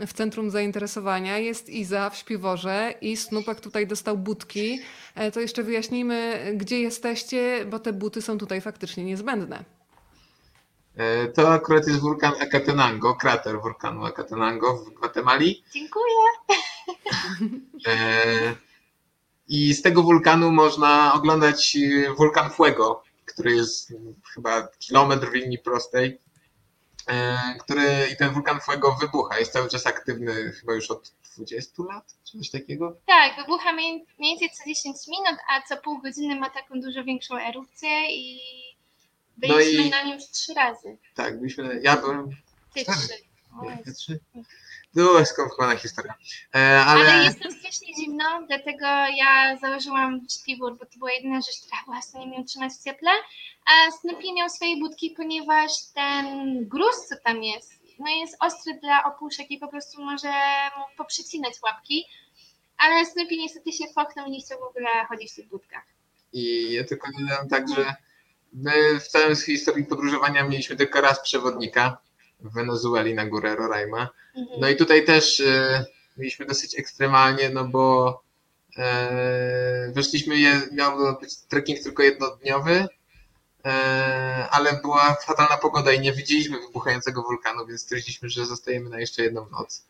w 0.07 0.13
centrum 0.13 0.51
zainteresowania. 0.51 1.37
Jest 1.37 1.69
Iza 1.69 2.09
w 2.09 2.17
śpiworze 2.17 2.93
i 3.01 3.17
Snupek 3.17 3.61
tutaj 3.61 3.87
dostał 3.87 4.17
budki. 4.17 4.79
E, 5.15 5.31
to 5.31 5.39
jeszcze 5.39 5.63
wyjaśnijmy, 5.63 6.51
gdzie 6.57 6.79
jesteście, 6.79 7.65
bo 7.65 7.79
te 7.79 7.93
buty 7.93 8.21
są 8.21 8.37
tutaj 8.37 8.61
faktycznie 8.61 9.03
niezbędne. 9.03 9.74
E, 10.97 11.27
To 11.27 11.53
akurat 11.53 11.87
jest 11.87 11.99
wulkan 11.99 12.33
Acatenango, 12.41 13.15
krater 13.15 13.61
wulkanu 13.61 14.05
Acatenango 14.05 14.77
w 14.77 14.89
Gwatemali. 14.89 15.63
Dziękuję. 15.73 16.15
E, 17.87 18.55
I 19.47 19.73
z 19.73 19.81
tego 19.81 20.03
wulkanu 20.03 20.51
można 20.51 21.13
oglądać 21.13 21.77
e, 22.07 22.13
wulkan 22.13 22.49
Fuego, 22.49 23.03
który 23.25 23.55
jest 23.55 23.93
chyba 24.33 24.67
kilometr 24.79 25.27
w 25.29 25.33
linii 25.33 25.59
prostej, 25.59 26.17
który 27.59 27.83
i 28.13 28.17
ten 28.17 28.33
wulkan 28.33 28.59
Fuego 28.59 28.97
wybucha, 29.01 29.39
jest 29.39 29.53
cały 29.53 29.69
czas 29.69 29.87
aktywny 29.87 30.51
chyba 30.51 30.73
już 30.73 30.91
od 30.91 31.11
20 31.37 31.83
lat, 31.83 32.15
coś 32.23 32.49
takiego. 32.49 32.97
Tak, 33.05 33.35
wybucha 33.37 33.73
mniej 33.73 34.05
więcej 34.19 34.49
co 34.49 34.63
10 34.69 34.95
minut, 35.07 35.39
a 35.49 35.61
co 35.61 35.77
pół 35.77 36.01
godziny 36.01 36.39
ma 36.39 36.49
taką 36.49 36.81
dużo 36.81 37.03
większą 37.03 37.37
erupcję 37.37 38.15
i 38.15 38.39
No 39.43 39.47
byliśmy 39.55 39.83
i- 39.83 39.89
na 39.89 40.03
nim 40.03 40.13
już 40.15 40.23
trzy 40.31 40.53
razy. 40.53 40.97
Tak, 41.15 41.39
byliśmy, 41.39 41.79
ja 41.83 41.97
byłem, 41.97 42.29
Ty 42.73 42.81
Cztery. 42.83 42.97
trzy. 42.97 43.13
Nie, 43.63 43.69
Jezu. 43.85 43.93
trzy. 43.97 44.19
Była 44.93 45.25
skomplikowana 45.25 45.75
historia. 45.75 46.13
E, 46.55 46.79
ale, 46.85 47.11
Ale 47.13 47.23
jest 47.23 47.39
tam 47.39 47.51
strasznie 47.51 47.95
zimno, 47.95 48.23
dlatego 48.47 48.85
ja 49.17 49.57
założyłam 49.61 50.21
śpiwór, 50.41 50.77
bo 50.77 50.85
to 50.85 50.91
była 50.97 51.11
jedyna 51.11 51.35
rzecz, 51.41 51.61
która 51.67 51.81
była 51.85 52.01
w 52.01 52.05
stanie 52.05 52.27
mnie 52.27 52.37
utrzymać 52.37 52.73
w 52.73 52.83
cieple. 52.83 53.09
A 53.65 53.91
Snoopy 53.91 54.33
miał 54.33 54.49
swoje 54.49 54.77
budki, 54.77 55.11
ponieważ 55.17 55.71
ten 55.93 56.25
gruz, 56.67 57.07
co 57.09 57.15
tam 57.23 57.43
jest, 57.43 57.73
no 57.99 58.05
jest 58.11 58.37
ostry 58.39 58.79
dla 58.83 59.03
opuszek 59.03 59.51
i 59.51 59.57
po 59.57 59.67
prostu 59.67 60.01
może 60.03 60.31
mu 60.77 60.83
poprzecinać 60.97 61.53
łapki. 61.63 62.05
Ale 62.77 63.05
Snoopy 63.05 63.37
niestety 63.37 63.71
się 63.71 63.85
foknął 63.95 64.25
i 64.27 64.31
nie 64.31 64.41
chciał 64.41 64.59
w 64.59 64.63
ogóle 64.63 64.89
chodzić 65.09 65.31
w 65.31 65.35
tych 65.35 65.47
budkach. 65.47 65.83
I 66.33 66.71
ja 66.73 66.83
tylko 66.83 67.07
dodam 67.19 67.49
tak, 67.49 67.69
że 67.75 67.95
my 68.55 68.99
w 68.99 69.07
całej 69.07 69.35
historii 69.35 69.85
podróżowania 69.85 70.43
mieliśmy 70.43 70.75
tylko 70.75 71.01
raz 71.01 71.21
przewodnika 71.21 71.97
w 72.39 72.53
Wenezueli 72.53 73.13
na 73.13 73.25
górę 73.25 73.55
Roraima. 73.55 74.09
Mhm. 74.35 74.61
No 74.61 74.69
i 74.69 74.75
tutaj 74.75 75.05
też 75.05 75.39
e, 75.39 75.85
mieliśmy 76.17 76.45
dosyć 76.45 76.79
ekstremalnie, 76.79 77.49
no 77.49 77.65
bo 77.65 78.23
e, 78.77 79.91
weszliśmy, 79.95 80.37
je, 80.37 80.61
miał 80.71 81.19
być 81.19 81.37
trekking 81.37 81.79
tylko 81.83 82.03
jednodniowy, 82.03 82.87
e, 83.65 84.47
ale 84.51 84.73
była 84.81 85.17
fatalna 85.25 85.57
pogoda 85.57 85.91
i 85.91 85.99
nie 85.99 86.13
widzieliśmy 86.13 86.59
wybuchającego 86.59 87.23
wulkanu, 87.23 87.67
więc 87.67 87.81
stwierdziliśmy, 87.81 88.29
że 88.29 88.45
zostajemy 88.45 88.89
na 88.89 88.99
jeszcze 88.99 89.23
jedną 89.23 89.49
noc. 89.49 89.85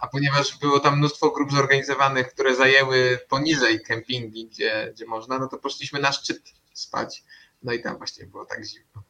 A 0.00 0.06
ponieważ 0.06 0.58
było 0.58 0.80
tam 0.80 0.98
mnóstwo 0.98 1.30
grup 1.30 1.52
zorganizowanych, 1.52 2.28
które 2.28 2.56
zajęły 2.56 3.18
poniżej 3.28 3.80
kempingi, 3.82 4.46
gdzie, 4.46 4.92
gdzie 4.94 5.06
można, 5.06 5.38
no 5.38 5.48
to 5.48 5.58
poszliśmy 5.58 6.00
na 6.00 6.12
szczyt 6.12 6.42
spać. 6.72 7.24
No 7.64 7.72
i 7.72 7.82
tam 7.82 7.96
właśnie 7.98 8.26
było 8.26 8.44
tak 8.46 8.64
zimno. 8.64 9.02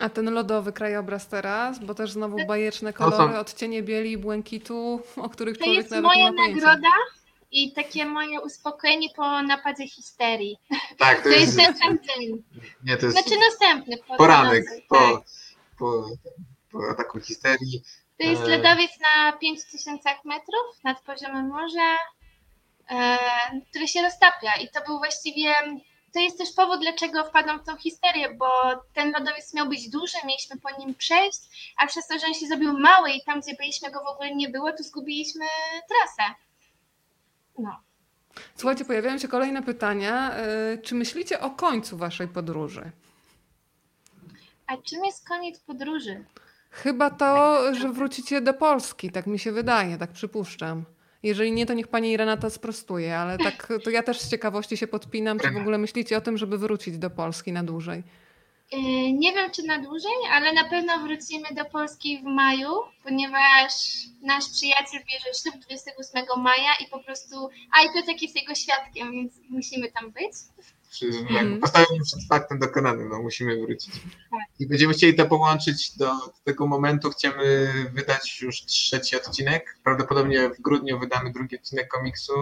A 0.00 0.08
ten 0.08 0.30
lodowy 0.34 0.72
krajobraz 0.72 1.28
teraz, 1.28 1.78
bo 1.78 1.94
też 1.94 2.12
znowu 2.12 2.46
bajeczne 2.46 2.92
To 2.92 2.98
są- 3.04 3.10
kolory, 3.10 3.38
odcienie 3.38 3.82
bieli 3.82 4.12
i 4.12 4.18
błękitu, 4.18 5.00
o 5.16 5.28
których 5.28 5.58
To 5.58 5.64
człowiek 5.64 5.78
jest 5.78 5.90
nawet 5.90 6.04
moja 6.04 6.24
nie 6.24 6.32
ma 6.32 6.42
pojęcia. 6.42 6.66
nagroda 6.66 6.90
i 7.50 7.72
takie 7.72 8.06
moje 8.06 8.40
uspokojenie 8.40 9.08
po 9.16 9.42
napadzie 9.42 9.88
histerii. 9.88 10.56
Tak, 10.98 11.16
to, 11.18 11.22
To 11.22 11.28
jest, 11.28 11.42
jest 11.42 11.56
ten 11.56 11.76
sam 11.78 11.98
dzień. 12.02 12.42
nie, 12.84 12.96
to 12.96 13.06
jest 13.06 13.18
Znaczy 13.18 13.40
następny. 13.50 13.96
po 14.08 14.16
poranek 14.16 14.64
nocy, 14.64 14.82
po, 14.88 14.96
tak. 14.96 15.24
po, 15.78 16.08
po 16.72 16.90
ataku 16.90 17.20
histerii. 17.20 17.82
To 18.18 18.26
jest 18.26 18.42
E. 18.42 18.46
ledowiec 18.46 18.90
na 19.00 19.32
5000 19.32 20.08
metrów 20.24 20.84
nad 20.84 21.00
poziomem 21.02 21.48
morza, 21.48 21.96
e, 22.90 23.18
który 23.70 23.88
się 23.88 24.02
roztapia. 24.02 24.52
I 24.62 24.68
to 24.68 24.80
był 24.86 24.98
właściwie, 24.98 25.54
to 26.14 26.20
jest 26.20 26.38
też 26.38 26.52
powód, 26.52 26.80
dlaczego 26.80 27.24
wpadłam 27.24 27.60
w 27.60 27.64
tą 27.64 27.76
histerię, 27.76 28.34
bo 28.34 28.46
ten 28.92 29.12
lodowiec 29.12 29.54
miał 29.54 29.68
być 29.68 29.90
duży, 29.90 30.16
mieliśmy 30.26 30.60
po 30.60 30.70
nim 30.78 30.94
przejść, 30.94 31.72
a 31.78 31.86
przez 31.86 32.06
to, 32.06 32.18
że 32.18 32.26
on 32.26 32.34
się 32.34 32.46
zrobił 32.46 32.78
mały 32.78 33.10
i 33.10 33.24
tam, 33.24 33.40
gdzie 33.40 33.54
byliśmy, 33.54 33.90
go 33.90 34.00
w 34.04 34.06
ogóle 34.06 34.34
nie 34.34 34.48
było, 34.48 34.72
to 34.72 34.82
zgubiliśmy 34.82 35.44
trasę. 35.88 36.34
No. 37.58 37.80
Słuchajcie, 38.56 38.84
pojawiają 38.84 39.18
się 39.18 39.28
kolejne 39.28 39.62
pytania. 39.62 40.38
Y, 40.74 40.78
Czy 40.82 40.94
myślicie 40.94 41.40
o 41.40 41.50
końcu 41.50 41.96
waszej 41.96 42.28
podróży? 42.28 42.90
A 44.66 44.76
czym 44.76 45.04
jest 45.04 45.28
koniec 45.28 45.60
podróży? 45.60 46.24
Chyba 46.70 47.10
to, 47.10 47.60
że 47.74 47.92
wrócicie 47.92 48.40
do 48.40 48.54
Polski, 48.54 49.10
tak 49.10 49.26
mi 49.26 49.38
się 49.38 49.52
wydaje, 49.52 49.98
tak 49.98 50.12
przypuszczam. 50.12 50.84
Jeżeli 51.24 51.52
nie, 51.52 51.66
to 51.66 51.74
niech 51.74 51.88
pani 51.88 52.16
Renata 52.16 52.50
sprostuje, 52.50 53.18
ale 53.18 53.38
tak 53.38 53.68
to 53.84 53.90
ja 53.90 54.02
też 54.02 54.20
z 54.20 54.30
ciekawości 54.30 54.76
się 54.76 54.86
podpinam, 54.86 55.38
czy 55.38 55.50
w 55.50 55.56
ogóle 55.56 55.78
myślicie 55.78 56.16
o 56.16 56.20
tym, 56.20 56.38
żeby 56.38 56.58
wrócić 56.58 56.98
do 56.98 57.10
Polski 57.10 57.52
na 57.52 57.64
dłużej. 57.64 58.02
Yy, 58.72 59.12
Nie 59.12 59.32
wiem, 59.32 59.50
czy 59.50 59.62
na 59.62 59.78
dłużej, 59.78 60.12
ale 60.32 60.52
na 60.52 60.64
pewno 60.64 60.98
wrócimy 60.98 61.48
do 61.54 61.64
Polski 61.64 62.18
w 62.18 62.22
maju, 62.22 62.70
ponieważ 63.04 63.72
nasz 64.22 64.44
przyjaciel 64.50 65.00
bierze 65.12 65.34
ślub 65.42 65.64
28 65.64 66.42
maja 66.42 66.72
i 66.80 66.86
po 66.90 66.98
prostu, 66.98 67.48
a 67.72 67.82
i 67.82 67.94
Piotrek 67.94 68.22
jest 68.22 68.36
jego 68.36 68.54
świadkiem, 68.54 69.12
więc 69.12 69.32
musimy 69.50 69.92
tam 69.92 70.10
być. 70.10 70.32
Przy- 70.94 71.06
Mhm. 71.06 71.60
Postawimy 71.60 72.04
przed 72.04 72.20
faktem 72.28 72.58
dokonanym, 72.58 73.08
no 73.08 73.22
musimy 73.22 73.60
wrócić. 73.60 73.94
Tak. 74.30 74.40
I 74.60 74.66
będziemy 74.66 74.92
chcieli 74.94 75.14
to 75.14 75.26
połączyć 75.26 75.96
do 75.96 76.12
tego 76.44 76.66
momentu. 76.66 77.10
Chcemy 77.10 77.72
wydać 77.92 78.40
już 78.40 78.64
trzeci 78.64 79.16
odcinek. 79.16 79.78
Prawdopodobnie 79.84 80.48
w 80.50 80.60
grudniu 80.60 80.98
wydamy 80.98 81.32
drugi 81.32 81.56
odcinek 81.56 81.88
komiksu 81.88 82.32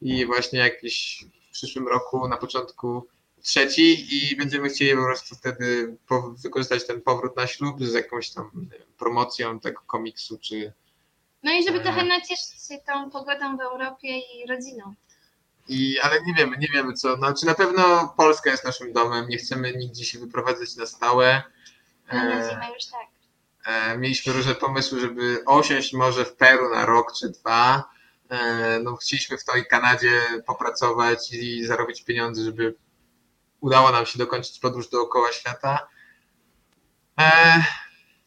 i 0.00 0.26
właśnie 0.26 0.58
jakiś 0.58 1.24
w 1.48 1.52
przyszłym 1.52 1.88
roku 1.88 2.28
na 2.28 2.36
początku 2.36 3.06
trzeci 3.42 4.06
i 4.32 4.36
będziemy 4.36 4.68
chcieli 4.68 4.96
po 4.96 5.02
prostu 5.04 5.34
wtedy 5.34 5.96
wykorzystać 6.42 6.86
ten 6.86 7.00
powrót 7.00 7.36
na 7.36 7.46
ślub 7.46 7.84
z 7.84 7.92
jakąś 7.94 8.30
tam 8.30 8.50
wiem, 8.54 8.82
promocją 8.98 9.60
tego 9.60 9.80
komiksu, 9.86 10.38
czy 10.38 10.72
No 11.42 11.52
i 11.52 11.64
żeby 11.64 11.80
trochę 11.80 12.04
nacieszyć 12.04 12.66
się 12.68 12.78
tą 12.86 13.10
pogodą 13.10 13.56
w 13.56 13.60
Europie 13.60 14.18
i 14.18 14.46
rodziną. 14.48 14.94
I, 15.68 16.00
ale 16.00 16.22
nie 16.22 16.34
wiemy, 16.34 16.56
nie 16.58 16.68
wiemy 16.74 16.92
co. 16.92 17.16
Znaczy 17.16 17.46
na 17.46 17.54
pewno 17.54 18.14
Polska 18.16 18.50
jest 18.50 18.64
naszym 18.64 18.92
domem, 18.92 19.28
nie 19.28 19.38
chcemy 19.38 19.72
nigdzie 19.72 20.04
się 20.04 20.18
wyprowadzać 20.18 20.76
na 20.76 20.86
stałe. 20.86 21.42
E, 22.12 22.48
zimę 22.50 22.66
już 22.74 22.86
tak. 22.86 23.06
e, 23.66 23.98
mieliśmy 23.98 24.32
różne 24.32 24.54
pomysły, 24.54 25.00
żeby 25.00 25.42
osiąść 25.46 25.92
może 25.92 26.24
w 26.24 26.36
Peru 26.36 26.74
na 26.74 26.86
rok 26.86 27.12
czy 27.20 27.28
dwa. 27.28 27.84
E, 28.28 28.80
no, 28.82 28.96
chcieliśmy 28.96 29.38
w 29.38 29.44
tej 29.44 29.66
Kanadzie 29.66 30.20
popracować 30.46 31.32
i 31.32 31.64
zarobić 31.64 32.04
pieniądze, 32.04 32.42
żeby 32.42 32.74
udało 33.60 33.90
nam 33.90 34.06
się 34.06 34.18
dokończyć 34.18 34.58
podróż 34.58 34.88
dookoła 34.88 35.32
świata. 35.32 35.88
E, 37.20 37.62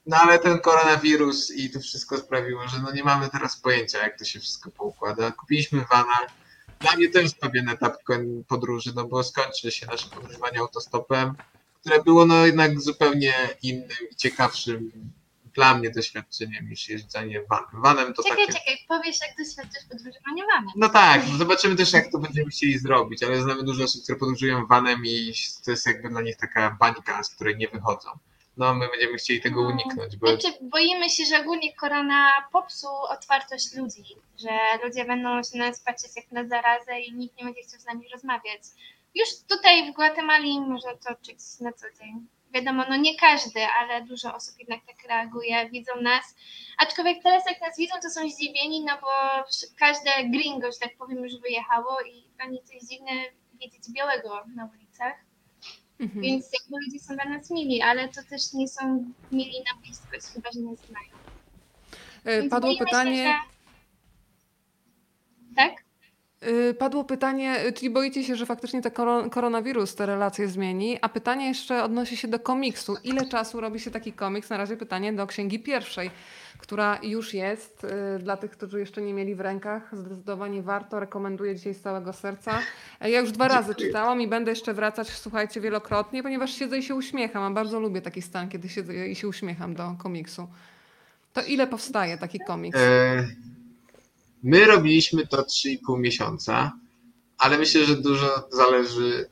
no 0.06 0.18
ale 0.18 0.40
ten 0.40 0.60
koronawirus 0.60 1.52
i 1.52 1.70
to 1.70 1.80
wszystko 1.80 2.18
sprawiło, 2.18 2.68
że 2.68 2.80
no 2.80 2.92
nie 2.92 3.04
mamy 3.04 3.30
teraz 3.30 3.58
pojęcia, 3.58 4.04
jak 4.04 4.20
to 4.20 4.26
się 4.26 4.40
wszystko 4.40 4.72
poukłada. 4.72 5.32
Kupiliśmy 5.32 5.86
vana. 5.92 6.18
Dla 6.82 6.96
mnie 6.96 7.10
to 7.10 7.20
jest 7.20 7.38
pewien 7.38 7.70
etap 7.70 7.98
podróży, 8.48 8.92
no 8.96 9.08
bo 9.08 9.24
skończy 9.24 9.72
się 9.72 9.86
nasze 9.86 10.10
podróżowanie 10.10 10.60
autostopem, 10.60 11.34
które 11.82 12.04
było 12.04 12.26
no 12.26 12.46
jednak 12.46 12.82
zupełnie 12.82 13.34
innym 13.64 13.98
i 14.12 14.16
ciekawszym 14.16 14.92
dla 15.54 15.78
mnie 15.78 15.90
doświadczeniem 15.90 16.70
niż 16.70 16.90
jeżdżenie 16.90 17.42
vanem. 17.50 17.82
Vanem 17.82 18.14
to 18.14 18.24
Czekaj, 18.24 18.48
takie... 18.48 18.60
czekaj, 18.60 18.78
powiesz 18.88 19.18
jak 19.22 19.38
doświadczysz 19.38 19.84
podróżowania 19.90 20.44
vanem. 20.56 20.72
No 20.76 20.90
tak, 20.90 21.26
zobaczymy 21.38 21.76
też 21.76 21.94
jak 21.94 22.12
to 22.12 22.20
będziemy 22.20 22.50
chcieli 22.50 22.80
zrobić, 22.80 23.24
ale 23.24 23.42
znamy 23.42 23.64
dużo 23.64 23.84
osób, 23.84 24.04
które 24.04 24.18
podróżują 24.20 24.66
vanem 24.66 25.06
i 25.06 25.34
to 25.66 25.72
jest 25.72 25.88
jakby 25.88 26.10
dla 26.10 26.22
nich 26.22 26.38
taka 26.38 26.78
bańka, 26.80 27.24
z 27.24 27.30
której 27.30 27.58
nie 27.58 27.68
wychodzą. 27.68 28.10
No 28.58 28.74
my 28.74 28.88
będziemy 28.90 29.18
chcieli 29.18 29.42
tego 29.42 29.62
No. 29.64 29.70
uniknąć, 29.70 30.18
bo 30.18 30.28
Znaczy, 30.28 30.58
boimy 30.62 31.10
się, 31.10 31.26
że 31.26 31.40
ogólnie 31.40 31.76
korona 31.76 32.48
popsuł 32.52 32.96
otwartość 33.10 33.76
ludzi, 33.76 34.04
że 34.40 34.50
ludzie 34.84 35.06
będą 35.06 35.44
się 35.44 35.58
na 35.58 35.68
nas 35.68 35.80
patrzeć 35.84 36.12
jak 36.16 36.32
na 36.32 36.48
zarazę 36.48 37.00
i 37.00 37.14
nikt 37.14 37.38
nie 37.38 37.44
będzie 37.46 37.62
chciał 37.62 37.80
z 37.80 37.86
nami 37.86 38.10
rozmawiać. 38.14 38.62
Już 39.16 39.28
tutaj 39.50 39.92
w 39.92 39.96
Gwatemali 39.96 40.60
można 40.62 40.92
to 40.96 41.16
czuć 41.16 41.60
na 41.62 41.74
co 41.74 41.86
dzień. 42.00 42.28
Wiadomo, 42.54 42.84
no 42.90 42.96
nie 42.96 43.18
każdy, 43.18 43.66
ale 43.80 44.02
dużo 44.02 44.36
osób 44.36 44.60
jednak 44.60 44.80
tak 44.88 45.10
reaguje, 45.10 45.70
widzą 45.70 45.92
nas. 46.02 46.36
Aczkolwiek 46.78 47.24
teraz 47.24 47.44
jak 47.46 47.62
nas 47.62 47.78
widzą, 47.78 47.96
to 48.04 48.10
są 48.10 48.30
zdziwieni, 48.30 48.86
no 48.86 48.98
bo 49.02 49.08
każde 49.80 50.12
gringo, 50.30 50.72
że 50.72 50.80
tak 50.80 50.98
powiem, 50.98 51.24
już 51.24 51.38
wyjechało 51.42 52.02
i 52.02 52.24
dla 52.36 52.46
nich 52.46 52.62
jest 52.74 52.90
dziwne 52.90 53.12
widzieć 53.54 53.84
białego 53.92 54.44
na 54.56 54.70
ulicach. 54.76 55.14
Mhm. 56.02 56.22
Więc 56.22 56.46
jakby 56.54 56.86
ludzie 56.86 57.00
są 57.00 57.16
dla 57.16 57.26
nas 57.26 57.50
mili, 57.50 57.82
ale 57.82 58.08
to 58.10 58.22
też 58.30 58.54
nie 58.54 58.68
są 58.68 59.06
mili 59.32 59.58
na 59.74 59.82
bliskość, 59.82 60.26
chyba 60.34 60.52
że 60.52 60.60
nas 60.60 60.80
znają. 60.80 61.12
Y, 62.38 62.42
Więc 62.42 62.52
Padło 62.52 62.78
pytanie, 62.80 63.16
Się, 63.16 63.24
że... 63.24 63.34
Tak? 65.56 65.72
y, 66.50 66.74
padło 66.74 67.04
pytanie, 67.04 67.66
y, 67.66 67.74
czyli 67.74 67.90
boicie 67.90 68.24
się, 68.24 68.36
że 68.36 68.46
faktycznie 68.46 68.82
ten 68.82 68.92
koron- 68.92 69.30
koronawirus 69.30 69.96
te 69.96 70.06
relacje 70.06 70.48
zmieni, 70.48 70.98
a 71.02 71.10
pytanie 71.10 71.48
jeszcze 71.48 71.84
odnosi 71.84 72.18
się 72.18 72.28
do 72.28 72.40
komiksu. 72.40 72.98
Ile 73.04 73.26
czasu 73.30 73.62
robi 73.62 73.80
się 73.80 73.92
taki 73.92 74.14
komiks? 74.14 74.50
Na 74.50 74.58
razie 74.58 74.78
pytanie 74.78 75.14
do 75.14 75.28
księgi 75.28 75.60
pierwszej, 75.60 76.12
która 76.62 77.00
już 77.04 77.34
jest. 77.34 77.84
y, 78.16 78.20
Dla 78.20 78.38
tych, 78.38 78.52
którzy 78.52 78.80
jeszcze 78.80 79.02
nie 79.02 79.14
mieli 79.14 79.36
w 79.36 79.40
rękach, 79.40 79.90
zdecydowanie 79.98 80.62
warto. 80.62 81.00
Rekomenduję 81.00 81.56
dzisiaj 81.56 81.74
z 81.74 81.82
całego 81.82 82.14
serca. 82.14 82.60
Ja 83.02 83.20
już 83.20 83.32
dwa 83.32 83.48
razy 83.48 83.68
Dziękuję. 83.68 83.88
czytałam 83.88 84.22
i 84.22 84.28
będę 84.28 84.52
jeszcze 84.52 84.74
wracać, 84.74 85.10
słuchajcie, 85.10 85.62
wielokrotnie, 85.62 86.24
ponieważ 86.24 86.52
siedzę 86.54 86.78
i 86.78 86.84
się 86.84 86.96
uśmiecham. 86.96 87.44
A 87.44 87.52
bardzo 87.52 87.80
lubię 87.80 88.02
taki 88.02 88.22
stan, 88.22 88.50
kiedy 88.50 88.70
siedzę 88.70 89.08
i 89.08 89.16
się 89.16 89.28
uśmiecham 89.28 89.76
do 89.76 89.96
komiksu. 90.00 90.48
To 91.34 91.42
ile 91.44 91.68
powstaje 91.68 92.18
taki 92.18 92.40
komiks? 92.48 92.78
E, 92.80 93.28
My 94.44 94.66
robiliśmy 94.66 95.28
to 95.28 95.42
3,5 95.42 96.00
miesiąca, 96.00 96.72
ale 97.38 97.58
myślę, 97.58 97.86
że 97.86 97.96
dużo 97.96 98.48
zależy. 98.52 99.30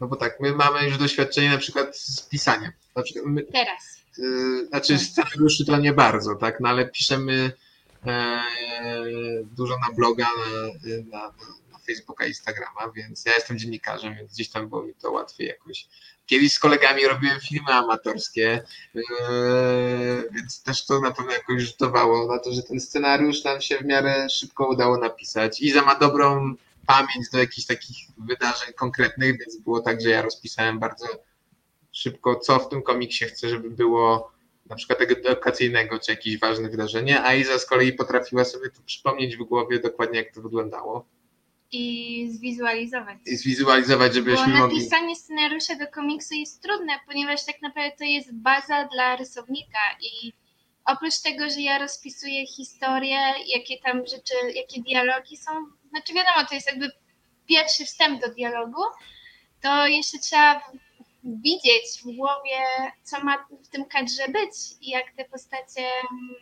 No 0.00 0.06
bo 0.06 0.16
tak, 0.16 0.40
my 0.40 0.52
mamy 0.54 0.84
już 0.88 0.98
doświadczenie 0.98 1.50
na 1.50 1.58
przykład 1.58 1.96
z 1.96 2.22
pisaniem. 2.22 2.72
Na 2.96 3.02
przykład 3.02 3.24
my, 3.26 3.42
Teraz. 3.42 3.97
Y, 4.18 4.66
znaczy 4.66 4.98
scenariuszy 4.98 5.66
to 5.66 5.76
nie 5.76 5.92
bardzo, 5.92 6.34
tak, 6.34 6.60
no 6.60 6.68
ale 6.68 6.88
piszemy 6.88 7.52
e, 8.06 8.42
dużo 9.56 9.74
na 9.88 9.94
bloga, 9.94 10.26
na, 10.26 11.18
na, 11.18 11.32
na 11.72 11.78
Facebooka, 11.86 12.26
Instagrama, 12.26 12.92
więc 12.96 13.24
ja 13.24 13.32
jestem 13.34 13.58
dziennikarzem, 13.58 14.14
więc 14.14 14.32
gdzieś 14.34 14.48
tam 14.48 14.68
było 14.68 14.82
mi 14.82 14.94
to 14.94 15.10
łatwiej 15.10 15.48
jakoś. 15.48 15.86
Kiedyś 16.26 16.52
z 16.52 16.58
kolegami 16.58 17.06
robiłem 17.06 17.40
filmy 17.40 17.72
amatorskie, 17.72 18.62
e, 18.94 19.00
więc 20.30 20.62
też 20.62 20.86
to 20.86 21.00
na 21.00 21.10
pewno 21.10 21.32
jakoś 21.32 21.62
rzutowało 21.62 22.32
na 22.32 22.38
to, 22.38 22.52
że 22.52 22.62
ten 22.62 22.80
scenariusz 22.80 23.44
nam 23.44 23.60
się 23.60 23.78
w 23.78 23.84
miarę 23.84 24.30
szybko 24.30 24.68
udało 24.68 24.98
napisać. 24.98 25.60
Iza 25.60 25.82
ma 25.82 25.94
dobrą 25.94 26.54
pamięć 26.86 27.30
do 27.32 27.38
jakichś 27.38 27.66
takich 27.66 27.96
wydarzeń 28.18 28.72
konkretnych, 28.72 29.38
więc 29.38 29.56
było 29.56 29.80
tak, 29.80 30.00
że 30.00 30.10
ja 30.10 30.22
rozpisałem 30.22 30.78
bardzo 30.78 31.06
szybko, 31.98 32.36
co 32.36 32.58
w 32.58 32.68
tym 32.68 32.82
komiksie 32.82 33.24
chcę, 33.24 33.48
żeby 33.48 33.70
było 33.70 34.32
na 34.66 34.76
przykład 34.76 35.00
edukacyjnego, 35.00 35.98
czy 35.98 36.10
jakieś 36.10 36.38
ważne 36.38 36.68
wydarzenie, 36.68 37.22
a 37.22 37.34
Iza 37.34 37.58
z 37.58 37.66
kolei 37.66 37.92
potrafiła 37.92 38.44
sobie 38.44 38.70
to 38.70 38.82
przypomnieć 38.86 39.36
w 39.36 39.42
głowie 39.44 39.80
dokładnie, 39.80 40.18
jak 40.18 40.34
to 40.34 40.42
wyglądało 40.42 41.06
I 41.72 42.28
zwizualizować. 42.30 43.18
i 43.26 43.36
zwizualizować, 43.36 44.08
Bo 44.08 44.14
żebyśmy 44.14 44.46
mogli... 44.58 44.76
napisanie 44.76 45.16
scenariusza 45.16 45.74
do 45.76 45.86
komiksu 45.86 46.34
jest 46.34 46.62
trudne, 46.62 46.92
ponieważ 47.06 47.44
tak 47.44 47.62
naprawdę 47.62 47.96
to 47.98 48.04
jest 48.04 48.34
baza 48.34 48.88
dla 48.92 49.16
rysownika 49.16 49.78
i 50.00 50.32
oprócz 50.84 51.20
tego, 51.20 51.50
że 51.50 51.60
ja 51.60 51.78
rozpisuję 51.78 52.46
historię, 52.46 53.18
jakie 53.46 53.78
tam 53.84 54.06
rzeczy, 54.06 54.34
jakie 54.54 54.82
dialogi 54.82 55.36
są, 55.36 55.50
znaczy 55.90 56.12
wiadomo, 56.14 56.46
to 56.48 56.54
jest 56.54 56.66
jakby 56.66 56.90
pierwszy 57.48 57.84
wstęp 57.84 58.20
do 58.20 58.28
dialogu, 58.28 58.82
to 59.62 59.86
jeszcze 59.86 60.18
trzeba 60.18 60.60
widzieć 61.42 62.00
w 62.04 62.16
głowie, 62.16 62.58
co 63.02 63.20
ma 63.24 63.46
w 63.64 63.68
tym 63.68 63.84
kadrze 63.84 64.28
być 64.28 64.50
i 64.80 64.90
jak 64.90 65.04
te 65.16 65.24
postacie 65.24 65.86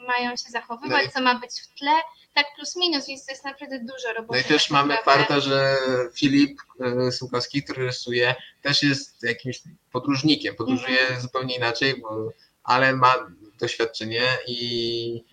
mają 0.07 0.31
się 0.31 0.51
zachowywać, 0.51 1.03
No 1.05 1.09
i- 1.09 1.13
co 1.13 1.21
ma 1.21 1.35
być 1.35 1.51
w 1.61 1.79
tle, 1.79 1.93
tak 2.35 2.47
plus 2.57 2.77
minus, 2.77 3.07
więc 3.07 3.27
to 3.27 3.33
jest 3.33 3.45
naprawdę 3.45 3.79
dużo 3.79 4.13
roboty. 4.17 4.39
No 4.39 4.45
i 4.47 4.49
też 4.49 4.71
mamy 4.71 4.97
farta, 5.05 5.41
że 5.41 5.77
Filip 6.15 6.59
e, 6.81 7.13
Sułkowski, 7.13 7.63
który 7.63 7.87
rysuje, 7.87 8.35
też 8.63 8.83
jest 8.83 9.23
jakimś 9.23 9.61
podróżnikiem. 9.93 10.55
Podróżuje 10.57 11.01
Mhm. 11.01 11.21
zupełnie 11.21 11.57
inaczej, 11.57 12.01
bo, 12.01 12.29
ale 12.65 12.97
ma 12.97 13.15
doświadczenie 13.61 14.23
i, 14.47 15.25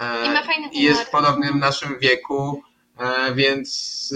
e, 0.00 0.42
I 0.72 0.82
jest 0.82 1.00
w 1.02 1.10
podobnym 1.10 1.58
naszym 1.58 1.98
wieku, 1.98 2.62
e, 2.98 3.34
więc 3.34 4.10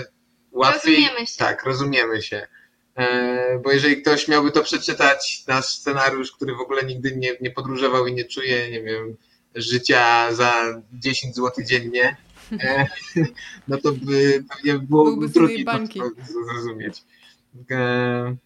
e, 0.00 0.04
łatwiej. 0.52 0.96
Rozumiemy 0.96 1.26
się. 1.26 1.38
Tak, 1.38 1.64
rozumiemy 1.64 2.22
się. 2.22 2.46
E, 2.98 3.58
Bo 3.64 3.72
jeżeli 3.72 4.02
ktoś 4.02 4.28
miałby 4.28 4.50
to 4.50 4.62
przeczytać, 4.62 5.44
nasz 5.46 5.66
scenariusz, 5.66 6.32
który 6.32 6.54
w 6.54 6.60
ogóle 6.60 6.84
nigdy 6.84 7.16
nie, 7.16 7.36
nie 7.40 7.50
podróżował 7.50 8.06
i 8.06 8.14
nie 8.14 8.24
czuje, 8.24 8.70
nie 8.70 8.82
wiem, 8.82 9.16
życia 9.54 10.32
za 10.32 10.82
10 10.92 11.34
zł 11.36 11.64
dziennie, 11.64 12.16
e, 12.52 12.86
no 13.68 13.78
to 13.78 13.92
by 13.92 14.44
pewnie 14.48 14.78
było 14.78 15.04
Byłby 15.04 15.30
trudniej 15.30 15.64
to 15.64 16.44
zrozumieć. 16.44 17.04
E, 17.70 18.36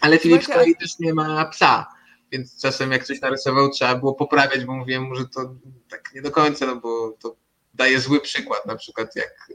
Ale 0.00 0.18
Filip 0.18 0.44
z 0.44 0.48
kolei 0.48 0.76
też 0.76 0.98
nie 0.98 1.14
ma 1.14 1.44
psa, 1.44 1.86
więc 2.32 2.60
czasem 2.62 2.92
jak 2.92 3.04
coś 3.04 3.20
narysował, 3.20 3.70
trzeba 3.70 3.94
było 3.94 4.14
poprawiać, 4.14 4.64
bo 4.64 4.74
mówiłem 4.74 5.02
mu, 5.02 5.14
że 5.14 5.24
to 5.28 5.54
tak 5.88 6.10
nie 6.14 6.22
do 6.22 6.30
końca, 6.30 6.66
no 6.66 6.76
bo 6.76 7.16
to 7.22 7.36
daje 7.74 8.00
zły 8.00 8.20
przykład, 8.20 8.66
na 8.66 8.76
przykład 8.76 9.16
jak 9.16 9.48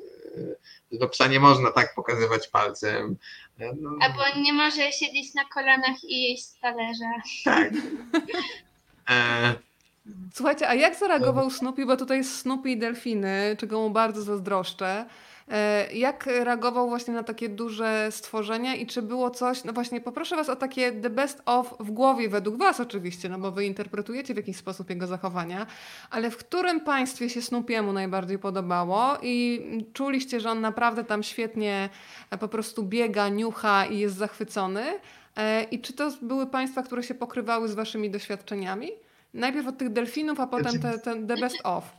do 0.91 1.09
psa 1.09 1.27
nie 1.27 1.39
można 1.39 1.71
tak 1.71 1.95
pokazywać 1.95 2.47
palcem. 2.47 3.17
E, 3.59 3.73
No, 3.81 3.89
Albo 4.01 4.39
nie 4.41 4.53
może 4.53 4.91
siedzieć 4.91 5.33
na 5.33 5.45
kolanach 5.45 6.03
i 6.03 6.21
jeść 6.29 6.43
z 6.45 6.59
talerza. 6.59 7.11
tak. 7.45 7.71
E, 9.09 9.53
Słuchajcie, 10.33 10.69
a 10.69 10.73
jak 10.73 10.95
zareagował 10.95 11.49
Snoopy, 11.49 11.85
bo 11.85 11.97
tutaj 11.97 12.17
jest 12.17 12.37
Snoopy 12.39 12.69
i 12.69 12.77
delfiny, 12.77 13.55
czego 13.59 13.79
mu 13.79 13.89
bardzo 13.89 14.21
zazdroszczę. 14.21 15.05
E, 15.49 15.93
Jak 15.93 16.25
reagował 16.25 16.89
właśnie 16.89 17.13
na 17.13 17.23
takie 17.23 17.49
duże 17.49 18.07
stworzenia 18.11 18.75
i 18.75 18.85
czy 18.85 19.01
było 19.01 19.29
coś, 19.31 19.63
no 19.63 19.73
właśnie 19.73 20.01
poproszę 20.01 20.35
Was 20.35 20.49
o 20.49 20.55
takie 20.55 20.91
the 20.91 21.09
best 21.09 21.41
of 21.45 21.75
w 21.79 21.91
głowie 21.91 22.29
według 22.29 22.57
Was 22.57 22.79
oczywiście, 22.79 23.29
no 23.29 23.39
bo 23.39 23.51
Wy 23.51 23.65
interpretujecie 23.65 24.33
w 24.33 24.37
jakiś 24.37 24.57
sposób 24.57 24.89
jego 24.89 25.07
zachowania, 25.07 25.65
ale 26.11 26.31
w 26.31 26.37
którym 26.37 26.81
państwie 26.81 27.29
się 27.29 27.41
Snoopiemu 27.41 27.93
najbardziej 27.93 28.39
podobało 28.39 29.17
i 29.21 29.61
czuliście, 29.93 30.39
że 30.39 30.51
on 30.51 30.61
naprawdę 30.61 31.03
tam 31.03 31.23
świetnie 31.23 31.89
e, 32.31 32.37
po 32.37 32.47
prostu 32.47 32.83
biega, 32.83 33.29
niucha 33.29 33.85
i 33.85 33.99
jest 33.99 34.15
zachwycony? 34.15 34.83
E, 35.37 35.63
I 35.63 35.81
czy 35.81 35.93
to 35.93 36.11
były 36.21 36.47
państwa, 36.47 36.83
które 36.83 37.03
się 37.03 37.13
pokrywały 37.13 37.67
z 37.67 37.73
Waszymi 37.73 38.09
doświadczeniami? 38.09 38.89
Najpierw 39.33 39.67
od 39.67 39.77
tych 39.77 39.89
delfinów, 39.89 40.39
a 40.39 40.47
potem 40.47 40.79
te, 40.79 40.99
te 40.99 41.15
the 41.15 41.37
best 41.37 41.57
of. 41.63 41.98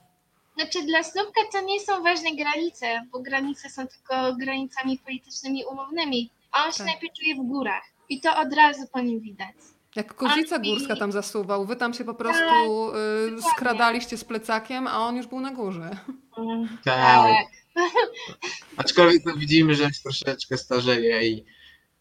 Znaczy 0.60 0.86
dla 0.86 1.02
Snupka 1.02 1.40
to 1.52 1.60
nie 1.60 1.80
są 1.80 2.02
ważne 2.02 2.36
granice, 2.36 3.06
bo 3.12 3.20
granice 3.20 3.70
są 3.70 3.86
tylko 3.86 4.36
granicami 4.36 4.98
politycznymi 4.98 5.64
umownymi. 5.64 6.30
A 6.52 6.64
on 6.64 6.72
się 6.72 6.78
Tak. 6.78 6.86
najpierw 6.86 7.12
czuje 7.18 7.34
w 7.34 7.38
górach 7.38 7.82
i 8.08 8.20
to 8.20 8.36
od 8.36 8.54
razu 8.54 8.86
po 8.92 9.00
nim 9.00 9.20
widać. 9.20 9.54
Jak 9.96 10.14
kozica 10.14 10.56
Ani- 10.56 10.70
górska 10.74 10.96
tam 10.96 11.12
zasuwał, 11.12 11.66
wy 11.66 11.76
tam 11.76 11.94
się 11.94 12.04
po 12.04 12.14
prostu 12.14 12.44
y, 12.44 13.30
dokładnie. 13.30 13.50
skradaliście 13.56 14.16
z 14.16 14.24
plecakiem, 14.24 14.86
a 14.86 14.98
on 14.98 15.16
już 15.16 15.26
był 15.26 15.40
na 15.40 15.50
górze. 15.50 15.90
Mm, 16.38 16.78
tak. 16.84 17.46
Aczkolwiek 18.76 19.22
no, 19.26 19.34
widzimy, 19.36 19.74
że 19.74 19.84
się 19.84 20.02
troszeczkę 20.02 20.58
starzeje 20.58 21.28
i, 21.28 21.44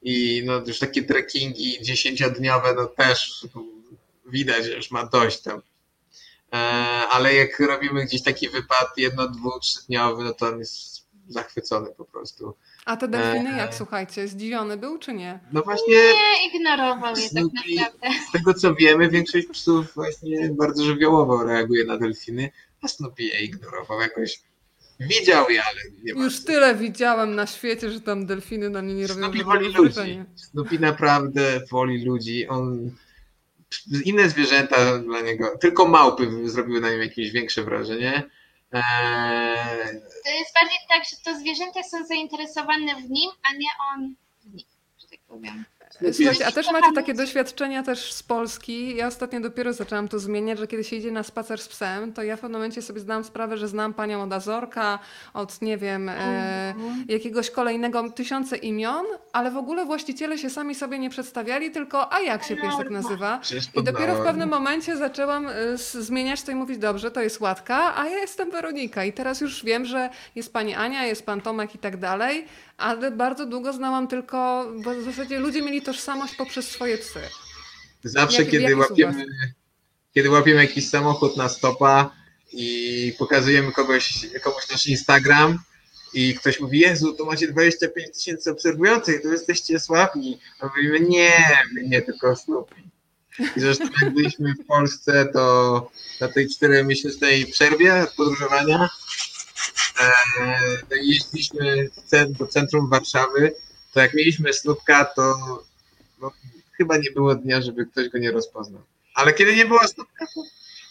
i 0.01 0.43
no, 0.45 0.53
już 0.67 0.79
takie 0.79 1.03
trekkingi 1.03 1.77
dziesięciodniowe 1.81 2.73
no 2.75 2.85
też 2.85 3.45
widać, 4.25 4.65
że 4.65 4.71
już 4.71 4.91
ma 4.91 5.05
dość 5.05 5.41
tam. 5.41 5.61
E, 6.53 6.57
ale 7.11 7.35
jak 7.35 7.59
robimy 7.59 8.05
gdzieś 8.05 8.23
taki 8.23 8.49
wypad 8.49 8.97
jedno, 8.97 9.27
dwu, 9.27 9.59
trzydniowy, 9.59 10.23
no 10.23 10.33
to 10.33 10.47
on 10.47 10.59
jest 10.59 11.05
zachwycony 11.27 11.89
po 11.97 12.05
prostu. 12.05 12.55
A 12.85 12.97
te 12.97 13.07
delfiny 13.07 13.49
Eee. 13.49 13.57
jak, 13.57 13.75
słuchajcie, 13.75 14.27
zdziwiony 14.27 14.77
był 14.77 14.97
czy 14.97 15.13
nie? 15.13 15.39
No 15.51 15.61
właśnie 15.61 15.95
Nie, 15.95 16.47
ignorował 16.47 17.15
je 17.15 17.29
tak 17.29 17.43
naprawdę. 17.43 18.19
z 18.29 18.31
tego 18.31 18.53
co 18.53 18.75
wiemy, 18.75 19.09
większość 19.09 19.47
psów 19.47 19.93
właśnie 19.95 20.49
bardzo 20.51 20.83
żywiołowo 20.85 21.43
reaguje 21.43 21.85
na 21.85 21.97
delfiny, 21.97 22.51
a 22.81 22.87
Snoopy 22.87 23.23
je 23.23 23.41
ignorował 23.41 24.01
jakoś. 24.01 24.41
Widział 24.99 25.49
je, 25.49 25.63
ale 25.63 25.79
nie 26.03 26.13
ma. 26.13 26.23
Już 26.23 26.43
tyle 26.43 26.75
widziałem 26.75 27.35
na 27.35 27.47
świecie, 27.47 27.91
że 27.91 28.01
tam 28.01 28.25
delfiny 28.25 28.69
na 28.69 28.81
mnie 28.81 28.93
nie 28.93 29.07
robią 29.07 29.21
Snoopy 29.21 29.43
woli 29.43 29.73
ludzi. 29.73 30.23
Snoopy 30.35 30.79
naprawdę 30.79 31.61
woli 31.71 32.05
ludzi. 32.05 32.47
On 32.47 32.91
inne 34.05 34.29
zwierzęta 34.29 34.97
dla 34.97 35.21
niego, 35.21 35.57
tylko 35.57 35.87
małpy 35.87 36.49
zrobiły 36.49 36.81
na 36.81 36.91
nim 36.91 37.01
jakieś 37.01 37.31
większe 37.31 37.63
wrażenie. 37.63 38.29
Eee, 38.71 40.01
To 40.25 40.29
jest 40.31 40.53
bardziej 40.61 40.79
tak, 40.89 41.03
że 41.05 41.15
to 41.25 41.39
zwierzęta 41.39 41.83
są 41.83 42.05
zainteresowane 42.05 42.95
w 42.95 43.09
nim, 43.09 43.31
a 43.49 43.53
nie 43.53 43.69
on 43.93 44.15
w 44.41 44.53
nich, 44.53 44.67
że 45.01 45.07
tak 45.07 45.19
powiem. 45.27 45.65
Słuchajcie, 46.13 46.47
a 46.47 46.51
też 46.51 46.71
macie 46.71 46.93
takie 46.95 47.13
doświadczenia 47.13 47.83
też 47.83 48.13
z 48.13 48.23
Polski. 48.23 48.95
Ja 48.95 49.07
ostatnio 49.07 49.39
dopiero 49.39 49.73
zaczęłam 49.73 50.07
to 50.07 50.19
zmieniać, 50.19 50.59
że 50.59 50.67
kiedy 50.67 50.83
się 50.83 50.95
idzie 50.95 51.11
na 51.11 51.23
spacer 51.23 51.61
z 51.61 51.67
psem, 51.67 52.13
to 52.13 52.23
ja 52.23 52.35
w 52.37 52.39
pewnym 52.39 52.59
momencie 52.61 52.81
sobie 52.81 52.99
zdałam 52.99 53.23
sprawę, 53.23 53.57
że 53.57 53.67
znam 53.67 53.93
panią 53.93 54.23
od 54.23 54.33
Azorka, 54.33 54.99
od 55.33 55.61
nie 55.61 55.77
wiem, 55.77 56.09
e, 56.09 56.73
jakiegoś 57.07 57.51
kolejnego 57.51 58.09
tysiące 58.11 58.57
imion, 58.57 59.05
ale 59.33 59.51
w 59.51 59.57
ogóle 59.57 59.85
właściciele 59.85 60.37
się 60.37 60.49
sami 60.49 60.75
sobie 60.75 60.99
nie 60.99 61.09
przedstawiali, 61.09 61.71
tylko 61.71 62.13
a 62.13 62.19
jak 62.19 62.43
się 62.43 62.55
piesek 62.55 62.89
nazywa? 62.89 63.37
przecież 63.41 63.65
I 63.75 63.83
dopiero 63.83 64.15
w 64.15 64.25
pewnym 64.25 64.49
momencie 64.49 64.97
zaczęłam 64.97 65.47
s- 65.73 65.93
zmieniać 65.93 66.41
to 66.41 66.51
i 66.51 66.55
mówić, 66.55 66.77
dobrze, 66.77 67.11
to 67.11 67.21
jest 67.21 67.39
Łatka, 67.41 67.97
a 67.97 68.05
ja 68.07 68.17
jestem 68.17 68.51
Weronika. 68.51 69.05
I 69.05 69.13
teraz 69.13 69.41
już 69.41 69.63
wiem, 69.65 69.85
że 69.85 70.09
jest 70.35 70.53
pani 70.53 70.75
Ania, 70.75 71.05
jest 71.05 71.25
pan 71.25 71.41
Tomek 71.41 71.75
i 71.75 71.77
tak 71.77 71.97
dalej, 71.97 72.45
ale 72.79 73.11
bardzo 73.11 73.45
długo 73.45 73.73
znałam 73.73 74.07
tylko, 74.07 74.67
bo 74.83 74.95
w 74.95 75.03
zasadzie 75.03 75.39
ludzie 75.39 75.61
mieli 75.61 75.81
tożsamość 75.81 76.35
poprzez 76.35 76.71
swoje 76.71 76.97
psy. 76.97 77.19
Zawsze, 78.03 78.41
Jaki- 78.43 78.51
kiedy 78.51 78.75
łapiemy, 78.75 79.25
kiedy 80.13 80.29
łapiemy 80.29 80.61
jakiś 80.61 80.89
samochód 80.89 81.37
na 81.37 81.49
stopa 81.49 82.11
i 82.53 83.13
pokazujemy 83.19 83.71
kogoś, 83.71 84.27
komuś 84.43 84.69
nasz 84.71 84.87
Instagram 84.87 85.59
i 86.13 86.35
ktoś 86.35 86.59
mówi, 86.59 86.79
Jezu, 86.79 87.13
to 87.13 87.25
macie 87.25 87.47
25 87.47 88.13
tysięcy 88.13 88.51
obserwujących, 88.51 89.21
to 89.21 89.27
jesteście 89.27 89.79
sławni. 89.79 90.39
A 90.59 90.65
my 90.65 90.71
mówimy, 90.75 90.99
nie, 90.99 91.31
my 91.73 91.83
nie, 91.83 92.01
tylko 92.01 92.35
Snoopy. 92.35 92.75
I 93.57 93.59
zresztą 93.59 93.85
jak 94.01 94.13
byliśmy 94.13 94.53
w 94.53 94.65
Polsce, 94.65 95.25
to 95.33 95.91
na 96.21 96.27
tej 96.27 96.49
czteromiesięcznej 96.49 97.45
przerwie 97.45 98.03
od 98.03 98.13
podróżowania 98.13 98.89
jeździliśmy 101.01 101.89
w 101.89 102.09
cen- 102.11 102.31
do 102.33 102.47
centrum 102.47 102.89
Warszawy, 102.89 103.55
to 103.93 103.99
jak 103.99 104.13
mieliśmy 104.13 104.53
Snoopka, 104.53 105.05
to 105.05 105.35
no, 106.21 106.31
chyba 106.77 106.97
nie 106.97 107.11
było 107.11 107.35
dnia, 107.35 107.61
żeby 107.61 107.85
ktoś 107.85 108.09
go 108.09 108.17
nie 108.17 108.31
rozpoznał. 108.31 108.81
Ale 109.15 109.33
kiedy 109.33 109.55
nie 109.55 109.65
było 109.65 109.87
Snoopka, 109.87 110.25
to 110.35 110.41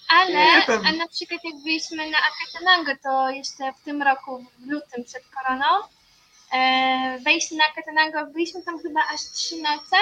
Ale, 0.08 0.32
Ja 0.32 0.66
tam- 0.66 0.86
a 0.86 0.92
na 0.92 1.08
przykład 1.08 1.40
jak 1.44 1.54
byliśmy 1.62 2.10
na 2.10 2.18
Akatanango, 2.18 2.92
to 3.02 3.30
jeszcze 3.30 3.72
w 3.80 3.84
tym 3.84 4.02
roku, 4.02 4.44
w 4.58 4.66
lutym 4.70 5.04
przed 5.04 5.22
koroną, 5.28 5.66
e, 6.52 7.18
wejście 7.24 7.56
na 7.56 7.64
Akatanango, 7.72 8.32
byliśmy 8.32 8.62
tam 8.62 8.82
chyba 8.82 9.00
aż 9.14 9.20
trzy 9.34 9.56
noce 9.56 9.96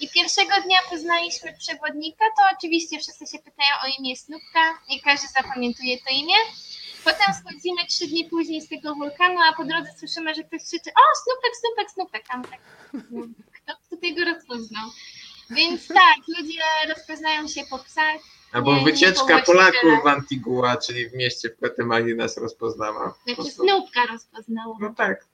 i 0.00 0.08
pierwszego 0.08 0.52
dnia 0.64 0.78
poznaliśmy 0.90 1.54
przewodnika, 1.58 2.24
to 2.36 2.56
oczywiście 2.56 2.98
wszyscy 3.00 3.26
się 3.26 3.38
pytają 3.38 3.70
o 3.84 3.86
imię 3.98 4.16
Snupka, 4.16 4.78
nie 4.88 5.00
każdy 5.00 5.28
zapamiętuje 5.42 5.98
to 5.98 6.10
imię. 6.10 6.34
Potem 7.04 7.34
schodzimy 7.40 7.86
trzy 7.88 8.06
dni 8.06 8.24
później 8.24 8.60
z 8.62 8.68
tego 8.68 8.94
wulkanu, 8.94 9.40
a 9.40 9.52
po 9.56 9.64
drodze 9.64 9.88
słyszymy, 9.98 10.34
że 10.34 10.42
ktoś 10.42 10.62
krzyczy 10.62 10.90
o 10.90 11.04
Snupek, 11.22 11.52
Snupek, 11.60 11.90
Snupek, 11.90 12.24
a 12.28 12.40
tak, 12.50 12.60
kto 13.52 13.74
tutaj 13.90 14.14
go 14.14 14.24
rozpoznał? 14.24 14.90
Więc 15.50 15.88
tak, 16.02 16.18
ludzie 16.38 16.60
rozpoznają 16.94 17.48
się 17.48 17.60
po 17.70 17.78
psach, 17.78 18.20
albo 18.52 18.72
Nie, 18.72 18.78
nie 18.78 18.84
wycieczka 18.84 19.26
było 19.26 19.42
Polaków 19.42 20.04
w 20.04 20.06
Antigua, 20.06 20.76
czyli 20.76 21.10
w 21.10 21.14
mieście 21.14 21.48
w 21.50 21.58
Gwatemali 21.58 22.14
nas 22.14 22.36
rozpoznała. 22.36 23.14
Po 23.26 23.34
Znaczy. 23.34 23.50
Snupka 23.50 24.06
rozpoznało. 24.06 24.76
No 24.80 24.94
tak. 24.94 25.26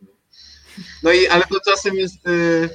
No 1.03 1.13
i 1.13 1.27
ale 1.27 1.45
to 1.45 1.61
czasem 1.71 1.95
jest. 1.95 2.27
y, 2.27 2.71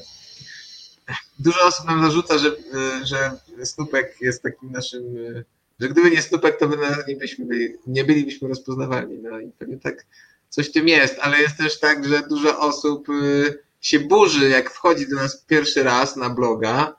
dużo 1.40 1.62
osób 1.66 1.86
nam 1.86 2.04
zarzuca, 2.04 2.38
że, 2.38 2.50
y, 2.50 3.06
że 3.06 3.32
Snupek 3.66 4.16
jest 4.22 4.44
takim 4.44 4.72
naszym. 4.72 5.18
y, 5.18 5.46
że 5.80 5.90
gdyby 5.90 6.12
nie 6.12 6.22
Snupek, 6.22 6.60
to 6.60 6.68
by 6.68 6.78
nie, 7.08 7.16
byśmy 7.16 7.46
nie 7.88 8.04
bylibyśmy 8.04 8.48
rozpoznawalni. 8.48 9.18
No 9.18 9.40
i 9.40 9.52
pewnie 9.52 9.78
tak 9.78 10.06
coś 10.50 10.70
w 10.70 10.72
tym 10.72 10.88
jest, 10.88 11.16
ale 11.22 11.42
jest 11.42 11.58
też 11.58 11.80
tak, 11.80 12.08
że 12.08 12.28
dużo 12.30 12.60
osób 12.60 13.10
y, 13.10 13.64
się 13.82 14.00
burzy, 14.00 14.50
jak 14.50 14.72
wchodzi 14.72 15.10
do 15.10 15.16
nas 15.16 15.46
pierwszy 15.48 15.84
raz 15.84 16.16
na 16.16 16.30
bloga, 16.30 16.96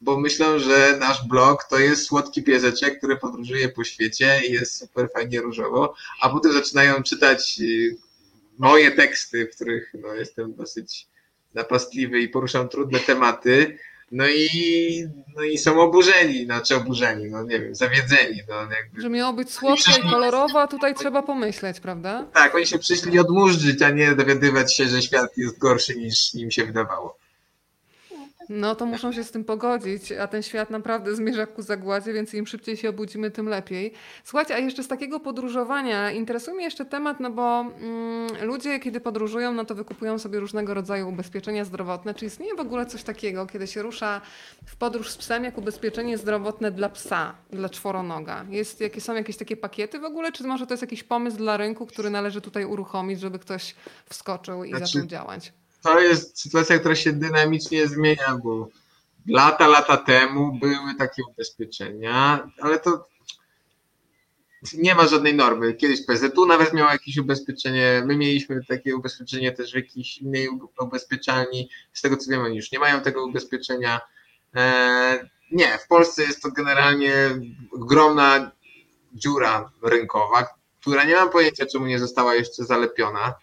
bo 0.00 0.20
myślą, 0.20 0.58
że 0.58 0.96
nasz 1.00 1.28
blog 1.28 1.64
to 1.64 1.78
jest 1.78 2.06
słodki 2.06 2.42
pieseczek, 2.42 2.98
który 2.98 3.16
podróżuje 3.16 3.68
po 3.68 3.84
świecie 3.84 4.40
i 4.48 4.52
jest 4.52 4.78
super 4.78 5.08
fajnie 5.12 5.40
różowo, 5.40 5.94
a 6.20 6.28
potem 6.28 6.52
zaczynają 6.52 7.02
czytać 7.02 7.60
y, 7.60 7.96
moje 8.58 8.90
teksty, 8.90 9.46
w 9.46 9.54
których 9.54 9.92
no, 9.94 10.14
jestem 10.14 10.54
dosyć 10.54 11.08
napastliwy 11.54 12.20
i 12.20 12.28
poruszam 12.28 12.68
trudne 12.68 12.98
tematy. 12.98 13.78
No 14.16 14.28
i, 14.28 14.48
no 15.36 15.42
i 15.42 15.58
są 15.58 15.80
oburzeni, 15.80 16.44
znaczy 16.44 16.76
oburzeni, 16.76 17.30
no 17.30 17.42
nie 17.42 17.60
wiem, 17.60 17.74
zawiedzeni. 17.74 18.40
No, 18.48 18.54
jakby. 18.54 19.00
Że 19.00 19.10
miało 19.10 19.32
być 19.32 19.52
słodko 19.52 19.90
i 19.98 20.10
kolorowo, 20.10 20.62
a 20.62 20.66
tutaj 20.66 20.94
trzeba 20.94 21.22
pomyśleć, 21.22 21.80
prawda? 21.80 22.26
Tak, 22.32 22.54
oni 22.54 22.66
się 22.66 22.78
przyszli 22.78 23.18
odmurzyć, 23.18 23.82
a 23.82 23.90
nie 23.90 24.14
dowiadywać 24.14 24.76
się, 24.76 24.86
że 24.86 25.02
świat 25.02 25.36
jest 25.36 25.58
gorszy 25.58 25.94
niż 25.96 26.34
im 26.34 26.50
się 26.50 26.64
wydawało. 26.64 27.18
No, 28.48 28.74
to 28.74 28.86
muszą 28.86 29.12
się 29.12 29.24
z 29.24 29.30
tym 29.30 29.44
pogodzić, 29.44 30.12
a 30.12 30.26
ten 30.26 30.42
świat 30.42 30.70
naprawdę 30.70 31.16
zmierza 31.16 31.46
ku 31.46 31.62
zagładzie, 31.62 32.12
więc 32.12 32.34
im 32.34 32.46
szybciej 32.46 32.76
się 32.76 32.88
obudzimy, 32.88 33.30
tym 33.30 33.48
lepiej. 33.48 33.92
Słuchajcie, 34.24 34.54
a 34.54 34.58
jeszcze 34.58 34.82
z 34.82 34.88
takiego 34.88 35.20
podróżowania 35.20 36.10
interesuje 36.10 36.54
mnie 36.54 36.64
jeszcze 36.64 36.84
temat, 36.84 37.20
no 37.20 37.30
bo 37.30 37.60
mm, 37.60 38.28
ludzie, 38.42 38.80
kiedy 38.80 39.00
podróżują, 39.00 39.52
no 39.52 39.64
to 39.64 39.74
wykupują 39.74 40.18
sobie 40.18 40.40
różnego 40.40 40.74
rodzaju 40.74 41.08
ubezpieczenia 41.08 41.64
zdrowotne. 41.64 42.14
Czy 42.14 42.26
istnieje 42.26 42.54
w 42.54 42.60
ogóle 42.60 42.86
coś 42.86 43.02
takiego, 43.02 43.46
kiedy 43.46 43.66
się 43.66 43.82
rusza 43.82 44.20
w 44.66 44.76
podróż 44.76 45.10
z 45.10 45.16
psem, 45.16 45.44
jak 45.44 45.58
ubezpieczenie 45.58 46.18
zdrowotne 46.18 46.70
dla 46.70 46.88
psa, 46.88 47.34
dla 47.50 47.68
czworonoga? 47.68 48.44
Jest, 48.50 48.80
jakie 48.80 49.00
są 49.00 49.14
jakieś 49.14 49.36
takie 49.36 49.56
pakiety 49.56 49.98
w 49.98 50.04
ogóle, 50.04 50.32
czy 50.32 50.44
może 50.44 50.66
to 50.66 50.74
jest 50.74 50.82
jakiś 50.82 51.04
pomysł 51.04 51.36
dla 51.36 51.56
rynku, 51.56 51.86
który 51.86 52.10
należy 52.10 52.40
tutaj 52.40 52.64
uruchomić, 52.64 53.20
żeby 53.20 53.38
ktoś 53.38 53.74
wskoczył 54.10 54.64
i 54.64 54.70
Znaczy, 54.70 54.86
zaczął 54.86 55.06
działać? 55.06 55.52
To 55.84 56.00
jest 56.00 56.40
sytuacja, 56.40 56.78
która 56.78 56.94
się 56.94 57.12
dynamicznie 57.12 57.88
zmienia, 57.88 58.38
bo 58.44 58.68
lata, 59.26 59.68
lata 59.68 59.96
temu 59.96 60.58
były 60.58 60.94
takie 60.98 61.22
ubezpieczenia, 61.30 62.48
ale 62.60 62.80
to 62.80 63.08
nie 64.72 64.94
ma 64.94 65.06
żadnej 65.06 65.34
normy. 65.34 65.74
Kiedyś 65.74 66.06
PZU 66.06 66.46
nawet 66.46 66.72
miał 66.72 66.88
jakieś 66.88 67.16
ubezpieczenie, 67.16 68.02
my 68.06 68.16
mieliśmy 68.16 68.64
takie 68.68 68.96
ubezpieczenie 68.96 69.52
też 69.52 69.72
w 69.72 69.76
jakiejś 69.76 70.18
innej 70.18 70.48
ubezpieczalni. 70.80 71.68
Z 71.92 72.02
tego 72.02 72.16
co 72.16 72.30
wiem, 72.30 72.40
oni 72.40 72.56
już 72.56 72.72
nie 72.72 72.78
mają 72.78 73.00
tego 73.00 73.26
ubezpieczenia. 73.26 74.00
Eee, 74.54 75.20
nie, 75.52 75.78
w 75.78 75.86
Polsce 75.86 76.22
jest 76.22 76.42
to 76.42 76.50
generalnie 76.50 77.14
ogromna 77.72 78.50
dziura 79.12 79.72
rynkowa, 79.82 80.46
która 80.80 81.04
nie 81.04 81.14
mam 81.14 81.30
pojęcia, 81.30 81.66
czemu 81.66 81.86
nie 81.86 81.98
została 81.98 82.34
jeszcze 82.34 82.64
zalepiona. 82.64 83.34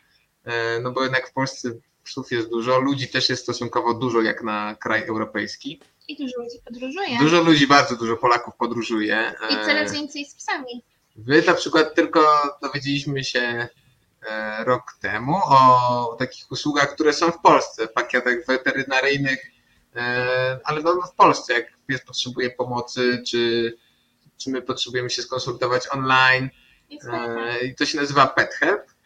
Eee, 0.46 0.82
no 0.84 0.92
bo 0.92 1.04
jednak 1.04 1.30
w 1.30 1.34
Polsce 1.34 1.70
psów 2.04 2.32
jest 2.32 2.50
dużo, 2.50 2.80
ludzi 2.80 3.08
też 3.08 3.30
jest 3.30 3.44
stosunkowo 3.44 3.94
dużo 3.94 4.22
jak 4.22 4.44
na 4.44 4.76
kraj 4.76 5.04
europejski. 5.04 5.82
I 6.08 6.18
dużo 6.18 6.40
ludzi 6.40 6.58
podróżuje. 6.66 7.20
Dużo 7.20 7.42
ludzi, 7.42 7.68
bardzo 7.68 7.96
dużo 7.96 8.18
Polaków 8.18 8.56
podróżuje. 8.56 9.34
I 9.50 9.54
Eee, 9.54 9.66
coraz 9.66 9.94
więcej 9.94 10.26
z 10.26 10.36
psami. 10.36 10.84
My 11.16 11.42
na 11.42 11.54
przykład 11.54 11.96
tylko 11.96 12.22
dowiedzieliśmy 12.62 13.24
się 13.24 13.68
e, 14.28 14.64
rok 14.64 14.84
temu 15.02 15.36
o 15.46 16.16
takich 16.20 16.52
usługach, 16.52 16.94
które 16.94 17.14
są 17.14 17.32
w 17.32 17.42
Polsce, 17.42 17.88
pakietach 17.88 18.36
weterynaryjnych, 18.48 19.52
e, 19.96 20.60
ale 20.64 20.82
no 20.82 21.02
w 21.02 21.16
Polsce, 21.16 21.54
jak 21.54 21.66
pies 21.88 22.02
potrzebuje 22.06 22.50
pomocy, 22.50 23.24
czy, 23.28 23.74
czy 24.38 24.50
my 24.50 24.62
potrzebujemy 24.62 25.10
się 25.10 25.22
skonsultować 25.22 25.88
online. 25.92 26.50
Fajne. 27.06 27.52
E, 27.52 27.66
I 27.66 27.76
to 27.76 27.86
się 27.86 27.98
nazywa 27.98 28.28
Pet 28.28 28.54
Help. 28.54 28.82
E, 28.82 29.01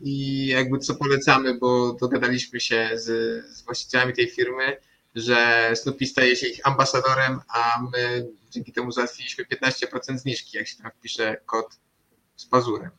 I 0.00 0.46
jakby 0.46 0.78
co 0.78 0.94
polecamy, 0.94 1.58
bo 1.58 1.92
dogadaliśmy 1.92 2.60
się 2.60 2.90
z, 2.94 3.04
z 3.56 3.62
właścicielami 3.62 4.12
tej 4.12 4.28
firmy, 4.28 4.76
że 5.14 5.70
Snoopy 5.74 6.06
staje 6.06 6.36
się 6.36 6.46
ich 6.46 6.66
ambasadorem, 6.66 7.40
a 7.48 7.82
my 7.92 8.28
dzięki 8.50 8.72
temu 8.72 8.92
załatwiliśmy 8.92 9.44
15% 9.44 10.18
zniżki, 10.18 10.56
jak 10.56 10.68
się 10.68 10.82
tam 10.82 10.90
wpisze 10.90 11.36
kod 11.46 11.78
z 12.36 12.46
pazurem. 12.46 12.90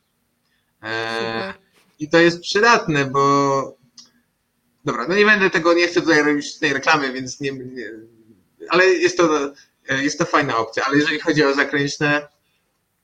E, 0.82 1.16
Super. 1.18 1.54
I 1.98 2.08
to 2.08 2.18
jest 2.18 2.40
przydatne, 2.40 3.04
bo 3.04 3.76
dobra, 4.84 5.06
no 5.08 5.14
nie 5.14 5.24
będę 5.24 5.50
tego, 5.50 5.74
nie 5.74 5.88
chcę 5.88 6.00
tutaj 6.00 6.22
robić 6.22 6.58
tej 6.58 6.72
reklamy, 6.72 7.12
więc 7.12 7.40
nie, 7.40 7.52
nie 7.52 7.90
ale 8.68 8.86
jest 8.86 9.16
to, 9.16 9.52
jest 9.88 10.18
to 10.18 10.24
fajna 10.24 10.56
opcja, 10.56 10.84
ale 10.84 10.96
jeżeli 10.96 11.20
chodzi 11.20 11.44
o 11.44 11.54
zagraniczne, 11.54 12.28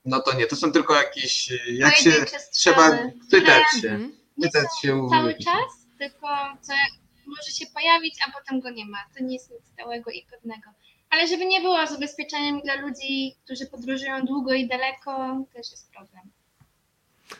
no 0.05 0.21
to 0.21 0.37
nie, 0.37 0.45
to 0.47 0.55
są 0.55 0.71
tylko 0.71 0.95
jakieś, 0.95 1.49
jak 1.71 1.95
się 1.95 2.03
Pojedyncze 2.09 2.37
trzeba 2.53 2.97
pytać 3.31 3.63
się, 3.81 3.89
Mhm. 3.89 4.17
nie 4.37 4.47
pytać 4.47 4.67
są 4.71 4.87
się 4.87 5.07
cały 5.09 5.33
czas, 5.33 5.87
tylko 5.99 6.27
co 6.61 6.73
może 7.25 7.51
się 7.51 7.65
pojawić, 7.73 8.15
a 8.27 8.31
potem 8.31 8.59
go 8.59 8.69
nie 8.69 8.85
ma. 8.85 8.97
To 9.17 9.23
nie 9.23 9.33
jest 9.33 9.51
nic 9.51 9.61
stałego 9.73 10.11
i 10.11 10.25
pewnego. 10.31 10.69
Ale 11.09 11.27
żeby 11.27 11.45
nie 11.45 11.61
było 11.61 11.87
z 11.87 11.91
ubezpieczeniami 11.91 12.61
dla 12.63 12.75
ludzi, 12.75 13.35
którzy 13.45 13.65
podróżują 13.65 14.25
długo 14.25 14.53
i 14.53 14.67
daleko, 14.67 15.45
też 15.53 15.71
jest 15.71 15.91
problem. 15.91 16.31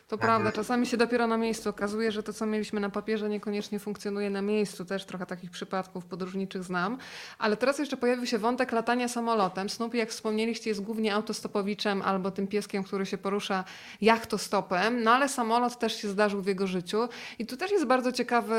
To 0.07 0.17
prawda, 0.17 0.51
czasami 0.51 0.85
się 0.85 0.97
dopiero 0.97 1.27
na 1.27 1.37
miejscu 1.37 1.69
okazuje, 1.69 2.11
że 2.11 2.23
to, 2.23 2.33
co 2.33 2.45
mieliśmy 2.45 2.79
na 2.79 2.89
papierze, 2.89 3.29
niekoniecznie 3.29 3.79
funkcjonuje 3.79 4.29
na 4.29 4.41
miejscu. 4.41 4.85
Też 4.85 5.05
trochę 5.05 5.25
takich 5.25 5.51
przypadków 5.51 6.05
podróżniczych 6.05 6.63
znam. 6.63 6.97
Ale 7.39 7.57
teraz 7.57 7.79
jeszcze 7.79 7.97
pojawił 7.97 8.25
się 8.25 8.37
wątek 8.37 8.71
latania 8.71 9.07
samolotem. 9.07 9.69
Snoopy, 9.69 9.97
jak 9.97 10.09
wspomnieliście, 10.09 10.69
jest 10.69 10.81
głównie 10.81 11.15
autostopowiczem 11.15 12.01
albo 12.01 12.31
tym 12.31 12.47
pieskiem, 12.47 12.83
który 12.83 13.05
się 13.05 13.17
porusza 13.17 13.63
jachtostopem, 14.01 15.03
no 15.03 15.11
ale 15.11 15.29
samolot 15.29 15.79
też 15.79 16.01
się 16.01 16.07
zdarzył 16.07 16.41
w 16.41 16.47
jego 16.47 16.67
życiu. 16.67 17.09
I 17.39 17.45
tu 17.45 17.57
też 17.57 17.71
jest 17.71 17.85
bardzo 17.85 18.11
ciekawy 18.11 18.55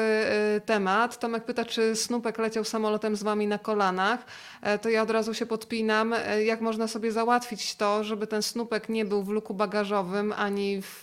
y, 0.57 0.61
temat. 0.61 1.19
Tomek 1.19 1.45
pyta, 1.45 1.65
czy 1.65 1.97
Snupek 1.97 2.39
leciał 2.39 2.65
samolotem 2.65 3.17
z 3.17 3.23
wami 3.23 3.47
na 3.47 3.59
kolanach. 3.59 4.25
E, 4.63 4.79
To 4.79 4.89
ja 4.89 5.03
od 5.03 5.11
razu 5.11 5.35
się 5.35 5.47
podpinam, 5.47 6.13
e, 6.13 6.45
jak 6.45 6.61
można 6.61 6.89
sobie 6.89 7.13
załatwić 7.13 7.77
to, 7.77 8.05
żeby 8.05 8.27
ten 8.27 8.43
Snupek 8.43 8.89
nie 8.89 9.05
był 9.05 9.23
w 9.23 9.29
luku 9.29 9.55
bagażowym 9.55 10.33
ani 10.33 10.83
w 10.83 11.03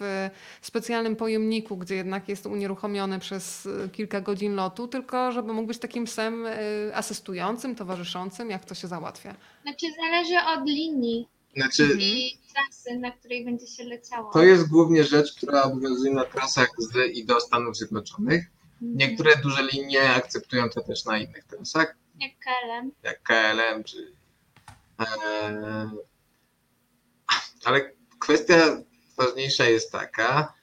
specjalnym 0.62 1.16
pojemniku, 1.16 1.78
gdzie 1.78 1.96
jednak 1.96 2.30
jest 2.30 2.46
unieruchomiony 2.46 3.20
przez 3.20 3.66
e, 3.86 3.90
kilka 3.90 4.22
godzin 4.22 4.56
lotu, 4.56 4.88
tylko 4.88 5.32
żeby 5.32 5.54
mógł 5.54 5.68
być 5.68 5.78
takim 5.78 6.06
psem 6.06 6.46
e, 6.46 6.56
asystującym, 6.94 7.76
towarzyszącym, 7.76 8.50
jak 8.50 8.66
to 8.66 8.76
się 8.76 8.88
załatwia. 8.88 9.36
Znaczy 9.62 9.86
zależy 10.02 10.36
od 10.58 10.66
linii 10.70 11.28
Znaczy, 11.56 11.88
i 12.00 12.38
trasy, 12.54 13.00
na 13.00 13.12
której 13.12 13.46
będzie 13.46 13.68
się 13.68 13.84
leciało. 13.84 14.32
to 14.34 14.44
jest 14.44 14.70
głównie 14.70 15.04
rzecz, 15.04 15.34
która 15.36 15.64
obowiązuje 15.64 16.14
na 16.14 16.26
trasach 16.26 16.70
z 16.78 17.16
i 17.18 17.26
do 17.26 17.40
Stanów 17.40 17.78
Zjednoczonych. 17.78 18.46
Mhm. 18.82 18.98
Niektóre 18.98 19.32
duże 19.44 19.64
linie 19.74 20.10
akceptują 20.14 20.70
to 20.70 20.82
też 20.82 21.06
na 21.06 21.18
innych 21.18 21.44
trasach, 21.44 21.96
Jak 22.20 22.32
KLM. 22.40 22.92
jak 23.04 23.24
KLM 23.24 23.84
czy. 23.84 24.12
e, 25.00 25.90
Ale 27.66 27.92
kwestia 28.20 28.56
ważniejsza 29.18 29.66
jest 29.66 29.92
taka, 29.92 30.54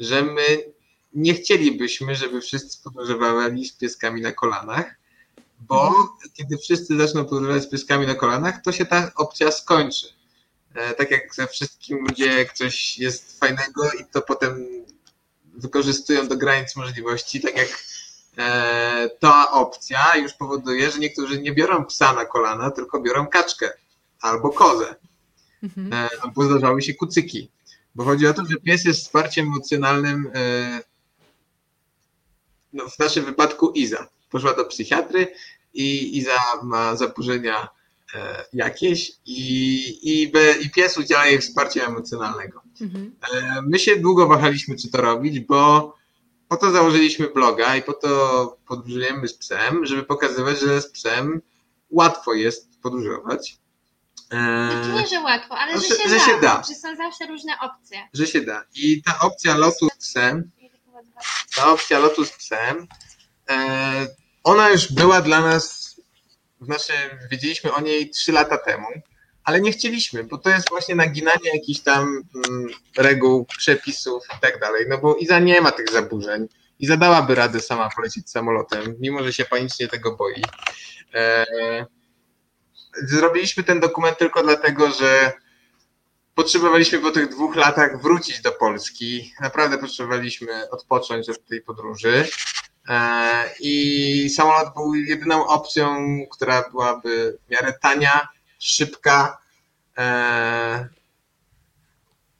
że 0.00 0.22
my 0.22 0.42
nie 1.14 1.34
chcielibyśmy, 1.34 2.14
żeby 2.16 2.40
wszyscy 2.40 2.82
podróżowali 2.84 3.66
z 3.66 3.72
pieskami 3.76 4.20
na 4.22 4.32
kolanach, 4.32 4.94
bo 5.60 5.94
kiedy 6.34 6.58
wszyscy 6.58 6.96
zaczną 6.96 7.24
podróżować 7.24 7.62
z 7.62 7.70
pieskami 7.70 8.06
na 8.06 8.14
kolanach, 8.14 8.62
to 8.62 8.72
się 8.72 8.86
ta 8.86 9.12
opcja 9.16 9.50
skończy. 9.50 10.06
E, 10.74 10.94
Tak 10.94 11.10
jak 11.10 11.34
ze 11.34 11.46
wszystkim 11.46 11.98
ludzie, 12.08 12.26
jak 12.26 12.52
coś 12.52 12.98
jest 12.98 13.38
fajnego 13.40 13.90
i 14.00 14.04
to 14.12 14.22
potem 14.22 14.66
wykorzystują 15.44 16.28
do 16.28 16.36
granic 16.36 16.76
możliwości, 16.76 17.40
tak 17.40 17.56
jak 17.56 17.68
e, 18.38 19.10
ta 19.20 19.50
opcja 19.50 20.16
już 20.16 20.32
powoduje, 20.32 20.90
że 20.90 20.98
niektórzy 20.98 21.42
nie 21.42 21.52
biorą 21.52 21.84
psa 21.84 22.12
na 22.12 22.24
kolana, 22.24 22.70
tylko 22.70 23.00
biorą 23.00 23.26
kaczkę 23.26 23.72
albo 24.20 24.50
kozę, 24.50 24.94
Mhm. 25.62 25.92
e, 25.92 26.08
albo 26.22 26.44
zdarzały 26.44 26.82
się 26.82 26.94
kucyki. 26.94 27.50
Bo 27.96 28.04
chodzi 28.04 28.26
o 28.26 28.34
to, 28.34 28.44
że 28.44 28.56
pies 28.56 28.84
jest 28.84 29.00
wsparciem 29.00 29.46
emocjonalnym, 29.46 30.30
e, 30.34 30.80
no 32.72 32.88
w 32.88 32.98
naszym 32.98 33.24
wypadku 33.24 33.70
Iza. 33.70 34.08
Poszła 34.30 34.54
do 34.54 34.64
psychiatry 34.64 35.26
i 35.74 36.18
Iza 36.18 36.38
ma 36.62 36.96
zaburzenia 36.96 37.68
e, 38.14 38.44
jakieś 38.52 39.12
i, 39.26 39.40
i, 40.02 40.32
i 40.62 40.70
pies 40.70 40.98
udziela 40.98 41.26
jej 41.26 41.38
wsparcia 41.38 41.86
emocjonalnego. 41.86 42.62
Mhm. 42.80 43.14
E, 43.32 43.62
My 43.62 43.78
się 43.78 43.96
długo 43.96 44.26
wahaliśmy, 44.26 44.76
czy 44.76 44.90
to 44.90 45.02
robić, 45.02 45.40
bo 45.40 45.94
po 46.48 46.56
to 46.56 46.70
założyliśmy 46.70 47.28
bloga 47.28 47.76
i 47.76 47.82
po 47.82 47.92
to 47.92 48.58
podróżujemy 48.68 49.28
z 49.28 49.34
psem, 49.34 49.86
żeby 49.86 50.02
pokazywać, 50.02 50.60
że 50.60 50.82
z 50.82 50.90
psem 50.90 51.40
łatwo 51.90 52.34
jest 52.34 52.80
podróżować. 52.80 53.58
E, 54.32 54.36
Znaczy 54.70 54.92
nie, 55.02 55.06
że 55.06 55.20
łatwo, 55.20 55.58
ale 55.58 55.74
No, 55.74 55.80
że, 55.80 55.86
się, 55.88 55.94
że 56.08 56.14
da, 56.18 56.26
się 56.26 56.40
da. 56.40 56.62
Że 56.68 56.74
są 56.74 56.96
zawsze 56.96 57.26
różne 57.26 57.52
opcje. 57.62 58.08
Że 58.12 58.26
się 58.26 58.40
da. 58.40 58.64
I 58.74 59.02
ta 59.02 59.18
opcja 59.20 59.56
lotu 59.56 59.88
z 59.88 59.96
psem, 59.96 60.50
ta 61.56 61.70
opcja 61.72 61.98
lotu 61.98 62.24
z 62.24 62.30
psem, 62.32 62.86
e, 63.50 64.06
ona 64.44 64.70
już 64.70 64.92
była 64.92 65.20
dla 65.22 65.40
nas, 65.40 65.96
znaczy 66.60 66.92
wiedzieliśmy 67.30 67.72
o 67.72 67.80
niej 67.80 68.10
trzy 68.10 68.32
lata 68.32 68.58
temu, 68.58 68.86
ale 69.44 69.60
nie 69.60 69.72
chcieliśmy, 69.72 70.24
bo 70.24 70.38
to 70.38 70.50
jest 70.50 70.68
właśnie 70.70 70.94
naginanie 70.94 71.50
jakichś 71.54 71.80
tam 71.80 72.22
mm, 72.48 72.66
reguł, 72.96 73.44
przepisów 73.44 74.24
i 74.36 74.40
tak 74.40 74.60
dalej, 74.60 74.86
no 74.88 74.98
bo 74.98 75.14
Iza 75.16 75.38
nie 75.38 75.60
ma 75.60 75.72
tych 75.72 75.90
zaburzeń. 75.90 76.46
i 76.78 76.86
zadałaby 76.86 77.34
radę 77.34 77.60
sama 77.60 77.88
polecieć 77.96 78.30
samolotem, 78.30 78.96
mimo 79.00 79.22
że 79.22 79.32
się 79.32 79.44
panicznie 79.44 79.88
tego 79.88 80.16
boi. 80.16 80.42
Zrobiliśmy 83.02 83.62
ten 83.62 83.80
dokument 83.80 84.18
tylko 84.18 84.42
dlatego, 84.42 84.90
że 84.90 85.32
potrzebowaliśmy 86.34 86.98
po 86.98 87.10
tych 87.10 87.28
dwóch 87.28 87.56
latach 87.56 88.02
wrócić 88.02 88.40
do 88.40 88.52
Polski. 88.52 89.34
Naprawdę 89.40 89.78
potrzebowaliśmy 89.78 90.70
odpocząć 90.70 91.28
od 91.28 91.46
tej 91.46 91.62
podróży. 91.62 92.28
E, 92.88 93.50
I 93.60 94.30
samolot 94.30 94.74
był 94.74 94.94
jedyną 94.94 95.46
opcją, 95.46 96.06
która 96.32 96.70
byłaby 96.70 97.38
w 97.46 97.50
miarę 97.50 97.72
tania, 97.82 98.28
szybka. 98.58 99.38
E, 99.98 100.88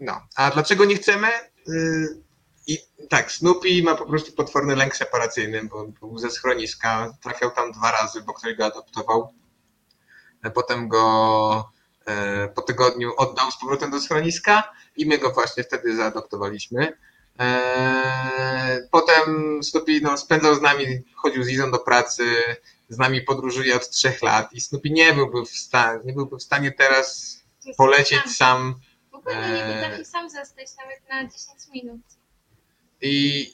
no, 0.01 0.20
a 0.37 0.51
dlaczego 0.51 0.85
nie 0.85 0.97
chcemy? 0.97 1.28
Y, 1.69 2.23
I 2.66 2.78
tak, 3.09 3.33
Snoopy 3.33 3.83
ma 3.83 3.95
po 3.95 4.07
prostu 4.07 4.33
potworny 4.33 4.77
lęk 4.77 4.97
separacyjny, 4.97 5.65
bo 5.65 5.85
był 5.85 6.19
ze 6.19 6.31
schroniska, 6.31 7.12
trafiał 7.23 7.51
tam 7.51 7.73
dwa 7.73 7.91
razy, 7.91 8.23
bo 8.23 8.33
ktoś 8.33 8.55
go 8.55 8.66
adoptował. 8.66 9.33
Potem 10.54 10.88
go 10.88 11.72
e, 12.06 12.48
po 12.48 12.62
tygodniu 12.62 13.12
oddał 13.16 13.50
z 13.50 13.60
powrotem 13.60 13.90
do 13.90 14.00
schroniska 14.00 14.72
i 14.96 15.06
my 15.06 15.18
go 15.18 15.30
właśnie 15.30 15.64
wtedy 15.64 15.96
zaadoptowaliśmy. 15.96 16.96
E, 17.40 18.88
potem 18.90 19.58
Snoopy 19.62 20.00
no, 20.02 20.18
spędzał 20.18 20.54
z 20.54 20.60
nami, 20.60 20.86
chodził 21.14 21.44
z 21.44 21.48
Izą 21.48 21.70
do 21.70 21.78
pracy, 21.78 22.24
z 22.88 22.98
nami 22.98 23.22
podróżuje 23.22 23.76
od 23.76 23.90
trzech 23.90 24.22
lat 24.22 24.52
i 24.52 24.60
Snoopy 24.60 24.90
nie 24.90 25.12
byłby 25.12 25.44
w 25.44 25.50
stanie, 25.50 26.00
nie 26.04 26.12
byłby 26.12 26.36
w 26.36 26.42
stanie 26.42 26.72
teraz 26.72 27.36
polecieć 27.76 28.36
sam. 28.36 28.80
W 29.12 29.14
ogóle 29.14 29.50
nie 29.50 29.74
potrafi 29.74 30.04
sam 30.04 30.30
zostać 30.30 30.68
nawet 30.76 31.08
na 31.08 31.22
10 31.22 31.38
minut. 31.72 32.00
I 33.00 33.46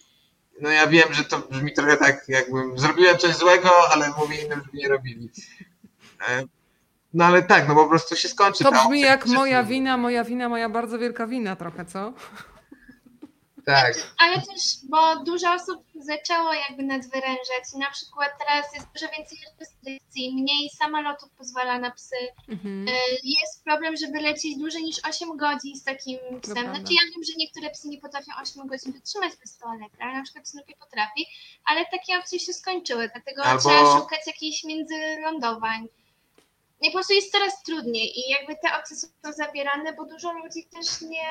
no 0.60 0.70
ja 0.70 0.86
wiem, 0.86 1.14
że 1.14 1.24
to 1.24 1.38
brzmi 1.38 1.72
trochę 1.72 1.96
tak, 1.96 2.28
jakbym 2.28 2.78
zrobiłem 2.78 3.18
coś 3.18 3.36
złego, 3.36 3.70
ale 3.90 4.12
mówię 4.18 4.42
innym, 4.42 4.62
żeby 4.64 4.78
nie 4.78 4.88
robili. 4.88 5.30
No 7.14 7.24
ale 7.24 7.42
tak, 7.42 7.68
no 7.68 7.74
po 7.74 7.88
prostu 7.88 8.16
się 8.16 8.28
skończy. 8.28 8.64
To 8.64 8.70
ta 8.70 8.82
brzmi 8.84 8.98
opcja, 8.98 9.10
jak 9.10 9.26
moja 9.26 9.62
wina, 9.64 9.96
moja 9.96 10.24
wina, 10.24 10.48
moja 10.48 10.68
bardzo 10.68 10.98
wielka 10.98 11.26
wina 11.26 11.56
trochę, 11.56 11.84
co? 11.84 12.12
Tak. 13.66 13.94
Ale 14.18 14.36
też, 14.36 14.62
bo 14.90 15.16
dużo 15.24 15.52
osób 15.52 15.84
zaczęło 15.94 16.52
jakby 16.52 16.82
nadwyrężać 16.82 17.64
na 17.78 17.90
przykład 17.90 18.30
teraz 18.38 18.74
jest 18.74 18.86
dużo 18.94 19.12
więcej 19.16 19.38
restrykcji, 19.60 20.34
mniej 20.34 20.70
samolotów 20.78 21.30
pozwala 21.30 21.78
na 21.78 21.90
psy. 21.90 22.16
Mhm. 22.48 22.88
E, 22.88 22.92
Jest 23.22 23.64
problem, 23.64 23.96
żeby 23.96 24.20
lecieć 24.20 24.58
dłużej 24.58 24.82
niż 24.82 24.96
8 25.08 25.36
godzin 25.36 25.76
z 25.76 25.84
takim 25.84 26.18
psem. 26.40 26.54
prawda. 26.54 26.74
Znaczy 26.74 26.94
ja 26.94 27.00
wiem, 27.14 27.24
że 27.24 27.32
niektóre 27.38 27.70
psy 27.70 27.88
nie 27.88 27.98
potrafią 28.00 28.32
8 28.42 28.66
godzin 28.66 28.92
wytrzymać 28.92 29.32
bez 29.40 29.58
toalety, 29.58 29.96
ale 30.00 30.12
na 30.12 30.22
przykład 30.22 30.48
Snoopy 30.48 30.72
potrafi, 30.80 31.26
ale 31.64 31.86
takie 31.86 32.18
opcje 32.18 32.40
się 32.40 32.52
skończyły, 32.52 33.08
dlatego 33.14 33.42
Albo- 33.42 33.60
trzeba 33.60 33.98
szukać 34.00 34.20
jakichś 34.26 34.64
międzylądowań. 34.64 35.88
I 36.82 36.86
po 36.86 36.92
prostu 36.92 37.12
jest 37.12 37.32
coraz 37.32 37.62
trudniej 37.62 38.18
i 38.18 38.30
jakby 38.30 38.56
te 38.62 38.78
opcje 38.78 38.96
są 38.96 39.08
zabierane, 39.32 39.92
bo 39.92 40.04
dużo 40.04 40.32
ludzi 40.32 40.64
też 40.64 41.00
nie, 41.00 41.30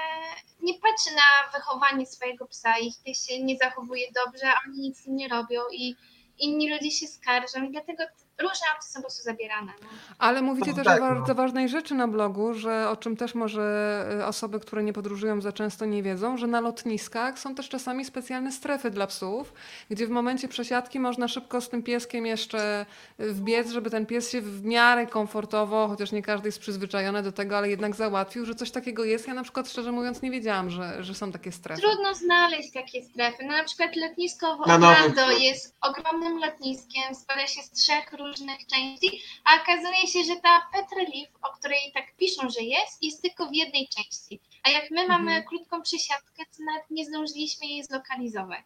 nie 0.62 0.74
patrzy 0.74 1.10
na 1.16 1.52
wychowanie 1.58 2.06
swojego 2.06 2.48
psa, 2.48 2.78
ich 2.78 2.94
pies 3.04 3.26
się 3.28 3.44
nie 3.44 3.58
zachowuje 3.58 4.08
dobrze, 4.26 4.48
a 4.48 4.56
oni 4.68 4.80
nic 4.80 5.08
nie 5.08 5.28
robią 5.28 5.62
i 5.72 5.96
inni 6.40 6.70
ludzie 6.70 6.92
się 6.92 7.08
skarżą 7.08 7.64
i 7.64 7.72
dlatego 7.72 8.04
różne 8.40 8.68
opcje 8.76 8.92
są 8.92 9.00
po 9.00 9.02
prostu 9.02 9.24
zabierane. 9.24 9.72
No. 9.82 9.88
Ale 10.20 10.42
mówicie 10.42 10.70
No 10.72 10.76
też 10.76 10.86
tak, 10.86 11.02
o 11.02 11.06
no. 11.06 11.16
bardzo 11.16 11.36
ważnej 11.36 11.70
rzeczy 11.70 11.94
na 11.96 12.08
blogu, 12.08 12.54
że 12.54 12.90
o 12.90 12.96
czym 12.96 13.18
też 13.18 13.36
może 13.36 14.06
y, 14.20 14.26
osoby, 14.26 14.60
które 14.60 14.84
nie 14.84 14.94
podróżują 14.94 15.42
za 15.42 15.52
często 15.52 15.86
nie 15.86 16.04
wiedzą, 16.04 16.38
że 16.38 16.48
na 16.48 16.62
lotniskach 16.62 17.40
są 17.40 17.56
też 17.56 17.70
czasami 17.70 18.06
specjalne 18.06 18.52
strefy 18.52 18.92
dla 18.92 19.08
psów, 19.08 19.54
gdzie 19.90 20.08
w 20.08 20.10
momencie 20.10 20.48
przesiadki 20.48 21.00
można 21.00 21.28
szybko 21.28 21.62
z 21.62 21.70
tym 21.70 21.84
pieskiem 21.84 22.26
jeszcze 22.26 22.86
y, 23.20 23.34
wbiec, 23.34 23.70
żeby 23.70 23.90
ten 23.90 24.06
pies 24.06 24.32
się 24.32 24.42
w 24.42 24.66
miarę 24.66 25.08
komfortowo, 25.08 25.88
chociaż 25.88 26.12
nie 26.12 26.22
każdy 26.22 26.48
jest 26.48 26.60
przyzwyczajony 26.60 27.24
do 27.24 27.32
tego, 27.32 27.58
ale 27.58 27.70
jednak 27.70 27.96
załatwił, 27.96 28.46
że 28.46 28.56
coś 28.56 28.72
takiego 28.72 29.04
jest. 29.06 29.28
Ja 29.28 29.34
na 29.34 29.44
przykład 29.44 29.70
szczerze 29.70 29.92
mówiąc 29.92 30.22
nie 30.22 30.32
wiedziałam, 30.32 30.70
że, 30.70 31.04
że 31.04 31.16
są 31.16 31.32
takie 31.32 31.52
strefy. 31.52 31.82
Trudno 31.82 32.16
znaleźć 32.16 32.72
takie 32.72 33.04
strefy. 33.04 33.44
No 33.44 33.58
na 33.58 33.64
przykład 33.64 33.96
lotnisko 33.96 34.58
w. 34.58 34.62
Orlando 34.62 35.32
jest 35.32 35.76
ogromnym 35.82 36.40
lotniskiem, 36.40 37.16
składa 37.16 37.48
się 37.48 37.62
z 37.62 37.72
trzech 37.72 38.14
różnych 38.28 38.68
części, 38.68 39.22
a 39.46 39.62
okazuje 39.62 40.08
się, 40.08 40.24
że 40.24 40.36
ta 40.44 40.62
Petrelief, 40.74 41.30
o 41.42 41.54
której 41.58 41.92
tak 41.94 42.16
piszą, 42.16 42.50
że 42.50 42.62
jest, 42.62 43.04
jest 43.04 43.22
tylko 43.22 43.46
w 43.50 43.54
jednej 43.54 43.88
części. 43.88 44.40
A 44.64 44.70
jak 44.70 44.92
my 44.92 45.08
mamy 45.08 45.32
Mhm. 45.32 45.44
krótką 45.48 45.82
przesiadkę, 45.82 46.44
to 46.58 46.64
nawet 46.64 46.92
nie 46.92 47.06
zdążyliśmy 47.06 47.68
jej 47.68 47.84
zlokalizować. 47.84 48.66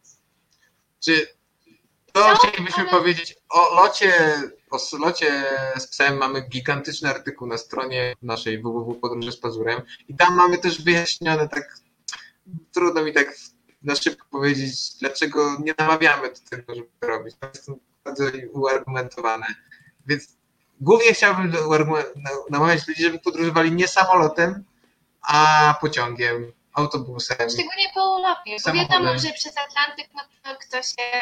Czy 1.04 1.28
to 2.14 2.28
No, 2.28 2.36
chcielibyśmy 2.36 2.82
ale- 2.84 2.92
powiedzieć 2.92 3.36
o 3.50 3.76
locie, 3.76 4.14
o 4.72 4.98
locie 4.98 5.44
z 5.78 5.88
psem 5.88 6.18
mamy 6.18 6.42
gigantyczny 6.50 7.10
artykuł 7.10 7.48
na 7.48 7.58
stronie 7.58 8.16
naszej 8.22 8.62
www.podróże 8.62 9.32
z 9.32 9.38
pazurem 9.38 9.82
i 10.10 10.16
tam 10.16 10.36
mamy 10.36 10.58
też 10.58 10.82
wyjaśnione 10.82 11.50
tak, 11.50 11.78
trudno 12.74 13.04
mi 13.04 13.14
tak 13.14 13.36
na 13.84 13.96
szybko 13.96 14.26
powiedzieć, 14.32 14.94
dlaczego 15.00 15.58
nie 15.64 15.74
namawiamy 15.78 16.30
do 16.30 16.40
tego, 16.50 16.76
żeby 16.76 16.88
to 17.00 17.08
robić. 17.08 17.36
To 17.40 17.48
jest 17.48 17.72
bardzo 18.06 18.24
uargumentowane. 18.54 19.46
Więc 20.06 20.38
głównie 20.82 21.14
chciałbym 21.14 21.54
namawiać 22.50 22.88
ludzi, 22.88 23.04
żeby 23.04 23.20
podróżowali 23.20 23.72
nie 23.72 23.88
samolotem, 23.88 24.64
a 25.22 25.76
pociągiem, 25.82 26.52
autobusem. 26.74 27.38
Szczególnie 27.38 27.90
po 27.94 28.02
Europie, 28.02 28.52
bo 28.52 28.60
Samochodem. 28.60 29.02
wiadomo, 29.02 29.20
że 29.20 29.34
przez 29.34 29.58
Atlantyk 29.58 30.08
no 30.16 30.22
to 30.44 30.60
kto 30.60 30.84
się... 30.84 31.22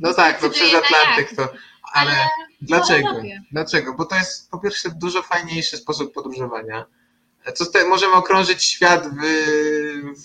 No 0.00 0.14
tak, 0.14 0.42
no 0.42 0.50
przez 0.50 0.74
Atlantyk 0.74 1.36
to, 1.36 1.48
ale... 1.92 2.12
Ale 2.12 2.28
Dlaczego? 2.60 3.08
Dlaczego? 3.52 3.94
Bo 3.94 4.04
to 4.04 4.16
jest 4.16 4.50
po 4.50 4.58
pierwsze 4.58 4.90
dużo 4.90 5.22
fajniejszy 5.22 5.76
sposób 5.76 6.14
podróżowania. 6.14 6.86
Co 7.52 7.88
możemy 7.88 8.14
okrążyć 8.14 8.64
świat 8.64 9.08
w, 9.08 9.22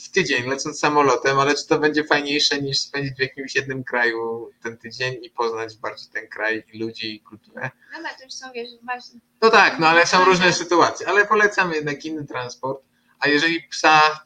w 0.03 0.11
tydzień 0.11 0.49
lecąc 0.49 0.79
samolotem, 0.79 1.39
ale 1.39 1.55
czy 1.55 1.67
to 1.67 1.79
będzie 1.79 2.03
fajniejsze 2.03 2.61
niż 2.61 2.79
spędzić 2.79 3.17
w 3.17 3.21
jakimś 3.21 3.55
jednym 3.55 3.83
kraju 3.83 4.49
ten 4.63 4.77
tydzień 4.77 5.17
i 5.21 5.29
poznać 5.29 5.77
bardziej 5.77 6.09
ten 6.13 6.27
kraj 6.27 6.63
i 6.73 6.79
ludzi 6.79 7.15
i 7.15 7.21
kulturę? 7.21 7.69
Dobra, 7.95 8.09
to 8.17 8.23
już 8.23 8.33
są, 8.33 8.51
wiesz, 8.51 8.69
ważne. 8.83 9.19
No 9.41 9.49
tak, 9.49 9.79
no 9.79 9.87
ale 9.87 10.05
są 10.05 10.25
różne 10.25 10.53
sytuacje, 10.53 11.07
ale 11.07 11.25
polecam 11.25 11.73
jednak 11.73 12.05
inny 12.05 12.27
transport. 12.27 12.81
A 13.19 13.27
jeżeli 13.27 13.63
psa 13.63 14.25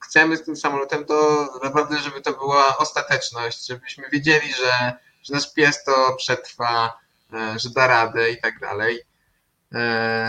chcemy 0.00 0.36
z 0.36 0.44
tym 0.44 0.56
samolotem, 0.56 1.04
to 1.04 1.48
naprawdę, 1.62 1.98
żeby 1.98 2.20
to 2.20 2.32
była 2.32 2.78
ostateczność, 2.78 3.66
żebyśmy 3.66 4.08
wiedzieli, 4.08 4.52
że, 4.52 4.92
że 5.22 5.34
nasz 5.34 5.52
pies 5.52 5.84
to 5.84 6.14
przetrwa, 6.18 6.98
e, 7.32 7.58
że 7.58 7.70
da 7.70 7.86
radę 7.86 8.30
i 8.30 8.40
tak 8.40 8.60
dalej, 8.60 9.00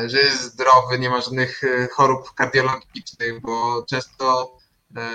że 0.07 0.17
jest 0.17 0.41
zdrowy, 0.41 0.99
nie 0.99 1.09
ma 1.09 1.21
żadnych 1.21 1.63
e, 1.63 1.87
chorób 1.87 2.33
kardiologicznych, 2.33 3.41
bo 3.41 3.85
często 3.89 4.57
e, 4.97 5.09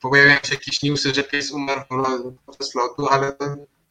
pojawiają 0.00 0.38
się 0.44 0.54
jakieś 0.54 0.82
newsy, 0.82 1.14
że 1.14 1.22
pies 1.22 1.50
umarł 1.50 1.82
podczas 2.46 2.74
lotu, 2.74 3.08
ale 3.08 3.32
to 3.32 3.44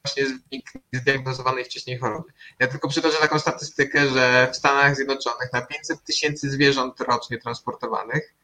właśnie 0.04 0.24
jest 0.24 0.34
wynik 0.50 0.72
zdiagnozowanej 0.94 1.66
wcześniej 1.66 1.98
choroby. 1.98 2.32
Ja 2.60 2.68
tylko 2.68 2.88
przytoczę 2.88 3.18
taką 3.18 3.40
statystykę, 3.40 4.08
że 4.08 4.50
w 4.54 4.56
Stanach 4.56 4.96
Zjednoczonych 4.96 5.54
na 5.54 5.62
500 5.62 6.04
tysięcy 6.04 6.50
zwierząt 6.50 7.00
rocznie 7.02 7.38
transportowanych 7.38 8.36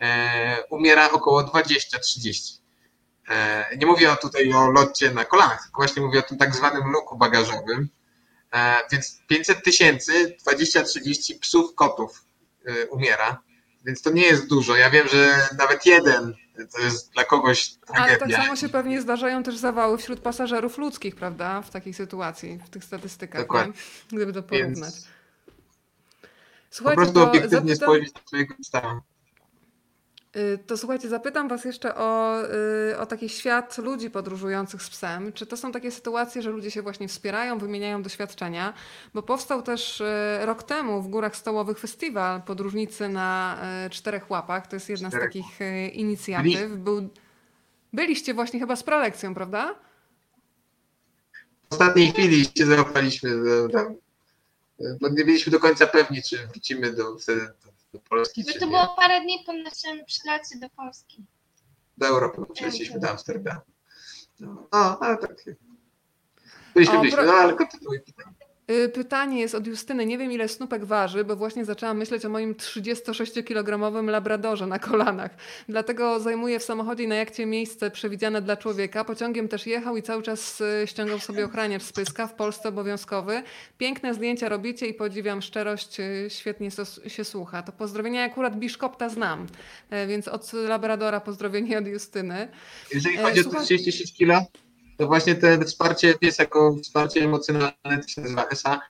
e, 0.00 0.64
umiera 0.70 1.10
około 1.10 1.42
20-30. 1.42 2.58
E, 3.28 3.66
nie 3.76 3.86
mówię 3.86 4.16
tutaj 4.20 4.52
o 4.52 4.70
locie 4.70 5.10
na 5.10 5.24
kolanach, 5.24 5.62
tylko 5.62 5.82
właśnie 5.82 6.02
mówię 6.02 6.18
o 6.18 6.22
tym 6.22 6.38
tak 6.38 6.54
zwanym 6.54 6.90
luku 6.92 7.18
bagażowym. 7.18 7.88
E, 8.54 8.80
więc 8.92 9.20
500 9.26 9.64
tysięcy, 9.64 10.36
20-30 10.46 11.38
psów, 11.38 11.74
kotów 11.74 12.24
e, 12.66 12.86
umiera. 12.86 13.42
Więc 13.84 14.02
to 14.02 14.10
nie 14.10 14.22
jest 14.22 14.46
dużo. 14.46 14.76
Ja 14.76 14.90
wiem, 14.90 15.08
że 15.08 15.48
nawet 15.58 15.86
jeden 15.86 16.34
to 16.72 16.80
jest 16.80 17.12
dla 17.12 17.24
kogoś 17.24 17.74
Ale 17.88 18.08
tak 18.08 18.18
tragedia. 18.18 18.42
samo 18.42 18.56
się 18.56 18.68
pewnie 18.68 19.02
zdarzają 19.02 19.42
też 19.42 19.56
zawały 19.56 19.98
wśród 19.98 20.20
pasażerów 20.20 20.78
ludzkich, 20.78 21.16
prawda? 21.16 21.62
W 21.62 21.70
takiej 21.70 21.94
sytuacji, 21.94 22.58
w 22.66 22.70
tych 22.70 22.84
statystykach, 22.84 23.40
Dokładnie. 23.40 23.72
nie? 24.12 24.16
gdyby 24.16 24.32
to 24.32 24.42
porównać. 24.42 24.94
Więc 24.94 25.02
po 25.02 26.74
Słuchajcie, 26.76 26.96
prostu 26.96 27.14
to 27.14 27.28
obiektywnie 27.28 27.76
zapytam, 27.76 27.76
spojrzeć 27.76 28.14
na 28.14 28.20
swojego 28.26 28.54
psa. 28.62 29.00
Y, 30.36 30.58
to 30.66 30.76
słuchajcie, 30.76 31.08
zapytam 31.08 31.48
Was 31.48 31.64
jeszcze 31.64 31.94
o, 31.94 32.42
y, 32.90 32.98
o 32.98 33.06
taki 33.06 33.28
świat 33.28 33.78
ludzi 33.78 34.10
podróżujących 34.10 34.82
z 34.82 34.90
psem. 34.90 35.32
Czy 35.32 35.46
to 35.46 35.56
są 35.56 35.72
takie 35.72 35.90
sytuacje, 35.90 36.42
że 36.42 36.50
ludzie 36.50 36.70
się 36.70 36.82
właśnie 36.82 37.08
wspierają, 37.08 37.58
wymieniają 37.58 38.02
doświadczenia? 38.02 38.74
Bo 39.14 39.22
powstał 39.22 39.62
też 39.62 40.00
y, 40.00 40.06
rok 40.40 40.62
temu 40.62 41.02
w 41.02 41.08
Górach 41.08 41.36
Stołowych 41.36 41.78
festiwal 41.78 42.42
Podróżnicy 42.42 43.08
na 43.08 43.58
czterech 43.90 44.30
łapach. 44.30 44.66
To 44.66 44.76
jest 44.76 44.88
jedna 44.88 45.10
z 45.10 45.12
takich 45.12 45.58
inicjatyw. 45.92 46.76
Był, 46.76 47.08
byliście 47.92 48.34
właśnie 48.34 48.60
chyba 48.60 48.76
z 48.76 48.82
prelekcją, 48.82 49.34
prawda? 49.34 49.74
W 51.70 51.72
ostatniej 51.72 52.12
chwili 52.12 52.44
się 52.44 52.66
bo 55.00 55.08
nie 55.08 55.24
byliśmy 55.24 55.52
do 55.52 55.60
końca 55.60 55.86
pewni, 55.86 56.22
czy 56.22 56.46
wrócimy 56.46 56.92
do, 56.92 57.18
wtedy 57.18 57.48
do, 57.92 58.00
Polski, 58.00 58.44
Bo 58.44 58.52
czy 58.52 58.58
to 58.58 58.64
nie. 58.64 58.70
było 58.70 58.94
parę 58.96 59.20
dni 59.20 59.42
po 59.46 59.52
naszym 59.52 60.04
przylocie 60.06 60.58
do 60.60 60.70
Polski. 60.70 61.24
Do 61.98 62.06
Europy, 62.06 62.40
bo 62.40 62.46
przylecieliśmy 62.46 63.00
do 63.00 63.10
Amsterdamu. 63.10 63.60
No, 64.40 64.68
no 64.72 64.98
ale 65.00 65.16
tak. 65.18 65.44
Byliśmy, 66.74 66.96
O, 66.96 67.00
byliśmy, 67.00 67.26
no 67.26 67.32
ale 67.32 67.54
kontynuuj 67.54 68.00
pytanie. 68.00 68.36
Y, 68.70 68.88
pytanie 68.88 69.40
jest 69.40 69.54
od 69.54 69.66
Justyny. 69.66 70.06
Nie 70.06 70.18
wiem, 70.18 70.32
ile 70.32 70.48
snupek 70.48 70.84
waży, 70.84 71.24
bo 71.24 71.36
właśnie 71.36 71.64
zaczęłam 71.64 71.98
myśleć 71.98 72.24
o 72.24 72.28
moim 72.28 72.54
36-kilogramowym 72.54 74.10
labradorze 74.10 74.66
na 74.66 74.78
kolanach. 74.78 75.30
Dlatego 75.68 76.20
zajmuję 76.20 76.58
w 76.58 76.62
samochodzie 76.62 77.08
na 77.08 77.14
jakcie 77.14 77.46
miejsce 77.46 77.90
przewidziane 77.90 78.42
dla 78.42 78.56
człowieka. 78.56 79.04
Pociągiem 79.04 79.48
też 79.48 79.66
jechał 79.66 79.96
i 79.96 80.02
cały 80.02 80.22
czas 80.22 80.60
y, 80.60 80.86
ściągał 80.86 81.18
sobie 81.18 81.44
ochraniacz 81.44 81.82
z 81.82 81.92
pyska, 81.92 82.26
w 82.26 82.34
Polsce 82.34 82.68
obowiązkowy. 82.68 83.42
Piękne 83.78 84.14
zdjęcia 84.14 84.48
robicie 84.48 84.86
i 84.86 84.94
podziwiam 84.94 85.42
szczerość, 85.42 86.00
y, 86.00 86.26
świetnie 86.28 86.70
się 87.06 87.24
słucha. 87.24 87.62
To 87.62 87.72
pozdrowienia, 87.72 88.24
akurat 88.24 88.58
Biszkopta 88.58 89.08
znam, 89.08 89.46
więc 90.08 90.28
od 90.28 90.52
labradora 90.52 91.20
pozdrowienie 91.20 91.78
od 91.78 91.86
Justyny. 91.86 92.48
Jeżeli 92.94 93.16
chodzi 93.16 93.42
Słuchaj... 93.42 93.62
o 93.62 93.64
36 93.64 94.14
kilo, 94.16 94.46
to 94.98 95.06
właśnie 95.06 95.34
te 95.34 95.64
wsparcie 95.64 96.14
pies 96.14 96.38
jako 96.38 96.76
wsparcie 96.82 97.24
emocjonalne, 97.24 98.02
to 98.02 98.08
się 98.08 98.20
nazywa 98.20 98.48
ESA, 98.48 98.80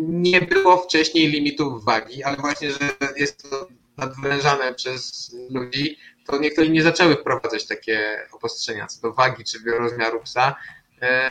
nie 0.00 0.40
było 0.40 0.76
wcześniej 0.76 1.28
limitów 1.28 1.84
wagi, 1.84 2.24
ale 2.24 2.36
właśnie, 2.36 2.70
że 2.70 2.78
jest 3.16 3.50
to 3.50 3.68
nadwyrężane 3.96 4.74
przez 4.74 5.34
ludzi, 5.50 5.98
to 6.26 6.38
niektórzy 6.38 6.70
nie 6.70 6.82
zaczęły 6.82 7.16
wprowadzać 7.16 7.66
takie 7.66 8.26
obostrzenia 8.32 8.86
co 8.86 9.00
do 9.00 9.12
wagi 9.12 9.44
czy 9.44 9.58
rozmiaru 9.78 10.20
psa. 10.20 10.56
E, 11.02 11.30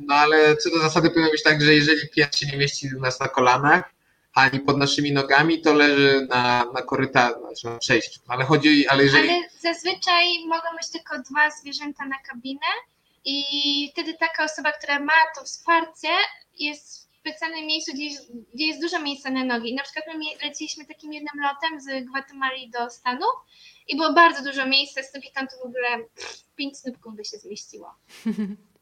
no 0.00 0.14
ale 0.14 0.56
co 0.56 0.70
do 0.70 0.78
zasady 0.78 1.10
powinno 1.10 1.30
być 1.30 1.42
tak, 1.42 1.62
że 1.62 1.74
jeżeli 1.74 2.08
pies 2.08 2.36
się 2.36 2.46
nie 2.46 2.58
mieści 2.58 2.88
u 2.96 3.00
nas 3.00 3.20
na 3.20 3.28
kolanach, 3.28 3.94
ani 4.34 4.60
pod 4.60 4.78
naszymi 4.78 5.12
nogami, 5.12 5.60
to 5.60 5.74
leży 5.74 6.26
na, 6.30 6.64
na 6.74 6.82
korytarzu, 6.82 7.40
znaczy 7.40 7.66
na 7.66 7.78
przejściu. 7.78 8.20
Ale 8.28 8.44
chodzi, 8.44 8.88
ale 8.88 9.04
jeżeli... 9.04 9.30
Ale 9.30 9.42
zazwyczaj 9.60 10.24
mogą 10.48 10.76
być 10.76 10.90
tylko 10.90 11.18
dwa 11.18 11.50
zwierzęta 11.50 12.06
na 12.06 12.16
kabinę 12.18 12.66
i 13.26 13.90
wtedy 13.92 14.14
taka 14.14 14.44
osoba, 14.44 14.72
która 14.72 15.00
ma 15.00 15.12
to 15.38 15.44
wsparcie, 15.44 16.08
jest 16.58 17.06
specjalnym 17.20 17.66
miejscu, 17.66 17.92
gdzie 17.94 18.04
jest, 18.04 18.32
gdzie 18.54 18.66
jest 18.66 18.80
dużo 18.80 19.02
miejsca 19.02 19.30
na 19.30 19.44
nogi. 19.44 19.70
I 19.70 19.74
na 19.74 19.82
przykład 19.82 20.04
my 20.06 20.46
leciliśmy 20.48 20.86
takim 20.86 21.12
jednym 21.12 21.44
lotem 21.44 21.80
z 21.80 22.04
Gwatemali 22.04 22.70
do 22.70 22.90
Stanów 22.90 23.34
i 23.88 23.96
było 23.96 24.12
bardzo 24.12 24.44
dużo 24.44 24.66
miejsca, 24.66 25.02
z 25.02 25.12
tym 25.12 25.22
tam 25.34 25.46
to 25.48 25.56
w 25.56 25.66
ogóle 25.66 25.88
pięć 26.56 26.78
snupków 26.78 27.16
by 27.16 27.24
się 27.24 27.38
zmieściło. 27.38 27.94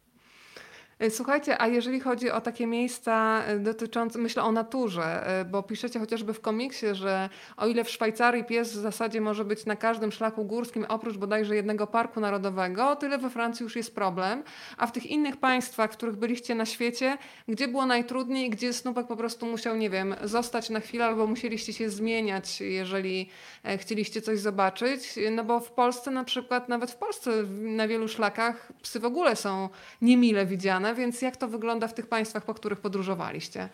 E, 0.98 1.10
słuchajcie, 1.10 1.62
a 1.62 1.66
jeżeli 1.66 2.00
chodzi 2.00 2.30
o 2.30 2.40
takie 2.40 2.66
miejsca 2.66 3.42
e, 3.46 3.58
dotyczące, 3.58 4.18
myślę 4.18 4.42
o 4.42 4.52
naturze, 4.52 5.26
e, 5.26 5.44
bo 5.44 5.62
piszecie 5.62 5.98
chociażby 6.00 6.34
w 6.34 6.40
komiksie, 6.40 6.86
że 6.92 7.28
o 7.56 7.66
ile 7.66 7.84
w 7.84 7.90
Szwajcarii 7.90 8.44
pies 8.44 8.72
w 8.72 8.76
zasadzie 8.76 9.20
może 9.20 9.44
być 9.44 9.66
na 9.66 9.76
każdym 9.76 10.12
szlaku 10.12 10.44
górskim, 10.44 10.86
oprócz 10.88 11.16
bodajże 11.16 11.56
jednego 11.56 11.86
parku 11.86 12.20
narodowego, 12.20 12.90
o 12.90 12.96
tyle 12.96 13.18
we 13.18 13.30
Francji 13.30 13.64
już 13.64 13.76
jest 13.76 13.94
problem. 13.94 14.42
A 14.76 14.86
w 14.86 14.92
tych 14.92 15.06
innych 15.06 15.36
państwach, 15.36 15.92
w 15.92 15.96
których 15.96 16.16
byliście 16.16 16.54
na 16.54 16.66
świecie, 16.66 17.18
gdzie 17.48 17.68
było 17.68 17.86
najtrudniej, 17.86 18.50
gdzie 18.50 18.72
snupek 18.72 19.06
po 19.06 19.16
prostu 19.16 19.46
musiał, 19.46 19.76
nie 19.76 19.90
wiem, 19.90 20.14
zostać 20.24 20.70
na 20.70 20.80
chwilę 20.80 21.04
albo 21.04 21.26
musieliście 21.26 21.72
się 21.72 21.90
zmieniać, 21.90 22.60
jeżeli 22.60 23.28
chcieliście 23.76 24.22
coś 24.22 24.38
zobaczyć? 24.38 25.18
No 25.30 25.44
bo 25.44 25.60
w 25.60 25.72
Polsce 25.72 26.10
na 26.10 26.24
przykład, 26.24 26.68
nawet 26.68 26.90
w 26.90 26.96
Polsce 26.96 27.30
na 27.60 27.88
wielu 27.88 28.08
szlakach 28.08 28.72
psy 28.82 29.00
w 29.00 29.04
ogóle 29.04 29.36
są 29.36 29.68
niemile 30.02 30.46
widziane 30.46 30.83
więc 30.92 31.22
jak 31.22 31.36
to 31.36 31.48
wygląda 31.48 31.88
w 31.88 31.94
tych 31.94 32.06
państwach, 32.06 32.44
po 32.44 32.54
których 32.54 32.80
podróżowaliście? 32.80 33.68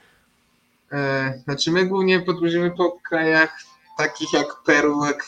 E, 0.93 1.43
znaczy 1.45 1.71
my 1.71 1.87
głównie 1.87 2.21
podróżujemy 2.21 2.71
po 2.77 2.99
krajach 3.09 3.59
takich 3.99 4.33
jak 4.33 4.63
Peru, 4.67 5.05
jak... 5.05 5.25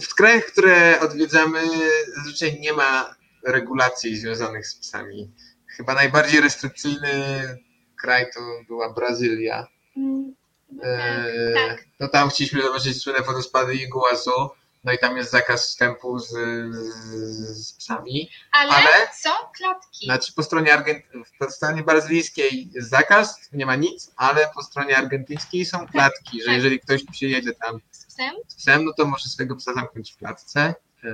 w 0.00 0.14
krajach, 0.14 0.44
które 0.44 1.00
odwiedzamy 1.00 1.60
zazwyczaj 2.16 2.60
nie 2.60 2.72
ma 2.72 3.14
regulacji 3.46 4.16
związanych 4.16 4.66
z 4.66 4.74
psami. 4.74 5.30
Chyba 5.66 5.94
najbardziej 5.94 6.40
restrykcyjny 6.40 7.42
kraj 8.00 8.26
to 8.34 8.40
była 8.66 8.92
Brazylia. 8.92 9.66
Mm, 9.96 10.34
e, 10.82 11.52
tak. 11.54 11.84
No 12.00 12.08
tam 12.08 12.30
chcieliśmy 12.30 12.62
zobaczyć 12.62 13.02
słynne 13.02 13.22
wodospady 13.22 13.74
Iguazu 13.74 14.50
no 14.84 14.92
i 14.92 14.98
tam 14.98 15.16
jest 15.16 15.30
zakaz 15.30 15.66
wstępu 15.66 16.18
z, 16.18 16.28
z, 16.28 17.66
z 17.66 17.72
psami. 17.72 18.30
Ale, 18.52 18.72
ale, 18.72 18.88
są 19.18 19.30
klatki. 19.56 20.06
Znaczy 20.06 20.32
po 20.32 20.42
stronie, 20.42 20.74
Argent... 20.74 21.04
po 21.38 21.50
stronie 21.50 21.82
brazylijskiej 21.82 22.70
jest 22.72 22.90
zakaz, 22.90 23.48
nie 23.52 23.66
ma 23.66 23.76
nic, 23.76 24.12
ale 24.16 24.50
po 24.54 24.62
stronie 24.62 24.96
argentyńskiej 24.96 25.64
są 25.64 25.78
tak, 25.78 25.90
klatki, 25.90 26.40
że 26.40 26.46
tak. 26.46 26.54
jeżeli 26.54 26.80
ktoś 26.80 27.04
przyjedzie 27.04 27.52
tam 27.52 27.80
z 27.90 28.06
psem? 28.06 28.34
z 28.48 28.54
psem, 28.54 28.84
no 28.84 28.92
to 28.92 29.06
może 29.06 29.28
swojego 29.28 29.56
psa 29.56 29.74
zamknąć 29.74 30.12
w 30.12 30.16
klatce 30.16 30.74
yy, 31.02 31.12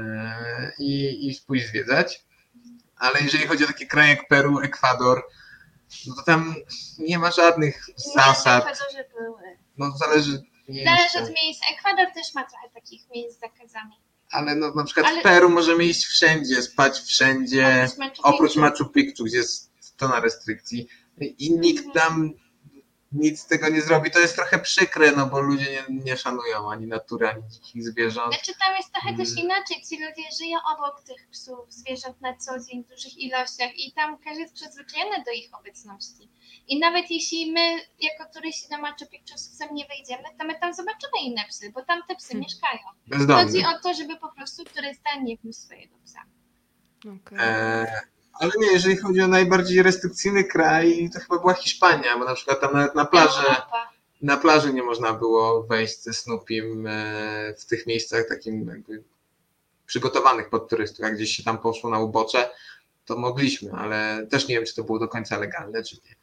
i, 0.78 1.28
i 1.30 1.40
pójść 1.46 1.66
zwiedzać. 1.66 2.24
Ale 2.96 3.20
jeżeli 3.20 3.46
chodzi 3.46 3.64
o 3.64 3.66
takie 3.66 3.86
kraje 3.86 4.10
jak 4.10 4.28
Peru, 4.28 4.60
Ekwador, 4.60 5.26
no 6.06 6.14
to 6.14 6.22
tam 6.22 6.54
nie 6.98 7.18
ma 7.18 7.30
żadnych 7.30 7.86
zasad. 7.96 8.66
Nie, 8.66 8.74
w 8.74 8.74
Ekwadorze 8.74 9.04
były. 9.18 9.58
No 9.78 9.90
zależy 9.90 10.42
Zależy 10.68 11.18
od 11.18 11.42
miejsca. 11.42 11.66
Ekwador 11.72 12.14
też 12.14 12.34
ma 12.34 12.44
trochę 12.44 12.68
takich 12.74 13.10
miejsc 13.10 13.36
z 13.36 13.40
zakazami. 13.40 13.94
Ale 14.30 14.54
no, 14.54 14.74
na 14.74 14.84
przykład 14.84 15.06
Ale... 15.06 15.20
w 15.20 15.22
Peru 15.22 15.50
możemy 15.50 15.84
iść 15.84 16.04
wszędzie, 16.04 16.62
spać 16.62 16.98
wszędzie, 16.98 17.88
oprócz 18.22 18.56
Machu 18.56 18.84
Picchu, 18.84 19.24
gdzie 19.24 19.36
jest 19.36 19.72
tona 19.96 20.20
restrykcji. 20.20 20.88
I 21.38 21.50
nikt 21.50 21.94
tam 21.94 22.32
nic 23.16 23.40
z 23.40 23.46
tego 23.46 23.68
nie 23.68 23.82
zrobi. 23.82 24.10
To 24.10 24.18
jest 24.18 24.36
trochę 24.36 24.58
przykre, 24.58 25.12
no 25.12 25.26
bo 25.26 25.40
ludzie 25.40 25.70
nie, 25.70 26.04
nie 26.04 26.16
szanują 26.16 26.70
ani 26.70 26.86
natury, 26.86 27.28
ani 27.28 27.48
dzikich 27.48 27.84
zwierząt. 27.84 28.34
Znaczy 28.34 28.52
tam 28.60 28.76
jest 28.76 28.92
trochę 28.92 29.16
też 29.16 29.28
mm. 29.28 29.44
inaczej. 29.44 29.82
Ci 29.88 30.04
ludzie 30.04 30.22
żyją 30.38 30.58
obok 30.74 31.02
tych 31.02 31.28
psów, 31.28 31.72
zwierząt 31.72 32.20
na 32.20 32.36
co 32.36 32.52
dzień 32.60 32.84
w 32.84 32.88
dużych 32.88 33.18
ilościach 33.18 33.70
i 33.76 33.92
tam 33.92 34.18
każdy 34.18 34.40
jest 34.40 34.54
przyzwyczajony 34.54 35.24
do 35.26 35.32
ich 35.32 35.50
obecności. 35.60 36.30
I 36.68 36.78
nawet 36.78 37.10
jeśli 37.10 37.52
my 37.52 37.76
jako 38.00 38.32
turyści 38.34 38.66
na 38.70 38.78
Machu 38.78 39.06
Picchu 39.10 39.38
z 39.38 39.48
psem 39.48 39.68
nie 39.74 39.86
wejdziemy, 39.86 40.24
to 40.38 40.46
my 40.46 40.60
tam 40.60 40.74
zobaczymy 40.74 41.12
inne 41.22 41.42
psy, 41.48 41.72
bo 41.74 41.84
tam 41.84 42.02
te 42.08 42.16
psy 42.16 42.28
hmm. 42.28 42.42
mieszkają. 42.42 42.82
Bezdomny. 43.06 43.44
Chodzi 43.44 43.64
o 43.64 43.80
to, 43.82 43.94
żeby 43.94 44.16
po 44.16 44.32
prostu 44.32 44.64
turysta 44.64 45.10
nie 45.22 45.36
wniósł 45.36 45.60
swojego 45.60 45.96
psa. 46.04 46.22
Okay. 47.00 47.40
E, 47.40 48.15
ale 48.40 48.52
nie, 48.58 48.72
jeżeli 48.72 48.96
chodzi 48.96 49.20
o 49.20 49.28
najbardziej 49.28 49.82
restrykcyjny 49.82 50.44
kraj, 50.44 51.10
to 51.14 51.20
chyba 51.20 51.38
była 51.38 51.54
Hiszpania, 51.54 52.18
bo 52.18 52.24
na 52.24 52.34
przykład 52.34 52.60
tam 52.60 52.72
nawet 52.72 52.94
na 52.94 53.04
plaży, 53.04 53.46
na 54.22 54.36
plaży 54.36 54.72
nie 54.72 54.82
można 54.82 55.12
było 55.12 55.62
wejść 55.62 56.02
ze 56.02 56.12
Snoopim 56.12 56.86
e, 56.86 57.54
w 57.58 57.64
tych 57.66 57.86
miejscach 57.86 58.28
takim 58.28 58.68
jakby 58.68 59.02
przygotowanych 59.86 60.50
pod 60.50 60.68
turystów, 60.68 60.98
jak 60.98 61.14
gdzieś 61.14 61.36
się 61.36 61.42
tam 61.42 61.58
poszło 61.58 61.90
na 61.90 61.98
ubocze, 61.98 62.50
to 63.04 63.16
mogliśmy, 63.16 63.72
ale 63.72 64.26
też 64.30 64.48
nie 64.48 64.54
wiem, 64.54 64.64
czy 64.64 64.74
to 64.74 64.84
było 64.84 64.98
do 64.98 65.08
końca 65.08 65.38
legalne, 65.38 65.82
czy 65.82 65.96
nie. 65.96 66.16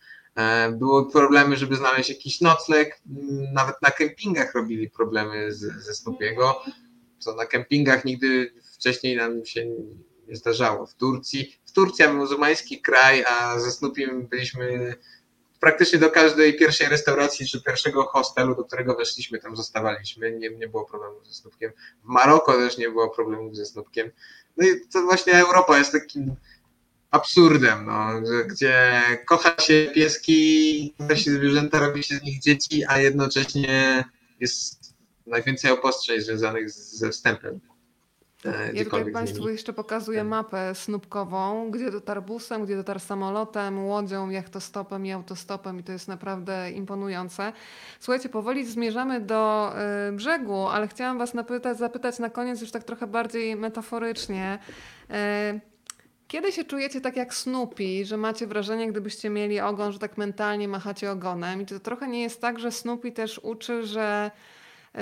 E, 0.44 0.72
były 0.72 1.11
problemy, 1.11 1.57
żeby 1.57 1.76
znaleźć 1.76 2.10
jakiś 2.10 2.41
nocleg. 2.41 2.99
Nawet 3.53 3.76
na 3.81 3.91
kempingach 3.91 4.56
robili 4.56 4.90
problemy 4.90 5.53
z, 5.53 5.60
ze 5.60 5.94
Snoopiego, 5.94 6.61
co 7.19 7.35
na 7.35 7.45
kempingach 7.45 8.06
nigdy 8.06 8.53
wcześniej 8.73 9.15
nam 9.15 9.45
się 9.45 9.65
nie 10.27 10.35
zdarzało. 10.35 10.85
W 10.85 10.95
Turcji, 10.95 11.60
Turcja 11.73 12.13
muzułmański 12.13 12.81
kraj, 12.81 13.25
a 13.27 13.59
ze 13.59 13.71
Snoopiem 13.71 14.27
byliśmy 14.27 14.95
praktycznie 15.59 15.99
do 15.99 16.11
każdej 16.11 16.57
pierwszej 16.57 16.89
restauracji 16.89 17.47
czy 17.47 17.63
pierwszego 17.63 18.03
hostelu, 18.03 18.55
do 18.55 18.63
którego 18.63 18.95
weszliśmy, 18.95 19.39
tam 19.39 19.55
zostawaliśmy. 19.55 20.31
Nie, 20.31 20.49
nie 20.49 20.67
było 20.67 20.85
problemu 20.85 21.25
ze 21.25 21.33
Snoopkiem. 21.33 21.71
W 22.03 22.07
Maroko 22.07 22.53
też 22.53 22.77
nie 22.77 22.89
było 22.89 23.09
problemu 23.09 23.55
ze 23.55 23.65
Snoopkiem. 23.65 24.11
No 24.57 24.67
i 24.67 24.87
to 24.93 25.01
właśnie 25.01 25.33
Europa 25.33 25.77
jest 25.77 25.91
takim 25.91 26.35
absurdem, 27.11 27.85
no, 27.85 28.21
gdzie 28.47 29.01
kocha 29.25 29.55
się 29.61 29.91
pieski, 29.95 30.93
kocha 30.97 31.15
się 31.15 31.31
zwierzęta, 31.31 31.79
robi 31.79 32.03
się 32.03 32.15
z 32.15 32.23
nich 32.23 32.39
dzieci, 32.41 32.83
a 32.87 32.99
jednocześnie 32.99 34.03
jest 34.39 34.93
najwięcej 35.27 35.71
obostrzeń 35.71 36.21
związanych 36.21 36.69
ze 36.71 37.09
wstępem. 37.09 37.59
E, 38.45 38.74
ja 38.74 38.84
tutaj 38.84 39.11
Państwu 39.11 39.49
jeszcze 39.49 39.74
pokazuję 39.74 40.20
tak. 40.20 40.28
mapę 40.28 40.76
snupkową, 40.76 41.72
gdzie 41.72 41.91
dotarł 41.91 42.22
busem, 42.22 42.65
gdzie 42.65 42.76
dotarł 42.76 42.99
samolotem, 42.99 43.86
łodzią, 43.86 44.30
jachtostopem 44.30 45.06
i 45.06 45.11
autostopem 45.11 45.80
i 45.80 45.84
to 45.84 45.91
jest 45.91 46.07
naprawdę 46.07 46.72
imponujące. 46.72 47.53
Słuchajcie, 47.99 48.30
powoli 48.30 48.65
zmierzamy 48.65 49.22
do 49.22 49.74
y, 50.10 50.11
brzegu, 50.11 50.68
ale 50.68 50.88
chciałam 50.88 51.18
Was 51.18 51.34
napytać, 51.34 51.78
zapytać 51.78 52.20
na 52.20 52.30
koniec 52.30 52.61
już 52.61 52.72
tak 52.72 52.84
trochę 52.84 53.07
bardziej 53.07 53.56
metaforycznie. 53.56 54.60
Y, 55.10 55.14
kiedy 56.28 56.52
się 56.52 56.64
czujecie 56.64 57.02
tak 57.02 57.18
jak 57.18 57.34
Snoopy, 57.34 58.06
że 58.06 58.18
macie 58.18 58.48
wrażenie, 58.48 58.88
gdybyście 58.88 59.30
mieli 59.30 59.60
ogon, 59.60 59.91
że 59.91 59.99
tak 59.99 60.18
mentalnie 60.18 60.68
machacie 60.68 61.11
ogonem? 61.11 61.61
I 61.61 61.65
to 61.65 61.80
trochę 61.80 62.07
nie 62.07 62.22
jest 62.22 62.41
tak, 62.41 62.60
że 62.60 62.72
Snoopy 62.72 63.11
też 63.11 63.40
uczy, 63.44 63.86
że 63.86 64.32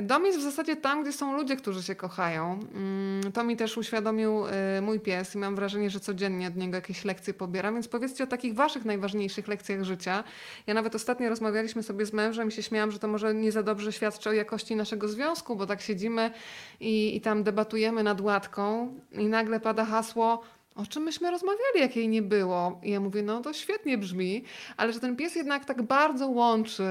dom 0.02 0.26
jest 0.26 0.40
w 0.40 0.42
zasadzie 0.42 0.76
tam, 0.76 1.04
gdzie 1.04 1.14
są 1.14 1.38
ludzie, 1.38 1.56
którzy 1.56 1.84
się 1.84 1.96
kochają. 1.96 2.60
Mm, 2.74 3.32
to 3.32 3.44
mi 3.44 3.58
też 3.58 3.78
uświadomił 3.78 4.46
y, 4.48 4.82
mój 4.82 5.00
pies 5.00 5.36
i 5.36 5.38
mam 5.38 5.56
wrażenie, 5.56 5.90
że 5.90 6.00
codziennie 6.00 6.48
od 6.48 6.56
niego 6.56 6.76
jakieś 6.76 7.06
lekcje 7.06 7.34
pobieram. 7.34 7.74
Więc 7.74 7.88
powiedzcie 7.88 8.24
o 8.24 8.28
takich 8.28 8.56
waszych 8.56 8.86
najważniejszych 8.86 9.48
lekcjach 9.48 9.84
życia. 9.84 10.24
Ja 10.68 10.74
nawet 10.74 10.96
ostatnio 10.96 11.30
rozmawialiśmy 11.30 11.84
sobie 11.84 12.06
z 12.06 12.14
mężem 12.14 12.48
i 12.48 12.52
się 12.52 12.64
śmiałam, 12.64 12.92
że 12.92 13.00
to 13.00 13.08
może 13.08 13.34
nie 13.34 13.52
za 13.52 13.64
dobrze 13.64 13.92
świadczy 13.92 14.30
o 14.30 14.34
jakości 14.34 14.76
naszego 14.76 15.08
związku, 15.08 15.56
bo 15.56 15.68
tak 15.68 15.82
siedzimy 15.82 16.32
i, 16.80 17.16
i 17.16 17.22
tam 17.22 17.44
debatujemy 17.44 18.04
nad 18.04 18.22
łatką 18.22 18.94
i 19.12 19.26
nagle 19.26 19.60
pada 19.60 19.86
hasło 19.86 20.44
o 20.76 20.86
czym 20.86 21.04
myśmy 21.04 21.32
rozmawiali, 21.32 21.80
jak 21.80 21.96
jej 21.96 22.08
nie 22.08 22.22
było? 22.22 22.80
I 22.84 22.92
ja 22.92 23.00
mówię, 23.00 23.24
no 23.24 23.42
to 23.42 23.54
świetnie 23.54 23.98
brzmi, 23.98 24.44
ale 24.78 24.94
że 24.94 25.00
ten 25.00 25.16
pies 25.16 25.36
jednak 25.36 25.66
tak 25.66 25.82
bardzo 25.82 26.28
łączy 26.28 26.84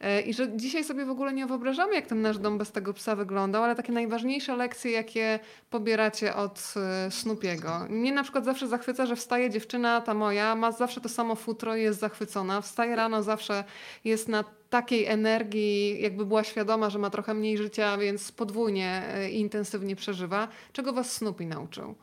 e, 0.00 0.20
i 0.20 0.34
że 0.34 0.56
dzisiaj 0.56 0.84
sobie 0.84 1.04
w 1.04 1.10
ogóle 1.10 1.32
nie 1.32 1.46
wyobrażamy, 1.46 1.94
jak 1.94 2.06
ten 2.06 2.22
nasz 2.22 2.38
dom 2.38 2.58
bez 2.58 2.72
tego 2.72 2.94
psa 2.94 3.16
wyglądał, 3.16 3.64
ale 3.64 3.74
takie 3.74 3.92
najważniejsze 3.92 4.56
lekcje, 4.56 4.90
jakie 4.90 5.38
pobieracie 5.70 6.34
od 6.34 6.74
e, 6.76 7.10
Snupiego. 7.10 7.86
Mnie 7.88 8.12
na 8.12 8.22
przykład 8.22 8.44
zawsze 8.44 8.68
zachwyca, 8.68 9.06
że 9.06 9.16
wstaje 9.16 9.50
dziewczyna, 9.50 10.00
ta 10.00 10.14
moja, 10.14 10.54
ma 10.54 10.72
zawsze 10.72 11.00
to 11.00 11.08
samo 11.08 11.34
futro 11.34 11.76
i 11.76 11.82
jest 11.82 12.00
zachwycona. 12.00 12.60
Wstaje 12.60 12.96
rano, 12.96 13.22
zawsze 13.22 13.64
jest 14.04 14.28
na 14.28 14.44
takiej 14.70 15.06
energii, 15.06 16.02
jakby 16.02 16.26
była 16.26 16.44
świadoma, 16.44 16.90
że 16.90 16.98
ma 16.98 17.10
trochę 17.10 17.34
mniej 17.34 17.58
życia, 17.58 17.98
więc 17.98 18.32
podwójnie 18.32 19.02
e, 19.14 19.30
i 19.30 19.40
intensywnie 19.40 19.96
przeżywa. 19.96 20.48
Czego 20.72 20.92
was 20.92 21.12
Snoopy 21.12 21.46
nauczył? 21.46 21.94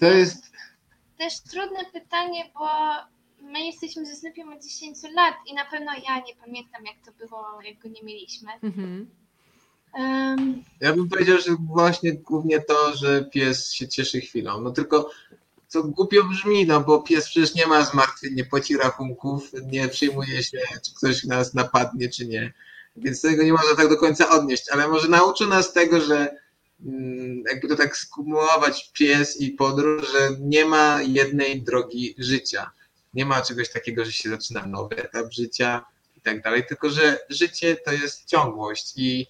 To 0.00 0.06
jest. 0.06 0.52
Też 1.18 1.40
trudne 1.40 1.84
pytanie, 1.92 2.50
bo 2.54 2.68
my 3.42 3.66
jesteśmy 3.66 4.06
ze 4.06 4.16
Snoopiem 4.16 4.52
od 4.52 4.64
10 4.64 4.98
lat 5.14 5.34
i 5.46 5.54
na 5.54 5.64
pewno 5.64 5.92
ja 5.92 6.16
nie 6.16 6.34
pamiętam, 6.44 6.84
jak 6.84 6.96
to 7.04 7.26
było, 7.26 7.46
jak 7.64 7.78
go 7.78 7.88
nie 7.88 8.02
mieliśmy. 8.02 8.52
Mhm. 8.62 9.10
Um, 9.94 10.64
Ja 10.80 10.92
bym 10.92 11.08
powiedział, 11.08 11.38
że 11.38 11.56
właśnie 11.60 12.12
głównie 12.12 12.60
to, 12.60 12.96
że 12.96 13.24
pies 13.24 13.72
się 13.72 13.88
cieszy 13.88 14.20
chwilą. 14.20 14.60
No 14.60 14.70
tylko 14.70 15.10
co 15.68 15.82
głupio 15.82 16.24
brzmi, 16.24 16.66
no 16.66 16.80
bo 16.80 17.02
pies 17.02 17.28
przecież 17.28 17.54
nie 17.54 17.66
ma 17.66 17.84
zmartwień, 17.84 18.34
nie 18.34 18.44
płaci 18.44 18.76
rachunków, 18.76 19.50
nie 19.66 19.88
przejmuje 19.88 20.42
się, 20.42 20.58
czy 20.84 20.94
ktoś 20.94 21.24
nas 21.24 21.54
napadnie, 21.54 22.08
czy 22.08 22.26
nie. 22.26 22.52
Więc 22.96 23.22
tego 23.22 23.42
nie 23.42 23.52
można 23.52 23.74
tak 23.76 23.88
do 23.88 23.96
końca 23.96 24.30
odnieść, 24.30 24.70
ale 24.70 24.88
może 24.88 25.08
nauczy 25.08 25.46
nas 25.46 25.72
tego, 25.72 26.00
że 26.00 26.39
jakby 27.50 27.68
to 27.68 27.76
tak 27.76 27.96
skumulować 27.96 28.90
pies 28.92 29.40
i 29.40 29.50
podróż, 29.50 30.12
że 30.12 30.28
nie 30.40 30.64
ma 30.64 31.02
jednej 31.02 31.62
drogi 31.62 32.14
życia. 32.18 32.70
Nie 33.14 33.26
ma 33.26 33.42
czegoś 33.42 33.72
takiego, 33.72 34.04
że 34.04 34.12
się 34.12 34.30
zaczyna 34.30 34.66
nowy 34.66 34.96
etap 34.96 35.32
życia 35.32 35.84
i 36.16 36.20
tak 36.20 36.42
dalej, 36.42 36.66
tylko 36.66 36.90
że 36.90 37.18
życie 37.28 37.76
to 37.76 37.92
jest 37.92 38.24
ciągłość 38.24 38.92
i 38.96 39.26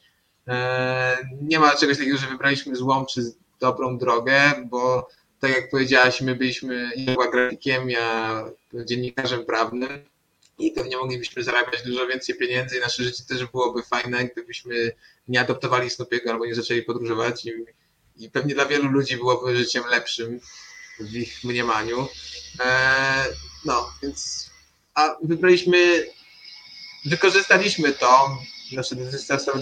e, 0.48 1.16
nie 1.43 1.59
ma 1.59 1.77
czegoś 1.77 1.98
takiego, 1.98 2.18
że 2.18 2.27
wybraliśmy 2.27 2.77
złą 2.77 3.06
czy 3.06 3.32
dobrą 3.60 3.98
drogę, 3.98 4.52
bo 4.66 5.09
tak 5.40 5.51
jak 5.51 5.70
powiedziałaś, 5.70 6.20
my 6.20 6.35
byliśmy, 6.35 6.90
była 7.06 7.31
grafikiem, 7.31 7.90
ja 7.90 8.44
dziennikarzem 8.85 9.44
prawnym 9.44 10.05
i 10.59 10.72
pewnie 10.72 10.97
moglibyśmy 10.97 11.43
zarabiać 11.44 11.82
dużo 11.82 12.06
więcej 12.06 12.35
pieniędzy 12.35 12.77
i 12.77 12.81
nasze 12.81 13.02
życie 13.02 13.24
też 13.28 13.47
byłoby 13.47 13.82
fajne, 13.82 14.24
gdybyśmy 14.24 14.93
nie 15.31 15.40
adoptowali 15.40 15.89
Snoopy'ego 15.89 16.31
albo 16.31 16.47
nie 16.47 16.55
zaczęli 16.55 16.82
podróżować 16.82 17.44
i, 17.44 17.51
i 18.16 18.31
pewnie 18.31 18.55
dla 18.55 18.66
wielu 18.66 18.89
ludzi 18.89 19.16
byłoby 19.16 19.57
życiem 19.57 19.85
lepszym 19.90 20.40
w 21.01 21.15
ich 21.15 21.44
mniemaniu. 21.44 22.09
E, 22.61 23.27
no, 23.65 23.93
więc 24.02 24.51
a 24.94 25.16
wybraliśmy, 25.23 26.07
wykorzystaliśmy 27.07 27.93
to, 27.93 28.39
nasze 28.73 28.97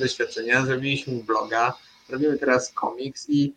doświadczenia, 0.00 0.66
zrobiliśmy 0.66 1.14
bloga, 1.14 1.74
robimy 2.08 2.38
teraz 2.38 2.72
komiks 2.72 3.28
i 3.28 3.54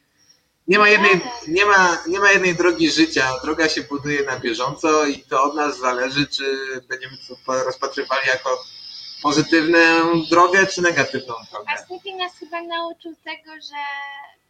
nie 0.68 0.80
ma, 0.80 0.90
jednej, 0.90 1.22
nie, 1.48 1.66
ma, 1.66 2.04
nie 2.08 2.20
ma 2.20 2.32
jednej 2.32 2.56
drogi 2.56 2.92
życia. 2.92 3.34
Droga 3.44 3.70
się 3.70 3.82
buduje 3.82 4.24
na 4.24 4.40
bieżąco 4.40 5.06
i 5.06 5.20
to 5.20 5.44
od 5.44 5.56
nas 5.56 5.80
zależy, 5.80 6.28
czy 6.28 6.44
będziemy 6.90 7.18
to 7.46 7.64
rozpatrywali 7.64 8.28
jako 8.28 8.64
pozytywną 9.22 9.80
drogę, 10.30 10.68
czy 10.68 10.82
negatywną 10.82 11.34
drogę. 11.52 11.66
a 11.74 11.78
Snoopy 11.78 12.14
nas 12.16 12.32
chyba 12.40 12.62
nauczył 12.62 13.16
tego, 13.24 13.52
że 13.62 13.78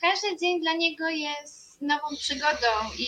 każdy 0.02 0.38
dzień 0.38 0.62
dla 0.62 0.74
niego 0.74 1.10
jest 1.10 1.82
nową 1.82 2.08
przygodą 2.20 2.68
i 2.98 3.08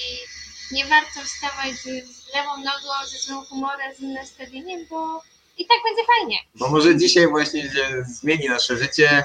nie 0.71 0.85
warto 0.85 1.19
wstawać 1.25 1.71
z 1.73 2.33
lewą 2.35 2.57
nogą, 2.57 3.07
ze 3.11 3.17
złym 3.17 3.45
humorem, 3.45 3.95
z 3.95 3.99
innym 3.99 4.13
nastawieniem, 4.13 4.85
bo 4.89 5.21
i 5.57 5.65
tak 5.65 5.77
będzie 5.83 6.03
fajnie. 6.17 6.37
Bo 6.55 6.69
może 6.69 6.97
dzisiaj 6.97 7.27
właśnie 7.27 7.71
zmieni 8.05 8.49
nasze 8.49 8.77
życie. 8.77 9.23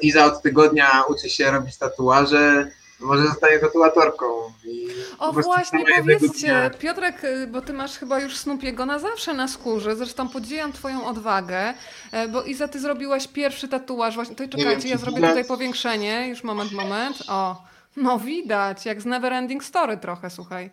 Iza 0.00 0.24
od 0.24 0.42
tygodnia 0.42 1.02
uczy 1.08 1.30
się 1.30 1.50
robić 1.50 1.76
tatuaże, 1.76 2.70
może 3.00 3.26
zostanie 3.26 3.58
tatuatorką. 3.58 4.26
O 5.18 5.32
właśnie, 5.32 5.84
powiedzcie, 5.98 6.70
Piotrek, 6.78 7.24
y, 7.24 7.46
bo 7.46 7.60
ty 7.60 7.72
masz 7.72 7.98
chyba 7.98 8.20
już 8.20 8.36
Snupiego 8.36 8.86
na 8.86 8.98
zawsze 8.98 9.34
na 9.34 9.48
skórze, 9.48 9.96
zresztą 9.96 10.28
podziwiam 10.28 10.72
twoją 10.72 11.06
odwagę, 11.06 11.74
e, 12.12 12.28
bo 12.28 12.42
Iza, 12.42 12.68
ty 12.68 12.80
zrobiłaś 12.80 13.28
pierwszy 13.28 13.68
tatuaż, 13.68 14.14
właśnie, 14.14 14.36
to 14.36 14.42
wiem, 14.42 14.50
czekajcie, 14.50 14.82
czy 14.82 14.88
ja 14.88 14.96
zrobię 14.98 15.16
widać. 15.16 15.30
tutaj 15.30 15.44
powiększenie, 15.44 16.28
już 16.28 16.44
moment, 16.44 16.72
moment, 16.72 17.22
o, 17.28 17.62
no 17.96 18.18
widać, 18.18 18.86
jak 18.86 19.02
z 19.02 19.04
Neverending 19.04 19.64
Story 19.64 19.96
trochę, 19.96 20.30
słuchaj. 20.30 20.70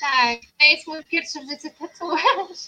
Tak, 0.00 0.38
to 0.58 0.64
jest 0.70 0.86
mój 0.86 1.04
pierwszy 1.04 1.38
w 1.40 1.50
życiu 1.50 1.76
tatuaż. 1.78 2.58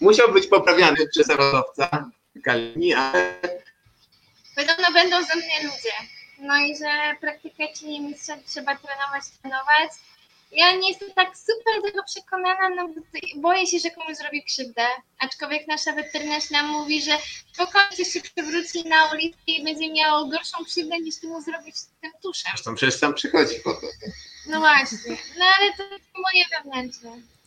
Musiał 0.00 0.32
być 0.32 0.46
poprawiany 0.46 1.08
przez 1.10 1.26
zawodowca 1.26 2.10
Kalini, 2.44 2.94
ale 2.94 3.38
Podobno 4.58 4.92
będą 4.92 5.24
ze 5.24 5.36
mnie 5.36 5.62
ludzie. 5.62 5.92
No 6.38 6.56
i 6.56 6.76
że 6.76 7.16
praktykę 7.20 7.72
czyni 7.76 8.00
mistrza, 8.00 8.36
trzeba 8.46 8.76
trenować, 8.76 9.24
trenować. 9.42 9.90
Ja 10.52 10.72
nie 10.72 10.88
jestem 10.88 11.12
tak 11.12 11.28
super 11.36 11.82
tego 11.82 12.04
przekonana, 12.04 12.68
no 12.68 12.88
boję 13.36 13.66
się, 13.66 13.78
że 13.78 13.90
komuś 13.90 14.16
zrobi 14.16 14.44
krzywdę. 14.44 14.86
Aczkolwiek 15.18 15.66
nasza 15.66 15.92
weterynarz 15.92 16.50
nam 16.50 16.66
mówi, 16.66 17.02
że 17.02 17.18
spokojnie 17.52 18.04
się 18.04 18.20
przewróci 18.20 18.88
na 18.88 19.12
ulicy 19.12 19.38
i 19.46 19.64
będzie 19.64 19.92
miał 19.92 20.28
gorszą 20.28 20.64
krzywdę 20.64 20.98
niż 20.98 21.16
ty 21.20 21.26
mu 21.26 21.40
zrobić 21.42 21.76
tym 22.00 22.12
tuszem. 22.22 22.52
zresztą 22.54 22.74
przecież 22.74 22.94
sam 22.94 23.14
przychodzi 23.14 23.54
po 23.64 23.74
to. 23.74 23.86
No 24.46 24.58
właśnie. 24.58 25.16
No 25.38 25.44
ale 25.58 25.72
to 25.72 25.84
moje 26.22 26.44
wewnętrzne. 26.56 27.37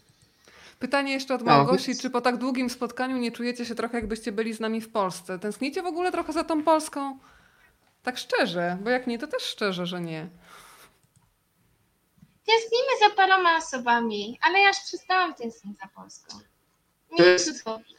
Pytanie 0.82 1.14
jeszcze 1.14 1.36
od 1.36 1.42
No, 1.42 1.46
Małgosi, 1.48 1.88
więc- 1.88 2.02
czy 2.02 2.10
po 2.10 2.22
tak 2.22 2.38
długim 2.38 2.70
spotkaniu 2.70 3.18
nie 3.18 3.32
czujecie 3.32 3.66
się 3.66 3.76
trochę 3.76 3.98
jakbyście 3.98 4.32
byli 4.32 4.54
z 4.54 4.60
nami 4.60 4.82
w 4.82 4.90
Polsce? 4.92 5.40
Tęsknicie 5.40 5.82
w 5.82 5.86
ogóle 5.86 6.12
trochę 6.12 6.34
za 6.34 6.44
tą 6.44 6.64
Polską? 6.64 7.20
Tak 8.04 8.18
szczerze, 8.18 8.78
bo 8.84 8.90
jak 8.90 9.08
nie, 9.08 9.20
to 9.20 9.28
też 9.28 9.44
szczerze, 9.44 9.86
że 9.86 10.02
nie. 10.02 10.30
Tęsknimy 12.46 13.10
za 13.10 13.16
paroma 13.16 13.58
osobami, 13.58 14.40
ale 14.42 14.60
ja 14.60 14.68
już 14.68 14.78
przestałam 14.78 15.34
tęsknić 15.34 15.78
za 15.80 15.88
Polską. 15.88 16.40
Nie 17.20 17.26
jest 17.26 17.64
dobrze. 17.66 17.96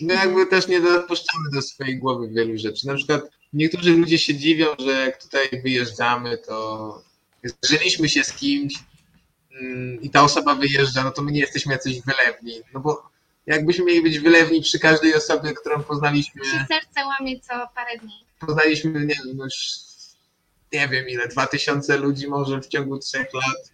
My 0.00 0.14
jakby 0.14 0.46
też 0.46 0.68
nie 0.68 0.80
dopuszczamy 0.80 1.44
do 1.52 1.62
swojej 1.62 1.98
głowy 1.98 2.28
wielu 2.28 2.58
rzeczy. 2.58 2.86
Na 2.86 2.94
przykład 2.94 3.22
niektórzy 3.52 3.92
ludzie 3.96 4.18
się 4.18 4.34
dziwią, 4.34 4.66
że 4.78 4.90
jak 4.92 5.22
tutaj 5.22 5.48
wyjeżdżamy, 5.62 6.38
to 6.38 7.02
zżyliśmy 7.62 8.08
się 8.08 8.24
z 8.24 8.32
kimś 8.32 8.74
i 10.02 10.10
ta 10.10 10.22
osoba 10.22 10.54
wyjeżdża, 10.54 11.04
no 11.04 11.10
to 11.10 11.22
my 11.22 11.32
nie 11.32 11.40
jesteśmy 11.40 11.72
jacyś 11.72 12.00
wylewni. 12.02 12.52
No 12.74 12.80
bo 12.80 13.10
jakbyśmy 13.46 13.84
mieli 13.84 14.02
być 14.02 14.18
wylewni 14.18 14.62
przy 14.62 14.78
każdej 14.78 15.14
osobie, 15.14 15.52
którą 15.52 15.82
poznaliśmy, 15.82 16.44
się 16.44 16.66
serce 16.68 17.06
łamie 17.06 17.40
co 17.40 17.54
parę 17.74 17.98
dni. 18.02 18.24
poznaliśmy, 18.40 19.06
nie 19.06 19.14
wiem, 19.26 19.38
już 19.38 19.54
nie 20.72 20.88
wiem 20.88 21.08
ile, 21.08 21.28
dwa 21.28 21.46
tysiące 21.46 21.96
ludzi 21.96 22.28
może 22.28 22.60
w 22.60 22.68
ciągu 22.68 22.98
trzech 22.98 23.34
lat. 23.34 23.72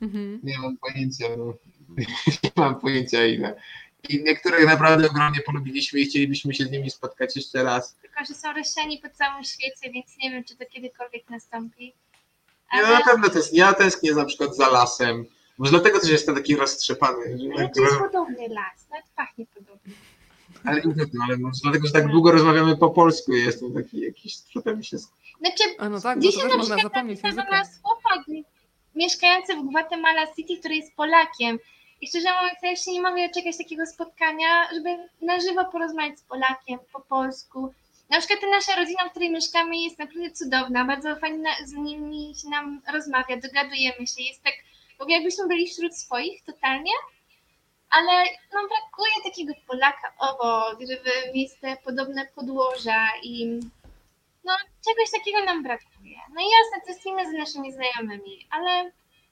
Mhm. 0.00 0.40
Nie 0.42 0.58
mam 0.58 0.76
pojęcia, 0.76 1.24
no. 1.38 1.54
nie 2.44 2.50
mam 2.56 2.80
pojęcia 2.80 3.26
ile. 3.26 3.60
I 4.08 4.22
niektórych 4.24 4.66
naprawdę 4.66 5.10
ogromnie 5.10 5.40
polubiliśmy 5.40 6.00
i 6.00 6.06
chcielibyśmy 6.06 6.54
się 6.54 6.64
z 6.64 6.70
nimi 6.70 6.90
spotkać 6.90 7.36
jeszcze 7.36 7.62
raz. 7.62 7.96
Tylko, 8.02 8.24
że 8.24 8.34
są 8.34 8.52
rozsiani 8.52 8.98
po 8.98 9.10
całym 9.10 9.44
świecie, 9.44 9.92
więc 9.92 10.06
nie 10.22 10.30
wiem, 10.30 10.44
czy 10.44 10.56
to 10.56 10.66
kiedykolwiek 10.66 11.30
nastąpi. 11.30 11.92
No 12.72 12.78
Ale, 12.78 12.98
na 12.98 13.04
pewno 13.04 13.28
to 13.28 13.38
jest, 13.38 13.54
ja 13.54 13.72
tęsknię 13.72 14.14
na 14.14 14.24
przykład 14.24 14.56
za 14.56 14.68
lasem. 14.68 15.24
Może 15.58 15.70
dlatego 15.70 16.00
też 16.00 16.10
jestem 16.10 16.34
taki 16.34 16.56
roztrzepany. 16.56 17.38
Ale 17.54 17.64
tak, 17.64 17.74
to 17.74 17.80
jest 17.80 17.98
podobny 17.98 18.48
las, 18.48 18.88
nawet 18.90 19.06
pachnie 19.16 19.46
podobnie. 19.54 19.94
ale 20.64 20.80
wiem, 20.80 21.22
ale 21.22 21.36
może 21.38 21.60
dlatego, 21.62 21.86
że 21.86 21.92
tak 21.92 22.08
długo 22.08 22.32
rozmawiamy 22.32 22.76
po 22.76 22.90
polsku 22.90 23.32
i 23.32 23.44
jestem 23.44 23.74
taki 23.74 24.00
jakiś 24.00 24.36
trochę 24.36 24.76
mi 24.76 24.84
się 24.84 24.98
Znaczy, 24.98 25.64
A 25.78 25.88
no 25.88 26.00
tak, 26.00 26.18
dzisiaj 26.18 26.50
też 26.50 26.68
na 26.68 26.76
przykład 26.76 27.06
nas 27.50 27.80
chłopak 27.82 28.26
mieszkający 28.94 29.56
w 29.56 29.64
Guatemala 29.64 30.26
City, 30.36 30.56
który 30.58 30.74
jest 30.74 30.94
Polakiem. 30.96 31.58
I 32.00 32.08
szczerze 32.08 32.28
mówiąc, 32.36 32.58
ja 32.62 32.70
jeszcze 32.70 32.90
nie 32.90 33.02
mogę 33.02 33.28
doczekać 33.28 33.58
takiego 33.58 33.86
spotkania, 33.86 34.68
żeby 34.74 34.88
na 35.22 35.40
żywo 35.40 35.64
porozmawiać 35.64 36.18
z 36.18 36.22
Polakiem 36.22 36.78
po 36.92 37.00
polsku. 37.00 37.74
Na 38.10 38.18
przykład 38.18 38.40
ta 38.40 38.46
nasza 38.46 38.76
rodzina, 38.76 39.08
w 39.08 39.10
której 39.10 39.30
mieszkamy 39.30 39.76
jest 39.76 39.98
naprawdę 39.98 40.30
cudowna, 40.30 40.84
bardzo 40.84 41.16
fajnie 41.16 41.50
z 41.64 41.72
nimi 41.72 42.34
się 42.42 42.48
nam 42.48 42.82
rozmawia, 42.92 43.36
dogadujemy 43.36 44.06
się, 44.06 44.22
jest 44.22 44.42
tak, 44.42 44.54
w 44.98 45.00
ogóle 45.00 45.16
jakbyśmy 45.16 45.46
byli 45.46 45.68
wśród 45.68 45.96
swoich 45.96 46.44
totalnie, 46.44 46.92
ale 47.90 48.24
no 48.54 48.60
brakuje 48.68 49.14
takiego 49.24 49.52
Polaka 49.66 50.12
obok, 50.18 50.80
żeby 50.80 51.10
mieć 51.34 51.50
te 51.60 51.76
podobne 51.84 52.26
podłoża 52.34 53.08
i 53.22 53.60
no 54.44 54.52
czegoś 54.84 55.10
takiego 55.10 55.44
nam 55.44 55.62
brakuje. 55.62 56.16
No 56.34 56.40
i 56.40 56.44
jasne, 56.44 56.86
tęsknimy 56.86 57.32
za 57.32 57.38
naszymi 57.38 57.72
znajomymi, 57.72 58.46
ale 58.50 58.70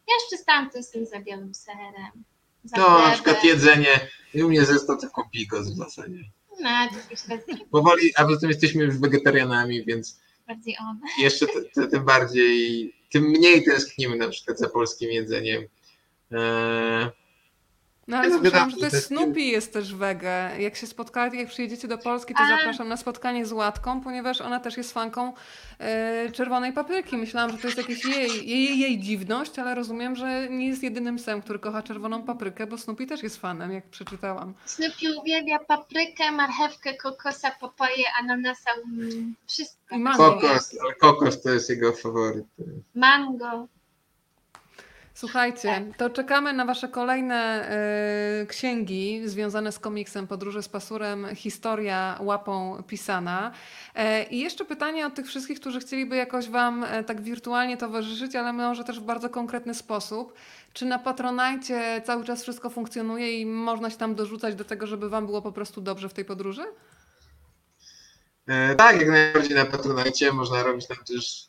ja 0.08 0.14
już 0.14 0.26
przestałam 0.26 0.70
tęsknić 0.70 1.08
za 1.08 1.20
białym 1.20 1.54
serem, 1.54 2.24
za 2.64 2.76
No, 2.76 2.98
na 2.98 3.10
przykład 3.10 3.44
jedzenie. 3.44 4.08
U 4.34 4.48
mnie 4.48 4.64
zestaw 4.64 5.00
tylko 5.00 5.28
bigos 5.32 5.68
w 5.68 5.76
zasadzie. 5.76 6.24
No, 6.60 6.70
10 7.10 7.28
razy 7.28 7.64
Powoli, 7.70 8.12
a 8.16 8.24
poza 8.24 8.40
tym 8.40 8.50
jesteśmy 8.50 8.84
już 8.84 8.98
wegetarianami, 8.98 9.84
więc 9.84 10.20
bardziej 10.46 10.76
on. 10.80 11.00
jeszcze 11.18 11.46
tym 11.90 12.04
bardziej, 12.04 12.94
tym 13.10 13.24
mniej 13.24 13.64
tęsknimy 13.64 14.16
na 14.16 14.28
przykład 14.28 14.58
za 14.58 14.68
polskim 14.68 15.10
jedzeniem. 15.10 15.62
Eee, 16.32 17.08
No 18.08 18.16
ale 18.16 18.28
Jest 18.28 18.40
słyszałam, 18.40 18.70
że 18.70 18.76
to 18.76 18.84
jest 18.84 19.06
Snoopy 19.06 19.40
jest 19.40 19.72
też 19.72 19.94
wege. 19.94 20.50
Jak 20.58 20.76
się 20.76 20.86
spotkali, 20.86 21.38
jak 21.38 21.48
przyjedziecie 21.48 21.88
do 21.88 21.98
Polski, 21.98 22.34
to 22.34 22.46
zapraszam 22.48 22.88
na 22.88 22.96
spotkanie 22.96 23.46
z 23.46 23.52
Łatką, 23.52 24.00
ponieważ 24.00 24.40
ona 24.40 24.60
też 24.60 24.76
jest 24.76 24.92
fanką 24.92 25.32
e, 25.78 26.30
czerwonej 26.32 26.72
papryki. 26.72 27.16
Myślałam, 27.16 27.50
że 27.50 27.58
to 27.58 27.66
jest 27.66 27.78
jakaś 27.78 28.04
jej, 28.04 28.48
jej, 28.48 28.78
jej 28.78 28.98
dziwność, 28.98 29.58
ale 29.58 29.74
rozumiem, 29.74 30.16
że 30.16 30.48
nie 30.50 30.66
jest 30.66 30.82
jedynym 30.82 31.16
psem, 31.16 31.42
który 31.42 31.58
kocha 31.58 31.82
czerwoną 31.82 32.22
paprykę, 32.22 32.66
bo 32.66 32.78
Snoopy 32.78 33.06
też 33.06 33.22
jest 33.22 33.40
fanem, 33.40 33.72
jak 33.72 33.90
przeczytałam. 33.90 34.54
Snoopy 34.64 35.20
uwielbia 35.20 35.58
paprykę, 35.58 36.32
marchewkę, 36.32 36.94
kokosa, 36.94 37.50
papaję, 37.60 38.04
ananasa, 38.20 38.70
mm, 38.98 39.34
wszystko. 39.46 39.98
Mango. 39.98 40.34
kokos, 40.34 40.76
ale 40.84 40.94
kokos 40.94 41.42
to 41.42 41.50
jest 41.50 41.70
jego 41.70 41.92
faworyt. 41.92 42.46
Mango. 42.94 43.75
Słuchajcie, 45.16 45.92
to 45.96 46.10
czekamy 46.10 46.52
na 46.52 46.64
Wasze 46.64 46.88
kolejne 46.88 47.68
e, 48.42 48.46
księgi 48.46 49.22
związane 49.24 49.72
z 49.72 49.78
komiksem 49.78 50.26
Podróże 50.26 50.62
z 50.62 50.68
Pasurem, 50.68 51.26
historia 51.34 52.18
łapą 52.20 52.82
pisana. 52.86 53.52
E, 53.94 54.24
I 54.24 54.38
jeszcze 54.38 54.64
pytanie 54.64 55.06
od 55.06 55.14
tych 55.14 55.26
wszystkich, 55.26 55.60
którzy 55.60 55.80
chcieliby 55.80 56.16
jakoś 56.16 56.48
Wam 56.48 56.84
e, 56.84 57.04
tak 57.04 57.20
wirtualnie 57.20 57.76
towarzyszyć, 57.76 58.36
ale 58.36 58.52
może 58.52 58.84
też 58.84 59.00
w 59.00 59.02
bardzo 59.02 59.30
konkretny 59.30 59.74
sposób. 59.74 60.34
Czy 60.72 60.84
na 60.84 60.98
Patronajcie 60.98 62.02
cały 62.04 62.24
czas 62.24 62.42
wszystko 62.42 62.70
funkcjonuje 62.70 63.40
i 63.40 63.46
można 63.46 63.90
się 63.90 63.96
tam 63.96 64.14
dorzucać 64.14 64.54
do 64.54 64.64
tego, 64.64 64.86
żeby 64.86 65.08
Wam 65.08 65.26
było 65.26 65.42
po 65.42 65.52
prostu 65.52 65.80
dobrze 65.80 66.08
w 66.08 66.14
tej 66.14 66.24
podróży? 66.24 66.64
E, 68.48 68.74
tak, 68.74 69.00
jak 69.00 69.08
najbardziej 69.08 69.56
na 69.56 69.64
Patronajcie 69.64 70.32
można 70.32 70.62
robić 70.62 70.86
tam 70.86 70.96
też 70.96 71.48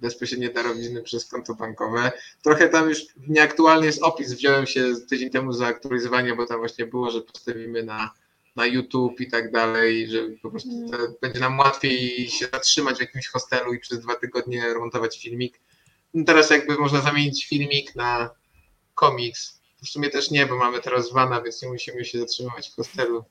bezpośrednie 0.00 0.50
darowizny 0.50 1.02
przez 1.02 1.26
konto 1.26 1.54
bankowe. 1.54 2.12
Trochę 2.42 2.68
tam 2.68 2.88
już 2.88 2.98
nieaktualny 3.28 3.86
jest 3.86 4.02
opis, 4.02 4.32
wziąłem 4.32 4.66
się 4.66 4.94
tydzień 5.08 5.30
temu 5.30 5.52
za 5.52 5.66
aktualizowanie, 5.66 6.34
bo 6.36 6.46
tam 6.46 6.58
właśnie 6.58 6.86
było, 6.86 7.10
że 7.10 7.20
postawimy 7.20 7.82
na, 7.82 8.10
na 8.56 8.66
YouTube 8.66 9.20
i 9.20 9.30
tak 9.30 9.52
dalej, 9.52 10.10
że 10.10 10.18
po 10.42 10.50
prostu 10.50 10.70
to 10.90 10.98
będzie 11.22 11.40
nam 11.40 11.58
łatwiej 11.58 12.28
się 12.28 12.46
zatrzymać 12.52 12.96
w 12.96 13.00
jakimś 13.00 13.28
hostelu 13.28 13.74
i 13.74 13.78
przez 13.78 14.00
dwa 14.00 14.14
tygodnie 14.14 14.62
remontować 14.62 15.22
filmik. 15.22 15.60
No 16.14 16.24
teraz 16.24 16.50
jakby 16.50 16.76
można 16.76 17.00
zamienić 17.00 17.46
filmik 17.46 17.96
na 17.96 18.30
komiks. 18.94 19.60
W 19.82 19.88
sumie 19.88 20.10
też 20.10 20.30
nie, 20.30 20.46
bo 20.46 20.56
mamy 20.56 20.80
teraz 20.80 21.12
vana, 21.12 21.42
więc 21.42 21.62
nie 21.62 21.68
musimy 21.68 22.04
się 22.04 22.18
zatrzymywać 22.18 22.70
w 22.70 22.76
hostelu. 22.76 23.24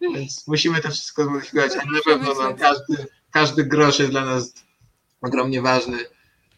Więc 0.00 0.46
musimy 0.46 0.80
to 0.80 0.90
wszystko 0.90 1.24
zmodyfikować, 1.24 1.72
ale 1.72 1.90
na 1.92 2.00
pewno 2.04 2.34
no, 2.34 2.54
każdy, 2.56 3.06
każdy 3.30 3.64
grosz 3.64 3.98
jest 3.98 4.10
dla 4.10 4.24
nas 4.24 4.54
ogromnie 5.22 5.62
ważny, 5.62 5.98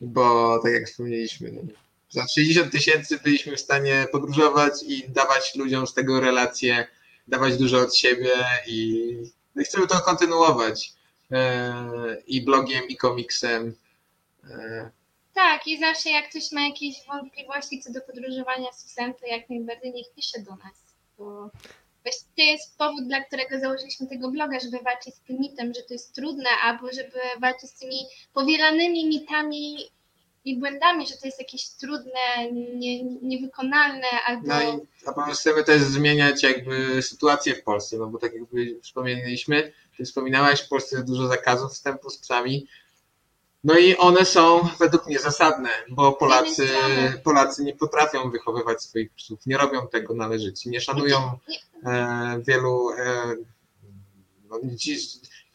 bo 0.01 0.59
tak 0.63 0.73
jak 0.73 0.87
wspomnieliśmy, 0.87 1.53
no, 1.53 1.63
za 2.11 2.29
60 2.29 2.73
tysięcy 2.73 3.19
byliśmy 3.19 3.57
w 3.57 3.61
stanie 3.61 4.07
podróżować 4.13 4.73
i 4.87 5.09
dawać 5.09 5.55
ludziom 5.55 5.87
z 5.87 5.95
tego 5.95 6.21
relacje, 6.21 6.87
dawać 7.29 7.57
dużo 7.57 7.79
od 7.79 7.97
siebie 7.97 8.31
i, 8.67 9.17
no 9.55 9.63
chcemy 9.65 9.87
to 9.87 10.01
kontynuować 10.01 10.93
e, 11.31 12.23
i 12.27 12.45
blogiem, 12.45 12.89
i 12.89 12.97
komiksem. 12.97 13.75
E, 14.51 14.91
Tak, 15.35 15.67
i 15.67 15.81
zawsze 15.81 16.11
jak 16.11 16.31
ktoś 16.31 16.53
ma 16.53 16.69
jakieś 16.69 16.95
wątpliwości 17.07 17.81
co 17.81 17.93
do 17.93 18.01
podróżowania 18.01 18.73
z 18.73 18.85
psem, 18.85 19.15
to 19.15 19.27
jak 19.27 19.51
najbardziej 19.51 19.93
niech 19.93 20.15
pisze 20.17 20.41
do 20.41 20.51
nas, 20.51 20.95
bo 21.19 21.51
właśnie 22.05 22.29
to 22.37 22.43
jest 22.43 22.79
powód, 22.79 23.07
dla 23.07 23.25
którego 23.25 23.59
założyliśmy 23.61 24.07
tego 24.07 24.31
bloga, 24.31 24.61
żeby 24.61 24.79
walczyć 24.85 25.15
z 25.15 25.21
tym 25.21 25.37
mitem, 25.41 25.75
że 25.75 25.83
to 25.83 25.95
jest 25.95 26.15
trudne, 26.15 26.49
albo 26.63 26.87
żeby 26.93 27.19
walczyć 27.41 27.71
z 27.71 27.79
tymi 27.79 27.97
powielanymi 28.35 29.09
mitami 29.09 29.77
i 30.45 30.57
błędami, 30.57 31.07
że 31.07 31.17
to 31.17 31.27
jest 31.27 31.39
jakieś 31.39 31.69
trudne, 31.69 32.53
nie, 32.53 33.05
niewykonalne, 33.05 34.07
albo... 34.27 34.49
No 34.49 34.63
i 34.63 35.61
a 35.61 35.63
też 35.63 35.83
zmieniać 35.83 36.43
jakby 36.43 37.03
sytuację 37.03 37.55
w 37.55 37.63
Polsce, 37.63 37.97
no 37.97 38.07
bo 38.07 38.19
tak 38.19 38.35
jakby 38.35 38.81
wspomnieliśmy, 38.83 39.73
ty 39.97 40.05
wspominałaś, 40.05 40.63
w 40.63 40.69
Polsce 40.69 40.97
jest 40.97 41.09
dużo 41.09 41.29
zakazów 41.29 41.73
wstępu 41.73 42.11
z 42.11 42.19
psami. 42.19 42.67
No 43.65 43.79
i 43.79 43.97
one 43.97 44.25
są 44.25 44.69
według 44.79 45.07
mnie 45.07 45.19
zasadne, 45.19 45.69
bo 45.89 46.13
Polacy. 46.13 46.69
Polacy 47.25 47.65
nie 47.65 47.77
potrafią 47.77 48.31
wychowywać 48.31 48.83
swoich 48.83 49.11
psów, 49.13 49.47
nie 49.47 49.59
robią 49.59 49.89
tego 49.89 50.15
należycie, 50.15 50.71
nie 50.71 50.81
szanują 50.81 51.39
e, 51.87 52.41
wielu. 52.47 52.91
E, 52.91 53.37
no, 54.51 54.61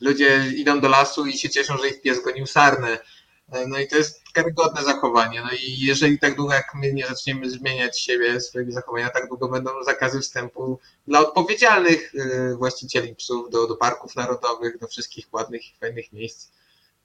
ludzie 0.01 0.51
idą 0.55 0.79
do 0.79 0.89
lasu 0.89 1.25
i 1.25 1.33
się 1.33 1.49
cieszą, 1.49 1.77
że 1.77 1.89
ich 1.89 2.01
pies 2.01 2.23
gonił 2.23 2.47
sarnę. 2.47 2.99
E, 3.51 3.67
No 3.67 3.79
i 3.79 3.87
to 3.87 3.97
jest 3.97 4.21
karygodne 4.33 4.83
zachowanie. 4.83 5.41
No 5.41 5.49
i 5.51 5.79
jeżeli 5.79 6.19
tak 6.19 6.35
długo 6.35 6.53
jak 6.53 6.75
my 6.75 6.93
nie 6.93 7.07
zaczniemy 7.07 7.49
zmieniać 7.49 7.99
siebie, 7.99 8.41
swojego 8.41 8.71
zachowania, 8.71 9.09
tak 9.09 9.27
długo 9.27 9.47
będą 9.47 9.83
zakazy 9.83 10.19
wstępu 10.19 10.79
dla 11.07 11.19
odpowiedzialnych 11.19 12.13
e, 12.15 12.55
właścicieli 12.55 13.15
psów 13.15 13.49
do, 13.49 13.67
do 13.67 13.75
parków 13.75 14.15
narodowych, 14.15 14.79
do 14.79 14.87
wszystkich 14.87 15.33
ładnych 15.33 15.69
i 15.69 15.77
fajnych 15.79 16.13
miejsc. 16.13 16.51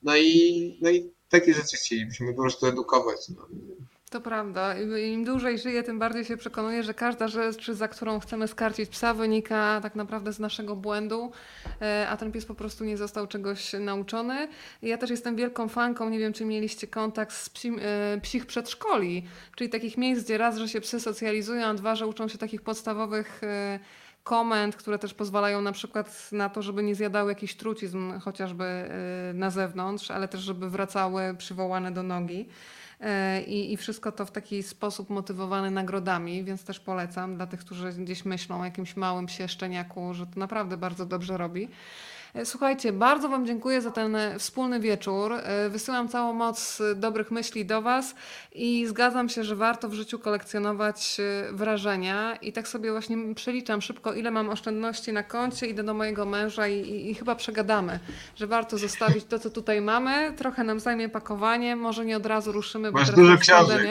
No 0.05 0.16
i, 0.16 0.78
no 0.81 0.90
i 0.90 1.10
takie 1.28 1.55
rzeczy 1.55 1.76
chcielibyśmy 1.76 2.35
po 2.35 2.43
prostu 2.43 2.66
edukować. 2.66 3.28
No. 3.28 3.47
To 4.10 4.20
prawda. 4.20 4.78
Im 5.12 5.24
dłużej 5.24 5.59
żyję, 5.59 5.82
tym 5.82 5.98
bardziej 5.98 6.24
się 6.24 6.36
przekonuję, 6.36 6.82
że 6.82 6.94
każda 6.94 7.28
rzecz, 7.28 7.70
za 7.70 7.89
którą 7.89 8.20
chcemy 8.20 8.48
skarcić 8.48 8.90
psa, 8.90 9.14
wynika 9.14 9.81
tak 9.82 9.94
naprawdę 9.94 10.32
z 10.32 10.39
naszego 10.39 10.76
błędu, 10.76 11.31
e, 11.82 12.09
a 12.09 12.16
ten 12.16 12.32
pies 12.32 12.44
po 12.44 12.55
prostu 12.55 12.85
nie 12.85 12.97
został 12.97 13.26
czegoś 13.26 13.72
nauczony. 13.72 14.48
Ja 14.82 14.98
też 14.98 15.10
jestem 15.10 15.36
wielką 15.36 15.68
fanką, 15.68 16.10
nie 16.10 16.18
wiem, 16.18 16.32
czy 16.32 16.44
mieliście 16.44 16.86
kontakt 16.86 17.32
z 17.32 17.51
e, 17.81 18.20
psich 18.20 18.47
przedszkoli, 18.47 19.24
czyli 19.56 19.70
takich 19.70 19.98
miejsc, 19.98 20.24
gdzie 20.24 20.39
raz, 20.39 20.56
że 20.56 20.68
się 20.68 20.81
psy 20.81 21.01
socjalizują, 21.01 21.66
a 21.66 21.74
dwa, 21.74 21.94
że 21.94 22.06
uczą 22.06 22.28
się 22.28 22.39
takich 22.39 22.62
podstawowych 22.62 23.44
e, 23.44 23.78
komend, 24.24 24.76
które 24.76 24.98
też 24.98 25.14
pozwalają 25.14 25.60
na 25.60 25.72
przykład 25.72 26.32
na 26.32 26.48
to, 26.48 26.62
żeby 26.62 26.82
nie 26.82 26.94
zjadały 26.94 27.30
jakiś 27.30 27.56
trucizm 27.56 28.20
chociażby 28.20 28.64
e, 28.64 28.88
na 29.34 29.51
zewnątrz, 29.51 30.10
ale 30.10 30.28
też 30.28 30.40
żeby 30.40 30.70
wracały 30.70 31.34
przywołane 31.38 31.92
do 31.92 32.02
nogi. 32.02 32.48
E, 33.01 33.42
I, 33.42 33.72
I 33.72 33.76
wszystko 33.76 34.12
to 34.12 34.26
w 34.26 34.30
taki 34.30 34.62
sposób 34.62 35.10
motywowany 35.10 35.70
nagrodami, 35.70 36.44
więc 36.44 36.64
też 36.64 36.80
polecam 36.80 37.36
dla 37.36 37.46
tych, 37.46 37.60
którzy 37.60 37.92
gdzieś 37.92 38.24
myślą 38.24 38.60
o 38.60 38.64
jakimś 38.64 38.96
małym 38.96 39.26
psie 39.26 39.48
szczeniaku, 39.48 40.14
że 40.14 40.26
to 40.26 40.40
naprawdę 40.40 40.76
bardzo 40.76 41.06
dobrze 41.06 41.36
robi. 41.36 41.68
E, 42.35 42.47
Słuchajcie, 42.47 42.93
bardzo 42.93 43.28
Wam 43.28 43.47
dziękuję 43.47 43.81
za 43.81 43.90
ten 43.90 44.16
e, 44.16 44.39
wspólny 44.39 44.81
wieczór. 44.81 45.32
E, 45.32 45.69
Wysyłam 45.69 46.09
całą 46.09 46.32
moc 46.32 46.82
dobrych 46.97 47.31
myśli 47.31 47.65
do 47.65 47.82
Was 47.82 48.15
i 48.55 48.86
zgadzam 48.86 49.28
się, 49.28 49.44
że 49.44 49.56
warto 49.56 49.89
w 49.89 49.94
życiu 49.94 50.19
kolekcjonować 50.19 51.16
wrażenia. 51.52 52.36
I 52.36 52.52
tak 52.52 52.69
sobie 52.69 52.90
właśnie 52.90 53.35
przeliczam 53.35 53.82
szybko, 53.82 54.15
ile 54.15 54.31
mam 54.31 54.51
oszczędności 54.51 55.12
na 55.12 55.23
koncie, 55.23 55.66
idę 55.66 55.82
do 55.82 55.94
mojego 55.94 56.27
męża 56.27 56.69
i, 56.69 56.81
i, 56.81 57.11
i 57.11 57.15
chyba 57.15 57.35
przegadamy, 57.35 57.98
że 58.36 58.47
warto 58.47 58.78
zostawić 58.78 59.24
to, 59.24 59.39
co 59.39 59.51
tutaj 59.51 59.81
mamy. 59.81 60.32
Trochę 60.36 60.65
nam 60.65 60.81
zajmie 60.81 61.09
pakowanie, 61.09 61.77
może 61.77 62.05
nie 62.05 62.16
od 62.16 62.27
razu 62.27 62.52
ruszymy, 62.52 62.93
bo 62.93 62.98
Masz 62.98 63.06
teraz 63.09 63.20
dużo 63.20 63.39
książek. 63.39 63.86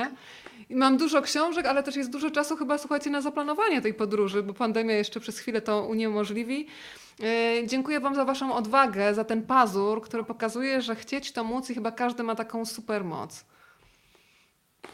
I 0.70 0.76
mam 0.76 0.98
dużo 0.98 1.22
książek, 1.22 1.66
ale 1.66 1.84
też 1.84 1.96
jest 1.96 2.10
dużo 2.10 2.32
czasu 2.32 2.56
chyba, 2.56 2.78
słuchajcie, 2.78 3.10
na 3.10 3.22
zaplanowanie 3.22 3.82
tej 3.82 3.94
podróży, 3.94 4.44
bo 4.44 4.54
pandemia 4.54 4.96
jeszcze 4.96 5.20
przez 5.20 5.40
chwilę 5.40 5.62
to 5.62 5.86
uniemożliwi. 5.86 6.68
Yy, 7.20 7.68
Dziękuję 7.68 8.00
Wam 8.00 8.16
za 8.16 8.26
Waszą 8.26 8.56
odwagę, 8.56 9.14
za 9.14 9.24
ten 9.24 9.44
pazur, 9.44 10.02
który 10.02 10.24
pokazuje, 10.24 10.82
że 10.82 10.96
chcieć 10.96 11.32
to 11.32 11.44
móc 11.44 11.70
i 11.70 11.74
chyba 11.76 11.92
każdy 11.92 12.24
ma 12.24 12.36
taką 12.36 12.66
super 12.66 13.04
moc. 13.04 13.46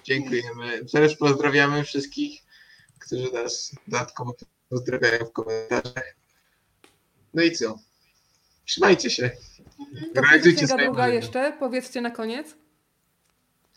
Dziękujemy. 0.03 0.85
Też 0.91 1.15
pozdrawiamy 1.17 1.83
wszystkich, 1.83 2.41
którzy 2.99 3.31
nas 3.33 3.71
dodatkowo 3.87 4.35
pozdrawiają 4.69 5.25
w 5.25 5.31
komentarzach. 5.31 6.15
No 7.33 7.43
i 7.43 7.51
co? 7.51 7.79
Trzymajcie 8.65 9.09
się. 9.09 9.31
To 10.15 10.21
Realizujcie 10.21 10.65
księga 10.65 10.83
druga 10.83 10.99
marzenia. 11.01 11.15
jeszcze? 11.19 11.53
Powiedzcie 11.59 12.01
na 12.01 12.11
koniec. 12.11 12.55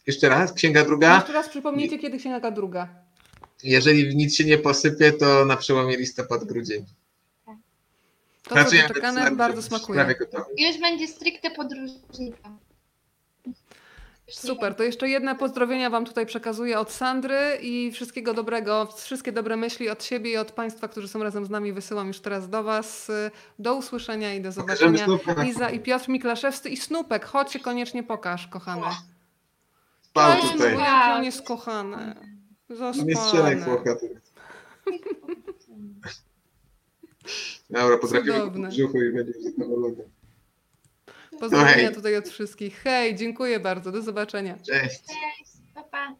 Jeszcze 0.06 0.28
raz, 0.28 0.52
księga 0.52 0.84
druga. 0.84 1.14
Jeszcze 1.16 1.32
raz 1.32 1.48
przypomnijcie, 1.48 1.98
kiedy 1.98 2.18
księga 2.18 2.50
druga. 2.50 2.88
Jeżeli 3.62 4.16
nic 4.16 4.34
się 4.36 4.44
nie 4.44 4.58
posypie, 4.58 5.12
to 5.12 5.44
na 5.44 5.56
przełomie 5.56 5.96
listopad-grudzień. 5.96 6.84
To, 8.42 8.54
Pracujemy 8.54 8.88
doczekane, 8.88 9.24
nad- 9.24 9.34
bardzo 9.34 9.62
smakuje. 9.62 10.14
Już 10.58 10.78
będzie 10.80 11.08
stricte 11.08 11.50
podróżnika. 11.50 12.50
Nie 14.28 14.34
Super, 14.34 14.74
to 14.74 14.82
jeszcze 14.82 15.08
jedne 15.08 15.34
pozdrowienia 15.34 15.90
Wam 15.90 16.04
tutaj 16.04 16.26
przekazuję 16.26 16.78
od 16.78 16.92
Sandry 16.92 17.58
i 17.62 17.92
wszystkiego 17.92 18.34
dobrego, 18.34 18.88
wszystkie 18.96 19.32
dobre 19.32 19.56
myśli 19.56 19.90
od 19.90 20.04
siebie 20.04 20.30
i 20.30 20.36
od 20.36 20.52
Państwa, 20.52 20.88
którzy 20.88 21.08
są 21.08 21.22
razem 21.22 21.44
z 21.44 21.50
nami, 21.50 21.72
wysyłam 21.72 22.08
już 22.08 22.20
teraz 22.20 22.48
do 22.48 22.62
Was. 22.62 23.10
Do 23.58 23.74
usłyszenia 23.74 24.34
i 24.34 24.40
do 24.40 24.52
zobaczenia. 24.52 25.06
Iza 25.46 25.70
i 25.70 25.80
Piotr 25.80 26.08
Miklaszewscy 26.08 26.70
i 26.70 26.76
Snupek, 26.76 27.24
chodź 27.24 27.52
się 27.52 27.60
koniecznie 27.60 28.02
pokaż, 28.02 28.46
kochany. 28.46 28.82
Spał 30.02 30.42
tutaj. 30.42 30.78
Jak 30.78 31.16
on 31.16 31.24
jest 31.24 31.42
kochany. 31.42 32.14
Nie 33.04 33.16
strzelaj 33.16 33.56
Potrafimy 37.72 38.32
Cudowne. 38.32 38.68
w 38.68 38.72
brzuchu 38.72 39.02
i 39.02 39.12
będziesz 39.12 39.36
zadowolony. 39.42 40.04
Pozdrowienia 41.40 41.72
Hej. 41.74 41.94
tutaj 41.94 42.16
od 42.16 42.28
wszystkich. 42.28 42.76
Hej, 42.76 43.14
dziękuję 43.14 43.60
bardzo. 43.60 43.92
Do 43.92 44.02
zobaczenia. 44.02 44.58
Cześć! 44.58 45.00
Cześć, 45.06 45.52
pa 45.74 45.82
pa. 45.82 46.14